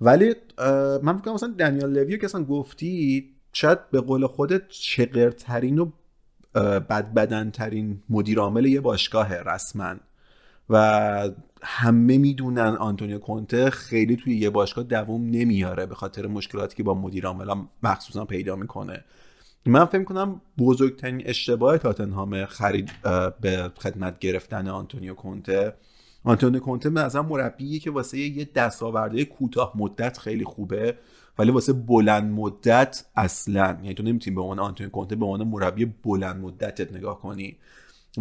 ولی 0.00 0.34
من 1.02 1.18
فکر 1.18 1.32
مثلا 1.32 1.54
دنیال 1.58 1.92
لویو 1.92 2.18
که 2.18 2.24
اصلا 2.24 2.44
گفتی 2.44 3.24
شاید 3.52 3.90
به 3.90 4.00
قول 4.00 4.26
خودت 4.26 4.68
چقرترین 4.68 5.78
و 5.78 5.90
بد 6.80 7.14
بدنترین 7.14 8.02
مدیر 8.08 8.38
عامل 8.38 8.66
یه 8.66 8.80
باشگاه 8.80 9.34
رسما. 9.34 9.94
و 10.70 11.30
همه 11.62 12.18
می‌دونن 12.18 12.76
آنتونیو 12.76 13.18
کونته 13.18 13.70
خیلی 13.70 14.16
توی 14.16 14.36
یه 14.36 14.50
باشگاه 14.50 14.84
دووم 14.84 15.24
نمیاره 15.30 15.86
به 15.86 15.94
خاطر 15.94 16.26
مشکلاتی 16.26 16.76
که 16.76 16.82
با 16.82 16.94
مدیر 16.94 17.26
عامل 17.26 17.54
مخصوصا 17.82 18.24
پیدا 18.24 18.56
می‌کنه. 18.56 19.04
من 19.66 19.84
فکر 19.84 20.04
کنم 20.04 20.40
بزرگترین 20.58 21.22
اشتباه 21.24 21.78
تاتنهام 21.78 22.44
خرید 22.44 22.90
به 23.40 23.72
خدمت 23.78 24.18
گرفتن 24.18 24.68
آنتونیو 24.68 25.14
کونته. 25.14 25.74
آنتونیو 26.24 26.60
کونته 26.60 26.90
به 26.90 27.00
نظر 27.00 27.20
مربیه 27.20 27.78
که 27.78 27.90
واسه 27.90 28.18
یه 28.18 28.48
دستاورده 28.54 29.24
کوتاه 29.24 29.72
مدت 29.76 30.18
خیلی 30.18 30.44
خوبه 30.44 30.96
ولی 31.38 31.50
واسه 31.50 31.72
بلند 31.72 32.32
مدت 32.32 33.04
اصلا 33.16 33.78
یعنی 33.82 33.94
تو 33.94 34.02
نمی‌تونی 34.02 34.36
به 34.36 34.42
عنوان 34.42 34.58
آنتونیو 34.58 34.90
کونته 34.90 35.16
به 35.16 35.24
عنوان 35.26 35.48
مربی 35.48 35.84
بلند 35.84 36.36
مدتت 36.36 36.92
نگاه 36.92 37.20
کنی. 37.20 37.56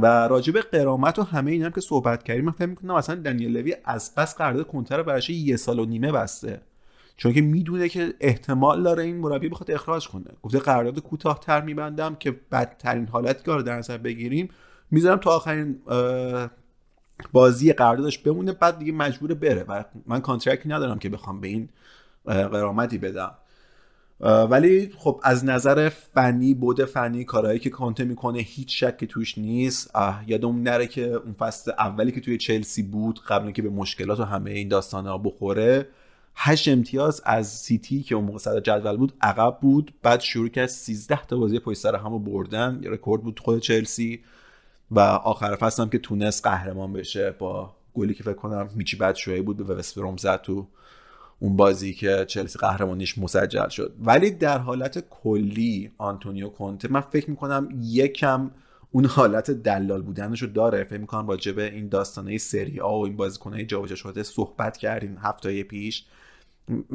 و 0.02 0.28
راجب 0.28 0.60
قرامت 0.60 1.20
و 1.20 1.24
همه 1.24 1.52
اینا 1.52 1.66
هم 1.66 1.72
که 1.72 1.82
صحبت 1.82 2.24
کردیم 2.24 2.46
من 2.46 2.52
فکر 2.52 2.66
می‌کنم 2.66 2.94
اصلا 2.94 3.16
دنیل 3.16 3.58
لوی 3.58 3.76
از 3.86 4.16
بس 4.18 4.36
قرارداد 4.36 4.68
کنته 4.68 4.96
رو 4.96 5.04
براش 5.04 5.30
یه 5.30 5.56
سال 5.56 5.80
و 5.80 5.86
نیمه 5.86 6.12
بسته. 6.12 6.62
چون 7.18 7.34
که 7.34 7.42
می‌دونه 7.42 7.90
که 7.90 8.14
احتمال 8.20 8.84
داره 8.84 9.04
این 9.04 9.18
مربی 9.18 9.50
بخواد 9.50 9.72
اخراج 9.72 10.08
کنه. 10.08 10.26
گفته 10.44 10.60
قرارداد 10.60 11.00
کوتاهتر 11.00 11.62
میبندم 11.62 12.16
که 12.16 12.36
بدترین 12.52 13.08
حالتی 13.08 13.44
که 13.44 13.52
رو 13.52 13.62
در 13.62 13.78
نظر 13.78 13.98
بگیریم 13.98 14.50
می‌ذارم 14.92 15.18
تا 15.18 15.32
آخرین 15.32 15.80
بازی 17.32 17.74
قراردادش 17.74 18.18
بمونه 18.18 18.54
بعد 18.54 18.80
دیگه 18.80 18.92
مجبور 18.92 19.34
بره. 19.34 19.64
و 19.64 19.84
من 20.06 20.22
کانترکتی 20.22 20.70
ندارم 20.70 21.00
که 21.00 21.10
بخوام 21.10 21.42
به 21.42 21.48
این 21.48 21.70
قرامتی 22.26 22.98
بدم. 22.98 23.32
ولی 24.20 24.92
خب 24.98 25.22
از 25.24 25.46
نظر 25.46 25.90
فنی 25.90 26.54
بود 26.54 26.86
فنی 26.86 27.24
کارهایی 27.24 27.60
که 27.60 27.70
کانته 27.70 28.04
می‌کنه 28.04 28.40
هیچ 28.40 28.84
شکی 28.84 29.08
توش 29.08 29.38
نیست. 29.38 29.92
یادم 30.28 30.62
نره 30.62 30.88
که 30.88 31.08
اون 31.08 31.34
فصل 31.34 31.72
اولی 31.72 32.12
که 32.12 32.22
توی 32.22 32.38
چلسی 32.38 32.84
بود 32.84 33.20
قبل 33.28 33.52
که 33.52 33.62
به 33.62 33.70
مشکلات 33.70 34.20
و 34.20 34.24
همه 34.24 34.52
این 34.52 34.68
داستان 34.68 35.08
ها 35.08 35.18
بخوره 35.18 35.88
هشت 36.36 36.68
امتیاز 36.68 37.22
از 37.26 37.48
سیتی 37.48 38.04
که 38.04 38.16
اون 38.16 38.26
موقع 38.26 38.38
صدر 38.38 38.60
جدول 38.60 38.98
بود 38.98 39.14
عقب 39.22 39.58
بود. 39.62 39.94
بعد 40.04 40.20
شروع 40.20 40.50
کرد 40.50 40.68
13 40.68 41.26
تا 41.26 41.38
بازی 41.38 41.60
پشت 41.60 41.80
سر 41.80 41.96
همو 41.96 42.20
بردن. 42.20 42.80
یه 42.84 42.90
رکورد 42.90 43.24
بود 43.24 43.40
خود 43.40 43.60
چلسی. 43.60 44.20
و 44.92 45.00
آخر 45.00 45.56
فصل 45.56 45.82
هم 45.82 45.90
که 45.90 45.98
تونست 45.98 46.48
قهرمان 46.48 46.94
بشه 46.94 47.32
با 47.32 47.76
گلی 47.94 48.14
که 48.14 48.24
فکر 48.24 48.34
کنم 48.34 48.70
میچی 48.76 48.98
باتشوایی 48.98 49.42
بود 49.42 49.58
به 49.58 49.76
وستبروم 49.76 50.18
زد 50.18 50.42
تو 50.42 50.68
اون 51.40 51.56
بازی 51.56 51.94
که 51.94 52.26
چلسی 52.28 52.60
قهرمانیش 52.60 53.18
مسجل 53.18 53.70
شد. 53.70 53.96
ولی 54.00 54.32
در 54.32 54.58
حالت 54.58 55.10
کلی 55.10 55.92
آنتونیو 55.98 56.50
کونته 56.50 56.88
من 56.92 57.02
فکر 57.02 57.30
می‌کنم 57.30 57.70
یکم 57.82 58.52
اون 58.92 59.06
حالت 59.06 59.52
دلال 59.52 60.02
بودنش 60.02 60.42
رو 60.42 60.48
داره. 60.48 60.84
فکر 60.84 61.00
می‌کنم 61.00 61.28
راجع 61.28 61.52
به 61.52 61.74
این 61.74 61.88
داستانه 61.90 62.38
سری 62.38 62.80
آ 62.80 63.00
و 63.00 63.04
این 63.06 63.16
بازیکنهای 63.18 63.66
جابجا 63.66 63.96
شده 63.96 64.24
صحبت 64.24 64.78
کردیم 64.78 65.18
هفته 65.22 65.64
پیش. 65.64 66.06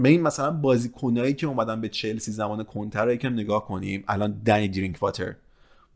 این 0.05 0.23
مثلا 0.23 0.51
بازیکنایی 0.51 1.35
که 1.35 1.47
اومدن 1.47 1.81
به 1.81 1.89
چلسی 1.89 2.33
زمان 2.33 2.65
کنته 2.65 3.01
رو 3.01 3.13
یکم 3.13 3.33
نگاه 3.33 3.67
کنیم. 3.67 4.05
الان 4.09 4.33
دنی 4.33 4.69
درینک 4.69 5.03
واتر 5.03 5.35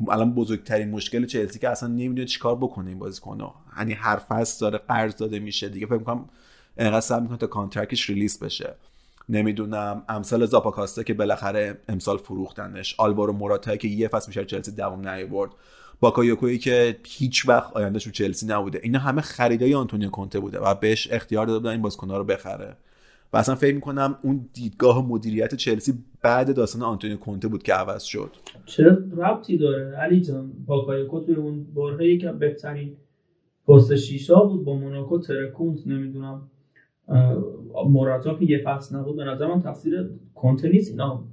الان 0.09 0.34
بزرگترین 0.34 0.90
مشکل 0.90 1.26
چلسی 1.26 1.59
که 1.59 1.68
اصلا 1.68 1.88
نمی‌دونه 1.88 2.24
چیکار 2.24 2.57
بکنه 2.57 2.88
این 2.88 2.99
بازیکن‌ها 2.99 3.55
یعنی 3.78 3.92
هر 3.92 4.16
فصل 4.16 4.61
داره 4.61 4.78
قرض 4.78 5.16
داده 5.16 5.38
میشه 5.38 5.68
دیگه. 5.68 5.86
فکر 5.86 5.99
می‌کنم 5.99 6.28
انقدر 6.77 7.01
سعی 7.01 7.20
می‌کنه 7.20 7.39
تا 7.39 7.47
contract 7.47 7.98
ش 7.98 8.11
release 8.11 8.39
بشه. 8.39 8.74
نمی‌دونم 9.29 10.03
امثال 10.09 10.47
زاپاکوستا 10.47 11.03
که 11.03 11.14
بالاخره 11.14 11.79
امسال 11.89 12.16
فروختنش 12.16 12.95
آلوارو 12.99 13.33
موراتا 13.33 13.77
که 13.77 13.89
یه 13.89 14.09
فصل 14.09 14.29
میشه 14.29 14.45
چلسی 14.45 14.72
دوام 14.72 15.09
نیاورد 15.09 15.51
باکایوکویی 16.01 16.59
که 16.59 16.97
هیچ 17.07 17.49
وقت 17.49 17.72
آیندهش 17.72 18.07
رو 18.07 18.12
چلسی 18.12 18.47
نبوده. 18.47 18.81
اینا 18.83 18.99
همه 18.99 19.22
خریدای 19.22 19.74
آنتونیو 19.74 20.11
کونته 20.11 20.41
بوده 20.41 20.59
و 20.59 20.74
بهش 20.74 21.09
اختیار 21.11 21.47
داده 21.47 21.59
بودن 21.59 21.70
این 21.70 21.83
بازیکن‌ها 21.83 22.18
رو 22.18 22.24
بخره. 22.24 22.77
و 23.33 23.37
اصلا 23.37 23.55
فکر 23.55 23.74
می‌کنم 23.74 24.18
اون 24.22 24.49
دیدگاه 24.53 25.07
مدیریت 25.07 25.55
چلسی 25.55 25.95
بعد 26.22 26.55
داستان 26.55 26.83
آنتونیو 26.83 27.16
کونته 27.16 27.49
بود 27.49 27.62
که 27.62 27.74
عوض 27.74 28.03
شد. 28.03 28.31
چه 28.66 28.85
ربطی 29.16 29.57
داره؟ 29.57 29.97
علی 29.97 30.20
جان 30.20 30.53
باکایوکو 30.66 31.20
توی 31.20 31.35
اون 31.35 31.66
برهه 31.74 32.18
که 32.18 32.33
بهترین 32.33 32.97
پست 33.68 33.97
شیشا 33.97 34.41
بود 34.41 34.64
با 34.64 34.77
موناکو 34.77 35.18
ترکوند 35.18 35.83
نمی‌دونم. 35.87 36.51
موراتا 37.88 38.34
که 38.34 38.44
یه 38.44 38.62
فصل 38.64 38.96
نبود 38.96 39.16
به 39.16 39.24
نظر 39.24 39.46
من 39.46 39.62
تقصیر 39.62 40.11
کنته 40.34 40.68
نیست. 40.68 40.90
اینا 40.90 41.24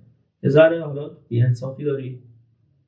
یه 0.43 0.49
ذره 0.49 0.83
حالا 0.83 1.11
بی‌انصافی 1.31 1.83
داری 1.83 2.19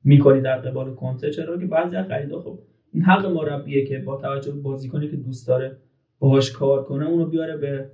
می‌کنی 0.04 0.40
در 0.40 0.58
قبال 0.58 0.94
کنته. 0.94 1.30
چرا 1.30 1.58
که 1.58 1.66
بعضی 1.66 1.96
از 1.96 2.06
خریدا 2.06 2.40
خب 2.40 2.58
این 2.92 3.02
حق 3.02 3.26
مربیه 3.26 3.84
که 3.86 3.98
با 3.98 4.16
توجه 4.16 4.52
به 4.52 4.60
بازیکنی 4.60 5.08
که 5.08 5.16
دوست 5.16 5.48
داره 5.48 5.76
باهاش 6.18 6.52
کار 6.52 6.84
کنه 6.84 7.08
اونو 7.08 7.26
بیاره 7.26 7.56
به 7.56 7.90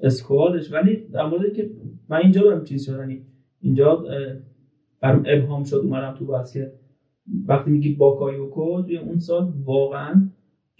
squad 0.00 0.45
ش. 0.45 0.72
ولی 0.72 0.96
در 0.96 1.26
مورد 1.26 1.52
که 1.52 1.70
من 2.08 2.16
اینجا 2.16 2.42
برم 2.42 2.64
چیز 2.64 2.86
شدنی 2.86 3.26
اینجا 3.60 4.04
برام 5.00 5.24
ابهام 5.26 5.64
شد 5.64 5.76
اومدم 5.76 6.14
تو 6.18 6.26
بحث 6.26 6.52
که 6.52 6.72
وقتی 7.46 7.70
میگی 7.70 7.94
باکایوکو 7.94 8.82
توی 8.82 8.98
اون 8.98 9.18
سال 9.18 9.52
واقعا 9.64 10.30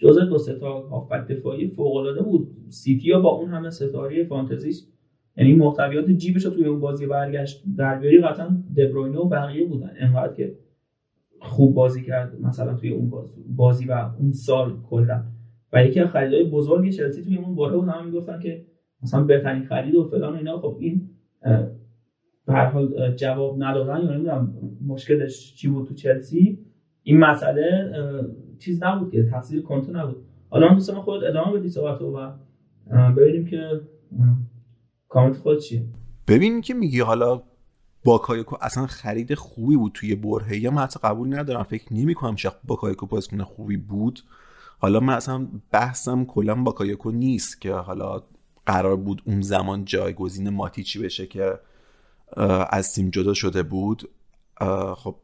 جزء 0.01 0.25
دو 0.25 0.37
ستا 0.37 0.79
هافبک 0.79 1.27
دفاعی 1.27 1.67
فوق 1.67 1.95
العاده 1.95 2.21
بود. 2.21 2.55
سیتی 2.69 3.13
با 3.13 3.29
اون 3.29 3.49
همه 3.49 3.69
ستاره 3.69 4.23
فانتزیش 4.23 4.83
یعنی 5.37 5.53
محتویات 5.53 6.09
جیبش 6.09 6.45
رو 6.45 6.51
توی 6.51 6.65
اون 6.65 6.79
بازی 6.79 7.05
برگشت. 7.05 7.63
در 7.77 7.99
بیاری 7.99 8.21
قطعا 8.21 8.63
دبروینه 8.77 9.17
و 9.17 9.25
بقیه 9.25 9.65
بودن. 9.65 9.91
انقدر 9.99 10.33
که 10.33 10.55
خوب 11.41 11.73
بازی 11.73 12.03
کرد 12.03 12.41
مثلا 12.41 12.73
توی 12.73 12.89
اون 12.89 13.11
بازی 13.47 13.85
و 13.85 14.11
اون 14.19 14.31
سال 14.31 14.77
کلا. 14.89 15.23
و 15.73 15.85
یکی 15.85 15.99
از 15.99 16.09
خریدهای 16.09 16.43
بزرگ 16.43 16.89
چلسی 16.89 17.21
توی 17.21 17.37
اون 17.37 17.55
باره 17.55 17.77
بود. 17.77 17.87
هم 17.87 18.05
می‌گفتن 18.05 18.39
که 18.39 18.65
مثلا 19.03 19.23
بهترین 19.23 19.65
خرید 19.65 19.95
و 19.95 20.03
فلان 20.03 20.33
و 20.33 20.37
اینا. 20.37 20.59
خب 20.59 20.77
این 20.79 21.09
به 22.45 22.53
هر 22.53 22.65
حال 22.65 23.15
جواب 23.15 23.63
ندادن. 23.63 24.03
یا 24.03 24.11
نمی‌دونم 24.11 24.53
مشکلش 24.87 25.55
چی 25.55 25.67
بود 25.67 25.87
تو 25.87 25.93
چلسی. 25.93 26.59
این 27.03 27.19
مسئله 27.19 27.91
چیز 28.59 28.83
نبود 28.83 29.11
که 29.11 29.29
تفسیر 29.31 29.61
کنته 29.61 29.91
نبود. 29.91 30.25
حالا 30.49 30.73
دوستان 30.73 31.01
خود 31.01 31.23
ادامه 31.23 31.59
بدی 31.59 31.69
صحبت 31.69 32.01
و 32.01 32.31
ببینیم 33.11 33.45
که 33.45 33.81
کامنت 35.09 35.37
خود 35.37 35.59
چیه. 35.59 35.85
ببین 36.27 36.61
که 36.61 36.73
میگی 36.73 36.99
حالا 36.99 37.41
باکایوکو 38.05 38.55
اصلا 38.61 38.87
خرید 38.87 39.33
خوبی 39.33 39.77
بود 39.77 39.91
توی 39.93 40.15
برهه 40.15 40.57
یا 40.57 40.71
من 40.71 40.81
حتی 40.81 40.99
قبول 41.03 41.35
ندارم 41.35 41.63
فکر 41.63 41.93
نمی 41.93 42.13
کنم 42.13 42.35
شخص 42.35 42.55
باکایوکو 42.63 43.05
بازیکن 43.05 43.43
خوبی 43.43 43.77
بود. 43.77 44.19
حالا 44.79 44.99
من 44.99 45.13
اصلا 45.13 45.47
بحثم 45.71 46.25
کلا 46.25 46.55
باکایوکو 46.55 47.11
نیست 47.11 47.61
که 47.61 47.73
حالا 47.73 48.23
قرار 48.65 48.95
بود 48.95 49.21
اون 49.25 49.41
زمان 49.41 49.85
جایگزین 49.85 50.49
ماتیچی 50.49 50.99
بشه 50.99 51.27
که 51.27 51.59
از 52.69 52.93
تیم 52.93 53.09
جدا 53.09 53.33
شده 53.33 53.63
بود. 53.63 54.09
خب 54.95 55.15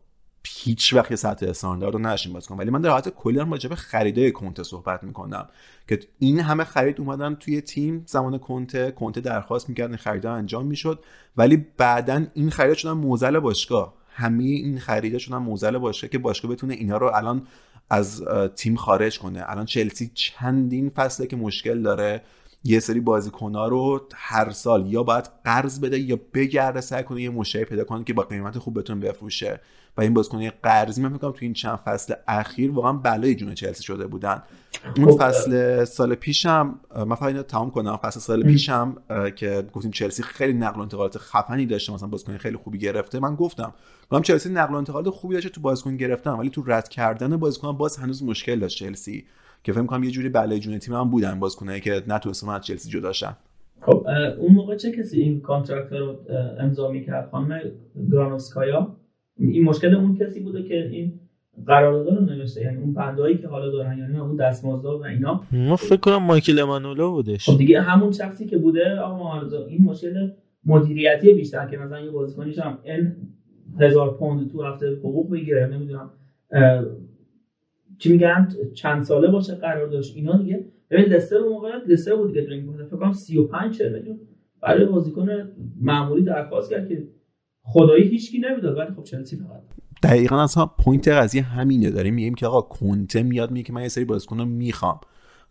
هیچ 0.48 0.93
وقت 0.93 1.12
یه 1.12 1.18
سطح 1.18 1.46
استاندارد 1.46 1.93
رو 1.93 2.00
نشیم 2.00 2.34
باز 2.34 2.48
کنم. 2.48 2.58
ولی 2.58 2.70
من 2.70 2.82
در 2.82 2.89
حالت 2.89 3.10
کلی 3.10 3.36
دارم 3.36 3.52
راجع 3.52 3.69
به 3.69 3.76
خریدای 3.76 4.32
کنته 4.32 4.64
صحبت 4.64 5.03
می‌کنم 5.03 5.48
که 5.88 5.99
این 6.19 6.40
همه 6.40 6.64
خرید 6.64 6.99
اومدن 6.99 7.36
توی 7.36 7.61
تیم 7.61 8.03
زمان 8.07 8.38
کنته 8.38 8.91
کنته 8.91 9.22
درخواست 9.22 9.69
می‌کرد 9.69 9.90
این 9.90 9.98
خریده 9.98 10.30
انجام 10.30 10.65
می‌شد. 10.65 11.03
ولی 11.38 11.65
بعدا 11.78 12.26
این 12.34 12.49
خرید 12.49 12.76
شدن 12.76 12.91
موزل 12.91 13.40
باشگاه. 13.40 13.94
همه 14.10 14.44
این 14.44 14.80
خریده 14.80 15.18
شدن 15.18 15.38
موزل 15.38 15.78
باشگاه 15.78 16.10
که 16.10 16.18
باشگاه 16.18 16.52
بتونه 16.52 16.74
اینا 16.74 16.98
رو 16.98 17.11
الان 17.15 17.48
از 17.90 18.24
تیم 18.56 18.76
خارج 18.76 19.19
کنه. 19.19 19.44
الان 19.48 19.65
چلسی 19.65 20.11
چندین 20.14 20.90
فصله 20.90 21.28
که 21.28 21.36
مشکل 21.36 21.82
داره. 21.82 22.22
یه 22.68 22.80
سری 22.80 23.00
بازیکن‌ها 23.00 23.68
رو 23.68 24.08
هر 24.16 24.50
سال 24.50 24.94
یا 24.94 25.04
باید 25.04 25.30
قرض 25.44 25.80
بده 25.80 26.00
یا 26.00 26.20
بگرده 26.34 26.82
سعی 26.82 27.04
کنه 27.04 27.22
یه 27.22 27.30
مشتری 27.30 27.66
پیدا 27.66 27.84
کنه 27.84 28.04
که 28.04 28.14
با 28.14 28.24
قیمت 28.24 28.58
خوب 28.58 28.80
بتونه 28.80 29.02
بفروشه. 29.02 29.62
و 29.98 30.02
این 30.02 30.14
بازیکن 30.14 30.50
قرضی 30.50 31.02
من 31.02 31.12
میگم 31.12 31.32
تو 31.32 31.38
این 31.42 31.54
چند 31.54 31.76
فصل 31.76 32.14
اخیر 32.28 32.72
واقعا 32.72 32.94
بلای 32.94 33.36
جون 33.36 33.54
چلسی 33.54 33.84
شده 33.84 34.08
بودن. 34.08 34.44
اون 34.98 35.12
خب، 35.12 35.18
فصل 35.20 35.84
سال 35.84 36.16
پیشم 36.16 36.80
من 36.96 37.16
فقط 37.16 37.24
اینو 37.24 37.44
تمام 37.44 37.72
کنم. 37.72 37.98
فصل 37.98 38.20
سال 38.20 38.44
پیشم 38.44 38.98
که 39.36 39.68
گفتیم 39.74 39.92
چلسی 39.92 40.24
خیلی 40.24 40.54
نقل 40.54 40.80
و 40.80 40.82
انتقالات 40.82 41.18
خفنی 41.18 41.66
داشته 41.66 41.94
مثلا 41.94 42.08
بازیکن 42.08 42.38
خیلی 42.38 42.58
خوبی 42.58 42.78
گرفته. 42.78 43.20
من 43.20 43.36
گفتم 43.36 43.74
گفتم 44.10 44.22
چلسی 44.22 44.50
نقل 44.50 44.74
و 44.74 44.78
انتقالات 44.78 45.14
خوبی 45.14 45.34
داشته 45.34 45.50
تو 45.50 45.62
بازیکن 45.62 45.98
گرفتن 45.98 46.32
ولی 46.32 46.50
تو 46.50 46.64
رد 46.66 46.90
کردن 46.90 47.38
بازیکن 47.38 47.78
باز 47.78 47.98
هنوز 47.98 48.24
مشکل 48.24 48.60
داشت 48.60 48.78
چلسی. 48.78 49.26
که 49.66 49.74
فکر 49.74 49.86
کنم 49.86 50.04
یه 50.04 50.12
جوری 50.12 50.30
بلای 50.30 50.60
جون 50.60 50.78
تیم 50.78 50.96
هم 50.96 51.10
بودن 51.10 51.40
بازیکنایی 51.40 51.82
که 51.82 52.02
نتونستن 52.08 52.50
از 52.50 52.62
چلسی 52.62 52.90
جدا 52.90 53.12
شن 53.12 53.36
خب 53.82 54.08
اون 54.40 54.54
موقع 54.54 54.76
چه 54.76 54.92
کسی 54.92 55.22
این 55.22 55.42
contract 55.41 55.94
رو 55.94 56.18
امضا 56.60 56.92
می‌کرد؟ 56.92 57.30
خانم 57.32 57.62
گرانوسکایا؟ 58.12 58.96
این 59.40 59.64
مشکل 59.64 59.96
اون 59.96 60.18
کسی 60.18 60.40
بوده 60.40 60.64
که 60.64 60.88
این 60.88 61.20
قرارداد 61.68 62.18
رو 62.18 62.26
نوشته 62.26 62.62
یعنی 62.62 62.78
اون 62.78 62.94
بندایی 62.94 63.38
که 63.38 63.48
حالا 63.48 63.72
دارن 63.72 63.98
یعنی 63.98 64.18
اون 64.18 64.36
دستمزدها 64.36 65.00
و 65.00 65.06
اینا؟ 65.06 65.44
ما 65.52 65.76
فکر 65.76 66.00
کنم 66.00 66.24
مایکل 66.24 66.60
امانولا 66.60 67.10
بودش. 67.10 67.50
خب 67.50 67.58
دیگه 67.58 67.82
همون 67.82 68.12
شخصی 68.12 68.46
که 68.46 68.58
بوده 68.58 69.00
آقا 69.00 69.42
این 69.68 69.84
مشکل 69.84 70.32
مدیریتی 70.66 71.34
بیشتر 71.34 71.68
که 71.68 71.78
مثلا 71.78 72.00
یه 72.00 72.12
بازیکنیش 72.12 72.60
هم 72.60 72.78
ان 72.86 73.16
هزار 73.80 74.18
پوند 74.18 74.52
تو 74.52 74.64
هفته 74.64 74.96
حقوق 74.96 75.32
بگیره 75.32 75.68
نمی‌دونم 75.68 76.10
چی 77.97 78.11
میگن؟ 78.11 78.47
چند 78.73 79.03
ساله 79.03 79.27
باشه 79.27 79.55
قرار 79.55 79.88
داشت. 79.88 80.15
اینا 80.15 80.38
دیگه 80.38 80.65
ببین 80.89 81.05
لستر 81.05 81.35
اون 81.35 81.53
موقع 81.53 81.69
لستر 81.88 82.15
بود 82.15 82.27
دیگه 82.27 82.41
درینگ 82.41 82.85
فکر 82.85 82.97
کنم 82.97 83.13
35 83.13 83.77
40 83.77 83.93
میلیون. 83.93 84.19
برای 84.61 84.85
بازیکن 84.85 85.27
معمولی 85.81 86.23
درخواست 86.23 86.69
کرد 86.69 86.89
که 86.89 87.07
خدایی 87.63 88.07
هیچکی 88.07 88.39
نمی‌داد 88.39 88.77
ولی 88.77 88.95
خب 88.95 89.03
چلسی 89.03 89.35
فقط 89.35 89.61
دقیقا 90.03 90.43
اصلا 90.43 90.65
پوینت 90.65 91.07
قضیه 91.07 91.41
همینه. 91.41 91.91
داریم 91.91 92.13
میگیم 92.13 92.35
که 92.35 92.47
آقا 92.47 92.61
کنته 92.61 93.23
میاد 93.23 93.51
میگه 93.51 93.63
که 93.63 93.73
من 93.73 93.81
یه 93.81 93.88
سری 93.88 94.05
بازیکن 94.05 94.38
رو 94.38 94.45
می‌خوام. 94.45 94.99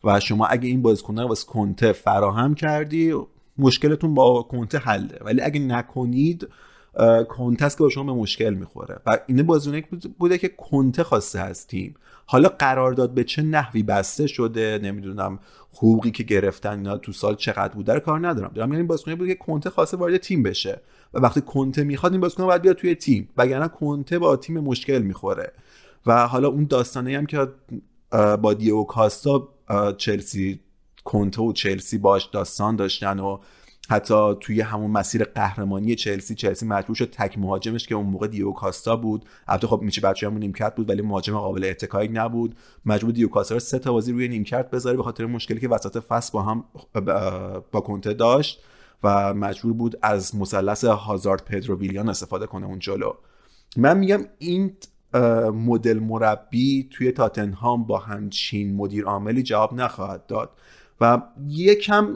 و 0.04 0.20
شما 0.20 0.46
اگه 0.46 0.68
این 0.68 0.82
بازیکن 0.82 1.18
رو 1.18 1.28
واسه 1.28 1.46
کنته 1.46 1.92
فراهم 1.92 2.54
کردی 2.54 3.14
مشکلتون 3.58 4.14
با 4.14 4.42
کنته 4.42 4.78
حله. 4.78 5.18
ولی 5.20 5.40
اگه 5.40 5.60
نکنید 5.60 6.48
کنته 7.28 7.64
است 7.64 7.78
که 7.78 7.84
با 7.84 7.90
شما 7.90 8.14
به 8.14 8.20
مشکل 8.20 8.54
می‌خوره. 8.54 9.00
و 9.06 9.18
این 9.26 9.42
بازیونه 9.42 9.84
بوده 10.18 10.38
که 10.38 10.48
کنته 10.48 11.02
خواسته 11.02 11.40
از 11.40 11.66
حالا 12.26 12.48
قرارداد 12.48 13.14
به 13.14 13.24
چه 13.24 13.42
نحوی 13.42 13.82
بسته 13.82 14.26
شده؟ 14.26 14.80
نمی‌دونم. 14.82 15.38
حقوقی 15.72 16.10
که 16.10 16.22
گرفتن 16.22 16.70
اینا 16.70 16.98
تو 16.98 17.12
سال 17.12 17.34
چقدر 17.34 17.74
بوده 17.74 18.00
کار 18.00 18.28
ندارم. 18.28 18.52
دارم 18.54 18.72
یعنی 18.72 18.84
بازیکن 18.84 19.14
بوده 19.14 19.34
که 19.34 19.34
کنته 19.34 19.70
خواسته 19.70 19.96
وارد 19.96 20.16
تیم 20.16 20.42
بشه 20.42 20.80
و 21.14 21.18
وقتی 21.18 21.40
کنته 21.40 21.84
می‌خواد 21.84 22.12
این 22.12 22.20
بازیکن 22.20 22.46
باید 22.46 22.62
بیاد 22.62 22.76
توی 22.76 22.94
تیم. 22.94 23.28
وگرنه 23.36 23.68
کنته 23.68 24.18
با 24.18 24.36
تیم 24.36 24.60
مشکل 24.60 25.02
می‌خوره. 25.02 25.52
و 26.06 26.26
حالا 26.26 26.48
اون 26.48 26.64
داستانه 26.64 27.18
هم 27.18 27.26
که 27.26 27.48
با 28.42 28.54
دیو 28.54 28.82
کاستا 28.82 29.48
چلسی 29.98 30.60
کنته 31.04 31.42
و 31.42 31.52
چلسی 31.52 31.98
باش 31.98 32.24
داستان 32.24 32.76
داشتن 32.76 33.18
و 33.18 33.38
حتی 33.88 34.34
توی 34.40 34.60
همون 34.60 34.90
مسیر 34.90 35.24
قهرمانی 35.24 35.94
چلسی 35.94 36.34
چلسی 36.34 36.66
مجبور 36.66 36.96
شد 36.96 37.10
تک 37.10 37.38
مهاجمش 37.38 37.86
که 37.86 37.94
اون 37.94 38.06
موقع 38.06 38.26
دیو 38.26 38.52
کاستا 38.52 38.96
بود. 38.96 39.24
البته 39.48 39.66
خب 39.66 39.80
میچه 39.82 40.00
بچه‌مون 40.00 40.40
نیمکت 40.40 40.74
بود 40.74 40.90
ولی 40.90 41.02
مهاجم 41.02 41.38
قابل 41.38 41.64
اتکایی 41.64 42.08
نبود. 42.08 42.56
مجبور 42.86 43.12
دیو 43.12 43.28
کاستا 43.28 43.54
رو 43.54 43.60
سه 43.60 43.78
تا 43.78 43.92
بازی 43.92 44.12
روی 44.12 44.28
نیمکت 44.28 44.70
بذاره 44.70 44.96
به 44.96 45.02
خاطر 45.02 45.26
مشکلی 45.26 45.60
که 45.60 45.68
وسط 45.68 46.02
فصل 46.02 46.32
با 46.32 46.42
هم 46.42 46.64
با 47.72 47.80
کنته 47.80 48.14
داشت 48.14 48.62
و 49.02 49.34
مجبور 49.34 49.72
بود 49.72 49.98
از 50.02 50.36
مثلث 50.36 50.84
هازارد 50.84 51.44
پدرو 51.44 51.78
ویلیان 51.78 52.08
استفاده 52.08 52.46
کنه 52.46 52.66
اون 52.66 52.78
جلو. 52.78 53.12
من 53.76 53.98
میگم 53.98 54.20
این 54.38 54.76
مدل 55.54 55.98
مربی 55.98 56.88
توی 56.92 57.12
تاتنهام 57.12 57.84
با 57.84 57.98
همچین 57.98 58.76
مدیر 58.76 59.04
عاملی 59.04 59.42
جواب 59.42 59.74
نخواهد 59.74 60.26
داد. 60.26 60.50
و 61.00 61.22
یکم 61.48 62.14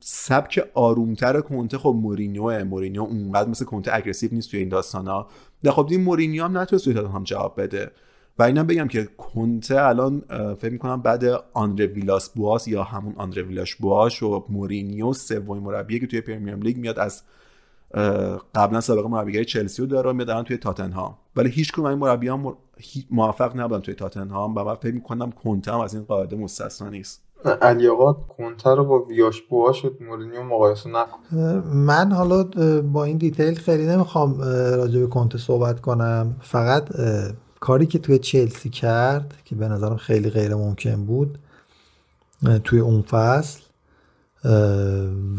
سبک 0.00 0.70
آرومتر 0.74 1.40
کنته 1.40 1.78
خب 1.78 1.96
مورینیو 2.00 2.64
مورینیو 2.64 3.02
اونقدر 3.02 3.48
مثل 3.48 3.64
کنته 3.64 3.94
aggressive 3.94 4.34
نیست 4.34 4.50
توی 4.50 4.60
این 4.60 4.68
داستان 4.68 5.06
ها 5.06 5.28
خب 5.66 5.88
این 5.90 6.02
مورینیو 6.02 6.44
هم 6.44 6.58
نتونست 6.58 6.84
توی 6.84 6.94
هم 6.94 7.24
جواب 7.24 7.60
بده. 7.60 7.90
و 8.38 8.42
اینم 8.42 8.66
بگم 8.66 8.88
که 8.88 9.08
کنته 9.18 9.82
الان 9.82 10.22
فکر 10.60 10.72
می‌کنم 10.72 11.02
بعد 11.02 11.24
آندره 11.52 11.86
ویلاس 11.86 12.30
بواس 12.30 12.68
یا 12.68 12.82
همون 12.82 13.14
آندره 13.16 13.42
ویلاش 13.42 13.74
بواش 13.74 14.22
و 14.22 14.44
مورینیو 14.48 15.12
سومین 15.12 15.62
مربیه 15.62 15.98
که 15.98 16.06
توی 16.06 16.20
پرمیر 16.20 16.54
لیگ 16.54 16.76
میاد 16.76 16.98
از 16.98 17.22
قبلا 18.54 18.80
سابقه 18.80 19.08
مربیگری 19.08 19.44
چلسی 19.44 19.82
رو 19.82 19.88
داره 19.88 20.12
میاد 20.12 20.30
الان 20.30 20.44
توی 20.44 20.56
تاتنهام. 20.56 21.14
ولی 21.36 21.50
هیچ 21.50 21.72
کدوم 21.72 21.84
این 21.84 21.98
مربیان 21.98 22.56
موفق 23.10 23.56
نبودن 23.56 23.80
توی 23.80 23.94
تاتنهام 23.94 24.54
و 24.56 24.64
من 24.64 24.74
فکر 24.74 24.94
می‌کنم 24.94 25.32
کنته 25.32 25.72
هم 25.72 25.80
از 25.80 25.94
این 25.94 26.04
قاعده 26.04 26.36
مستثنا 26.36 26.88
نیست. 26.88 27.22
علی 27.44 27.88
آقا 27.88 28.12
کنته 28.12 28.76
رو 28.76 28.84
با 28.84 28.98
ویلاش 28.98 29.42
بواش 29.42 29.72
و 29.72 29.96
مورینیو 30.00 30.42
مقایسه 30.42 30.90
نکن. 30.90 31.38
من 31.74 32.12
حالا 32.12 32.42
با 32.82 33.04
این 33.04 33.16
detail 33.16 33.54
خیلی 33.54 33.86
نمی‌خوام 33.86 34.40
راجع 34.76 35.00
به 35.00 35.06
کنته 35.06 35.38
صحبت 35.38 35.80
کنم. 35.80 36.36
فقط 36.40 36.88
کاری 37.60 37.86
که 37.86 37.98
توی 37.98 38.18
چلسی 38.18 38.70
کرد 38.70 39.34
که 39.44 39.54
به 39.54 39.68
نظرم 39.68 39.96
خیلی 39.96 40.30
غیر 40.30 40.54
ممکن 40.54 41.04
بود 41.04 41.38
توی 42.64 42.80
اون 42.80 43.02
فصل 43.02 43.60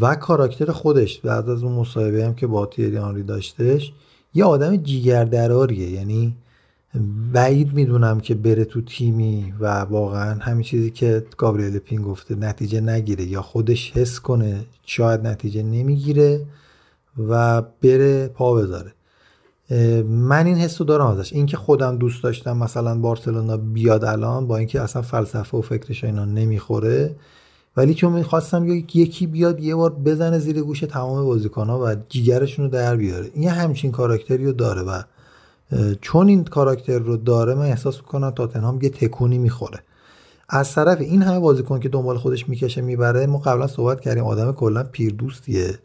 و 0.00 0.14
کاراکتر 0.14 0.72
خودش 0.72 1.20
بعد 1.20 1.48
از 1.48 1.62
اون 1.62 1.72
مصاحبه 1.72 2.24
هم 2.24 2.34
که 2.34 2.46
با 2.46 2.66
تیری 2.66 2.98
آنری 2.98 3.22
داشتش 3.22 3.92
یه 4.34 4.44
آدم 4.44 4.76
جیگردراریه 4.76 5.90
یعنی 5.90 6.36
بعید 7.32 7.74
می‌دونم 7.74 8.20
که 8.20 8.34
بره 8.34 8.64
تو 8.64 8.80
تیمی 8.80 9.54
و 9.60 9.80
واقعا 9.80 10.34
همین 10.34 10.62
چیزی 10.62 10.90
که 10.90 11.24
گابریل 11.36 11.78
پین 11.78 12.02
گفته 12.02 12.34
نتیجه 12.34 12.80
نگیره 12.80 13.24
یا 13.24 13.42
خودش 13.42 13.92
حس 13.92 14.20
کنه 14.20 14.64
شاید 14.86 15.26
نتیجه 15.26 15.62
نمی‌گیره 15.62 16.46
و 17.28 17.62
بره 17.62 18.28
پا 18.28 18.54
بذاره. 18.54 18.92
من 20.04 20.46
این 20.46 20.56
حس 20.56 20.82
دارم 20.82 21.06
ازش. 21.06 21.32
اینکه 21.32 21.56
خودم 21.56 21.96
دوست 21.96 22.22
داشتم 22.22 22.56
مثلا 22.56 22.98
بارسلونا 22.98 23.56
بیاد 23.56 24.04
الان 24.04 24.46
با 24.46 24.56
اینکه 24.56 24.80
اصلا 24.80 25.02
فلسفه 25.02 25.58
و 25.58 25.60
فکرش 25.60 26.04
اینا 26.04 26.24
نمی‌خوره. 26.24 27.16
ولی 27.76 27.94
چون 27.94 28.12
می‌خواستم 28.12 28.66
یکی 28.68 29.26
بیاد 29.26 29.60
یه 29.60 29.74
بار 29.74 29.92
بزنه 29.92 30.38
زیر 30.38 30.62
گوش 30.62 30.80
تمام 30.80 31.24
بازیکنها 31.24 31.80
و 31.84 31.94
جیگرشون 32.08 32.64
رو 32.64 32.70
در 32.70 32.96
بیاره. 32.96 33.30
این 33.34 33.48
همچین 33.48 33.92
کاراکتری 33.92 34.44
رو 34.44 34.52
داره 34.52 34.82
و 34.82 35.02
چون 36.00 36.28
این 36.28 36.44
کاراکتر 36.44 36.98
رو 36.98 37.16
داره 37.16 37.54
من 37.54 37.64
احساس 37.64 37.96
می‌کنم 37.96 38.30
تاتنهام 38.30 38.78
یه 38.82 38.90
تکونی 38.90 39.38
می‌خوره. 39.38 39.78
از 40.48 40.74
طرف 40.74 41.00
این 41.00 41.22
همه 41.22 41.38
بازیکن 41.38 41.80
که 41.80 41.88
دنبال 41.88 42.18
خودش 42.18 42.48
می‌کشه 42.48 42.80
می‌بره 42.80 43.26
ما 43.26 43.38
قبلا 43.38 43.66
صحبت 43.66 44.00
کردیم 44.00 44.24
آدم 44.24 44.52
کلا 44.52 44.82
پیردوستیه 44.82 45.78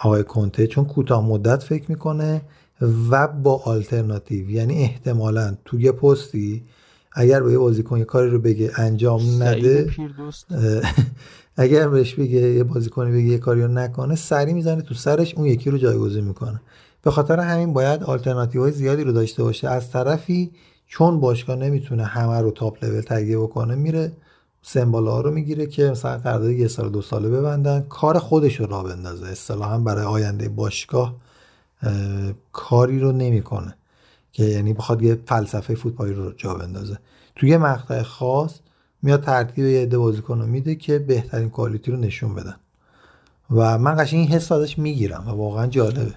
آقای 0.00 0.24
کنته 0.24 0.66
چون 0.66 0.84
کوتاه 0.84 1.26
مدت 1.26 1.62
فکر 1.62 1.90
می‌کنه 1.90 2.42
و 3.10 3.28
با 3.28 3.62
آلترناتیو. 3.64 4.50
یعنی 4.50 4.74
احتمالا 4.82 5.56
تو 5.64 5.80
یه 5.80 5.92
پستی 5.92 6.62
اگر 7.12 7.42
به 7.42 7.52
یه 7.52 7.58
بازیکن 7.58 7.98
یه 7.98 8.04
کاری 8.04 8.30
رو 8.30 8.38
بگه 8.38 8.70
انجام 8.76 9.42
نده 9.42 9.90
اگر 11.56 11.88
بهش 11.88 12.14
بگه 12.14 12.40
یه 12.40 12.64
بازیکنی 12.64 13.12
بگه 13.12 13.28
یه 13.28 13.38
کاری 13.38 13.62
رو 13.62 13.68
نکنه 13.68 14.14
سری 14.14 14.52
می‌زنه 14.52 14.82
تو 14.82 14.94
سرش 14.94 15.34
اون 15.34 15.46
یکی 15.46 15.70
رو 15.70 15.78
جایگزین 15.78 16.24
می‌کنه. 16.24 16.60
به 17.02 17.10
خاطر 17.10 17.40
همین 17.40 17.72
باید 17.72 18.02
آلترناتیو 18.02 18.62
های 18.62 18.72
زیادی 18.72 19.04
رو 19.04 19.12
داشته 19.12 19.42
باشه. 19.42 19.68
از 19.68 19.90
طرفی 19.90 20.50
چون 20.86 21.20
باشگاه 21.20 21.56
نمی‌تونه 21.56 22.04
همه 22.04 22.40
رو 22.40 22.50
تاپ 22.50 22.84
لول 22.84 23.00
تهیه 23.00 23.38
بکنه 23.38 23.74
میره 23.74 24.12
سمبال 24.62 25.06
ها 25.06 25.20
رو 25.20 25.30
می‌گیره 25.30 25.66
که 25.66 25.90
مثلا 25.90 26.18
قرارداد 26.18 26.50
یه 26.50 26.68
سال 26.68 26.90
دو 26.90 27.02
ساله 27.02 27.28
ببندن. 27.28 27.86
کار 27.88 28.18
خودش 28.18 28.60
رو 28.60 28.66
را 28.66 28.82
بندازه. 28.82 29.26
اصطلاحا 29.26 29.78
برای 29.78 30.04
آینده 30.04 30.48
باشگاه 30.48 31.14
کاری 32.52 33.00
رو 33.00 33.12
نمی‌کنه 33.12 33.74
که 34.32 34.44
یعنی 34.44 34.72
بخواد 34.72 35.02
یه 35.02 35.18
فلسفه 35.26 35.74
فوتبالی 35.74 36.12
رو 36.12 36.32
جا 36.32 36.54
بندازه. 36.54 36.98
توی 37.36 37.56
مقطع 37.56 38.02
خاص 38.02 38.58
میاد 39.02 39.22
ترتیب 39.22 39.64
یه 39.64 39.82
عده 39.82 39.98
بازیکن 39.98 40.40
رو 40.40 40.46
میده 40.46 40.74
که 40.74 40.98
بهترین 40.98 41.50
کوالیتی 41.50 41.90
رو 41.90 41.96
نشون 41.96 42.34
بدن. 42.34 42.56
و 43.50 43.78
من 43.78 43.96
قشنگ 44.04 44.20
این 44.20 44.28
حس 44.28 44.52
ازش 44.52 44.78
می‌گیرم 44.78 45.24
و 45.26 45.30
واقعا 45.30 45.66
جالبه. 45.66 46.12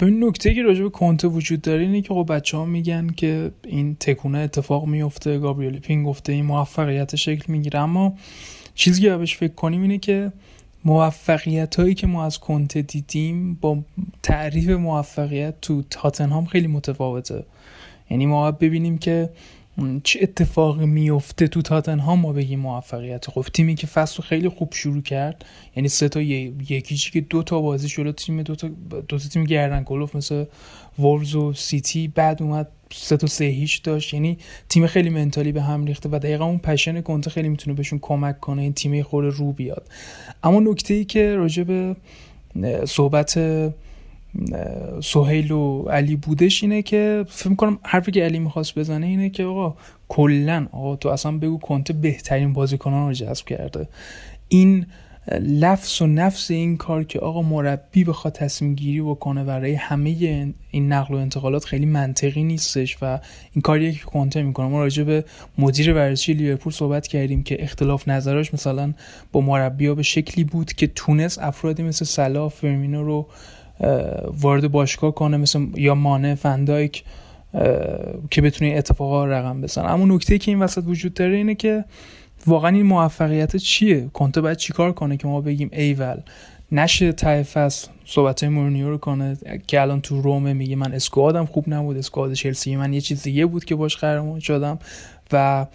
ببین 0.00 0.24
نکته 0.24 0.54
که 0.54 0.62
راجع 0.62 0.82
به 0.82 0.90
کنته 0.90 1.28
وجود 1.28 1.60
داره 1.62 1.80
اینه 1.80 2.00
که 2.00 2.14
خب 2.14 2.26
بچه 2.28 2.56
ها 2.56 2.64
میگن 2.64 3.06
که 3.06 3.50
این 3.64 3.96
تکونه 4.00 4.38
اتفاق 4.38 4.86
میفته 4.86 5.38
گابریل 5.38 5.78
پین 5.78 6.02
گفته 6.02 6.32
این 6.32 6.44
موفقیت 6.44 7.16
شکل 7.16 7.52
می‌گیره. 7.52 7.80
اما 7.80 8.14
چیزی 8.74 9.02
که 9.02 9.16
بهش 9.16 9.36
فکر 9.36 9.54
کنیم 9.54 9.82
اینه 9.82 9.98
که 9.98 10.32
موفقیت 10.84 11.76
هایی 11.76 11.94
که 11.94 12.06
ما 12.06 12.24
از 12.24 12.38
کنته 12.38 12.82
دیدیم 12.82 13.54
با 13.60 13.78
تعریف 14.22 14.68
موفقیت 14.68 15.54
تو 15.60 15.82
تاتنهام 15.90 16.44
خیلی 16.44 16.66
متفاوته. 16.66 17.44
یعنی 18.10 18.26
ما 18.26 18.50
ببینیم 18.50 18.98
که 18.98 19.30
چه 20.04 20.18
اتفاقی 20.22 20.86
میفته 20.86 21.48
تو 21.48 21.62
تاتنهام 21.62 22.20
ما 22.20 22.32
بگیم 22.32 22.60
موفقیت. 22.60 23.30
خب 23.30 23.44
تیمی 23.54 23.74
که 23.74 23.86
فصل 23.86 24.22
خیلی 24.22 24.48
خوب 24.48 24.74
شروع 24.74 25.02
کرد 25.02 25.44
یعنی 25.76 25.88
سه 25.88 26.08
تا 26.08 26.20
یکیچی 26.20 27.10
که 27.10 27.20
دو 27.20 27.42
تا 27.42 27.60
بازی 27.60 27.88
شده 27.88 28.12
تیم 28.12 28.42
دو 28.42 28.54
تا 28.54 28.68
دو 28.90 29.18
تا 29.18 29.28
تیم 29.28 29.44
گردن 29.44 29.84
کلوف 29.84 30.16
مثل 30.16 30.44
وولز 30.98 31.34
و 31.34 31.52
سیتی 31.52 32.08
بعد 32.08 32.42
اومد 32.42 32.68
سه 32.92 33.16
تا 33.16 33.26
سه 33.26 33.44
هیچ 33.44 33.82
داشت. 33.82 34.14
یعنی 34.14 34.38
تیم 34.68 34.86
خیلی 34.86 35.10
منتالی 35.10 35.52
به 35.52 35.62
هم 35.62 35.84
ریخته 35.84 36.08
و 36.12 36.18
دقیقا 36.18 36.44
اون 36.44 36.58
پشن 36.58 37.00
کنته 37.00 37.30
خیلی 37.30 37.48
می‌تونه 37.48 37.76
بهشون 37.76 37.98
کمک 38.02 38.40
کنه 38.40 38.62
این 38.62 38.72
تیم 38.72 39.02
خور 39.02 39.24
رو 39.24 39.52
بیاد. 39.52 39.88
اما 40.42 40.60
نکته 40.60 40.94
ای 40.94 41.04
که 41.04 41.36
راجع 41.36 41.62
به 41.62 41.96
صحبت 42.84 43.38
سهیل 45.02 45.52
و 45.52 45.82
علی 45.82 46.16
بودش 46.16 46.62
اینه 46.62 46.82
که 46.82 47.24
فکر 47.28 47.54
کنم 47.54 47.78
حرفی 47.82 48.12
که 48.12 48.24
علی 48.24 48.38
می‌خواست 48.38 48.78
بزنه 48.78 49.06
اینه 49.06 49.30
که 49.30 49.44
آقا 49.44 49.76
کلا 50.08 50.66
آقا 50.72 50.96
تو 50.96 51.08
اصلا 51.08 51.32
بگو 51.32 51.58
کنته 51.58 51.92
بهترین 51.92 52.52
بازیکنان 52.52 53.06
رو 53.06 53.12
جذب 53.12 53.46
کرده. 53.46 53.88
این 54.48 54.86
لفظ 55.40 56.02
و 56.02 56.06
نفس 56.06 56.50
این 56.50 56.76
کار 56.76 57.04
که 57.04 57.18
آقا 57.18 57.42
مربی 57.42 58.04
بخواد 58.04 58.34
تصمیم 58.34 58.74
گیری 58.74 59.00
بکنه 59.00 59.44
برای 59.44 59.74
همه 59.74 60.10
این 60.70 60.92
نقل 60.92 61.14
و 61.14 61.16
انتقالات 61.16 61.64
خیلی 61.64 61.86
منطقی 61.86 62.44
نیستش 62.44 62.96
و 63.02 63.20
این 63.52 63.62
کاریه 63.62 63.92
که 63.92 64.04
کنته 64.04 64.42
می‌کنه. 64.42 64.68
ما 64.68 64.80
راجع 64.80 65.02
به 65.02 65.24
مدیر 65.58 65.94
ورزشی 65.94 66.32
لیورپول 66.32 66.72
صحبت 66.72 67.06
کردیم 67.06 67.42
که 67.42 67.62
اختلاف 67.62 68.08
نظراش 68.08 68.54
مثلا 68.54 68.94
با 69.32 69.40
مربی 69.40 69.86
ها 69.86 69.94
به 69.94 70.02
شکلی 70.02 70.44
بود 70.44 70.72
که 70.72 70.86
تونست 70.86 71.38
افرادی 71.38 71.82
مثل 71.82 72.04
سلا 72.04 72.48
فرمینو 72.48 73.04
رو 73.04 73.26
وارد 74.40 74.70
باشگاه 74.70 75.14
کنه 75.14 75.36
مثل 75.36 75.66
یا 75.74 75.94
مانع 75.94 76.34
فندایک 76.34 77.04
که 78.30 78.42
بتونه 78.42 78.74
اتفاقا 78.76 79.26
رقم 79.26 79.60
بزنه. 79.60 79.90
اما 79.90 80.14
نکته 80.14 80.38
که 80.38 80.50
این 80.50 80.62
وسط 80.62 80.82
وجود 80.86 81.14
داره 81.14 81.36
اینه 81.36 81.54
که 81.54 81.84
واقعا 82.46 82.70
این 82.70 82.86
موفقیت 82.86 83.56
چیه؟ 83.56 84.08
کنته 84.12 84.40
باید 84.40 84.56
چیکار 84.56 84.92
کنه 84.92 85.16
که 85.16 85.28
ما 85.28 85.40
بگیم 85.40 85.70
ایول 85.72 86.16
نشه 86.72 87.12
ته 87.12 87.42
فصل 87.42 87.88
صحبت 88.04 88.44
مورینیو 88.44 88.88
رو 88.90 88.98
کنه. 88.98 89.36
که 89.66 89.80
الان 89.80 90.00
تو 90.00 90.22
رومه 90.22 90.52
میگه 90.52 90.76
من 90.76 90.92
اسکوادم 90.92 91.44
خوب 91.44 91.64
نبود 91.68 91.96
اسکواد 91.96 92.32
چلسی 92.32 92.76
من 92.76 92.92
یه 92.92 93.00
چیز 93.00 93.22
دیگه 93.22 93.46
بود 93.46 93.64
که 93.64 93.74
باش 93.74 93.96
قهرمان 93.96 94.40
شدم. 94.40 94.78
و 95.32 95.66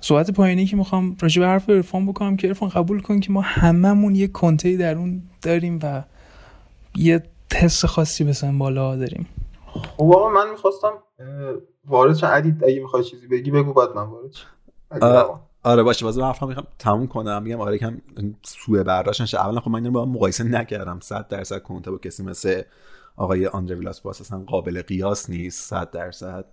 صحبت 0.00 0.30
پایینی 0.30 0.66
که 0.66 0.76
می‌خوام 0.76 1.16
راجع 1.20 1.40
به 1.40 1.48
حرف 1.48 1.70
ارفان 1.70 2.06
بکنم 2.06 2.36
که 2.36 2.48
ارفان 2.48 2.68
قبول 2.68 3.00
کن 3.00 3.20
که 3.20 3.32
ما 3.32 3.40
هممون 3.40 4.14
یه 4.14 4.26
کنته 4.26 4.76
در 4.76 4.94
اون 4.94 5.22
داریم 5.42 5.78
و 5.82 6.02
یه 6.96 7.22
حس 7.54 7.84
خاصی 7.84 8.24
به 8.24 8.32
بالا 8.58 8.96
داریم. 8.96 9.28
خب 9.66 10.12
آقا 10.12 10.30
من 10.30 10.50
می‌خواستم 10.50 10.92
وارد 11.86 12.16
چه 12.16 12.26
عدید 12.26 12.64
اگه 12.64 12.80
می‌خوای 12.80 13.04
چیزی 13.04 13.26
بگی 13.26 13.50
بگو 13.50 13.72
بعد 13.72 13.88
من 13.96 14.02
وارد 14.02 14.34
آره 15.62 15.82
باشه. 15.82 16.06
واسه 16.06 16.20
من 16.20 16.28
می‌خوام 16.28 16.66
تموم 16.78 17.06
کنم. 17.06 17.42
میگم 17.42 17.60
آره 17.60 17.78
کم 17.78 17.98
سوء 18.42 18.82
برداشت 18.82 19.20
نشه. 19.20 19.40
اولا 19.40 19.60
خب 19.60 19.70
من 19.70 19.78
اینو 19.78 19.90
با 19.90 20.04
مقایسه 20.04 20.44
نکردم. 20.44 21.00
100 21.00 21.28
درصد 21.28 21.62
کنته 21.62 21.90
با 21.90 21.98
کسی 21.98 22.22
مثل 22.22 22.62
آقای 23.16 23.46
آندره 23.46 23.76
ویلاس 23.76 24.00
باس 24.00 24.20
اصلا 24.20 24.38
قابل 24.38 24.82
قیاس 24.82 25.30
نیست. 25.30 25.68
100 25.68 25.90
درصد. 25.90 26.44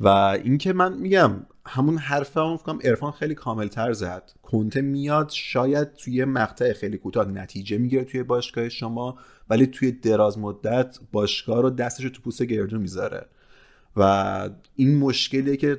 و 0.00 0.08
اینکه 0.08 0.72
من 0.72 0.92
میگم 0.92 1.30
همون 1.66 1.98
حرفه 1.98 2.40
هم 2.40 2.56
فکرم 2.56 2.78
ارفان 2.82 3.12
خیلی 3.12 3.34
کامل 3.34 3.68
تر 3.68 3.92
زد. 3.92 4.32
کنته 4.42 4.80
میاد 4.80 5.30
شاید 5.30 5.94
توی 5.94 6.24
مقطع 6.24 6.72
خیلی 6.72 6.98
کوتاه 6.98 7.28
نتیجه 7.28 7.78
می‌گیره 7.78 8.04
توی 8.04 8.22
باشگاه 8.22 8.68
شما 8.68 9.18
ولی 9.50 9.66
توی 9.66 9.92
دراز 9.92 10.38
مدت 10.38 10.98
باشگاه 11.12 11.62
رو 11.62 11.70
دستش 11.70 12.04
رو 12.04 12.10
تو 12.10 12.22
پوست 12.22 12.42
گردون 12.42 12.80
می‌ذاره. 12.80 13.26
و 13.96 14.50
این 14.76 14.98
مشکلیه 14.98 15.56
که 15.56 15.78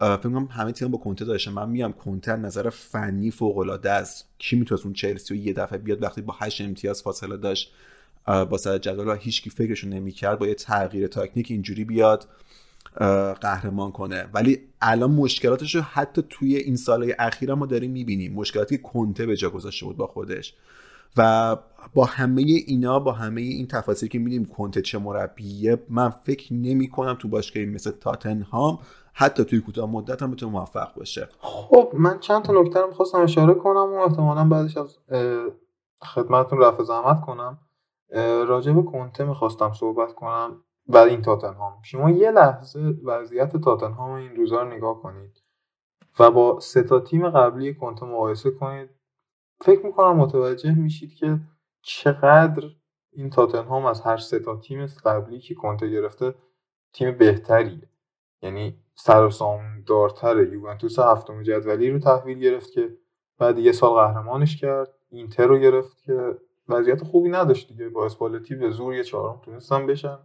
فکر 0.00 0.16
کنم 0.16 0.48
همه 0.50 0.72
تیم 0.72 0.88
با 0.88 0.98
کنته 0.98 1.24
داشته. 1.24 1.50
من 1.50 1.68
میگم 1.70 1.92
کنته 1.92 2.36
نظر 2.36 2.70
فنی 2.70 3.30
فوق 3.30 3.58
العاده 3.58 3.90
است. 3.90 4.28
کی 4.38 4.56
می‌تونست 4.56 4.84
اون 4.84 4.94
چلسی 4.94 5.34
و 5.34 5.36
یه 5.36 5.52
دفعه 5.52 5.78
بیاد 5.78 6.02
وقتی 6.02 6.20
با 6.20 6.34
8 6.40 6.60
امتیاز 6.60 7.02
فاصله 7.02 7.36
داشت 7.36 7.72
با 8.26 8.56
سر 8.58 8.78
جدول 8.78 9.16
هیچ 9.20 9.42
کی 9.42 9.50
فکرشو 9.50 9.88
نمی‌کرد 9.88 10.38
با 10.38 10.46
یه 10.46 10.54
تغییر 10.54 11.06
تاکنیک 11.06 11.50
اینجوری 11.50 11.84
بیاد. 11.84 12.28
قهرمان 13.40 13.92
کنه. 13.92 14.26
ولی 14.34 14.58
الان 14.80 15.10
مشکلاتش 15.10 15.74
رو 15.74 15.80
حتی 15.80 16.24
توی 16.30 16.56
این 16.56 16.76
سالهای 16.76 17.14
اخیر 17.18 17.54
ما 17.54 17.66
داریم 17.66 17.90
می‌بینیم. 17.90 18.34
مشکلاتی 18.34 18.76
که 18.76 18.82
کنته 18.82 19.26
به 19.26 19.36
جا 19.36 19.50
گذاشته 19.50 19.86
بود 19.86 19.96
با 19.96 20.06
خودش. 20.06 20.54
و 21.16 21.56
با 21.94 22.04
همه 22.04 22.42
اینا 22.42 22.98
با 22.98 23.12
همه 23.12 23.40
این 23.40 23.66
تفاصیلی 23.66 24.08
که 24.08 24.18
میدیم 24.18 24.44
کنته 24.44 24.82
چه 24.82 24.98
مربیه 24.98 25.82
من 25.88 26.10
فکر 26.10 26.54
نمی 26.54 26.88
کنم 26.88 27.14
تو 27.14 27.28
باشگاهی 27.28 27.66
مثل 27.66 27.90
تاتنهام 27.90 28.78
حتی 29.12 29.44
توی 29.44 29.60
کوتاه 29.60 29.90
مدت 29.90 30.22
هم 30.22 30.30
بتونه 30.30 30.52
موفق 30.52 30.94
باشه. 30.94 31.28
خب 31.38 31.92
من 31.94 32.18
چند 32.18 32.42
تا 32.42 32.60
نکته 32.60 32.80
رو 32.80 32.86
می‌خواستم 32.86 33.18
اشاره 33.18 33.54
کنم 33.54 33.92
و 33.92 33.94
احتمالا 33.94 34.44
بعدش 34.44 34.76
از 34.76 34.98
خدمتتون 36.02 36.58
رفع 36.58 36.82
زحمت 36.82 37.20
کنم. 37.20 37.58
راجع 38.48 38.72
به 38.72 38.82
کنته 38.82 39.24
می‌خواستم 39.24 39.72
صحبت 39.72 40.14
کنم. 40.14 40.56
برای 40.86 41.10
این 41.10 41.22
تاتنهام. 41.22 41.82
شما 41.82 42.10
یه 42.10 42.30
لحظه 42.30 42.80
وضعیت 43.04 43.56
تاتنهام 43.56 44.10
این 44.10 44.36
روزا 44.36 44.62
رو 44.62 44.68
نگاه 44.68 45.02
کنید 45.02 45.42
و 46.18 46.30
با 46.30 46.60
سه 46.60 46.82
تا 46.82 47.00
تیم 47.00 47.30
قبلی 47.30 47.74
کنته 47.74 48.06
مقایسه 48.06 48.50
کنید. 48.50 48.90
فکر 49.60 49.86
می‌کنم 49.86 50.16
متوجه 50.16 50.74
میشید 50.74 51.14
که 51.14 51.40
چقدر 51.82 52.68
این 53.12 53.30
تاتنهام 53.30 53.86
از 53.86 54.00
هر 54.00 54.16
سه 54.16 54.38
تا 54.38 54.56
تیم 54.56 54.86
قبلی 54.86 55.38
که 55.38 55.54
کنته 55.54 55.88
گرفته 55.88 56.34
تیم 56.92 57.18
بهتریه. 57.18 57.88
یعنی 58.42 58.78
سر 58.94 59.24
و 59.24 59.60
دارتر 59.86 60.52
یوونتوس 60.52 60.98
هفتم 60.98 61.42
جدولی 61.42 61.90
رو 61.90 61.98
تحویل 61.98 62.38
گرفت 62.38 62.70
که 62.70 62.96
بعد 63.38 63.58
یه 63.58 63.72
سال 63.72 63.90
قهرمانش 63.90 64.56
کرد. 64.56 64.88
اینتر 65.10 65.46
رو 65.46 65.58
گرفت 65.58 66.02
که 66.02 66.38
وضعیت 66.68 67.04
خوبی 67.04 67.28
نداشت 67.28 67.68
دیگه. 67.68 67.88
با 67.88 68.06
اسپالتی 68.06 68.54
به 68.54 68.70
زور 68.70 68.94
یه 68.94 69.04
چهارم 69.04 69.40
تونستن 69.44 69.86
بشن. 69.86 70.18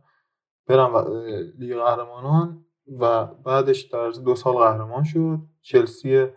برن 0.68 1.08
لیگ 1.58 1.76
قهرمانان 1.76 2.66
و 3.00 3.26
بعدش 3.26 3.82
در 3.82 4.10
دو 4.10 4.36
سال 4.36 4.54
قهرمان 4.54 5.04
شد. 5.04 5.40
چلسی 5.62 6.28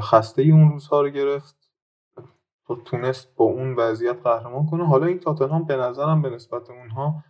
خسته 0.00 0.42
ای 0.42 0.50
اون 0.50 0.68
روزها 0.72 1.02
رو 1.02 1.08
گرفت. 1.08 1.56
و 2.70 2.74
تونست 2.74 3.36
با 3.36 3.44
اون 3.44 3.74
وضعیت 3.74 4.22
قهرمان 4.22 4.66
کنه. 4.66 4.86
حالا 4.86 5.06
این 5.06 5.18
تاتنهام 5.18 5.64
به 5.64 5.76
نظرم 5.76 6.22
به 6.22 6.30
نسبت 6.30 6.70
اونها 6.70 7.24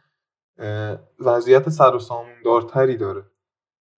وضعیت 1.18 1.68
سر 1.68 1.94
و 1.94 2.00
دارتری 2.44 2.96
داره. 2.96 3.24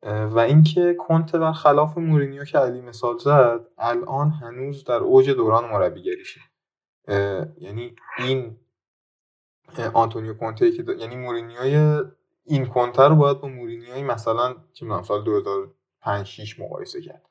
و 0.03 0.39
اینکه 0.39 0.95
کنته 0.95 1.39
بر 1.39 1.53
خلاف 1.53 1.99
مورینیو 1.99 2.45
که 2.45 2.59
علی 2.59 2.81
مثال 2.81 3.19
زد 3.19 3.61
الان 3.79 4.31
هنوز 4.31 4.85
در 4.85 4.99
اوج 4.99 5.31
دوران 5.31 5.70
مربیگریشه. 5.70 6.41
یعنی 7.59 7.97
این 8.19 8.57
آنتونیو 9.81 10.35
کونته 10.35 10.73
که 10.73 10.85
یعنی 10.99 11.16
مورینیوی 11.16 12.03
این 12.44 12.66
کنته 12.66 13.03
رو 13.03 13.16
باید 13.16 13.40
با 13.40 13.49
مورینیوی 13.49 14.03
مثلا 14.03 14.55
چه 14.73 14.85
می‌دونم 14.86 15.03
سال 15.03 15.24
2005 15.24 16.27
6 16.27 16.61
مقایسه 16.61 17.01
کرد. 17.01 17.28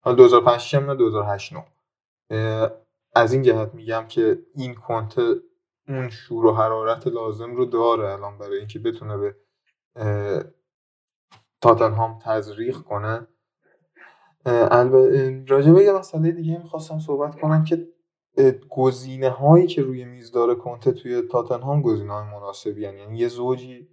حالا 0.00 0.16
2005 0.16 0.60
6 0.60 0.74
نه. 0.74 0.94
2008 0.94 1.52
9 2.30 2.70
از 3.14 3.32
این 3.32 3.42
جهت 3.42 3.74
میگم 3.74 4.04
که 4.08 4.38
این 4.54 4.74
کنته 4.74 5.34
اون 5.88 6.10
شور 6.10 6.46
و 6.46 6.52
حرارت 6.52 7.06
لازم 7.06 7.54
رو 7.54 7.64
داره 7.64 8.12
الان 8.12 8.38
برای 8.38 8.58
اینکه 8.58 8.78
بتونه 8.78 9.16
به 9.16 9.36
تاتنهام 11.60 12.18
تزریق 12.24 12.78
کنه. 12.78 13.26
البته 14.46 15.44
راجع 15.48 15.72
به 15.72 15.84
یه 15.84 15.92
مسئله 15.92 16.30
دیگه 16.30 16.58
می‌خواستم 16.58 16.98
صحبت 16.98 17.40
کنم 17.40 17.64
که 17.64 17.88
گزینه 18.70 19.30
هایی 19.30 19.66
که 19.66 19.82
روی 19.82 20.04
میز 20.04 20.32
داره 20.32 20.54
کنته 20.54 20.92
توی 20.92 21.22
تاتنهام 21.22 21.82
گزینه 21.82 22.12
های 22.12 22.24
مناسبی 22.24 22.82
یعنی 22.82 23.18
یه 23.18 23.28
زوجی 23.28 23.88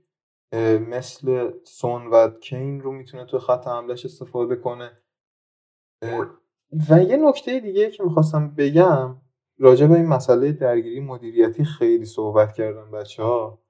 مثل 0.87 1.51
سون 1.63 2.07
و 2.07 2.29
کین 2.29 2.81
رو 2.81 2.91
می‌تونه 2.91 3.25
تو 3.25 3.39
خط 3.39 3.67
حملش 3.67 4.05
استفاده 4.05 4.55
کنه. 4.55 4.91
و 6.89 7.03
یه 7.03 7.17
نکته 7.17 7.59
دیگه 7.59 7.91
که 7.91 8.03
می‌خواستم 8.03 8.55
بگم 8.55 9.21
راجع 9.57 9.87
به 9.87 9.93
این 9.95 10.05
مسئله 10.05 10.51
درگیری 10.51 10.99
مدیریتی 10.99 11.63
خیلی 11.63 12.05
صحبت 12.05 12.53
کردم 12.53 12.91
بچه 12.91 13.23
ها 13.23 13.61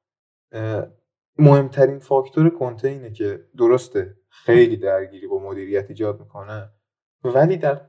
مهمترین 1.38 2.00
فاکتور 2.00 2.50
کنته 2.50 2.88
اینه 2.88 3.12
که 3.12 3.46
درسته 3.58 4.18
خیلی 4.30 4.78
درگیری 4.78 5.28
با 5.28 5.40
مدیریت 5.40 5.90
ایجاد 5.90 6.20
می‌کنه. 6.20 6.70
ولی 7.24 7.58
در 7.58 7.82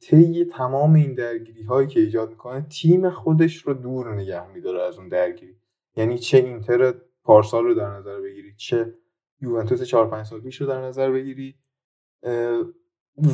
طی 0.00 0.44
تمام 0.44 0.94
این 0.94 1.14
درگیری 1.14 1.62
هایی 1.62 1.88
که 1.88 2.00
ایجاد 2.00 2.30
می‌کنه 2.30 2.66
تیم 2.70 3.10
خودش 3.10 3.56
رو 3.56 3.74
دور 3.74 4.14
نگه 4.14 4.52
میداره 4.52 4.82
از 4.82 4.98
اون 4.98 5.08
درگیری. 5.08 5.56
یعنی 5.96 6.18
چه 6.18 6.38
اینتر 6.38 6.94
پارسال 7.24 7.64
رو 7.64 7.74
در 7.74 7.90
نظر 7.90 8.20
بگیرید 8.20 8.56
چه 8.56 8.94
یوونتوس 9.40 9.82
4 9.82 10.10
5 10.10 10.26
سال 10.26 10.40
پیش 10.40 10.60
رو 10.60 10.66
در 10.66 10.80
نظر 10.80 11.10
بگیرید 11.10 11.56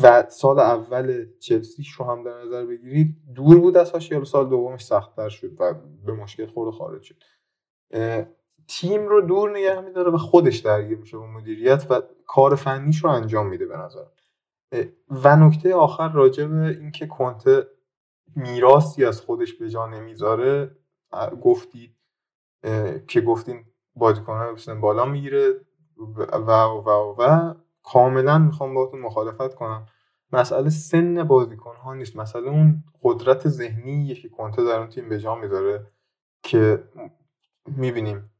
و 0.02 0.24
سال 0.28 0.58
اول 0.58 1.26
چلسیش 1.40 1.92
رو 1.92 2.04
هم 2.04 2.24
در 2.24 2.42
نظر 2.44 2.66
بگیرید 2.66 3.16
دور 3.34 3.58
بود 3.58 3.76
از 3.76 3.92
حاشیه 3.92 4.24
سال 4.24 4.48
دومش 4.48 4.84
سختتر 4.84 5.28
شد 5.28 5.60
و 5.60 5.74
به 6.06 6.12
مشکل 6.12 6.46
خورده 6.46 6.76
خارج 6.76 7.02
شد. 7.02 7.16
تیم 8.68 9.08
رو 9.08 9.20
دور 9.20 9.58
نگه 9.58 9.80
میداره 9.80 10.10
و 10.10 10.16
خودش 10.16 10.58
درگیر 10.58 10.98
میشه 10.98 11.16
با 11.16 11.26
مدیریت 11.26 11.86
و 11.90 12.02
کار 12.26 12.54
فنیش 12.54 13.04
رو 13.04 13.10
انجام 13.10 13.46
میده 13.46 13.66
به 13.66 13.76
نظر 13.76 14.04
و 15.10 15.36
نکته 15.36 15.74
آخر 15.74 16.12
راجع 16.12 16.46
به 16.46 16.68
اینکه 16.80 17.06
کنته 17.06 17.66
میراثی 18.36 19.04
از 19.04 19.20
خودش 19.20 19.54
به 19.54 19.70
جا 19.70 19.86
نمی‌ذاره 19.86 20.76
گفتید 21.42 21.96
که 23.08 23.20
گفتین 23.20 23.64
بازیکن‌ها 23.96 24.52
بسن 24.52 24.80
بالا 24.80 25.04
می‌گیره 25.04 25.60
و 26.32 26.50
و 26.62 27.14
و 27.18 27.54
کاملا 27.82 28.38
می‌خوام 28.38 28.74
باهاتون 28.74 29.00
مخالفت 29.00 29.54
کنم. 29.54 29.86
مسئله 30.32 30.70
سن 30.70 31.24
بازیکن 31.24 31.76
ها 31.76 31.94
نیست. 31.94 32.16
مسئله 32.16 32.48
اون 32.48 32.84
قدرت 33.02 33.48
ذهنی 33.48 34.14
که 34.14 34.28
کنته 34.28 34.64
در 34.64 34.78
اون 34.78 34.88
تیم 34.88 35.08
به 35.08 35.18
جا 35.18 35.34
می‌ذاره 35.34 35.86
که 36.42 36.88
می‌بینیم. 37.66 38.30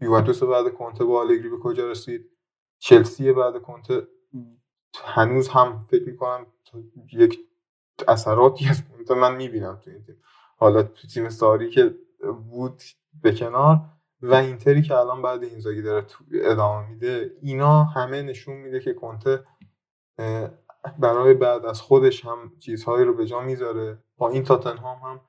یوونتوس 0.00 0.42
بعد 0.42 0.74
کنته 0.74 1.04
با 1.04 1.20
آلگری 1.20 1.48
به 1.48 1.58
کجا 1.58 1.90
رسید؟ 1.90 2.30
چلسی 2.78 3.32
بعد 3.32 3.62
کنته 3.62 4.06
هنوز 5.04 5.48
هم 5.48 5.86
فکر 5.90 6.04
می‌کنم 6.04 6.46
یک 7.12 7.38
اثراتی 8.08 8.68
از 8.68 8.82
کنته 8.84 9.14
من 9.14 9.36
می‌بینم 9.36 9.80
تو 9.84 9.90
این 9.90 10.02
تیم. 10.02 10.16
حالا 10.56 10.82
تو 10.82 11.08
تیم 11.08 11.28
ساری 11.28 11.70
که 11.70 11.94
بود 12.50 12.82
به 13.22 13.34
کنار 13.34 13.80
و 14.22 14.34
اینتری 14.34 14.82
که 14.82 14.94
الان 14.94 15.22
بعد 15.22 15.42
اینزاگی 15.42 15.82
داره 15.82 16.06
ادامه 16.32 16.88
میده 16.88 17.36
اینا 17.42 17.84
همه 17.84 18.22
نشون 18.22 18.56
میده 18.56 18.80
که 18.80 18.94
کنته 18.94 19.44
برای 20.98 21.34
بعد 21.34 21.66
از 21.66 21.80
خودش 21.80 22.24
هم 22.24 22.52
چیزهایی 22.58 23.04
رو 23.04 23.14
به 23.14 23.26
جا 23.26 23.40
می‌ذاره. 23.40 23.98
با 24.16 24.30
این 24.30 24.44
تاتنهام 24.44 24.98
هم 24.98 25.20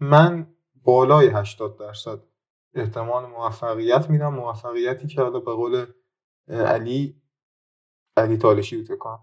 من 0.00 0.46
بالای 0.82 1.26
80 1.26 1.78
درصد 1.78 2.18
احتمال 2.74 3.26
موفقیت 3.26 4.10
میدم. 4.10 4.34
موفقیتی 4.34 5.06
که 5.06 5.22
حالا 5.22 5.40
به 5.40 5.52
قول 5.52 5.86
علی 6.48 7.21
علی 8.16 8.36
تالشی 8.36 8.76
بود 8.76 8.98
کنم 8.98 9.18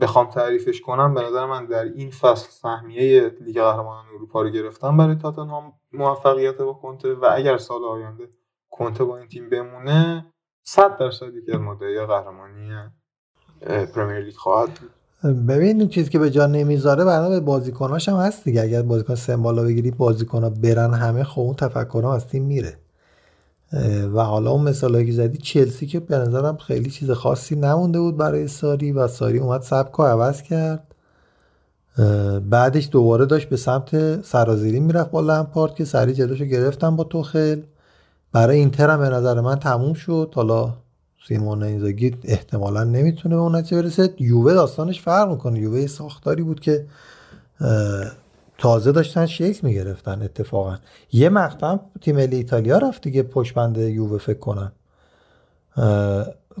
بخوام 0.00 0.30
تعریفش 0.30 0.80
کنم 0.80 1.14
به 1.14 1.22
نظر 1.22 1.46
من 1.46 1.66
در 1.66 1.84
این 1.84 2.10
فصل 2.10 2.50
سهمیه 2.50 3.36
لیگ 3.40 3.60
قهرمانان 3.60 4.04
اروپا 4.14 4.42
رو 4.42 4.50
گرفتم 4.50 4.96
برای 4.96 5.14
تاتنهام 5.14 5.72
موفقیت 5.92 6.56
با 6.56 6.72
کنته 6.72 7.14
و 7.14 7.28
اگر 7.32 7.58
سال 7.58 7.84
آینده 7.84 8.28
کنته 8.70 9.04
با 9.04 9.18
این 9.18 9.28
تیم 9.28 9.50
بمونه 9.50 10.26
100 10.64 10.96
درصد 10.96 11.34
یکی 11.34 11.56
مدعی 11.56 12.06
قهرمانی 12.06 12.70
پرمیر 13.94 14.20
لیگ 14.20 14.34
خواهد 14.34 14.68
بود. 14.68 14.90
ببین 15.48 15.80
این 15.80 15.88
چیزی 15.88 16.10
که 16.10 16.18
به 16.18 16.30
جا 16.30 16.46
نمی‌ذاره 16.46 17.04
بنا 17.04 17.28
به 17.28 17.40
بازیکناش 17.40 18.08
هم 18.08 18.16
هست 18.16 18.44
دیگه. 18.44 18.62
اگر 18.62 18.82
بازیکن 18.82 19.14
سمبالا 19.14 19.62
بگیری 19.62 19.90
بازیکنها 19.90 20.50
برن 20.50 20.94
همه 20.94 21.24
خب 21.24 21.40
اون 21.40 21.54
تفکرها 21.54 22.14
از 22.14 22.28
تیم 22.28 22.42
میره. 22.44 22.78
و 24.14 24.24
حالا 24.24 24.50
اون 24.50 24.62
مثالایی 24.62 25.06
که 25.06 25.12
زدی 25.12 25.38
چلسی 25.38 25.86
که 25.86 26.00
به 26.00 26.18
نظرم 26.18 26.56
خیلی 26.56 26.90
چیز 26.90 27.10
خاصی 27.10 27.56
نمونده 27.56 28.00
بود 28.00 28.16
برای 28.16 28.48
ساری 28.48 28.92
و 28.92 29.08
ساری 29.08 29.38
اومد 29.38 29.62
سبک 29.62 30.00
و 30.00 30.02
عوض 30.02 30.42
کرد. 30.42 30.94
بعدش 32.50 32.88
دوباره 32.92 33.26
داشت 33.26 33.48
به 33.48 33.56
سمت 33.56 34.22
سرازیری 34.24 34.80
می‌رفت 34.80 35.10
با 35.10 35.20
لمپارد 35.20 35.74
که 35.74 35.84
سری 35.84 36.14
جلوشو 36.14 36.44
گرفتن 36.44 36.96
با 36.96 37.04
توخل. 37.04 37.60
برای 38.32 38.58
اینتر 38.58 38.90
هم 38.90 38.98
به 38.98 39.08
نظر 39.08 39.40
من 39.40 39.56
تموم 39.58 39.94
شد. 39.94 40.32
حالا 40.34 40.74
سیمون 41.28 41.62
اینزاگی 41.62 42.16
احتمالا 42.24 42.84
نمی‌تونه 42.84 43.34
به 43.34 43.40
اون 43.40 43.56
نتیجه 43.56 43.82
برسه. 43.82 44.14
یووه 44.18 44.54
داستانش 44.54 45.00
فرق 45.00 45.30
می‌کنه. 45.30 45.60
یووه 45.60 45.86
ساختاری 45.86 46.42
بود 46.42 46.60
که 46.60 46.86
تازه 48.58 48.92
داشتن 48.92 49.26
شکل 49.26 49.66
می‌گرفتن 49.66 50.22
اتفاقا. 50.22 50.76
یه 51.12 51.28
مقطع 51.28 51.76
تیم 52.00 52.16
ملی 52.16 52.36
ایتالیا 52.36 52.78
رفت 52.78 53.02
دیگه 53.02 53.22
پشت 53.22 53.54
بند 53.54 53.78
یووه 53.78 54.18
فکر 54.18 54.38
کنم. 54.38 54.72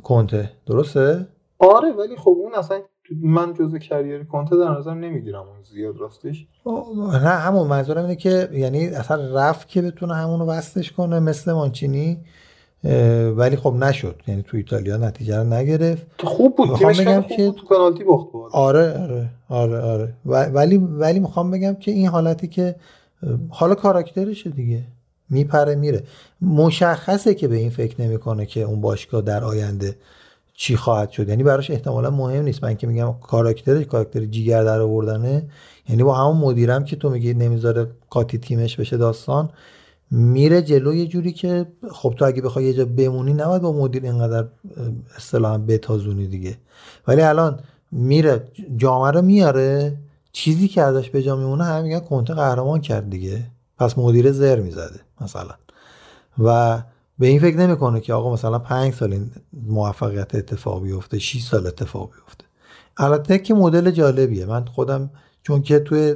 کنته. 0.02 0.50
درسته؟ 0.66 1.26
آره 1.58 1.92
ولی 1.92 2.16
خب 2.16 2.36
اون 2.40 2.54
اصلا 2.54 2.80
من 3.22 3.54
جزء 3.54 3.78
کریر 3.78 4.24
کنته 4.24 4.56
در 4.56 4.70
نظر 4.78 4.94
نمی‌گیرم 4.94 5.48
اون 5.48 5.62
زیاد 5.62 5.96
راستش. 5.96 6.46
نه 7.12 7.28
همون 7.28 7.66
منظورم 7.66 8.02
اینه 8.02 8.16
که 8.16 8.48
یعنی 8.52 8.86
اصلا 8.86 9.34
رفت 9.34 9.68
که 9.68 9.82
بتونه 9.82 10.14
همونو 10.14 10.44
وصلش 10.44 10.92
کنه 10.92 11.20
مثل 11.20 11.52
مانچینی. 11.52 12.24
ولی 13.36 13.56
خب 13.56 13.74
نشد. 13.74 14.22
یعنی 14.28 14.42
تو 14.42 14.56
ایتالیا 14.56 14.96
نتیجه 14.96 15.36
رو 15.36 15.44
نگرفت. 15.44 16.06
خوب 16.24 16.56
بود. 16.56 16.78
تیمش 16.78 17.00
بگم 17.00 17.22
که 17.22 17.50
تو 17.50 17.66
پنالتی 17.66 18.04
باخت 18.04 18.32
بود 18.32 18.50
آره 18.52 18.98
آره 18.98 19.28
آره 19.48 19.80
آره. 19.80 20.14
ولی 20.52 20.76
ولی 20.76 21.20
می‌خوام 21.20 21.50
بگم 21.50 21.74
که 21.74 21.90
این 21.90 22.08
حالتی 22.08 22.48
که 22.48 22.74
حالا 23.48 23.74
کاراکترشه 23.74 24.50
دیگه. 24.50 24.82
میپره 25.30 25.74
میره. 25.74 26.02
مشخصه 26.42 27.34
که 27.34 27.48
به 27.48 27.56
این 27.56 27.70
فکر 27.70 28.02
نمی‌کنه 28.02 28.46
که 28.46 28.62
اون 28.62 28.80
باشگاه 28.80 29.22
در 29.22 29.44
آینده 29.44 29.96
چی 30.54 30.76
خواهد 30.76 31.10
شد. 31.10 31.28
یعنی 31.28 31.42
براش 31.42 31.70
احتمالا 31.70 32.10
مهم 32.10 32.42
نیست. 32.44 32.64
من 32.64 32.76
که 32.76 32.86
میگم 32.86 33.14
کاراکترش 33.22 33.86
کاراکتر 33.86 34.24
جیگر 34.24 34.64
در 34.64 34.80
آوردنه 34.80 35.42
یعنی 35.88 36.02
با 36.02 36.14
همون 36.14 36.36
مدیرم 36.36 36.84
که 36.84 36.96
تو 36.96 37.10
میگی 37.10 37.34
نمی‌ذاره 37.34 37.86
قاطی 38.10 38.38
تیمش 38.38 38.76
بشه 38.76 38.96
داستان. 38.96 39.50
میره 40.10 40.62
جلو 40.62 40.94
یه 40.94 41.06
جوری 41.06 41.32
که 41.32 41.66
خب 41.92 42.14
تو 42.18 42.24
اگه 42.24 42.42
بخوای 42.42 42.64
یه 42.64 42.74
جا 42.74 42.84
بمونی 42.84 43.32
نباید 43.32 43.62
با 43.62 43.72
مدیر 43.72 44.02
اینقدر 44.02 44.46
اصطلاحا 45.16 45.58
بتازونی 45.58 46.26
دیگه. 46.26 46.58
ولی 47.06 47.22
الان 47.22 47.60
میره 47.92 48.48
جامعه 48.76 49.10
رو 49.10 49.22
میاره 49.22 49.96
چیزی 50.32 50.68
که 50.68 50.82
ازش 50.82 51.10
به 51.10 51.22
جا 51.22 51.36
میمونه 51.36 51.64
هم 51.64 51.82
میگن 51.82 52.00
کنته 52.00 52.34
قهرمان 52.34 52.80
کرد 52.80 53.10
دیگه. 53.10 53.46
پس 53.78 53.98
مدیر 53.98 54.32
زر 54.32 54.60
می‌زده 54.60 55.00
مثلا. 55.20 55.54
و 56.38 56.82
به 57.18 57.26
این 57.26 57.40
فکر 57.40 57.56
نمی‌کنه 57.56 58.00
که 58.00 58.14
آقا 58.14 58.32
مثلا 58.32 58.58
پنج 58.58 58.94
سال 58.94 59.12
این 59.12 59.30
موفقیت 59.66 60.34
اتفاق 60.34 60.82
بیفته 60.82 61.18
6 61.18 61.42
سال 61.42 61.66
اتفاق 61.66 62.10
بیفته. 62.10 62.44
البته 62.96 63.38
که 63.38 63.54
مدل 63.54 63.90
جالبیه. 63.90 64.46
من 64.46 64.64
خودم 64.64 65.10
چون 65.42 65.62
که 65.62 65.78
توی 65.78 66.14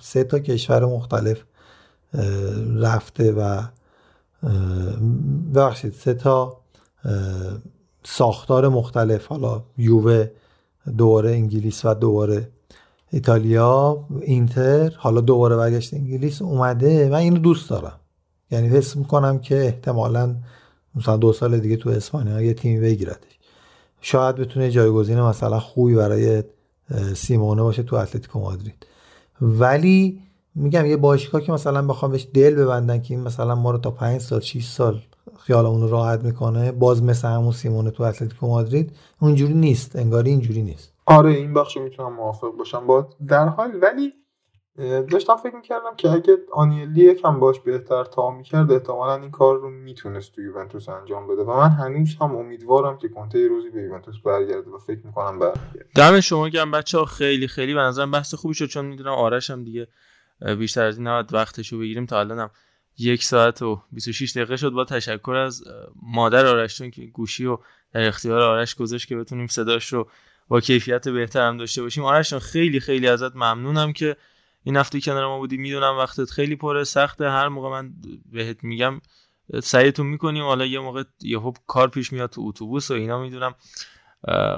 سه 0.00 0.24
تا 0.24 0.38
کشور 0.38 0.84
مختلف 0.84 1.44
رفته 2.76 3.32
و 3.32 3.62
ببخشید 5.54 5.92
سه 5.92 6.14
تا 6.14 6.56
ساختار 8.04 8.68
مختلف 8.68 9.26
حالا 9.26 9.62
یووه 9.78 10.30
دوباره 10.96 11.30
انگلیس 11.30 11.84
و 11.84 11.94
دوباره 11.94 12.48
ایتالیا 13.10 14.06
اینتر 14.20 14.92
حالا 14.96 15.20
دوباره 15.20 15.56
برگشت 15.56 15.94
انگلیس 15.94 16.42
اومده. 16.42 17.08
من 17.08 17.18
اینو 17.18 17.38
دوست 17.38 17.70
دارم. 17.70 18.00
یعنی 18.50 18.68
حس 18.68 18.96
می‌کنم 18.96 19.38
که 19.38 19.64
احتمالا 19.64 20.36
مثلا 20.94 21.16
دو 21.16 21.32
سال 21.32 21.58
دیگه 21.58 21.76
تو 21.76 21.90
اسپانیا 21.90 22.42
یه 22.42 22.54
تیمی 22.54 22.80
بگیردش. 22.80 23.38
شاید 24.00 24.36
بتونه 24.36 24.70
جایگزین 24.70 25.20
مثلا 25.20 25.60
خوبی 25.60 25.94
برای 25.94 26.42
سیمونه 27.16 27.62
باشه 27.62 27.82
تو 27.82 27.96
اتلتیکو 27.96 28.40
مادرید. 28.40 28.86
ولی 29.40 30.22
میگم 30.58 30.86
یه 30.86 30.96
باشگاه 30.96 31.40
که 31.40 31.52
مثلا 31.52 31.82
بخوام 31.82 32.10
بهش 32.10 32.28
دل 32.34 32.54
ببندن 32.54 33.02
که 33.02 33.14
این 33.14 33.22
مثلا 33.22 33.54
ما 33.54 33.70
رو 33.70 33.78
تا 33.78 33.90
5 33.90 34.20
سال 34.20 34.40
6 34.40 34.64
سال 34.64 35.02
خیال 35.38 35.66
اون 35.66 35.90
راحت 35.90 36.24
می‌کنه 36.24 36.72
باز 36.72 37.02
مثل 37.02 37.28
همون 37.28 37.52
سیمونه 37.52 37.90
تو 37.90 38.02
اتلتیکو 38.02 38.46
مادرید 38.46 38.92
اونجوری 39.20 39.54
نیست 39.54 39.96
انگاری 39.96 40.30
اینجوری 40.30 40.62
نیست. 40.62 40.92
آره 41.06 41.30
این 41.30 41.54
بخش 41.54 41.76
می‌تونم 41.76 42.12
موافق 42.12 42.50
باشم 42.58 42.86
با 42.86 43.08
در 43.28 43.48
حال. 43.48 43.70
ولی 43.82 44.12
داشتم 45.10 45.36
فکر 45.36 45.56
می‌کردم 45.56 45.96
که 45.96 46.10
اگه 46.10 46.36
آنیلی 46.52 47.04
یکم 47.04 47.40
باش 47.40 47.60
بهتر 47.60 48.04
تا 48.04 48.30
می‌کرد 48.30 48.72
احتمالا 48.72 49.14
این 49.16 49.30
کار 49.30 49.56
رو 49.56 49.70
می‌تونست 49.70 50.32
تو 50.32 50.42
یوونتوس 50.42 50.88
انجام 50.88 51.28
بده. 51.28 51.42
و 51.42 51.56
من 51.56 51.68
هنوز 51.68 52.16
هم 52.20 52.36
امیدوارم 52.36 52.98
که 52.98 53.08
کنته 53.08 53.38
یه 53.38 53.48
روزی 53.48 53.70
به 53.70 53.82
یوونتوس 53.82 54.14
برگرده 54.24 54.70
و 54.70 54.78
فکر 54.78 55.00
می‌کنم 55.04 55.38
برگرده. 55.38 55.86
دم 55.94 56.20
شما 56.20 56.48
گرم 56.48 56.70
بچه 56.70 56.98
ها 56.98 57.04
خیلی 57.04 57.48
خیلی. 57.48 57.74
به 57.74 57.80
نظرم 57.80 58.10
بحث 58.10 58.34
خوبی 58.34 58.54
شد 58.54 58.66
چون 58.66 58.84
می‌دونم 58.84 59.12
آرش 59.12 59.50
هم 59.50 59.64
دیگه 59.64 59.88
بیشتر 60.58 60.84
از 60.84 60.98
این 60.98 61.06
نباید 61.06 61.34
وقتش 61.34 61.72
رو 61.72 61.78
بگیریم 61.78 62.06
تا 62.06 62.20
الانم 62.20 62.50
یک 62.98 63.24
ساعت 63.24 63.62
و 63.62 63.82
26 63.92 64.30
دقیقه 64.30 64.56
شد. 64.56 64.70
با 64.70 64.84
تشکر 64.84 65.34
از 65.34 65.64
مادر 66.02 66.46
آرش 66.46 66.82
که 66.82 67.06
گوشی 67.06 67.46
و 67.46 67.58
در 67.92 68.06
اختیار 68.06 68.40
آرش 68.40 68.74
گذاشت 68.74 69.08
که 69.08 69.16
بتونیم 69.16 69.46
صداش 69.46 69.92
رو 69.92 70.10
با 70.48 70.60
کیفیت 70.60 71.08
بهتر 71.08 71.48
هم 71.48 71.56
داشته 71.56 71.82
باشیم. 71.82 72.04
آرش 72.04 72.34
خیلی 72.34 72.80
خیلی 72.80 73.08
ازت 73.08 73.36
ممنونم 73.36 73.92
که 73.92 74.16
این 74.64 74.76
هفته 74.76 75.00
کنار 75.00 75.26
ما 75.26 75.38
بودی. 75.38 75.56
می‌دونم 75.56 75.96
وقتت 75.98 76.30
خیلی 76.30 76.56
پره 76.56 76.84
سخته. 76.84 77.30
هر 77.30 77.48
موقع 77.48 77.70
من 77.70 77.92
بهت 78.32 78.64
میگم 78.64 79.00
سعیتون 79.62 80.06
می‌کنیم. 80.06 80.44
حالا 80.44 80.66
یه 80.66 80.78
موقع 80.78 81.02
یهو 81.20 81.52
کار 81.66 81.88
پیش 81.88 82.12
میاد 82.12 82.30
تو 82.30 82.42
اتوبوس 82.44 82.90
و 82.90 82.94
اینا 82.94 83.22
می‌دونم. 83.22 83.54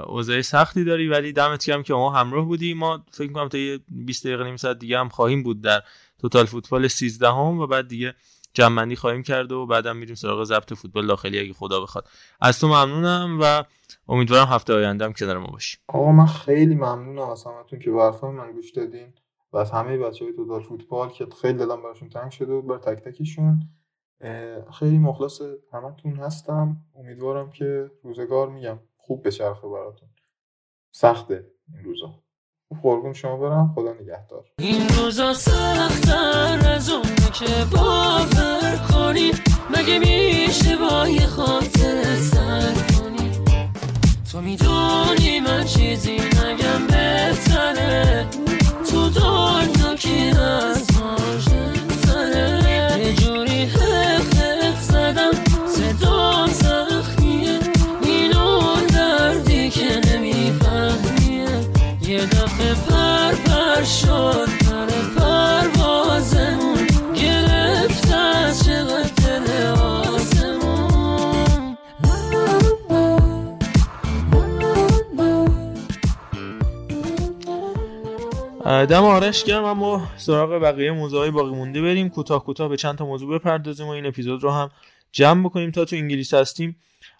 اوضاع 0.07 0.41
سختی 0.41 0.83
داری 0.83 1.07
ولی 1.07 1.33
دمت 1.33 1.65
گرم 1.65 1.83
که 1.83 1.93
ما 1.93 2.11
همراه 2.11 2.45
بودی 2.45 2.73
ما 2.73 3.05
فکر 3.11 3.27
می‌کنم 3.27 3.49
تا 3.49 3.57
یه 3.57 3.79
20 3.91 4.27
دقیقه 4.27 4.43
نیم 4.43 4.57
ساعت 4.57 4.79
دیگه 4.79 4.99
هم 4.99 5.09
خواهیم 5.09 5.43
بود 5.43 5.61
در 5.61 5.81
توتال 6.19 6.45
فوتبال 6.45 6.87
13 6.87 7.27
هم 7.27 7.59
و 7.59 7.67
بعد 7.67 7.87
دیگه 7.87 8.15
جمعنی 8.53 8.95
خواهیم 8.95 9.23
کرد 9.23 9.51
و 9.51 9.65
بعدم 9.65 9.97
میریم 9.97 10.15
سراغ 10.15 10.43
ضبط 10.43 10.73
فوتبال 10.73 11.07
داخلی 11.07 11.39
اگه 11.39 11.53
خدا 11.53 11.81
بخواد. 11.81 12.07
از 12.41 12.59
تو 12.59 12.67
ممنونم 12.67 13.37
و 13.41 13.63
امیدوارم 14.07 14.47
هفته 14.47 14.73
آینده 14.73 15.05
هم 15.05 15.13
کنار 15.13 15.37
ما 15.37 15.47
باشی. 15.47 15.77
آقا 15.87 16.11
من 16.11 16.25
خیلی 16.25 16.75
ممنونم 16.75 17.29
از 17.29 17.43
همتون 17.43 17.79
که 17.79 17.91
به 17.91 18.27
من 18.31 18.51
گوش 18.51 18.71
دادین 18.71 19.13
و 19.53 19.57
از 19.57 19.71
همه 19.71 19.97
بچه 19.97 20.25
های 20.25 20.33
توتال 20.33 20.63
فوتبال 20.63 21.09
که 21.09 21.27
خیلی 21.41 21.57
دلم 21.57 21.83
براشون 21.83 22.09
تنگ 22.09 22.31
شده 22.31 22.61
بر 22.61 22.77
تک 22.77 23.03
تکشون 23.03 23.69
خیلی 24.79 24.97
مخلص 24.97 25.41
همتون 25.73 26.15
هستم. 26.15 26.77
امیدوارم 26.95 27.51
که 27.51 27.91
روزگار 28.03 28.49
میگم 28.49 28.79
خوب 29.01 29.27
بچرخه 29.27 29.67
براتون. 29.67 30.09
سخته 30.91 31.45
این 31.73 31.83
روزا. 31.83 32.23
قربون 32.81 33.13
شما 33.13 33.37
برم. 33.37 33.73
خدا 33.75 33.93
نگهدار. 33.93 34.45
این 34.59 34.89
روزا 34.89 35.33
سختر 35.33 36.69
از 36.75 36.89
اون 36.89 37.15
که 37.33 37.65
باور 37.71 38.87
کنی. 38.93 39.31
مگه 39.77 39.99
میشه 39.99 40.77
با 40.77 41.07
یه 41.07 41.25
خاطر 41.25 42.15
سر 42.15 42.73
کنی؟ 42.73 43.31
تو 44.31 44.41
می‌دونی 44.41 45.39
من 45.39 45.65
چیزی 45.65 46.15
نگم 46.15 46.87
بهتره. 46.87 48.27
دم 78.71 79.03
آرش 79.03 79.43
گرم 79.43 79.63
اما 79.63 80.07
سراغ 80.17 80.61
بقیه 80.61 80.91
موضوعای 80.91 81.31
باقی 81.31 81.55
مونده 81.55 81.81
بریم. 81.81 82.09
کوتاه 82.09 82.45
کوتاه 82.45 82.69
به 82.69 82.77
چند 82.77 82.97
تا 82.97 83.05
موضوع 83.05 83.39
بپردازیم 83.39 83.87
و 83.87 83.89
این 83.89 84.05
اپیزود 84.05 84.43
رو 84.43 84.51
هم 84.51 84.71
جمع 85.11 85.43
بکنیم 85.43 85.71
تا 85.71 85.85
تو 85.85 85.95
انگلیس 85.95 86.33
هستیم. 86.33 86.75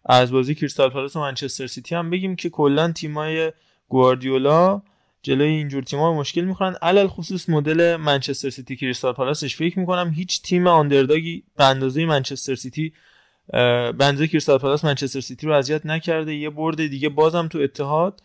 از 0.06 0.32
بازی 0.32 0.56
کریستال 0.56 0.90
پالاس 0.90 1.16
و 1.16 1.20
منچستر 1.20 1.68
سیتی 1.68 1.96
هم 1.96 2.10
بگیم 2.10 2.36
که 2.36 2.50
کلا 2.50 2.92
تیمای 2.92 3.52
گواردیولا 3.90 4.82
جلوی 5.24 5.48
اینجور 5.48 5.84
تیم‌ها 5.84 6.14
مشکل 6.14 6.42
می‌خورن. 6.42 6.76
علی‌الخصوص 6.82 7.50
مدل 7.50 7.96
منچستر 7.96 8.50
سیتی 8.50 8.76
کریستال 8.76 9.14
پالاسش 9.14 9.56
فکر 9.56 9.80
می‌کنم 9.80 10.14
هیچ 10.16 10.42
تیم 10.42 10.68
underdog 10.68 11.35
ی 11.35 11.44
به 11.58 11.66
اندازه 11.66 12.06
منچستر 12.06 12.56
سیتی 12.56 12.94
به 13.48 13.96
اندازه 14.00 14.28
کریستال 14.28 14.58
پالاس 14.58 14.86
منچستر 14.86 15.20
سیتی 15.20 15.48
رو 15.48 15.54
اذیت 15.54 15.86
نکرده. 15.86 16.36
یه 16.36 16.50
برد 16.50 16.88
دیگه 16.88 17.10
بازم 17.10 17.48
تو 17.48 17.58
اتحاد 17.58 18.22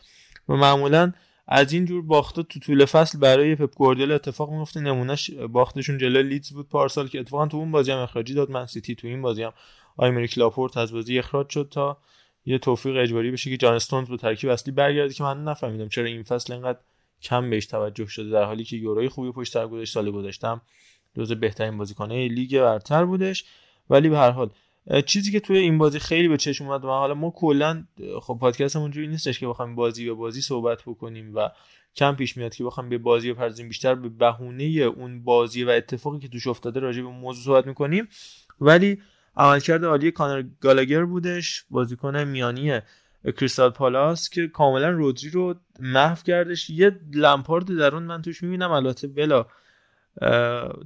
و 0.49 0.55
معمولا 0.55 1.13
از 1.49 1.73
این 1.73 1.85
جور 1.85 2.03
باختا 2.03 2.43
تو 2.43 2.61
طول 2.61 2.85
فصل 2.85 3.19
برای 3.19 3.55
پپ 3.55 3.75
گواردیولا 3.75 4.15
اتفاق 4.15 4.51
میفته 4.51 4.81
نمونهش 4.81 5.31
باختشون 5.31 5.99
جلوی 5.99 6.23
لیدز 6.23 6.51
بود. 6.51 6.69
پارسال 6.69 7.09
که 7.09 7.21
اتفاقا 7.21 7.47
تو 7.47 7.57
اون 7.57 7.71
بازی 7.71 7.91
هم 7.91 7.99
اخراجی 7.99 8.35
داد. 8.35 8.51
من 8.51 8.67
سیتی 8.67 8.95
تو 8.95 9.09
این 9.09 9.23
بازی 9.23 9.43
هم. 9.43 9.53
آیمریک 9.97 10.39
لاپورت 10.39 10.77
از 10.77 10.93
بازی 10.93 11.19
اخراج 11.19 11.49
شد 11.49 11.69
تا 11.71 11.99
یه 12.47 12.59
توفیق 12.59 12.97
اجباری 12.97 13.31
بشه 13.31 13.51
که 13.51 13.57
جان 13.57 13.75
استونز 13.75 14.09
به 14.09 14.17
ترکیب 14.17 14.51
اصلی 14.51 14.73
برگرده 14.73 15.15
که 15.15 15.23
من 15.23 15.45
نفهمیدم 15.45 15.89
چرا 15.89 16.05
این 16.05 16.23
فصل 16.23 16.53
اینقدر 16.53 16.79
کم 17.23 17.51
بهش 17.51 17.67
توجه 17.67 18.07
شده 18.07 18.31
در 18.31 18.45
حالی 18.45 18.65
که 18.65 18.77
یوروی 18.77 19.09
خوبی 19.09 19.33
پشت 19.33 19.53
سر 19.53 19.67
گذاشت 19.67 19.93
سال 19.93 20.11
گذشتم 20.11 20.61
جزو 21.17 21.35
بهترین 21.35 21.79
بازیکن‌های 21.79 22.29
لیگ 22.29 22.61
برتر 22.61 23.05
بودش. 23.05 23.45
ولی 23.91 24.09
به 24.09 24.19
هر 24.19 24.31
حال 24.31 24.51
چیزی 25.07 25.33
که 25.33 25.41
توی 25.41 25.59
این 25.59 25.79
بازی 25.79 25.99
خیلی 25.99 26.29
به 26.29 26.37
چشم 26.37 26.65
اومد 26.65 26.85
و 26.85 26.89
حالا 26.89 27.15
ما 27.15 27.31
کلا 27.31 27.85
خب 28.21 28.39
پادکستمون 28.41 28.91
جوری 28.91 29.07
نیستش 29.07 29.41
که 29.41 29.47
بخوایم 29.47 29.75
بازی 29.75 30.07
به 30.07 30.13
بازی 30.13 30.41
صحبت 30.41 30.83
بکنیم 30.83 31.35
و 31.35 31.51
کم 31.97 32.15
پیش 32.15 32.37
میاد 32.37 32.55
که 32.55 32.65
بخوایم 32.65 32.91
به 32.91 32.99
بازی 32.99 33.33
بپردازیم 33.33 33.69
بیشتر 33.69 33.95
به 33.95 34.09
بهونه 34.09 34.65
اون 34.65 35.25
بازی 35.25 35.65
و 35.65 35.71
اتفاقی 35.71 36.19
که 36.19 36.29
توش 36.29 36.47
افتاده 36.47 36.81
راجع 36.81 37.03
به 37.03 37.09
موضوع 37.09 37.45
صحبت 37.45 37.67
می‌کنیم. 37.67 38.09
ولی 38.61 39.03
عملکرد 39.37 39.85
عالی 39.85 40.11
کانر 40.11 40.45
گالاگر 40.61 41.05
بودش 41.05 41.65
بازیکن 41.71 42.25
میانی 42.25 42.81
کریستال 43.37 43.71
پالاس 43.71 44.31
که 44.31 44.49
کاملا 44.49 44.91
رودری 44.91 45.31
رو 45.31 45.55
محو 45.81 46.23
کردش. 46.23 46.71
یه 46.71 47.01
لمپارد 47.15 47.79
درون 47.79 48.03
من 48.03 48.23
توش 48.23 48.43
می‌بینم 48.43 48.71
البته 48.71 49.09
بلا 49.09 49.47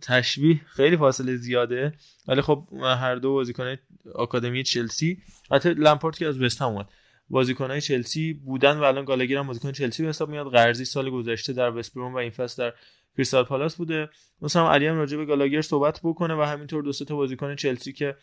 تشبیه 0.02 0.60
خیلی 0.66 0.96
فاصله 0.96 1.36
زیاده. 1.36 1.92
ولی 2.28 2.40
خب 2.40 2.68
هر 2.82 3.14
دو 3.14 3.32
بازیکن 3.32 3.76
آکادمی 4.14 4.62
چلسی 4.62 5.22
حتی 5.50 5.74
لمپارد 5.74 6.18
که 6.18 6.26
از 6.26 6.42
وست 6.42 6.62
هم 6.62 6.68
اومد. 6.68 6.86
بازیکنهای 7.30 7.80
چلسی 7.80 8.32
بودن 8.32 8.76
و 8.76 8.82
الان 8.82 9.04
گالاگر 9.04 9.36
هم 9.36 9.46
بازیکن 9.46 9.72
چلسی 9.72 10.02
به 10.02 10.08
حساب 10.08 10.30
میاد. 10.30 10.46
قرضی 10.46 10.84
سال 10.84 11.10
گذشته 11.10 11.52
در 11.52 11.70
وست 11.70 11.96
و 11.96 12.16
این 12.16 12.30
فصل 12.30 12.62
در 12.62 12.76
کریستال 13.16 13.44
پالاس 13.44 13.76
بوده. 13.76 14.08
مثلا 14.42 14.72
علی 14.72 14.86
هم 14.86 14.96
راجع 14.96 15.16
به 15.16 15.24
گالاگر 15.24 15.60
صحبت 15.60 16.00
بکنه 16.04 16.34
و 16.34 16.42
همینطور 16.42 16.82
دو 16.82 16.92
تا 16.92 17.16
بازیکن 17.16 17.56
چلسی 17.56 17.92
که 17.92 18.16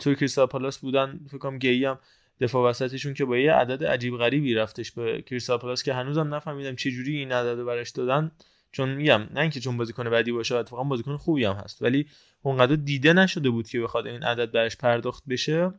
توی 0.00 0.14
کریستال 0.14 0.46
پالاس 0.46 0.78
بودن 0.78 1.20
فکر 1.28 1.38
کنم 1.38 1.58
گیی 1.58 1.84
هم 1.84 1.98
دفاع 2.40 2.70
وسطشون 2.70 3.14
که 3.14 3.24
با 3.24 3.38
یه 3.38 3.52
عدد 3.52 3.84
عجیب 3.84 4.16
غریبی 4.16 4.54
رفتش 4.54 4.92
به 4.92 5.22
کریستال 5.22 5.58
پالاس 5.58 5.82
که 5.82 5.94
هنوزم 5.94 6.34
نفهمیدم 6.34 6.76
چه 6.76 6.90
جوری 6.90 7.16
این 7.16 7.32
عدد 7.32 7.64
براش 7.64 7.90
دادن. 7.90 8.32
چون 8.72 8.94
میگم 8.94 9.26
نه 9.30 9.40
اینکه 9.40 9.60
چون 9.60 9.76
بازیکن 9.76 10.10
بدی 10.10 10.32
باشه 10.32 10.56
اتفاقا 10.56 10.84
بازیکن 10.84 11.16
خوبی 11.16 11.44
هم 11.44 11.56
هست. 11.56 11.82
ولی 11.82 12.06
اونقدر 12.42 12.76
دیده 12.76 13.12
نشده 13.12 13.50
بود 13.50 13.68
که 13.68 13.80
بخواد 13.80 14.06
این 14.06 14.22
عدد 14.22 14.52
برش 14.52 14.76
پرداخت 14.76 15.24
بشه. 15.28 15.72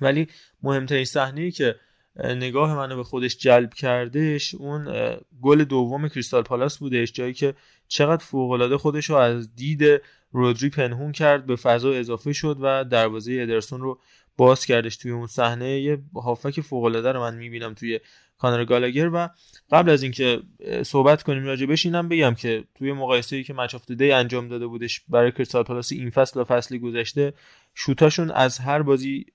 ولی 0.00 0.26
مهمترین 0.62 1.04
صحنه 1.04 1.50
که 1.50 1.76
نگاه 2.24 2.74
منو 2.74 2.96
به 2.96 3.04
خودش 3.04 3.36
جلب 3.36 3.74
کردش 3.74 4.54
اون 4.54 5.16
گل 5.42 5.64
دوم 5.64 6.08
کریستال 6.08 6.42
پالاس 6.42 6.78
بودش. 6.78 7.12
جایی 7.12 7.32
که 7.32 7.54
چقدر 7.88 8.24
فوق 8.24 8.50
العاده 8.50 8.78
خودش 8.78 9.10
رو 9.10 9.16
از 9.16 9.54
دید 9.54 10.02
رودری 10.32 10.70
پنهون 10.70 11.12
کرد 11.12 11.46
به 11.46 11.56
فضا 11.56 11.92
اضافه 11.92 12.32
شد 12.32 12.56
و 12.60 12.84
دروازه 12.84 13.38
ادرسون 13.40 13.80
رو 13.80 14.00
باز 14.36 14.66
کردش 14.66 14.96
توی 14.96 15.10
اون 15.10 15.26
صحنه. 15.26 15.80
یه 15.80 15.98
هافک 16.14 16.60
فوق 16.60 16.84
العاده 16.84 17.12
رو 17.12 17.20
من 17.20 17.36
می‌بینم 17.36 17.74
توی 17.74 18.00
کانر 18.38 18.64
گالاگر 18.64 19.10
و 19.14 19.30
قبل 19.70 19.90
از 19.90 20.02
اینکه 20.02 20.40
صحبت 20.82 21.22
کنیم 21.22 21.44
راجع 21.44 21.66
بهش 21.66 21.86
اینم 21.86 22.08
بگم 22.08 22.34
که 22.34 22.64
توی 22.74 22.92
مقایسه 22.92 23.36
ای 23.36 23.44
که 23.44 23.54
مچ 23.54 23.74
اف 23.74 23.90
دی 23.90 24.12
انجام 24.12 24.48
داده 24.48 24.66
بودش 24.66 25.02
برای 25.08 25.32
کریستال 25.32 25.62
پالاس 25.62 25.92
این 25.92 26.10
فصل 26.10 26.40
و 26.40 26.44
فصل 26.44 26.78
گذشته 26.78 27.32
شوتاشون 27.74 28.30
از 28.30 28.58
هر 28.58 28.82
بازی 28.82 29.26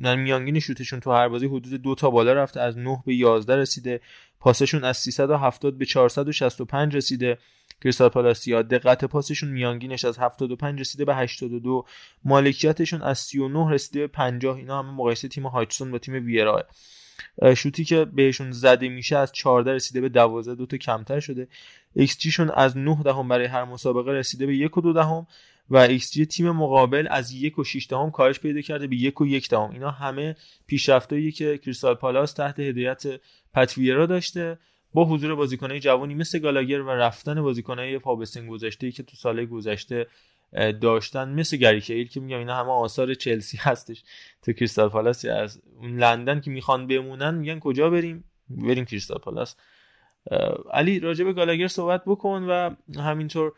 میانگین 0.00 0.60
شوتشون 0.60 1.00
تو 1.00 1.12
هر 1.12 1.28
بازی 1.28 1.46
حدود 1.46 1.82
دو 1.82 1.94
تا 1.94 2.10
بالا 2.10 2.32
رفته 2.32 2.60
از 2.60 2.78
9 2.78 3.02
به 3.06 3.14
11 3.14 3.56
رسیده. 3.56 4.00
پاسشون 4.40 4.84
از 4.84 4.96
370 4.96 5.78
به 5.78 5.84
465 5.84 6.96
رسیده. 6.96 7.38
کریستال 7.82 8.08
پالاسیا 8.08 8.62
دقت 8.62 9.04
پاسشون 9.04 9.48
میانگینش 9.48 10.04
از 10.04 10.18
75 10.18 10.80
رسیده 10.80 11.04
به 11.04 11.14
82 11.14 11.86
مالکیتشون 12.24 13.02
از 13.02 13.18
39 13.18 13.70
رسیده 13.70 14.00
به 14.00 14.06
50 14.06 14.56
اینا 14.56 14.78
همه 14.78 14.90
مقایسه 14.90 15.28
تیم 15.28 15.46
هاچسون 15.46 15.90
با 15.90 15.98
تیم 15.98 16.14
ویرا 16.14 16.64
شوتی 17.56 17.84
که 17.84 18.04
بهشون 18.04 18.52
زده 18.52 18.88
میشه 18.88 19.16
از 19.16 19.32
14 19.32 19.72
رسیده 19.72 20.00
به 20.00 20.08
12 20.08 20.54
دو 20.54 20.66
تا 20.66 20.76
کمتر 20.76 21.20
شده. 21.20 21.48
ایکس 21.94 22.26
شون 22.26 22.50
از 22.50 22.76
9 22.76 23.02
دهم 23.04 23.28
برای 23.28 23.46
هر 23.46 23.64
مسابقه 23.64 24.12
رسیده 24.12 24.46
به 24.46 24.56
1 24.56 24.76
و 24.76 24.80
2 24.80 24.92
دهم 24.92 25.26
و 25.70 25.76
ایکس 25.76 26.12
جی 26.12 26.26
تیم 26.26 26.50
مقابل 26.50 27.08
از 27.10 27.32
1 27.32 27.58
و 27.58 27.64
6 27.64 27.86
دهم 27.90 28.10
کاهش 28.10 28.38
پیدا 28.38 28.60
کرده 28.60 28.86
به 28.86 28.96
1 28.96 29.20
و 29.20 29.26
1 29.26 29.48
دهم. 29.48 29.70
اینا 29.70 29.90
همه 29.90 30.36
پیشرفتایی 30.66 31.32
که 31.32 31.58
کریستال 31.58 31.94
پالاس 31.94 32.32
تحت 32.32 32.60
هدایت 32.60 33.02
پتویرا 33.54 34.06
داشته 34.06 34.58
با 34.94 35.04
حضور 35.04 35.34
بازیکنهای 35.34 35.80
جوانی 35.80 36.14
مثل 36.14 36.38
گالاگر 36.38 36.80
و 36.80 36.90
رفتن 36.90 37.42
بازیکنهای 37.42 37.98
پا 37.98 38.08
به 38.08 38.27
سن 38.27 38.46
گذشته 38.46 38.90
که 38.90 39.02
تو 39.02 39.16
سال 39.16 39.44
گذشته 39.44 40.06
داشتن. 40.80 41.28
مثل 41.28 41.56
گری 41.56 41.80
کیهیل 41.80 42.08
که 42.08 42.20
میگم 42.20 42.38
اینا 42.38 42.56
همه 42.56 42.70
آثار 42.70 43.14
چلسی 43.14 43.56
هستش. 43.60 44.02
تو 44.42 44.52
کریستال 44.52 44.88
پالاس 44.88 45.24
از 45.24 45.62
اون 45.76 45.98
لندن 45.98 46.40
که 46.40 46.50
می‌خوان 46.50 46.86
بمونن 46.86 47.34
میگن 47.34 47.58
کجا 47.58 47.90
بریم؟ 47.90 48.24
بریم 48.48 48.84
کریستال 48.84 49.18
پالاس. 49.18 49.56
علی 50.72 51.00
راجع 51.00 51.24
به 51.24 51.32
گالاگر 51.32 51.68
صحبت 51.68 52.02
بکن 52.06 52.42
و 52.42 52.70
همینطور 53.00 53.52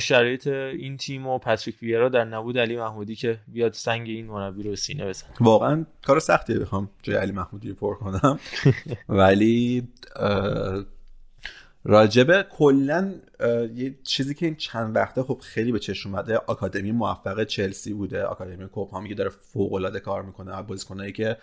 شرایط 0.00 0.46
این 0.46 0.96
تیم 0.96 1.26
و 1.26 1.38
پاتریک 1.38 1.82
ویرا 1.82 2.08
در 2.08 2.24
نبود 2.24 2.58
علی 2.58 2.76
محمودی 2.76 3.16
که 3.16 3.38
بیاد 3.48 3.72
سنگ 3.72 4.08
این 4.08 4.26
مربی 4.26 4.62
رو 4.62 4.76
سینه 4.76 5.06
بزن 5.06 5.26
واقعا 5.40 5.86
کار 6.02 6.20
سختیه 6.20 6.58
بخوام 6.58 6.90
جای 7.02 7.16
علی 7.16 7.32
محمودی 7.32 7.72
پر 7.72 7.94
کنم. 7.94 8.38
ولی 9.08 9.88
راجبه 11.84 12.46
کلا 12.50 13.14
یه 13.74 13.98
چیزی 14.04 14.34
که 14.34 14.46
این 14.46 14.54
چند 14.54 14.96
وقته 14.96 15.22
خب 15.22 15.38
خیلی 15.42 15.72
به 15.72 15.78
چشم 15.78 16.14
اومده 16.14 16.36
آکادمی 16.36 16.92
موفق 16.92 17.44
چلسی 17.44 17.92
بوده 17.92 18.24
آکادمی 18.24 18.68
کوپ 18.68 19.08
که 19.08 19.14
داره 19.14 19.30
فوق 19.30 19.72
العاده 19.72 20.00
کار 20.00 20.22
می‌کنه 20.22 20.62
بازیکنایی 20.62 21.12
که 21.12 21.36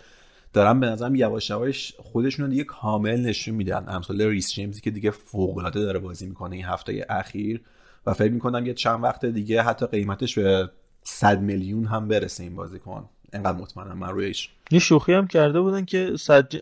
دارن 0.52 0.80
به 0.80 0.86
نظرم 0.86 1.14
یواش 1.14 1.50
یواش 1.50 1.94
خودشون 1.98 2.50
دیگه 2.50 2.64
کامل 2.64 3.20
نشون 3.20 3.54
میدن. 3.54 3.84
امثال 3.88 4.22
ریس 4.22 4.52
جیمزی 4.52 4.80
که 4.80 4.90
دیگه 4.90 5.10
فوق 5.10 5.58
العاده 5.58 5.80
داره 5.80 5.98
بازی 5.98 6.26
می‌کنه 6.26 6.56
این 6.56 6.64
هفته 6.64 7.06
اخیر 7.08 7.60
و 8.06 8.14
فکر 8.14 8.32
می‌کنم 8.32 8.66
یه 8.66 8.74
چند 8.74 9.04
وقت 9.04 9.24
دیگه 9.24 9.62
حتی 9.62 9.86
قیمتش 9.86 10.38
به 10.38 10.70
100 11.02 11.40
میلیون 11.40 11.84
هم 11.84 12.08
برسه 12.08 12.42
این 12.42 12.56
بازیکن. 12.56 13.08
انقدر 13.32 13.58
مطمئنم 13.58 13.98
من 13.98 14.08
رویش. 14.08 14.50
یه 14.70 14.78
شوخی 14.78 15.12
هم 15.12 15.26
کرده 15.26 15.60
بودن 15.60 15.84
که 15.84 16.14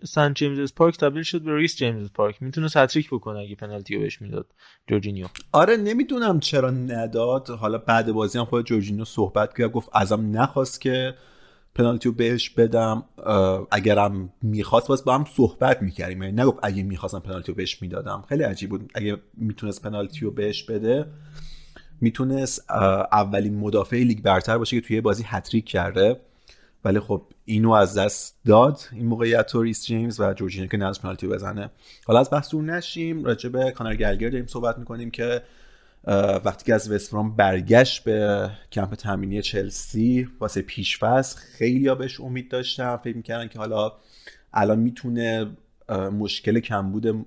سن 0.05 0.34
جیمز 0.34 0.74
پارک 0.74 0.97
تبدیل 0.98 1.22
شد 1.22 1.43
به 1.43 1.56
ریس 1.56 1.76
جیمز 1.76 2.10
پارک. 2.12 2.43
می‌تونه 2.43 2.68
هتریک 2.76 3.10
بکنه 3.10 3.38
اگه 3.38 3.55
پنالتی 3.55 3.94
رو 3.94 4.01
بهش 4.01 4.22
می‌داد 4.22 4.47
جورجینیو. 4.86 5.26
آره 5.52 5.76
نمی‌دونم 5.76 6.40
چرا 6.40 6.70
نداد. 6.70 7.51
حالا 7.51 7.78
بعد 7.78 8.12
بازی 8.12 8.38
هم 8.38 8.44
خود 8.44 8.66
جورجینیو 8.66 9.05
صحبت 9.05 9.59
کرد 9.59 9.72
گفت 9.72 9.88
ازم 9.93 10.38
نخواست 10.38 10.80
که 10.80 11.14
پنالتی 11.74 12.09
رو 12.09 12.14
بهش 12.14 12.51
بدم. 12.51 13.05
اگرم 13.70 14.32
می‌خواست 14.43 14.88
باز 14.88 15.05
با 15.05 15.14
هم 15.14 15.24
صحبت 15.24 15.82
می‌کردیم. 15.82 16.22
یعنی 16.22 16.43
نگفت 16.43 16.59
اگه 16.62 16.82
می‌خواستم 16.82 17.20
پنالتی 17.20 17.52
رو 17.52 17.56
بهش 17.56 17.82
می‌دادم. 17.82 18.24
خیلی 18.28 18.43
عجیب 18.43 18.70
بود. 18.70 18.90
اگه 18.94 19.16
می‌تونست 19.34 19.82
پنالتی 19.82 20.20
رو 20.20 20.30
بهش 20.30 20.62
بده 20.62 21.06
می‌تونست 22.01 22.70
اولین 23.12 23.59
مدافع 23.59 23.97
لیگ 23.97 24.22
برتر 24.22 24.59
باشه 24.59 24.80
که 24.80 24.86
توی 24.86 25.01
بازی 25.01 25.24
هتریک 25.26 25.64
کرده. 25.64 26.20
ولی 26.85 27.01
خب 27.01 27.23
اینو 27.44 27.70
از 27.70 27.98
دست 27.98 28.39
داد 28.44 28.81
این 28.93 29.07
موقعیت 29.07 29.47
تو 29.47 29.62
ریس 29.62 29.86
جیمز 29.86 30.20
و 30.20 30.35
جورجینیو 30.35 30.66
که 30.66 30.77
نذاشت 30.77 31.03
پنالتی 31.03 31.27
بزنه. 31.27 31.70
حالا 32.05 32.20
از 32.20 32.31
بحث 32.31 32.51
دور 32.51 32.65
نشیم 32.65 33.24
راجع 33.24 33.48
به 33.48 33.70
کانر 33.70 33.97
گالاگر 33.97 34.28
داریم 34.28 34.47
صحبت 34.47 34.78
می‌کنیم 34.78 35.11
که 35.11 35.43
وقتی 36.44 36.65
که 36.65 36.74
از 36.74 36.90
وست 36.90 37.10
بروم 37.10 37.36
برگشت 37.36 38.05
به 38.05 38.51
کمپ 38.73 38.94
تمرینی 38.94 39.43
چلسی 39.43 40.28
واسه 40.40 40.62
پیشفصل 40.62 41.39
خیلی 41.39 41.94
بهش 41.94 42.20
امید 42.20 42.51
داشتم. 42.51 42.97
فکر 43.05 43.16
می‌کردن 43.16 43.48
که 43.48 43.59
حالا 43.59 43.93
الان 44.53 44.78
می‌تونه 44.78 45.57
مشکل 46.12 46.61
کمبود 46.61 47.27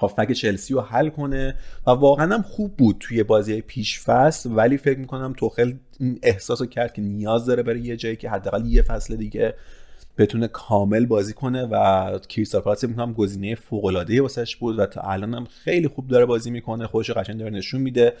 هافک 0.00 0.32
چلسی 0.32 0.74
رو 0.74 0.80
حل 0.80 1.08
کنه 1.08 1.54
و 1.86 1.90
واقعا 1.90 2.34
هم 2.34 2.42
خوب 2.42 2.76
بود 2.76 2.96
توی 3.00 3.22
بازی 3.22 3.60
پیش 3.60 4.00
فصل 4.00 4.50
ولی 4.52 4.76
فکر 4.76 4.98
می‌کنم 4.98 5.34
توخل 5.36 5.72
این 6.00 6.18
احساس 6.22 6.60
رو 6.60 6.66
کرد 6.66 6.92
که 6.92 7.02
نیاز 7.02 7.46
داره 7.46 7.62
برای 7.62 7.80
یه 7.80 7.96
جایی 7.96 8.16
که 8.16 8.30
حداقل 8.30 8.66
یه 8.66 8.82
فصل 8.82 9.16
دیگه 9.16 9.54
بتونه 10.18 10.48
کامل 10.48 11.06
بازی 11.06 11.32
کنه 11.32 11.68
و 11.70 12.18
کریستال 12.18 12.60
پالاس 12.60 12.84
می‌کنم 12.84 13.12
گزینه 13.12 13.54
فوق 13.54 13.84
العاده 13.84 14.22
واسش 14.22 14.56
بود 14.56 14.78
و 14.78 14.86
تا 14.86 15.00
الان 15.00 15.34
هم 15.34 15.44
خیلی 15.44 15.88
خوب 15.88 16.08
داره 16.08 16.26
بازی 16.26 16.50
می‌کنه 16.50 16.86
خودش 16.86 17.10
قشنگ 17.10 17.38
داره 17.38 17.50
نشون 17.50 17.80
میده. 17.80 18.12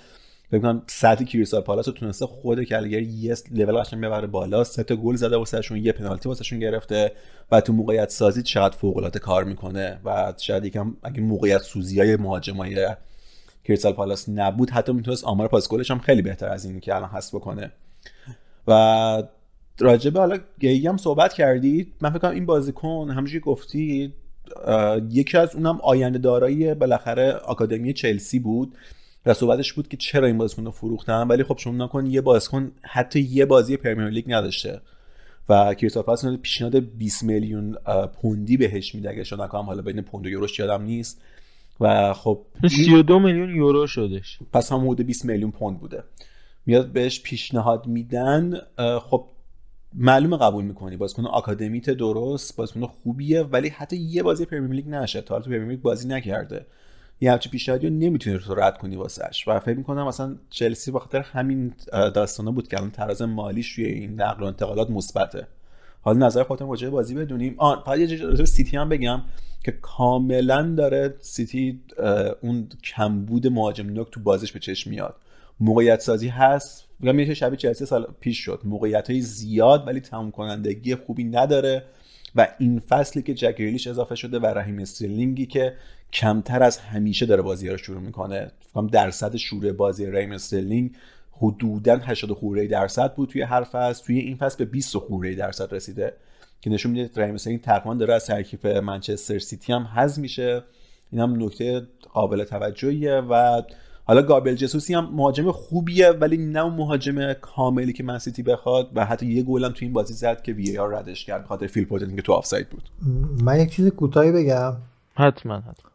فکر 0.50 0.60
کنم 0.60 0.82
سطح 0.86 1.24
کریستال 1.24 1.60
پالاس 1.60 1.88
رو 1.88 1.94
تونسته 1.94 2.26
خود 2.26 2.62
کلگری 2.62 3.04
یه 3.04 3.34
لول 3.50 3.80
قشنگ 3.80 4.04
ببره 4.04 4.26
بالا 4.26 4.64
سه 4.64 4.82
تا 4.82 4.96
گل 4.96 5.14
زده 5.14 5.36
واسهشون 5.36 5.78
یه 5.78 5.92
پنالتی 5.92 6.28
واسهشون 6.28 6.58
گرفته 6.58 7.12
و 7.52 7.60
تو 7.60 7.72
موقعیت 7.72 8.10
سازی 8.10 8.42
چقدر 8.42 8.76
فوق 8.76 8.96
العاده 8.96 9.18
کار 9.18 9.44
می‌کنه 9.44 10.00
و 10.04 10.34
شاید 10.38 10.64
یکم 10.64 10.96
اگه 11.02 11.20
موقعیت 11.20 11.62
سوزی 11.62 12.00
های 12.00 12.16
مهاجمای 12.16 12.88
کریستال 13.64 13.92
پالاس 13.92 14.28
نبود 14.28 14.70
حتی 14.70 14.92
می‌تونست 14.92 15.24
آمار 15.24 15.48
پاس 15.48 15.68
گلش 15.68 15.90
هم 15.90 15.98
خیلی 15.98 16.22
بهتر 16.22 16.48
از 16.48 16.64
این 16.64 16.80
که 16.80 16.94
الان 16.94 17.10
هست 17.10 17.34
بکنه. 17.34 17.72
و 18.68 19.22
راجبه 19.78 20.20
حالا 20.20 20.38
گیی 20.60 20.86
هم 20.86 20.96
صحبت 20.96 21.32
کردید 21.32 21.92
من 22.00 22.10
فکر 22.10 22.26
این 22.26 22.46
بازیکن 22.46 23.10
همونجوری 23.10 23.40
گفتی 23.40 24.12
یکی 25.10 25.38
از 25.38 25.54
اونم 25.54 25.80
آینده 25.82 26.18
دارایی 26.18 26.74
بالاخره 26.74 27.32
آکادمی 27.32 27.92
چلسی 27.92 28.38
بود. 28.38 28.74
و 29.26 29.34
صحبتش 29.34 29.72
بود 29.72 29.88
که 29.88 29.96
چرا 29.96 30.26
این 30.26 30.38
بازیکن 30.38 30.64
رو 30.64 30.70
فروختن 30.70 31.22
ولی 31.28 31.44
خب 31.44 31.58
شما 31.58 31.84
نکن 31.84 32.06
یه 32.06 32.20
بازیکن 32.20 32.72
حتی 32.82 33.20
یه 33.20 33.44
بازی 33.44 33.76
پرمیر 33.76 34.08
لیگ 34.08 34.32
نداشته. 34.32 34.80
و 35.48 35.74
کریستال 35.74 36.02
پالاس 36.02 36.26
پیشنهاد 36.26 36.76
20 36.76 37.22
میلیون 37.22 37.76
پوندی 38.22 38.56
بهش 38.56 38.94
میده. 38.94 39.10
اگه 39.10 39.24
شما 39.24 39.44
نکنم 39.44 39.62
حالا 39.62 39.82
بین 39.82 40.00
پوند 40.00 40.26
و 40.26 40.28
یوروش 40.28 40.58
یادم 40.58 40.82
نیست. 40.82 41.20
و 41.80 42.12
خب 42.12 42.42
32 42.68 43.18
میلیون 43.18 43.54
یورو 43.56 43.86
شدش. 43.86 44.38
پس 44.52 44.72
هم 44.72 44.88
حدود 44.88 45.06
20 45.06 45.24
میلیون 45.24 45.50
پوند 45.50 45.80
بوده. 45.80 46.04
میاد 46.66 46.92
بهش 46.92 47.22
پیشنهاد 47.22 47.86
میدن. 47.86 48.60
خب 49.00 49.26
معلومه 49.94 50.36
قبول 50.36 50.64
می‌کنی. 50.64 50.96
بازیکن 50.96 51.26
آکادمیت 51.26 51.90
درست 51.90 52.56
بازیکن 52.56 52.86
خوبیه 52.86 53.42
ولی 53.42 53.68
حتی 53.68 53.96
یه 53.96 54.22
بازی 54.22 54.44
پرمیر 54.44 54.70
لیگ 54.70 54.88
نشه. 54.88 55.20
تا 55.20 55.34
حالا 55.34 55.44
تو 55.44 55.50
پرمیر 55.50 55.68
لیگ 55.68 55.80
بازی 55.80 56.08
نکرده. 56.08 56.66
یه 57.20 57.32
همچین 57.32 57.52
پیشنهادی 57.52 57.88
رو 57.88 57.94
نمی‌تونی 57.94 58.38
تو 58.38 58.54
رد 58.54 58.78
کنی 58.78 58.96
واسش. 58.96 59.44
و 59.48 59.60
فکر 59.60 59.76
می‌کنم 59.76 60.06
مثلا 60.06 60.36
چلسی 60.50 60.90
بخاطر 60.90 61.18
همین 61.20 61.74
داستانه 61.92 62.50
بود 62.50 62.68
که 62.68 62.76
الان 62.76 62.90
تراز 62.90 63.22
مالیش 63.22 63.72
روی 63.72 63.86
این 63.86 64.20
نقل 64.20 64.42
و 64.42 64.46
انتقالات 64.46 64.90
مثبته. 64.90 65.46
حالا 66.02 66.26
نظر 66.26 66.42
خودتون 66.42 66.68
راجع 66.68 66.88
بازی 66.88 67.14
بدونیم. 67.14 67.54
آن 67.58 67.82
فقط 67.86 67.98
یه 67.98 68.44
سیتی 68.44 68.76
هم 68.76 68.88
بگم 68.88 69.22
که 69.64 69.72
کاملا 69.72 70.74
داره 70.78 71.14
سیتی 71.20 71.80
اون 72.40 72.68
کمبود 72.84 73.46
مهاجم 73.46 73.86
نوک 73.86 74.10
تو 74.10 74.20
بازیش 74.20 74.52
به 74.52 74.58
چشم 74.58 74.90
میاد. 74.90 75.14
موقعیت 75.60 76.00
سازی 76.00 76.28
هست. 76.28 76.84
میگم 77.00 77.14
میشه 77.14 77.34
شبیه 77.34 77.56
چلسی 77.56 77.86
سال 77.86 78.06
پیش 78.20 78.38
شد. 78.38 78.60
موقعیت 78.64 79.10
های 79.10 79.20
زیاد 79.20 79.86
ولی 79.86 80.00
تموم 80.00 80.30
کنندگی 80.30 80.94
خوبی 80.94 81.24
نداره. 81.24 81.84
و 82.36 82.48
این 82.58 82.78
فصلی 82.78 83.22
که 83.22 83.34
جک 83.34 83.54
گریلیش 83.58 83.86
اضافه 83.86 84.14
شده 84.14 84.38
و 84.38 84.46
رحیم 84.46 84.78
استرلینگی 84.78 85.46
که 85.46 85.72
کمتر 86.12 86.62
از 86.62 86.78
همیشه 86.78 87.26
داره 87.26 87.42
بازی 87.42 87.68
رو 87.68 87.76
شروع 87.76 88.00
می‌کنه. 88.00 88.50
فکر 88.74 88.86
درصد 88.86 89.36
شروع 89.36 89.72
بازی 89.72 90.06
رحیم 90.06 90.32
استرلینگ 90.32 90.90
حدودا 91.32 91.96
80 91.96 92.32
خورده 92.32 92.66
درصد 92.66 93.14
بود 93.14 93.28
توی 93.28 93.42
هر 93.42 93.64
فصل. 93.64 94.04
توی 94.04 94.18
این 94.18 94.36
فصل 94.36 94.58
به 94.58 94.64
20 94.64 94.96
خورده 94.96 95.34
درصد 95.34 95.74
رسیده. 95.74 96.12
که 96.60 96.70
نشون 96.70 96.92
میده 96.92 97.22
رحیم 97.22 97.34
استرلینگ 97.34 97.62
تقریبا 97.62 97.94
داره 97.94 98.14
از 98.14 98.26
ترکیب 98.26 98.66
منچستر 98.66 99.38
سیتی 99.38 99.72
هم 99.72 99.82
حذف 99.82 100.18
میشه. 100.18 100.62
این 101.10 101.22
هم 101.22 101.42
نکته 101.42 101.82
قابل 102.12 102.44
توجهیه 102.44 103.14
و 103.14 103.62
حالا 104.04 104.22
گابریل 104.22 104.54
جسوسی 104.54 104.94
هم 104.94 105.08
مهاجم 105.12 105.52
خوبیه 105.52 106.10
ولی 106.10 106.36
نه 106.36 106.60
اون 106.60 106.74
مهاجم 106.74 107.32
کاملی 107.32 107.92
که 107.92 108.02
من 108.02 108.18
سیتی 108.18 108.42
بخواد 108.42 108.90
و 108.94 109.04
حتی 109.04 109.26
یه 109.26 109.42
گلم 109.42 109.68
تو 109.68 109.78
این 109.80 109.92
بازی 109.92 110.14
زد 110.14 110.42
که 110.42 110.52
VAR 110.52 110.94
ردش 110.94 111.24
کرد 111.24 111.44
بخاطر 111.44 111.66
فیل 111.66 111.84
که 112.16 112.22
تو 112.22 112.32
آفساید 112.32 112.68
بود. 112.68 112.82
من 113.42 113.60
یک 113.60 113.70
چیز 113.70 113.88
کوتاهی 113.88 114.32
بگم. 114.32 114.76
حتما 115.14 115.56
حتما. 115.56 115.89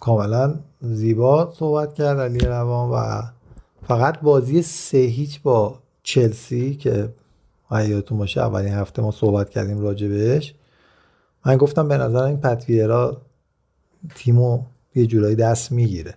کاملا 0.00 0.54
زیبا 0.80 1.52
صحبت 1.58 1.94
کرد 1.94 2.20
علی 2.20 2.38
روان 2.38 2.90
و 2.90 3.22
فقط 3.88 4.20
بازی 4.20 4.62
سه 4.62 4.98
هیچ 4.98 5.42
با 5.42 5.78
چلسی 6.02 6.74
که 6.74 7.08
یادتون 7.70 8.18
باشه 8.18 8.40
اولین 8.40 8.72
هفته 8.72 9.02
ما 9.02 9.10
صحبت 9.10 9.50
کردیم 9.50 9.80
راجع 9.80 10.08
بهش 10.08 10.54
من 11.46 11.56
گفتم 11.56 11.88
به 11.88 11.96
نظر 11.98 12.22
این 12.22 12.40
پتویرا 12.40 13.22
تیمو 14.14 14.62
یه 14.94 15.06
جورایی 15.06 15.36
دست 15.36 15.72
می‌گیره. 15.72 16.14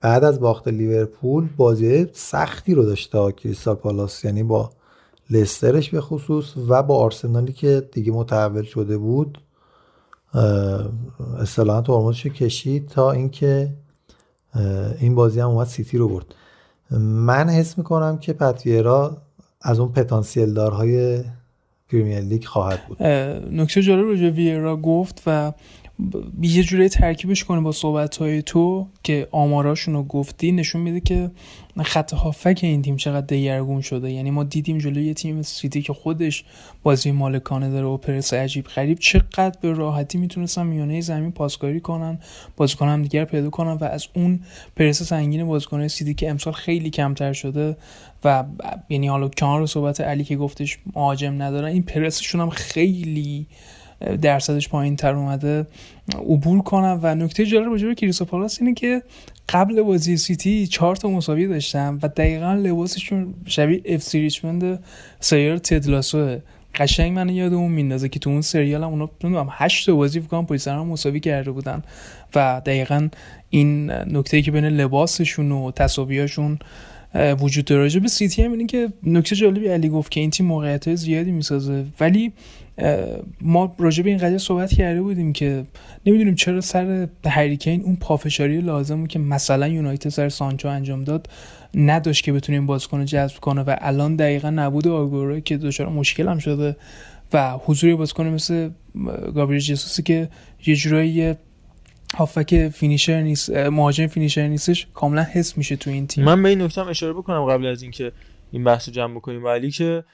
بعد 0.00 0.24
از 0.24 0.40
باخت 0.40 0.68
لیورپول 0.68 1.48
بازی 1.56 2.06
سختی 2.12 2.74
رو 2.74 2.82
داشته 2.82 3.32
کریستال 3.32 3.74
پالاس 3.74 4.24
یعنی 4.24 4.42
با 4.42 4.70
لسترش 5.30 5.90
به 5.90 6.00
خصوص 6.00 6.54
و 6.68 6.82
با 6.82 6.96
آرسنالی 6.96 7.52
که 7.52 7.88
دیگه 7.92 8.12
متحول 8.12 8.62
شده 8.62 8.98
بود 8.98 9.38
اصطلاحا 11.40 11.82
ترمزش 11.82 12.26
کشید 12.26 12.88
تا 12.88 13.12
اینکه 13.12 13.74
این 15.00 15.14
بازی 15.14 15.40
هم 15.40 15.48
اومد 15.48 15.66
سیتی 15.66 15.98
رو 15.98 16.08
برد. 16.08 16.34
من 17.00 17.48
حس 17.48 17.78
می‌کنم 17.78 18.18
که 18.18 18.32
پتویرا 18.32 19.16
از 19.62 19.80
اون 19.80 19.92
پتانسیل 19.92 20.54
دارهای 20.54 21.24
پریمیر 21.88 22.20
لیگ 22.20 22.44
خواهد 22.44 22.86
بود. 22.88 23.02
نکته 23.52 23.82
جالب 23.82 24.06
راجع 24.06 24.28
ویرا 24.28 24.76
گفت 24.76 25.22
و 25.26 25.52
یه 26.42 26.62
جوری 26.62 26.88
ترکیبش 26.88 27.44
کنه 27.44 27.60
با 27.60 27.72
صحبت 27.72 28.40
تو 28.40 28.88
که 29.02 29.28
آماراشون 29.30 29.94
رو 29.94 30.02
گفتی 30.02 30.52
نشون 30.52 30.80
میده 30.80 31.00
که 31.00 31.30
خط 31.82 32.14
هافک 32.14 32.58
این 32.62 32.82
تیم 32.82 32.96
چقدر 32.96 33.26
دگرگون 33.26 33.80
شده. 33.80 34.10
یعنی 34.10 34.30
ما 34.30 34.44
دیدیم 34.44 34.78
جلوی 34.78 35.04
یه 35.04 35.14
تیم 35.14 35.42
سیتی 35.42 35.82
که 35.82 35.92
خودش 35.92 36.44
بازی 36.82 37.10
مالکانه 37.10 37.70
داره 37.70 37.86
و 37.86 37.96
پرس 37.96 38.34
عجیب 38.34 38.64
غریب 38.64 38.98
چقدر 38.98 39.58
به 39.60 39.72
راحتی 39.72 40.18
می‌تونستن 40.18 40.66
میانه 40.66 41.00
زمین 41.00 41.32
پاسکاری 41.32 41.80
کنن 41.80 42.18
بازیکن 42.56 42.88
هم 42.88 43.02
دیگر 43.02 43.24
پیدا 43.24 43.50
کنن 43.50 43.72
و 43.72 43.84
از 43.84 44.06
اون 44.14 44.40
پرس 44.76 45.02
سنگین 45.02 45.44
بازیکن 45.44 45.88
سیتی 45.88 46.14
که 46.14 46.30
امسال 46.30 46.52
خیلی 46.52 46.90
کمتر 46.90 47.32
شده 47.32 47.76
و 48.24 48.44
یعنی 48.88 49.08
حالا 49.08 49.28
کنار 49.28 49.66
صحبت 49.66 50.00
علی 50.00 50.24
که 50.24 50.36
گفتش 50.36 50.78
مهاجم 50.94 51.42
ندارن 51.42 51.68
این 51.68 51.82
پرسشون 51.82 52.40
هم 52.40 52.50
خیلی 52.50 53.46
درصدش 54.22 54.68
پایین 54.68 54.96
تر 54.96 55.14
اومده 55.14 55.66
عبور 56.18 56.62
کنن. 56.62 57.00
و 57.02 57.14
نکته 57.14 57.46
جالب 57.46 57.70
راجع 57.70 57.86
به 57.86 57.94
کریستال 57.94 58.24
پالاس 58.24 58.60
اینه 58.60 58.74
که 58.74 59.02
قبل 59.48 59.82
بازی 59.82 60.16
سیتی 60.16 60.66
چهار 60.66 60.96
تا 60.96 61.08
مساوی 61.08 61.46
داشتم 61.46 61.98
و 62.02 62.08
دقیقا 62.08 62.54
لباسشون 62.54 63.34
شبیه 63.46 63.82
اف 63.84 64.02
سی 64.02 64.20
ریچموند 64.20 64.84
سریال 65.20 65.58
تدلاسو 65.58 66.38
قشنگ 66.74 67.12
من 67.12 67.28
یاد 67.28 67.52
اون 67.52 67.70
میندازه 67.70 68.08
که 68.08 68.18
تو 68.18 68.30
اون 68.30 68.40
سریال 68.40 68.84
هم 68.84 68.88
اونا 68.88 69.10
نمی‌دونم 69.24 69.48
8 69.50 69.86
تا 69.86 69.94
بازی 69.94 70.20
فکر 70.20 70.42
کنم 70.44 70.86
مساوی 70.86 71.20
کرده 71.20 71.50
بودن. 71.50 71.82
و 72.34 72.62
دقیقا 72.66 73.08
این 73.50 73.90
نکته 73.90 74.42
که 74.42 74.50
بین 74.50 74.64
لباسشون 74.64 75.52
و 75.52 75.70
تصاویاشون 75.70 76.58
وجود 77.14 77.64
داره. 77.64 78.00
به 78.00 78.08
سیتی 78.08 78.42
هم 78.42 78.66
که 78.66 78.88
نکته 79.02 79.36
جالبی 79.36 79.68
علی 79.68 79.88
گفت 79.88 80.10
که 80.10 80.20
این 80.20 80.30
تیم 80.30 80.46
موقعیت 80.46 80.94
زیادی 80.94 81.32
می‌سازه. 81.32 81.84
ولی 82.00 82.32
ما 83.40 83.74
راجع 83.78 84.02
به 84.02 84.10
این 84.10 84.18
قضیه 84.18 84.38
صحبت 84.38 84.74
کرده 84.74 85.02
بودیم 85.02 85.32
که 85.32 85.64
نمی‌دونیم 86.06 86.34
چرا 86.34 86.60
سر 86.60 87.08
هریکین 87.26 87.82
اون 87.82 87.96
پافشاری 87.96 88.60
لازمه 88.60 89.06
که 89.06 89.18
مثلا 89.18 89.68
یونایتد 89.68 90.08
سر 90.08 90.28
سانچو 90.28 90.68
انجام 90.68 91.04
داد 91.04 91.28
نداشت 91.74 92.24
که 92.24 92.32
بتونیم 92.32 92.66
بازیکن 92.66 93.04
جذب 93.04 93.36
کنه 93.36 93.60
و 93.60 93.76
الان 93.80 94.16
دقیقا 94.16 94.50
نبود 94.50 94.88
آگورو 94.88 95.40
که 95.40 95.56
دچار 95.56 95.88
مشکل 95.88 96.28
هم 96.28 96.38
شده 96.38 96.76
و 97.32 97.52
حضور 97.64 97.96
بازیکن 97.96 98.26
مثل 98.26 98.70
گابریل 99.34 99.60
جسوسی 99.60 100.02
که 100.02 100.28
یه 100.66 100.76
جورایی 100.76 101.34
هافک 102.16 102.68
فینیشر 102.68 103.20
نیست 103.20 103.50
مهاجم 103.50 104.06
فینیشر 104.06 104.46
نیستش 104.46 104.86
کاملا 104.94 105.22
حس 105.22 105.58
میشه 105.58 105.76
تو 105.76 105.90
این 105.90 106.06
تیم. 106.06 106.24
من 106.24 106.42
به 106.42 106.48
این 106.48 106.62
نکته 106.62 106.86
اشاره 106.86 107.12
بکنم 107.12 107.44
قبل 107.44 107.66
از 107.66 107.82
اینکه 107.82 108.12
این 108.52 108.64
بحث 108.64 108.88
رو 108.88 108.94
جمع 108.94 109.14
بکنیم. 109.14 109.44
ولی 109.44 109.70
که 109.70 110.04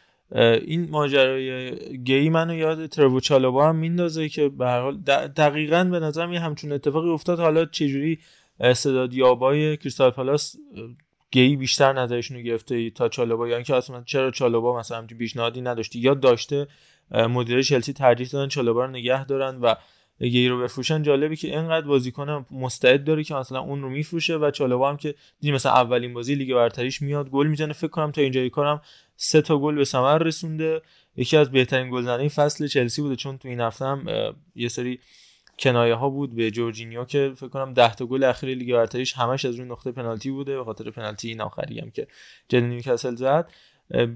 این 0.66 0.90
ماجرای 0.90 1.72
گی 2.04 2.28
منو 2.28 2.54
یاد 2.54 2.86
ترو 2.86 3.20
چالوبا 3.20 3.68
هم 3.68 3.76
میندازه 3.76 4.28
که 4.28 4.48
به 4.48 4.66
هر 4.66 4.80
حال 4.80 4.96
دقیقا 5.36 5.84
به 5.84 6.00
نظرم 6.00 6.32
یه 6.32 6.40
همچون 6.40 6.72
اتفاقی 6.72 7.10
افتاد. 7.10 7.40
حالا 7.40 7.64
چجوری 7.64 8.18
استعداد 8.60 9.14
یابای 9.14 9.76
کریستال 9.76 10.10
پالاس 10.10 10.56
گی 11.30 11.56
بیشتر 11.56 11.92
نظرشون 11.92 12.36
رو 12.36 12.42
گرفته 12.42 12.90
تا 12.90 13.08
چالوبا 13.08 13.48
یا 13.48 13.56
اینکه 13.56 13.76
اصلا 13.76 14.02
چرا 14.06 14.30
چالوبا 14.30 14.78
مثلا 14.78 14.98
همچین 14.98 15.18
پیشنهادی 15.18 15.60
نداشتی 15.60 15.98
یا 15.98 16.14
داشته 16.14 16.66
مدیر 17.10 17.62
چلسی 17.62 17.92
ترجیح 17.92 18.28
دادن 18.28 18.48
چالوبا 18.48 18.84
رو 18.84 18.90
نگه 18.90 19.24
دارن 19.24 19.60
و 19.60 19.74
گی 20.20 20.48
رو 20.48 20.60
بفروشن 20.62 21.02
جالبی 21.02 21.36
که 21.36 21.48
اینقدر 21.48 21.86
بازیکن 21.86 22.46
مستعد 22.50 23.04
داره 23.04 23.24
که 23.24 23.34
مثلا 23.34 23.60
اون 23.60 23.82
رو 23.82 23.90
میفروشه 23.90 24.36
و 24.36 24.50
چالوبا 24.50 24.90
هم 24.90 24.96
که 24.96 25.14
دیدیم 25.40 25.54
مثلا 25.54 25.72
اولین 25.72 26.14
بازی 26.14 26.34
لیگ 26.34 26.54
برتریش 26.54 27.02
میاد 27.02 27.30
گل 27.30 27.46
می‌زنه 27.46 27.72
فکر 27.72 27.90
کنم 27.90 28.10
تا 28.10 28.20
اینجای 28.20 28.50
کارم 28.50 28.80
سه 29.16 29.42
تا 29.42 29.58
گل 29.58 29.74
به 29.74 29.84
ثمر 29.84 30.18
رسونده. 30.18 30.82
یکی 31.16 31.36
از 31.36 31.50
بهترین 31.50 31.90
گلزنهای 31.90 32.28
فصل 32.28 32.66
چلسی 32.66 33.02
بوده 33.02 33.16
چون 33.16 33.38
تو 33.38 33.48
این 33.48 33.60
هفته 33.60 33.84
هم 33.84 34.06
یه 34.54 34.68
سری 34.68 35.00
کنایه 35.58 35.94
ها 35.94 36.08
بود 36.08 36.34
به 36.34 36.50
جورجینیو 36.50 37.04
که 37.04 37.32
فکر 37.36 37.48
کنم 37.48 37.72
10 37.72 37.94
تا 37.94 38.06
گل 38.06 38.24
اخیر 38.24 38.54
لیگ 38.54 38.72
برتریش 38.72 39.12
همش 39.12 39.44
از 39.44 39.54
روی 39.54 39.68
نقطه 39.68 39.92
پنالتی 39.92 40.30
بوده 40.30 40.56
به 40.56 40.64
خاطر 40.64 40.90
پنالتی 40.90 41.28
این 41.28 41.40
آخری 41.40 41.80
هم 41.80 41.90
که 41.90 42.06
جلوی 42.48 42.68
نیوکاسل 42.68 43.16
زد. 43.16 43.48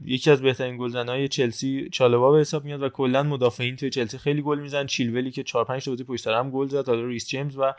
یکی 0.04 0.30
از 0.30 0.42
بهترین 0.42 0.78
گلزنهای 0.78 1.28
چلسی 1.28 1.88
چالوبا 1.92 2.32
به 2.32 2.40
حساب 2.40 2.64
میاد 2.64 2.82
و 2.82 2.88
کلا 2.88 3.22
مدافعین 3.22 3.76
توی 3.76 3.90
چلسی 3.90 4.18
خیلی 4.18 4.42
گل 4.42 4.58
می‌زنن. 4.58 4.86
چیلولی 4.86 5.30
که 5.30 5.42
4 5.42 5.64
5 5.64 5.84
تا 5.84 5.90
بازی 5.90 6.04
پشت 6.04 6.26
هم 6.26 6.50
گل 6.50 6.68
زد. 6.68 6.88
حالا 6.88 7.06
ریس 7.06 7.28
جیمز 7.28 7.56
و 7.56 7.74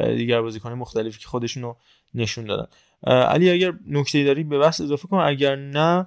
دیگر 0.00 0.40
بازیکن 0.40 0.72
مختلفی 0.72 1.20
که 1.20 1.28
خودشون 1.28 1.62
رو 1.62 1.76
نشون 2.14 2.44
دادن. 2.44 2.66
علی 3.02 3.50
اگر 3.50 3.72
نکته 3.88 4.24
داری 4.24 4.44
به 4.44 4.58
بحث 4.58 4.80
اضافه 4.80 5.08
کن 5.08 5.16
اگر 5.16 5.56
نه 5.56 6.06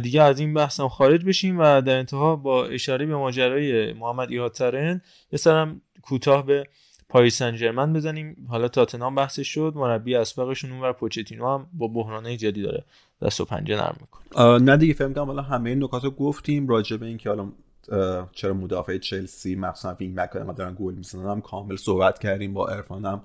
دیگه 0.00 0.22
از 0.22 0.40
این 0.40 0.54
بحث 0.54 0.80
هم 0.80 0.88
خارج 0.88 1.24
بشیم 1.24 1.58
و 1.58 1.80
در 1.80 1.98
انتها 1.98 2.36
با 2.36 2.66
اشاره 2.66 3.06
به 3.06 3.16
ماجرای 3.16 3.92
محمد 3.92 4.30
ایهاترن 4.30 5.02
یه 5.32 5.38
سرم 5.38 5.80
کوتاه 6.02 6.46
به 6.46 6.64
پاریس 7.14 7.38
سن 7.38 7.92
بزنیم. 7.92 8.46
حالا 8.48 8.68
تاتنام 8.68 9.14
بحثش 9.14 9.48
شد. 9.48 9.72
مربی 9.76 10.14
اسبقشون 10.14 10.72
اونور. 10.72 10.92
پوچتینو 10.92 11.54
هم 11.54 11.66
با 11.72 11.88
بحرانه 11.88 12.36
زیادی 12.36 12.62
داره. 12.62 12.84
دست 13.22 13.40
و 13.40 13.44
پنجه 13.44 13.76
نرم 13.76 13.96
می‌کنه. 14.00 14.58
نه 14.58 14.76
دیگه 14.76 14.94
فکر 14.94 15.14
کنم 15.14 15.24
حالا 15.24 15.42
همه 15.42 15.70
این 15.70 15.84
نکات 15.84 16.04
رو 16.04 16.10
گفتیم 16.10 16.68
راجع 16.68 16.96
به 16.96 17.06
اینکه 17.06 17.28
حالا 17.28 17.48
چرا 18.32 18.54
مدافع 18.54 18.98
چلسی 18.98 19.56
مخصوصا 19.56 19.96
wing 20.00 20.14
back 20.14 20.32
دارن 20.56 20.76
گل 20.80 20.94
می‌زنن. 20.94 21.30
هم 21.30 21.40
کامل 21.40 21.76
صحبت 21.76 22.18
کردیم 22.18 22.54
با 22.54 22.68
عرفانم 22.68 23.22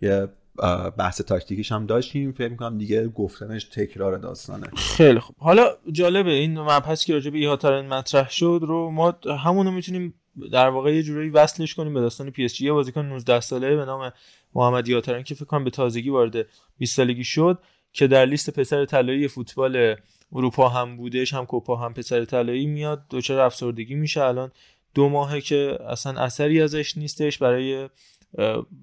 یه 0.00 0.28
بحث 0.98 1.20
تاکتیکیش 1.20 1.72
هم 1.72 1.86
داشتیم. 1.86 2.32
فکر 2.32 2.48
می‌کنم 2.48 2.78
دیگه 2.78 3.08
گفتنش 3.08 3.64
تکرار 3.64 4.16
داستانه. 4.16 4.66
خیلی 4.76 5.20
خوب. 5.20 5.36
حالا 5.38 5.64
جالبه 5.92 6.30
این 6.30 6.60
مبحث 6.60 7.04
که 7.04 7.12
راجع 7.12 7.30
به 7.30 7.38
ایهاترن 7.38 7.86
مطرح 7.86 8.30
شد 8.30 8.60
رو 8.62 8.90
ما 8.90 9.14
همونو 9.44 9.70
می‌تونیم 9.70 10.14
در 10.52 10.68
واقع 10.68 10.94
یه 10.94 11.02
جورایی 11.02 11.30
وصلش 11.30 11.74
کنیم 11.74 11.94
به 11.94 12.00
داستان 12.00 12.30
پی 12.30 12.44
اس 12.44 12.54
جی. 12.54 12.70
بازیکن 12.70 13.06
19 13.06 13.40
ساله 13.40 13.76
به 13.76 13.84
نام 13.84 14.12
محمد 14.54 14.88
ایهاترن 14.88 15.22
که 15.22 15.34
فکر 15.34 15.44
کنم 15.44 15.64
به 15.64 15.70
تازگی 15.70 16.10
وارد 16.10 16.46
20 16.78 16.96
سالگی 16.96 17.24
شد 17.24 17.58
که 17.92 18.06
در 18.06 18.26
لیست 18.26 18.50
پسر 18.50 18.84
طلایی 18.84 19.28
فوتبال 19.28 19.96
اروپا 20.32 20.68
هم 20.68 20.96
بودش 20.96 21.34
هم 21.34 21.46
کوپا 21.46 21.76
هم 21.76 21.94
پسر 21.94 22.24
طلایی 22.24 22.66
میاد 22.66 23.04
دچار 23.10 23.40
افسردگی 23.40 23.94
میشه. 23.94 24.22
الان 24.22 24.52
دو 24.94 25.08
ماهه 25.08 25.40
که 25.40 25.78
اصلا 25.88 26.20
اثری 26.20 26.62
ازش 26.62 26.96
نیستش. 26.96 27.38
برای 27.38 27.88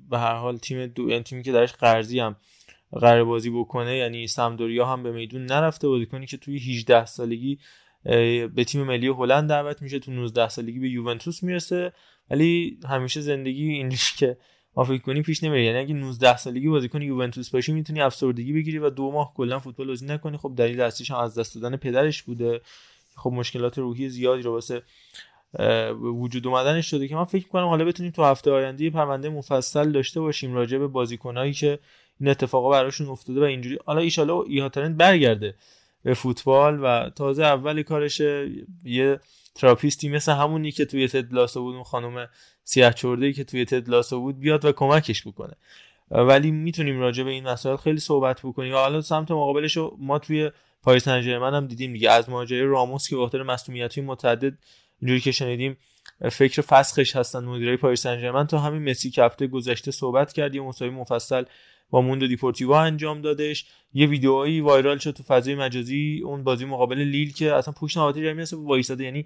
به 0.10 0.18
هر 0.18 0.36
حال 0.36 0.58
تیم 0.58 0.88
دو 0.88 1.10
یعنی 1.10 1.24
تیمی 1.24 1.44
که 1.44 1.52
درش 1.52 1.74
قرضی 1.74 2.20
هم 2.20 2.36
قرار 2.92 3.24
بازی 3.24 3.50
بکنه 3.50 3.98
یعنی 3.98 4.28
سمدوریا 4.28 4.86
هم 4.86 5.04
به 5.04 5.12
میدون 5.12 5.46
نرفته. 5.46 5.88
بازیکنی 5.88 6.26
که 6.26 6.38
توی 6.38 6.58
18 6.58 7.06
سالگی 7.06 7.60
به 8.56 8.64
تیم 8.68 8.84
ملی 8.84 9.08
هلند 9.08 9.50
دعوت 9.50 9.82
میشه 9.82 10.00
تو 10.00 10.12
19 10.12 10.50
سالگی 10.50 10.80
به 10.80 10.90
یوونتوس 10.90 11.44
می‌رسه. 11.44 11.94
ولی 12.30 12.80
همیشه 12.90 13.22
زندگی 13.22 13.70
اینجوری 13.70 14.04
که 14.18 14.38
ما 14.76 14.84
فکر 14.84 15.02
کنی 15.02 15.22
پیش 15.22 15.44
نمیره 15.44 15.64
یعنی 15.64 15.78
اگه 15.78 15.94
19 15.94 16.38
سالگی 16.38 16.68
بازیکن 16.68 17.02
یوونتوس 17.02 17.50
باشی 17.50 17.74
می‌تونی 17.74 18.02
افسردگی 18.02 18.54
بگیری 18.54 18.78
و 18.78 18.90
دو 18.90 19.12
ماه 19.12 19.34
کلا 19.34 19.60
فوتبال 19.60 19.88
بازی 19.88 20.06
نکنی. 20.06 20.38
خب 20.38 20.54
دلیل 20.58 20.82
اصلیش 20.82 21.12
هم 21.12 21.18
از 21.18 21.40
دست 21.40 21.56
دادن 21.56 21.78
پدرش 21.78 22.24
بوده. 22.24 22.62
خب 23.16 23.32
مشکلات 23.32 23.78
روحی 23.78 24.10
زیادی 24.10 24.42
رو 24.42 24.52
واسه 24.52 24.82
وجود 26.02 26.48
اومدنش 26.48 26.92
شده 26.92 27.08
که 27.08 27.16
من 27.16 27.24
فکر 27.24 27.48
کنم 27.48 27.66
حالا 27.66 27.86
بتونیم 27.86 28.12
تو 28.12 28.24
هفته 28.24 28.52
آینده 28.52 28.90
پرونده 28.90 29.30
مفصل 29.30 29.92
داشته 29.92 30.20
باشیم 30.20 30.54
راجع 30.54 30.78
به 30.78 30.88
بازیکنایی 30.88 31.54
که 31.54 31.80
این 32.20 32.30
اتفاقا 32.30 32.70
براشون 32.70 33.08
افتاده 33.08 33.40
و 33.40 33.44
اینجوری. 33.44 33.80
حالا 33.86 34.02
ایشالا 34.02 34.42
ایهاترن 34.42 34.94
برگرده. 34.94 35.56
به 36.06 36.14
فوتبال 36.14 36.80
و 36.84 37.10
تازه 37.10 37.44
اول 37.44 37.82
کارش 37.82 38.22
یه 38.84 39.20
تراپیستی 39.56 40.10
مثل 40.10 40.32
همونی 40.32 40.72
که 40.72 40.86
توی 40.86 41.08
تدلاسو 41.08 41.62
بود 41.62 41.76
اون 41.76 41.84
خانم 41.84 42.30
سیاه 42.64 42.94
چرده 42.94 43.34
که 43.34 43.44
توی 43.44 43.66
تدلاسو 43.66 44.20
بود 44.20 44.40
بیاد 44.40 44.66
و 44.66 44.72
کمکش 44.72 45.28
بکنه. 45.28 45.54
ولی 46.12 46.52
می‌تونیم 46.52 47.00
راجع 47.00 47.24
به 47.24 47.30
این 47.30 47.48
مسائل 47.48 47.78
خیلی 47.78 48.00
صحبت 48.00 48.40
بکنیم. 48.42 48.74
حالا 48.74 49.02
سمت 49.02 49.32
مقابلش 49.32 49.78
ما 49.98 50.20
توی 50.20 50.52
پاریس 50.84 51.04
سن 51.04 51.22
هم 51.54 51.68
دیدیم 51.68 51.94
دیگه. 51.94 52.12
از 52.12 52.30
ماجرای 52.30 52.62
راموس 52.62 53.10
که 53.10 53.16
خاطر 53.16 53.44
مسئولیت‌های 53.44 54.08
متعدد 54.08 54.54
اینجوری 55.02 55.20
که 55.20 55.32
شنیدیم 55.32 55.78
فکر 56.32 56.62
فسخش 56.62 57.16
هستن 57.16 57.46
مدیرای 57.46 57.78
پاریس 57.78 58.02
سن 58.02 58.46
تا 58.46 58.60
همین 58.60 58.90
مسی 58.90 59.10
که 59.10 59.24
هفته 59.24 59.48
گذشته 59.48 59.92
صحبت 59.92 60.34
کرد 60.34 60.56
یه 60.56 60.62
مصاحبه 60.62 60.96
مفصل 60.96 61.44
با 61.90 62.02
موندو 62.02 62.28
دپورتیوو 62.28 62.72
انجام 62.72 63.22
دادش. 63.22 63.66
یه 63.94 64.08
ویدئویی 64.08 64.62
viral 64.62 64.98
شد 64.98 65.12
تو 65.12 65.24
فضای 65.24 65.56
مجازی 65.56 66.22
اون 66.26 66.44
بازی 66.44 66.66
مقابل 66.66 66.98
لیل 66.98 67.34
که 67.34 67.54
اصلا 67.54 67.74
پشت 67.74 67.98
دفاع 67.98 68.24
جمعی 68.24 68.42
هست 68.42 68.54
وایساده. 68.54 69.04
یعنی 69.04 69.26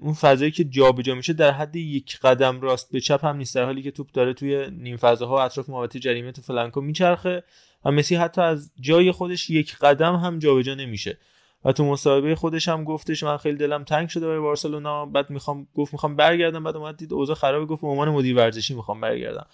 اون 0.00 0.12
فضایی 0.12 0.50
که 0.50 0.64
جابجا 0.64 1.14
میشه 1.14 1.32
در 1.32 1.50
حد 1.50 1.76
یک 1.76 2.18
قدم 2.18 2.60
راست 2.60 2.92
به 2.92 3.00
چپ 3.00 3.24
هم 3.24 3.36
نیست 3.36 3.54
در 3.54 3.64
حالی 3.64 3.82
که 3.82 3.90
توپ 3.90 4.10
داره 4.12 4.34
توی 4.34 4.70
نیم 4.70 4.96
فضاها 4.96 5.44
اطراف 5.44 5.68
محوطه 5.68 5.98
جریمه 5.98 6.32
تو 6.32 6.42
فلان‌کو 6.42 6.80
میچرخه 6.80 7.44
و 7.84 7.90
مسی 7.90 8.16
حتی 8.16 8.40
از 8.40 8.72
جای 8.80 9.12
خودش 9.12 9.50
یک 9.50 9.76
قدم 9.76 10.16
هم 10.16 10.38
جابجا 10.38 10.74
نمیشه. 10.74 11.18
و 11.64 11.72
تو 11.72 11.84
مصاحبه 11.84 12.34
خودش 12.34 12.68
هم 12.68 12.84
گفتش 12.84 13.22
من 13.22 13.36
خیلی 13.36 13.56
دلم 13.56 13.84
تنگ 13.84 14.08
شده 14.08 14.26
برای 14.26 14.40
بارسلونا 14.40 15.06
بعد 15.06 15.30
می‌خوام 15.30 15.68
گفت 15.74 15.92
می‌خوام 15.92 16.16
برگردم. 16.16 16.64
بعد 16.64 16.76
اومد 16.76 16.96
دید 16.96 17.12
اوضاع 17.12 17.36
خرابه 17.36 17.66
گفت 17.66 17.82
به 17.82 17.88
عنوان 17.88 18.08
مدیر 18.08 18.36
ورزشی 18.36 18.74
می‌خوام 18.74 19.00
برگردم. 19.00 19.46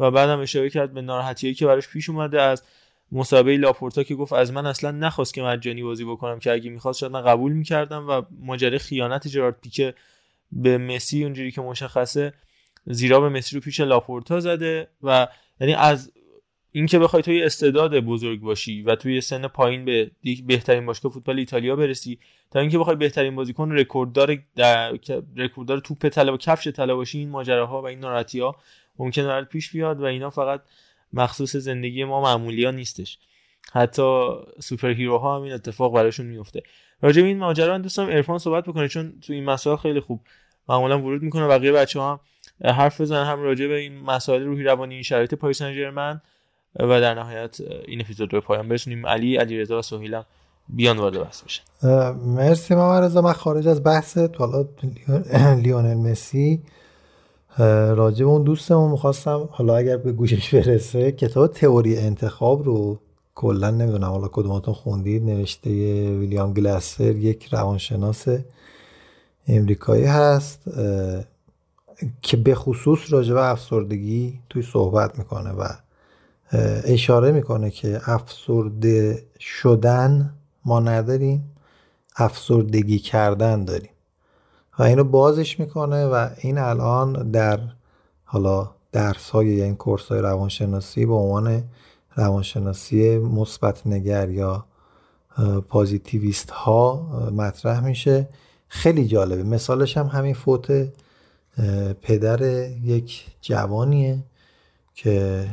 و 0.00 0.10
بعدم 0.10 0.40
اشاره 0.40 0.70
کرد 0.70 0.94
به 0.94 1.02
ناراحتیایی 1.02 1.54
که 1.54 1.66
براش 1.66 1.88
پیش 1.88 2.10
اومده. 2.10 2.42
از 2.42 2.62
مسابقه 3.12 3.56
لاپورتا 3.56 4.02
که 4.02 4.14
گفت 4.14 4.32
از 4.32 4.52
من 4.52 4.66
اصلا 4.66 4.90
نخواست 4.90 5.34
که 5.34 5.42
مجانی 5.42 5.82
بازی 5.82 6.04
بکنم 6.04 6.38
که 6.38 6.52
اگه 6.52 6.70
می‌خواست 6.70 6.98
شاید 6.98 7.12
من 7.12 7.22
قبول 7.22 7.52
می‌کردم 7.52 8.08
و 8.08 8.22
ماجرای 8.40 8.78
خیانت 8.78 9.28
جرارد 9.28 9.60
پیکه 9.60 9.94
به 10.52 10.78
مسی 10.78 11.24
اونجوری 11.24 11.50
که 11.50 11.60
مشخصه 11.60 12.32
زیرا 12.86 13.20
به 13.20 13.28
مسی 13.28 13.56
رو 13.56 13.60
پیش 13.60 13.80
لاپورتا 13.80 14.40
زده 14.40 14.88
و 15.02 15.28
یعنی 15.60 15.74
از 15.74 16.12
اینکه 16.72 16.98
بخوای 16.98 17.22
توی 17.22 17.42
استعداد 17.42 18.00
بزرگ 18.00 18.40
باشی 18.40 18.82
و 18.82 18.96
توی 18.96 19.20
سن 19.20 19.48
پایین 19.48 19.84
به 19.84 20.10
بهترین 20.46 20.86
باشگاه 20.86 21.12
فوتبال 21.12 21.38
ایتالیا 21.38 21.76
برسی 21.76 22.18
تا 22.50 22.60
اینکه 22.60 22.78
بخوای 22.78 22.96
بهترین 22.96 23.36
بازیکن 23.36 23.72
رکورددار 23.72 24.38
رکورددار 25.36 25.78
توپ 25.78 26.08
طلا 26.08 26.34
و 26.34 26.36
کفش 26.36 26.68
طلا 26.68 26.96
باشی 26.96 27.18
این 27.18 27.28
ماجراها 27.28 27.82
و 27.82 27.86
این 27.86 27.98
ناراحتی 27.98 28.40
ممکنه 28.98 29.42
پیش 29.42 29.72
بیاد 29.72 30.00
و 30.00 30.04
اینا 30.04 30.30
فقط 30.30 30.60
مخصوص 31.12 31.56
زندگی 31.56 32.04
ما 32.04 32.20
معمولی 32.20 32.64
ها 32.64 32.70
نیستش. 32.70 33.18
حتی 33.72 34.30
super 34.60 34.90
hero 34.90 35.18
ها 35.18 35.36
هم 35.36 35.42
این 35.42 35.52
اتفاق 35.52 35.94
براشون 35.94 36.26
میفته 36.26 36.62
راجع 37.02 37.22
به 37.22 37.28
این 37.28 37.38
ماجرا 37.38 37.78
دوستم 37.78 38.06
عرفان 38.06 38.38
صحبت 38.38 38.64
بکنه 38.64 38.88
چون 38.88 39.12
تو 39.20 39.32
این 39.32 39.44
مسائل 39.44 39.76
خیلی 39.76 40.00
خوب 40.00 40.20
معمولا 40.68 40.98
ورود 41.02 41.22
می‌کنه. 41.22 41.46
بقیه 41.48 41.72
بچه 41.72 42.00
هم 42.00 42.20
حرف 42.64 43.00
بزنن. 43.00 43.26
هم 43.26 43.42
راجع 43.42 43.66
به 43.66 43.74
این 43.74 44.00
مسائل 44.00 44.42
روحی 44.42 44.64
روانی 44.64 44.94
این 44.94 45.02
شرایط 45.02 45.34
پاریس 45.34 45.58
سن 45.58 46.20
و 46.80 47.00
در 47.00 47.14
نهایت 47.14 47.60
این 47.60 48.00
اپیزود 48.00 48.34
رو 48.34 48.40
پایان 48.40 48.68
برسونیم. 48.68 49.06
علی 49.06 49.36
علیرضا 49.36 49.78
و 49.78 49.82
سهیلم 49.82 50.24
بیان 50.68 50.98
وارد 50.98 51.22
بحث 51.22 51.42
بشن. 51.42 51.62
مرسی 52.12 52.74
محمد 52.74 53.04
رضا. 53.04 53.22
من 53.22 53.32
خارج 53.32 53.68
از 53.68 53.84
بحث 53.84 54.18
حالا 54.18 54.68
لیونل 55.62 55.94
مسی. 55.94 56.62
راجع 57.58 58.24
به 58.24 58.30
اون 58.30 58.42
دوستمون 58.42 58.90
می‌خواستم 58.90 59.48
حالا 59.50 59.76
اگر 59.76 59.96
به 59.96 60.12
گوشش 60.12 60.54
برسه 60.54 61.12
کتاب 61.12 61.52
تئوری 61.52 61.98
انتخاب 61.98 62.64
رو 62.64 62.98
کلا 63.34 63.70
نمی‌دونم 63.70 64.10
حالا 64.10 64.28
کدوماتون 64.28 64.74
خوندید؟ 64.74 65.24
نوشته 65.24 65.70
ویلیام 66.10 66.52
گلاسر 66.52 67.16
یک 67.16 67.48
روانشناس 67.52 68.26
امریکایی 69.48 70.04
هست 70.04 70.60
که 72.22 72.36
به 72.36 72.54
خصوص 72.54 73.12
راجع 73.12 73.34
به 73.34 73.50
افسردگی 73.50 74.40
توی 74.50 74.62
صحبت 74.62 75.18
می‌کنه 75.18 75.50
و 75.50 75.64
اشاره 76.84 77.32
می‌کنه 77.32 77.70
که 77.70 78.00
افسرده 78.04 79.22
شدن 79.40 80.34
ما 80.64 80.80
نداریم 80.80 81.52
افسردگی 82.16 82.98
کردن 82.98 83.64
داریم. 83.64 83.90
و 84.78 84.82
اینو 84.82 85.04
بازش 85.04 85.60
می‌کنه 85.60 86.06
و 86.06 86.28
این 86.38 86.58
الان 86.58 87.30
در 87.30 87.60
حالا 88.24 88.70
درس 88.92 89.30
های 89.30 89.48
یعنی 89.48 89.74
کورس 89.74 90.08
های 90.08 90.20
روانشناسی 90.20 91.06
به 91.06 91.14
عنوان 91.14 91.62
روانشناسی 92.16 93.18
مثبت 93.18 93.86
نگر 93.86 94.30
یا 94.30 94.64
پازیتیویست 95.68 96.50
ها 96.50 97.06
مطرح 97.36 97.84
میشه. 97.84 98.28
خیلی 98.68 99.06
جالبه. 99.06 99.42
مثالش 99.42 99.96
هم 99.96 100.06
همین 100.06 100.34
فوت 100.34 100.88
پدر 102.02 102.42
یک 102.82 103.26
جوانیه 103.40 104.18
که 104.94 105.46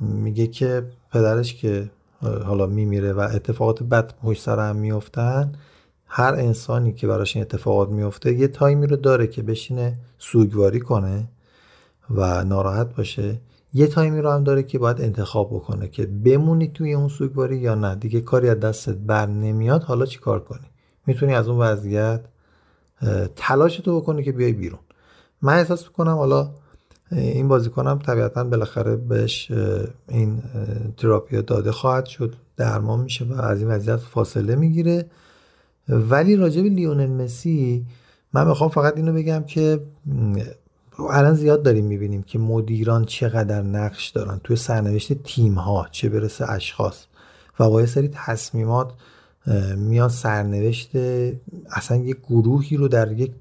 میگه 0.00 0.46
که 0.46 0.86
پدرش 1.12 1.54
که 1.54 1.90
حالا 2.22 2.66
میمیره 2.66 3.12
و 3.12 3.20
اتفاقات 3.20 3.82
بد 3.82 4.14
پشت 4.22 4.42
سر 4.42 4.68
هم 4.68 4.76
میفتن 4.76 5.52
هر 6.14 6.34
انسانی 6.34 6.92
که 6.92 7.06
براش 7.06 7.36
این 7.36 7.42
اتفاقات 7.44 7.88
میفته 7.88 8.34
یه 8.34 8.48
تایمی 8.48 8.86
رو 8.86 8.96
داره 8.96 9.26
که 9.26 9.42
بشینه 9.42 9.98
سوگواری 10.18 10.80
کنه 10.80 11.28
و 12.10 12.44
ناراحت 12.44 12.96
باشه. 12.96 13.40
یه 13.74 13.86
تایمی 13.86 14.20
رو 14.20 14.30
هم 14.30 14.44
داره 14.44 14.62
که 14.62 14.78
باید 14.78 15.00
انتخاب 15.00 15.50
بکنه 15.50 15.88
که 15.88 16.06
بمونی 16.06 16.68
توی 16.68 16.94
اون 16.94 17.08
سوگواری 17.08 17.56
یا 17.56 17.74
نه. 17.74 17.94
دیگه 17.94 18.20
کاری 18.20 18.48
از 18.48 18.60
دستت 18.60 18.94
بر 18.94 19.26
نمیاد 19.26 19.82
حالا 19.82 20.06
چی 20.06 20.18
کار 20.18 20.40
کنی؟ 20.40 20.66
می‌تونی 21.06 21.34
از 21.34 21.48
اون 21.48 21.58
وضعیت 21.58 22.20
تلاش 23.36 23.76
تو 23.76 24.00
بکنی 24.00 24.22
که 24.22 24.32
بیای 24.32 24.52
بیرون. 24.52 24.80
من 25.42 25.52
احساس 25.52 25.86
می‌کنم 25.86 26.14
حالا 26.16 26.50
این 27.12 27.48
بازیکنم 27.48 27.98
طبیعتا 27.98 28.44
بالاخره 28.44 28.96
بهش 28.96 29.52
این 30.08 30.42
تراپیا 30.96 31.40
داده 31.42 31.72
خواهد 31.72 32.06
شد. 32.06 32.34
درمان 32.56 33.00
میشه 33.00 33.24
و 33.24 33.40
از 33.40 33.60
این 33.60 33.68
وضعیت 33.68 33.96
فاصله 33.96 34.56
می‌گیره. 34.56 35.06
ولی 35.92 36.36
راجع 36.36 36.62
به 36.62 36.68
لیونل 36.68 37.10
مسی 37.10 37.86
من 38.32 38.48
می‌خوام 38.48 38.70
فقط 38.70 38.96
اینو 38.96 39.12
بگم 39.12 39.44
که 39.44 39.80
الان 41.10 41.34
زیاد 41.34 41.62
داریم 41.62 41.84
می‌بینیم 41.84 42.22
که 42.22 42.38
مدیران 42.38 43.04
چقدر 43.04 43.62
نقش 43.62 44.08
دارن 44.08 44.40
توی 44.44 44.56
سرنوشت 44.56 45.12
تیم 45.12 45.54
ها 45.54 45.86
چه 45.90 46.08
برسه 46.08 46.50
اشخاص. 46.50 47.04
و 47.60 47.70
با 47.70 47.80
یه 47.80 47.86
سری 47.86 48.10
تصمیمات 48.12 48.92
میان 49.76 50.08
سرنوشت 50.08 50.90
اصلا 51.70 51.96
یک 51.96 52.16
گروهی 52.28 52.76
رو 52.76 52.88
در 52.88 53.12
یک 53.12 53.32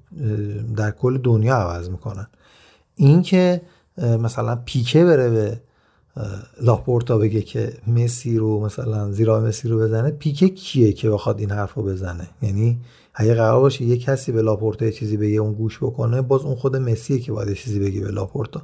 در 0.76 0.92
کل 0.92 1.18
دنیا 1.18 1.56
عوض 1.56 1.90
می‌کنن. 1.90 2.28
این 2.96 3.22
که 3.22 3.62
مثلا 3.98 4.56
پیکه 4.66 5.06
بره 5.06 5.30
به 5.30 5.62
لاپورتا 6.62 7.18
بگه 7.18 7.42
که 7.42 7.74
مسی 7.88 8.38
رو 8.38 8.66
مثلا 8.66 9.12
زیرا 9.12 9.40
مسی 9.40 9.68
رو 9.70 9.80
بزنه 9.80 10.12
پیکه 10.12 10.50
کیه 10.50 10.94
که 10.94 11.10
بخواد 11.10 11.40
این 11.40 11.52
حرف 11.52 11.74
رو 11.74 11.84
بزنه؟ 11.84 12.28
یعنی 12.42 12.80
اگه 13.14 13.34
قرار 13.34 13.60
باشه 13.60 13.84
یه 13.84 13.98
کسی 13.98 14.32
به 14.32 14.42
لاپورتا 14.42 14.86
یه 14.86 14.92
چیزی 14.92 15.18
بگه 15.18 15.38
اون 15.38 15.54
گوش 15.54 15.78
بکنه 15.78 16.22
باز 16.22 16.42
اون 16.42 16.56
خود 16.56 16.76
مسیه 16.76 17.20
که 17.20 17.32
باید 17.32 17.54
چیزی 17.54 17.80
بگه 17.80 18.02
به 18.02 18.12
لاپورتا 18.12 18.62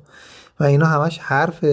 و 0.60 0.64
اینا 0.64 0.86
همش 0.86 1.18
حرف 1.18 1.66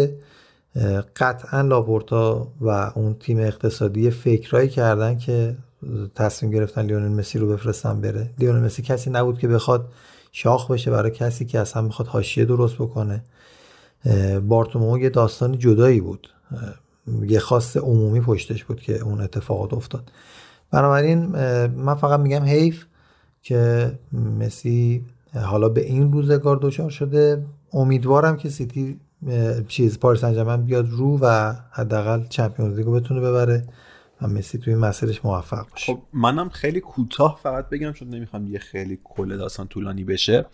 قطعا 1.17 1.61
لاپورتا 1.61 2.49
و 2.61 2.93
اون 2.95 3.15
تیم 3.15 3.39
اقتصادی 3.39 4.11
فکرایی 4.11 4.69
کردن 4.69 5.19
که 5.19 5.57
تصمیم 6.15 6.53
گرفتن 6.53 6.83
لیونل 6.83 7.09
مسی 7.09 7.39
رو 7.39 7.49
بفرستن 7.49 8.01
بره. 8.01 8.31
لیونل 8.39 8.61
مسی 8.61 8.83
کسی 8.83 9.11
نبود 9.11 9.39
که 9.39 9.49
بخواد 9.49 9.89
شاخ 10.33 10.71
بشه 10.71 10.91
برای 10.91 11.11
کسی 11.11 11.45
که 11.45 11.61
اصلا 11.61 11.83
می‌خواد 11.83 12.09
حاشیه 12.09 12.45
درست 12.45 12.75
بکنه. 12.75 13.25
بارتومو 14.49 14.99
یه 14.99 15.11
داستان 15.11 15.59
جدایی 15.59 16.01
بود. 16.01 16.29
یه 17.23 17.39
خاص 17.39 17.77
عمومی 17.77 18.21
پشتش 18.21 18.65
بود 18.65 18.81
که 18.81 18.99
اون 18.99 19.21
اتفاقات 19.21 19.75
افتاد. 19.75 20.13
بنابراین 20.71 21.25
من 21.67 21.95
فقط 21.95 22.21
میگم 22.21 22.43
حیف 22.43 22.85
که 23.43 23.93
مسی 24.13 25.05
حالا 25.35 25.69
به 25.69 25.81
این 25.81 26.13
روزگار 26.13 26.59
دچار 26.63 26.91
شده. 26.91 27.47
امیدوارم 27.73 28.37
که 28.37 28.49
سیتی 28.49 29.01
چیز 29.69 29.99
پاریس 29.99 30.25
انجمن 30.25 30.63
بیاد 30.63 30.91
رو 30.91 31.19
و 31.23 31.55
حداقل 31.71 32.27
چمپیونز 32.29 32.77
لیگو 32.77 32.93
بتونه 32.93 33.21
ببره 33.21 33.65
و 34.23 34.29
مسی 34.29 34.59
توی 34.59 34.75
مسیرش 34.75 35.25
موفق 35.25 35.71
باشه. 35.71 35.93
خب 35.93 36.03
منم 36.13 36.49
خیلی 36.49 36.81
کوتاه 36.81 37.41
فقط 37.43 37.69
بگم 37.69 37.93
چون 37.93 38.09
نمی‌خوام 38.09 38.47
یه 38.47 38.59
خیلی 38.59 38.99
کل 39.05 39.37
داستان 39.37 39.69
طولانی 39.69 40.05
بشه. 40.05 40.47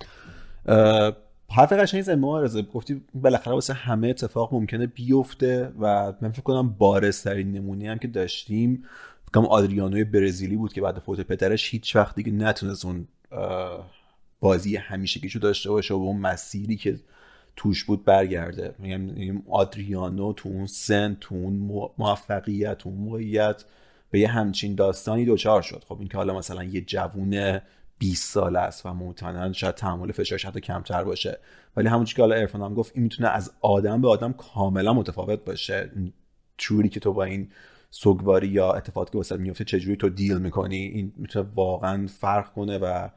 حرف 1.53 1.73
قشنگی 1.73 2.03
زن 2.03 2.15
معارضه 2.15 2.63
گفتی 2.63 3.03
بالاخره 3.15 3.55
واسه 3.55 3.73
همه 3.75 4.09
اتفاق 4.09 4.55
ممکنه 4.55 4.87
بیفته 4.87 5.73
و 5.81 6.13
من 6.21 6.33
فکر 6.33 6.43
کنم 6.43 6.69
بارسترین 6.69 7.53
نمونی 7.53 7.87
هم 7.87 7.99
که 7.99 8.09
داشتیم 8.09 8.85
فکر 9.31 9.41
آدریانوی 9.41 10.05
برزیلی 10.05 10.57
بود 10.57 10.73
که 10.73 10.81
بعد 10.81 10.99
فوت 10.99 11.21
پدرش 11.21 11.75
هیچ 11.75 11.97
وقت 11.97 12.17
دیگه 12.17 12.33
نتونست 12.33 12.85
اون 12.85 13.09
بازی 14.41 14.77
همیشگیشو 14.77 15.39
داشته 15.39 15.71
باشه 15.71 15.95
و 15.95 15.99
به 15.99 16.05
اون 16.05 16.21
مسیری 16.21 16.77
که 16.77 17.01
توش 17.57 17.85
بود 17.85 18.05
برگرده. 18.05 18.75
میگم 18.79 19.43
آدریانو 19.51 20.33
تو 20.33 20.49
اون 20.49 20.67
سن 20.67 21.17
تو 21.21 21.35
اون 21.35 21.53
موفقیت 21.99 22.79
تو 22.79 22.89
اون 22.89 22.99
موقعیت 22.99 23.65
به 24.11 24.21
یه 24.21 24.29
همچین 24.29 24.75
داستانی 24.75 25.25
دوچار 25.25 25.63
شد. 25.63 25.85
خب 25.89 25.99
این 25.99 26.09
که 26.09 26.17
حالا 26.17 26.39
مثلا 26.39 26.65
یه 26.65 26.81
جوون 26.81 27.61
20 28.01 28.33
سال 28.33 28.57
است 28.57 28.87
و 28.87 28.95
معتنا 28.95 29.53
شاید 29.53 29.75
تحمل 29.75 30.13
فشارش 30.13 30.47
حتی 30.47 30.61
کمتر 30.61 31.05
باشه. 31.05 31.39
ولی 31.77 31.89
همون 31.89 32.05
که 32.05 32.23
حالا 32.23 32.35
ارفان 32.35 32.63
هم 32.63 32.75
گفت 32.75 32.93
این 32.95 33.03
می‌تونه 33.03 33.29
از 33.29 33.53
آدم 33.61 34.01
به 34.01 34.09
آدم 34.09 34.33
کاملا 34.33 34.93
متفاوت 34.93 35.45
باشه. 35.45 35.91
جوری 36.59 36.89
که 36.89 37.01
تو 37.01 37.13
با 37.13 37.25
این 37.25 37.51
سوگواری 37.91 38.49
یا 38.49 38.73
اتفاقی 38.73 39.11
که 39.11 39.19
واسه 39.19 39.37
میفته 39.37 39.65
چجوری 39.65 39.97
تو 39.97 40.09
دیل 40.09 40.39
می‌کنی؟ 40.39 40.77
این 40.77 41.13
می‌تونه 41.17 41.49
واقعا 41.55 42.07
فرق 42.07 42.53
کنه 42.53 42.79
و 42.79 43.09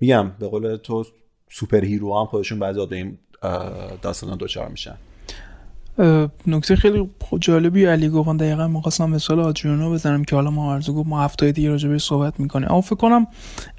میگم 0.00 0.30
به 0.38 0.48
قول 0.48 0.76
تو 0.76 1.04
super 1.50 1.84
hero 1.84 2.18
هم 2.18 2.26
خودشون 2.26 2.58
بعضی 2.58 2.86
به 2.86 2.96
این 2.96 3.18
داستان 4.02 4.36
دچار 4.36 4.68
میشن. 4.68 4.96
نکته 6.46 6.76
خیلی 6.76 7.10
جالبی 7.40 7.84
علی 7.84 8.08
گفتن 8.08 8.36
دقیقا 8.36 8.68
می‌خواستم 8.68 9.10
مثال 9.10 9.40
آدریانو 9.40 9.90
بزنم 9.92 10.24
که 10.24 10.36
حالا 10.36 10.50
معارضه 10.50 10.92
گفت 10.92 11.08
ما 11.08 11.22
هفته 11.22 11.52
دیگه 11.52 11.68
راجع 11.68 11.96
صحبت 11.96 12.40
می‌کنه 12.40 12.70
اما 12.70 12.80
فکر 12.80 12.94
کنم 12.94 13.26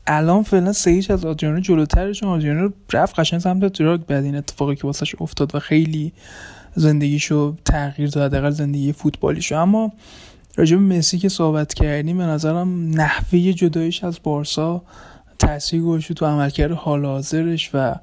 الان 0.08 0.44
فعلا 0.44 0.74
سه 0.74 1.02
از 1.10 1.26
آدریانو 1.26 1.60
جلوتره 1.60 2.14
چون 2.14 2.30
آدریانو 2.30 2.70
رفت 2.94 3.20
قشنگ 3.20 3.40
سمت 3.40 3.80
drug 3.80 4.02
بعد 4.02 4.24
این 4.24 4.36
اتفاقی 4.36 4.76
که 4.76 4.84
واسش 4.84 5.16
افتاد 5.22 5.56
و 5.56 5.60
خیلی 5.60 6.14
زندگیشو 6.76 7.56
تغییر 7.66 8.10
داد 8.10 8.34
حداقل 8.34 8.50
زندگی 8.50 8.94
فوتبالیشو. 8.94 9.56
اما 9.56 9.92
راجع 10.56 10.78
به 10.78 10.98
مسی 10.98 11.18
که 11.18 11.30
صحبت 11.30 11.74
کردیم 11.74 12.18
به 12.18 12.24
نظرم 12.24 12.90
نحوه 12.90 13.40
جداییش 13.40 14.04
از 14.04 14.20
بارسا 14.24 14.82
تاثیر 15.40 15.82
گذاشته 15.82 16.14
تو 16.14 16.26
عملکرد 16.26 16.72
حال 16.72 17.06
حاضرش 17.06 17.70
و 17.74 17.96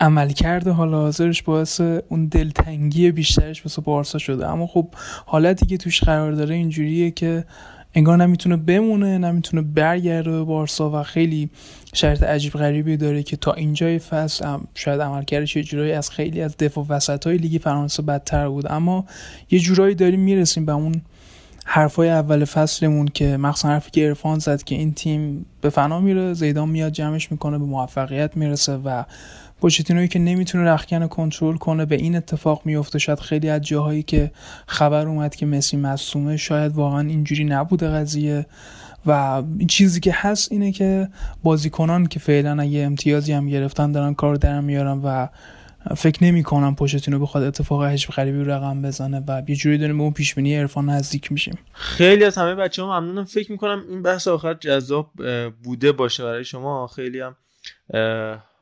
عملکرد 0.00 0.68
حال 0.68 0.94
حاضرش 0.94 1.42
باعث 1.42 1.80
اون 1.80 2.26
دلتنگی 2.26 3.10
بیشترش 3.10 3.64
واسه 3.64 3.82
بارسا 3.82 4.18
شده. 4.18 4.48
اما 4.48 4.66
خب 4.66 4.88
حالتی 5.26 5.66
که 5.66 5.76
توش 5.76 6.00
قرار 6.00 6.32
داره 6.32 6.54
اینجوریه 6.54 7.10
که 7.10 7.44
انگار 7.94 8.16
نمی‌تونه 8.16 8.56
بمونه 8.56 9.18
نمی‌تونه 9.18 9.62
برگرده 9.62 10.30
به 10.30 10.44
بارسا 10.44 10.90
و 10.90 11.02
خیلی 11.02 11.50
شرط 11.94 12.22
عجیب 12.22 12.52
غریبی 12.52 12.96
داره 12.96 13.22
که 13.22 13.36
تا 13.36 13.52
اینجای 13.52 13.98
فصل 13.98 14.44
هم 14.44 14.68
شاید 14.74 15.00
عملکردش 15.00 15.56
یه 15.56 15.62
جورایی 15.62 15.92
از 15.92 16.10
خیلی 16.10 16.42
از 16.42 16.56
دفاع 16.56 16.86
وسط 16.88 17.26
های 17.26 17.36
لیگ 17.36 17.60
فرانسه 17.60 18.02
بدتر 18.02 18.48
بود. 18.48 18.72
اما 18.72 19.04
یه 19.50 19.58
جورایی 19.58 19.94
داریم 19.94 20.20
می‌رسیم 20.20 20.66
به 20.66 20.72
اون 20.72 21.02
حرفای 21.68 22.10
اول 22.10 22.44
فصلمون 22.44 23.08
که 23.14 23.36
مخصوصا 23.36 23.68
حرفی 23.68 23.90
که 23.90 24.06
ارفان 24.06 24.38
زد 24.38 24.62
که 24.62 24.74
این 24.74 24.92
تیم 24.92 25.46
به 25.60 25.70
فنا 25.70 26.00
میره 26.00 26.34
زیدان 26.34 26.68
میاد 26.68 26.92
جمعش 26.92 27.32
می‌کنه 27.32 27.58
به 27.58 27.64
موفقیت 27.64 28.36
می‌رسه 28.36 28.76
و 28.76 29.04
پوچتینوی 29.60 30.08
که 30.08 30.18
نمی‌تونه 30.18 30.64
رخکن 30.64 31.06
کنترل 31.06 31.56
کنه 31.56 31.86
به 31.86 31.96
این 31.96 32.16
اتفاق 32.16 32.62
میفته. 32.64 32.98
شاید 32.98 33.20
خیلی 33.20 33.48
از 33.48 33.62
جاهایی 33.62 34.02
که 34.02 34.30
خبر 34.66 35.06
اومد 35.06 35.34
که 35.34 35.46
مسی 35.46 35.76
مصومه 35.76 36.36
شاید 36.36 36.72
واقعا 36.72 37.00
اینجوری 37.00 37.44
نبوده 37.44 37.88
قضیه. 37.88 38.46
و 39.06 39.42
چیزی 39.68 40.00
که 40.00 40.12
هست 40.14 40.52
اینه 40.52 40.72
که 40.72 41.08
بازیکنان 41.42 42.06
که 42.06 42.18
فعلا 42.18 42.62
اگه 42.62 42.82
امتیازی 42.82 43.32
هم 43.32 43.48
گرفتن 43.48 43.92
دارن 43.92 44.14
کار 44.14 44.34
در 44.34 44.60
میارن 44.60 44.98
و 44.98 45.28
فکر 45.96 46.24
نمی 46.24 46.42
کنم 46.42 46.74
پوشتینو 46.74 47.18
بخواد 47.18 47.44
اتفاق 47.44 47.82
عجیب 47.82 48.10
غریبی 48.10 48.44
رقم 48.44 48.82
بزنه 48.82 49.24
و 49.28 49.42
یه 49.48 49.56
جوری 49.56 49.78
داریم 49.78 49.96
به 49.96 50.02
اون 50.02 50.12
پیش 50.12 50.34
بینی 50.34 50.56
عرفان 50.56 50.90
نزدیک 50.90 51.32
میشیم. 51.32 51.58
خیلی 51.72 52.24
از 52.24 52.38
همه 52.38 52.54
بچه 52.54 52.82
ها 52.82 53.00
ممنونم. 53.00 53.24
فکر 53.24 53.52
می‌کنم 53.52 53.82
این 53.90 54.02
بحث 54.02 54.28
آخر 54.28 54.54
جذاب 54.54 55.10
بوده 55.64 55.92
باشه 55.92 56.24
برای 56.24 56.44
شما. 56.44 56.86
خیلی 56.86 57.20
هم 57.20 57.36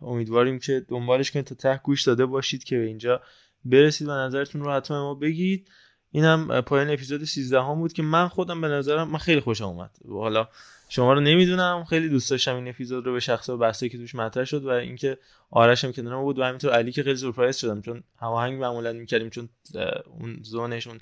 امیدواریم 0.01 0.59
که 0.59 0.86
دنبالش 0.89 1.31
کنید 1.31 1.44
تا 1.44 1.55
ته 1.55 1.81
گوش 1.85 2.02
داده 2.02 2.26
باشید 2.26 2.64
که 2.64 2.78
به 2.78 2.85
اینجا 2.85 3.22
برسید 3.64 4.09
و 4.09 4.10
نظرتون 4.10 4.60
رو 4.60 4.72
حتما 4.72 5.02
ما 5.02 5.14
بگید. 5.14 5.68
اینم 6.10 6.60
پایان 6.60 6.90
اپیزود 6.90 7.24
13 7.24 7.62
هم 7.62 7.74
بود 7.74 7.93
که 7.93 8.02
من 8.02 8.28
خودم 8.28 8.60
به 8.60 8.68
نظرم 8.68 9.09
من 9.09 9.18
خیلی 9.18 9.40
خوشم 9.40 9.64
اومد. 9.64 9.90
حالا 10.09 10.48
شما 10.89 11.12
رو 11.12 11.20
نمی‌دونم 11.20 11.85
خیلی 11.85 12.09
دوست 12.09 12.31
داشتم 12.31 12.55
این 12.55 12.68
اپیزود 12.68 13.06
رو 13.06 13.12
به 13.12 13.20
شخص 13.20 13.48
و 13.48 13.56
بحثی 13.56 13.89
که 13.89 13.98
توش 13.98 14.14
مطرح 14.14 14.44
شد 14.44 14.64
و 14.64 14.68
اینکه 14.68 15.18
آرش 15.51 15.85
هم 15.85 15.93
کنار 15.93 16.22
بود 16.22 16.39
و 16.39 16.44
همینطور 16.44 16.72
علی 16.72 16.93
که 16.93 17.02
خیلی 17.02 17.16
سورپرایز 17.16 17.56
شدم 17.56 17.82
چون 17.82 18.02
هماهنگ 18.20 18.60
معمولا 18.60 18.93
می‌کردیم 18.93 19.31
چون 19.31 19.48
اون 20.06 20.39
زونش 20.43 20.86
اون 20.86 20.98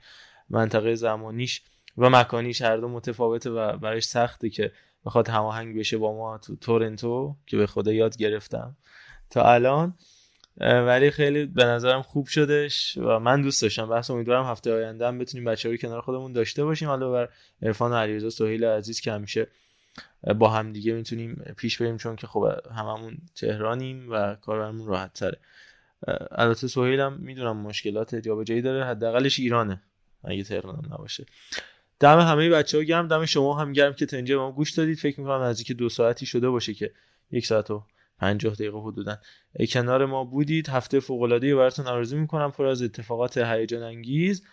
منطقه 0.51 0.95
زمانیش 0.95 1.63
و 1.99 2.11
مکانیش 2.11 2.63
هر 2.63 2.77
دو 2.77 2.89
متفاوته 2.89 3.51
و 3.51 3.77
برایش 3.77 4.05
سخته 4.05 4.51
که 4.51 4.73
بخواد 5.07 5.29
هماهنگ 5.29 5.79
بشه 5.79 5.99
با 5.99 6.17
ما 6.17 6.39
تو 6.39 6.57
تورنتو 6.57 7.37
که 7.47 7.57
به 7.57 7.67
خدا 7.67 7.93
یاد 7.93 8.17
گرفتم. 8.17 8.77
تا 9.31 9.43
الان 9.53 9.95
ولی 10.61 11.11
خیلی 11.11 11.47
به 11.47 11.65
نظرم 11.65 12.03
خوب 12.03 12.27
شدش 12.27 12.99
و 12.99 13.19
من 13.19 13.43
دوست 13.43 13.63
داشتم. 13.63 13.89
بحث 13.89 14.11
امیدوارم 14.11 14.45
هفته 14.45 14.73
آینده 14.75 15.07
هم 15.07 15.19
بتونیم 15.19 15.45
بچه 15.45 15.71
رو 15.71 15.77
کنار 15.77 16.01
خودمون 16.01 16.33
داشته 16.33 16.65
باشیم. 16.65 16.89
حالا 16.89 17.11
بر 17.11 17.29
عرفان 17.63 17.93
و 17.93 17.95
علیرضا 17.95 18.31
سهیل 18.31 18.65
عزیز 18.65 19.01
که 19.01 19.13
همیشه 19.13 19.47
با 20.39 20.49
هم 20.49 20.73
دیگه 20.73 20.93
می‌تونیم 20.93 21.55
پیش 21.57 21.83
بریم 21.83 21.97
چون 21.97 22.17
که 22.17 22.27
خب 22.27 22.49
هممون 22.75 23.19
تهرانیم 23.35 24.07
و 24.11 24.35
کارمون 24.35 24.87
راحت 24.87 25.13
تره. 25.13 25.39
البته 26.31 26.69
سهیل 26.69 27.01
هم 27.01 27.13
می‌دونم 27.13 27.57
مشکلات 27.57 28.15
جایی 28.15 28.63
داره. 28.63 28.85
حداقلش 28.85 29.39
ایرانه. 29.39 29.83
اگه 30.25 30.43
تهران 30.43 30.85
نباشه. 30.93 31.27
دم 32.03 32.21
همه 32.21 32.51
بچه 32.51 32.79
ها 32.79 32.85
گرم 32.85 33.09
دم 33.09 33.25
شما 33.25 33.55
هم 33.55 33.73
گرم 33.73 33.93
که 33.93 34.07
اینجا 34.13 34.39
ما 34.39 34.53
گوش 34.53 34.71
دادید. 34.71 34.99
فکر 34.99 35.21
می‌کنم 35.21 35.43
نزدیک 35.43 35.73
دو 35.73 35.89
ساعتی 35.89 36.27
شده 36.27 36.51
باشه 36.51 36.75
که 36.75 36.93
یک 37.31 37.47
ساعت 37.47 37.71
و 37.71 37.85
پنجاه 38.19 38.55
دقیقه 38.55 38.79
حدودا. 38.79 39.19
کنار 39.71 40.07
ما 40.07 40.25
بودید. 40.25 40.69
هفته 40.69 41.01
فوق 41.01 41.23
العاده 41.23 41.57
براتون 41.57 41.87
آرزو 41.87 42.17
می‌کنم. 42.17 42.51
پر 42.51 42.67
از 42.67 42.83
اتفاقات 42.83 43.39
هیجان 43.39 43.83
انگیز. 43.83 44.45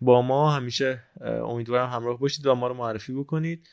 با 0.00 0.22
ما 0.22 0.50
همیشه 0.50 1.02
امیدوارم 1.20 1.90
همراه 1.90 2.18
باشید 2.18 2.46
و 2.46 2.54
ما 2.54 2.66
رو 2.66 2.74
معرفی 2.74 3.12
بکنید. 3.12 3.68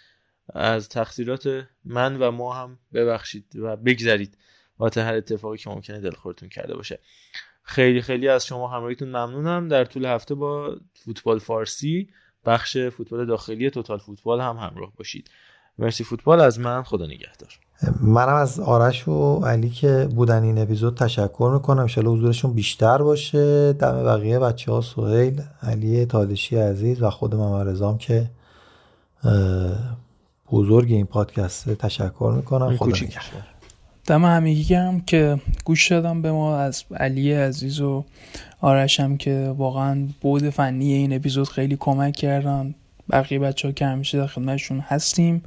از 0.54 0.90
تقصیرات 0.90 1.68
من 1.86 2.16
و 2.16 2.32
ما 2.32 2.54
هم 2.54 2.80
ببخشید 2.94 3.56
و 3.56 3.76
بگذرید. 3.76 4.38
واسه 4.80 5.04
هر 5.04 5.14
اتفاقی 5.14 5.58
که 5.58 5.70
ممکنه 5.70 6.00
دلخورتون 6.00 6.50
کرده 6.50 6.76
باشه. 6.76 7.00
خیلی 7.64 8.02
خیلی 8.02 8.28
از 8.28 8.46
شما 8.46 8.68
همراهیتون 8.68 9.08
ممنونم. 9.08 9.68
در 9.68 9.86
طول 9.86 10.06
هفته 10.06 10.36
با 10.36 10.78
فوتبال 10.94 11.40
فارسی 11.40 12.10
بخش 12.46 12.78
فوتبال 12.78 13.26
داخلی 13.26 13.70
توتال 13.70 13.98
فوتبال 13.98 14.42
هم 14.42 14.58
همراه 14.58 14.92
باشید. 14.98 15.30
مرسی 15.80 16.04
فوتبال 16.04 16.42
از 16.42 16.60
من 16.60 16.84
خدا 16.84 17.06
نگهدار. 17.06 17.60
منم 18.02 18.36
از 18.36 18.60
آرش 18.60 19.08
و 19.08 19.40
علی 19.46 19.70
که 19.70 20.10
بودن 20.16 20.44
این 20.44 20.58
اپیزود 20.58 20.98
تشکر 20.98 21.52
می‌کنم. 21.54 21.80
انشالله 21.80 22.12
حضورشون 22.12 22.54
بیشتر 22.54 22.98
باشه. 22.98 23.74
دم 23.74 24.04
بقیه 24.04 24.40
بچه 24.40 24.72
ها 24.72 24.82
سهیل 24.82 25.42
علی 25.62 26.06
تادشی 26.06 26.56
عزیز 26.56 27.02
و 27.02 27.10
خود 27.10 27.36
من 27.36 27.68
رزام 27.68 27.98
که 27.98 28.30
بزرگ 30.52 30.92
این 30.92 31.06
پادکست. 31.06 31.70
تشکر 31.70 32.34
می‌کنم. 32.36 32.78
خدا 32.78 32.88
نگهدار. 32.88 33.44
دم 34.10 34.26
همگی 34.26 34.64
گرم 34.64 35.02
که 35.02 35.42
گوش 35.66 35.92
دادم 35.92 36.22
به 36.22 36.32
ما 36.32 36.58
از 36.58 36.84
علی 36.96 37.34
عزیز 37.34 37.82
و 37.82 38.06
آرشم 38.62 39.18
که 39.18 39.54
واقعا 39.58 40.08
بود 40.22 40.50
فنی 40.50 40.94
این 40.94 41.14
اپیزود 41.14 41.50
خیلی 41.50 41.78
کمک 41.80 42.16
کردن. 42.16 42.76
بقیه 43.12 43.40
بچه 43.40 43.68
ها 43.68 43.72
که 43.72 43.86
همیشه 43.86 44.18
در 44.18 44.28
خدمتشون 44.28 44.80
هستیم. 44.80 45.44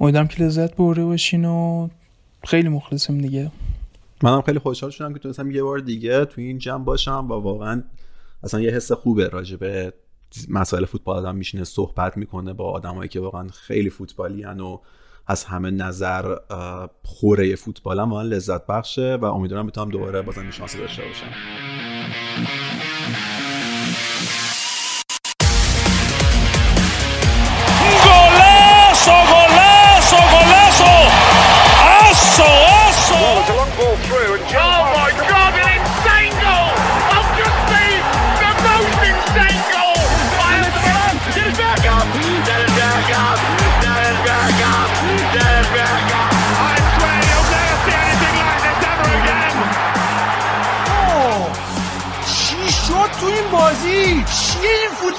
امیدوارم 0.00 0.28
که 0.28 0.42
لذت 0.42 0.76
برده 0.76 1.04
باشین 1.04 1.44
و 1.44 1.88
خیلی 2.44 2.68
مخلصیم 2.68 3.18
دیگه. 3.18 3.50
منم 4.22 4.42
خیلی 4.42 4.58
خوشحال 4.58 4.90
شدم 4.90 5.12
که 5.12 5.18
تونستم 5.18 5.50
یه 5.50 5.62
بار 5.62 5.78
دیگه 5.78 6.24
تو 6.24 6.40
این 6.40 6.58
جمع 6.58 6.84
باشم 6.84 7.26
و 7.30 7.32
واقعا 7.32 7.82
اصلا 8.42 8.60
یه 8.60 8.70
حس 8.70 8.92
خوبه 8.92 9.28
راجع 9.28 9.56
به 9.56 9.92
مسائل 10.48 10.84
فوتبال 10.84 11.16
آدم 11.16 11.36
میشینه 11.36 11.64
صحبت 11.64 12.16
می‌کنه 12.16 12.52
با 12.52 12.70
آدمایی 12.70 13.08
که 13.08 13.20
واقعا 13.20 13.48
خیلی 13.48 13.90
فوتبالی 13.90 14.44
و 14.44 14.78
از 15.26 15.44
همه 15.44 15.70
نظر 15.70 16.36
خوره 17.04 17.56
فوتبال 17.56 18.00
هم 18.00 18.14
لذت 18.14 18.66
بخشه 18.66 19.18
و 19.20 19.24
امیدوارم 19.24 19.66
بتونم 19.66 19.90
دوباره 19.90 20.22
بازم 20.22 20.50
شانس 20.50 20.76
داشته 20.76 21.02
باشم. 21.02 21.26
بازی 30.72 31.11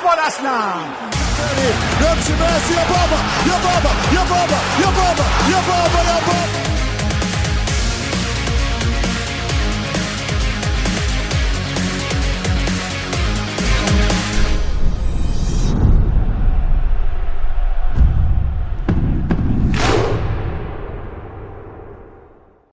این 0.04 0.12
فوتبال 0.12 0.26
اصلا 0.26 0.50
نفس 2.02 2.30
یا 2.30 2.84
بابا 2.90 3.18
یا 3.46 3.58
بابا 3.58 3.92
یا 4.14 4.24
بابا 4.24 5.24
یا 5.50 6.83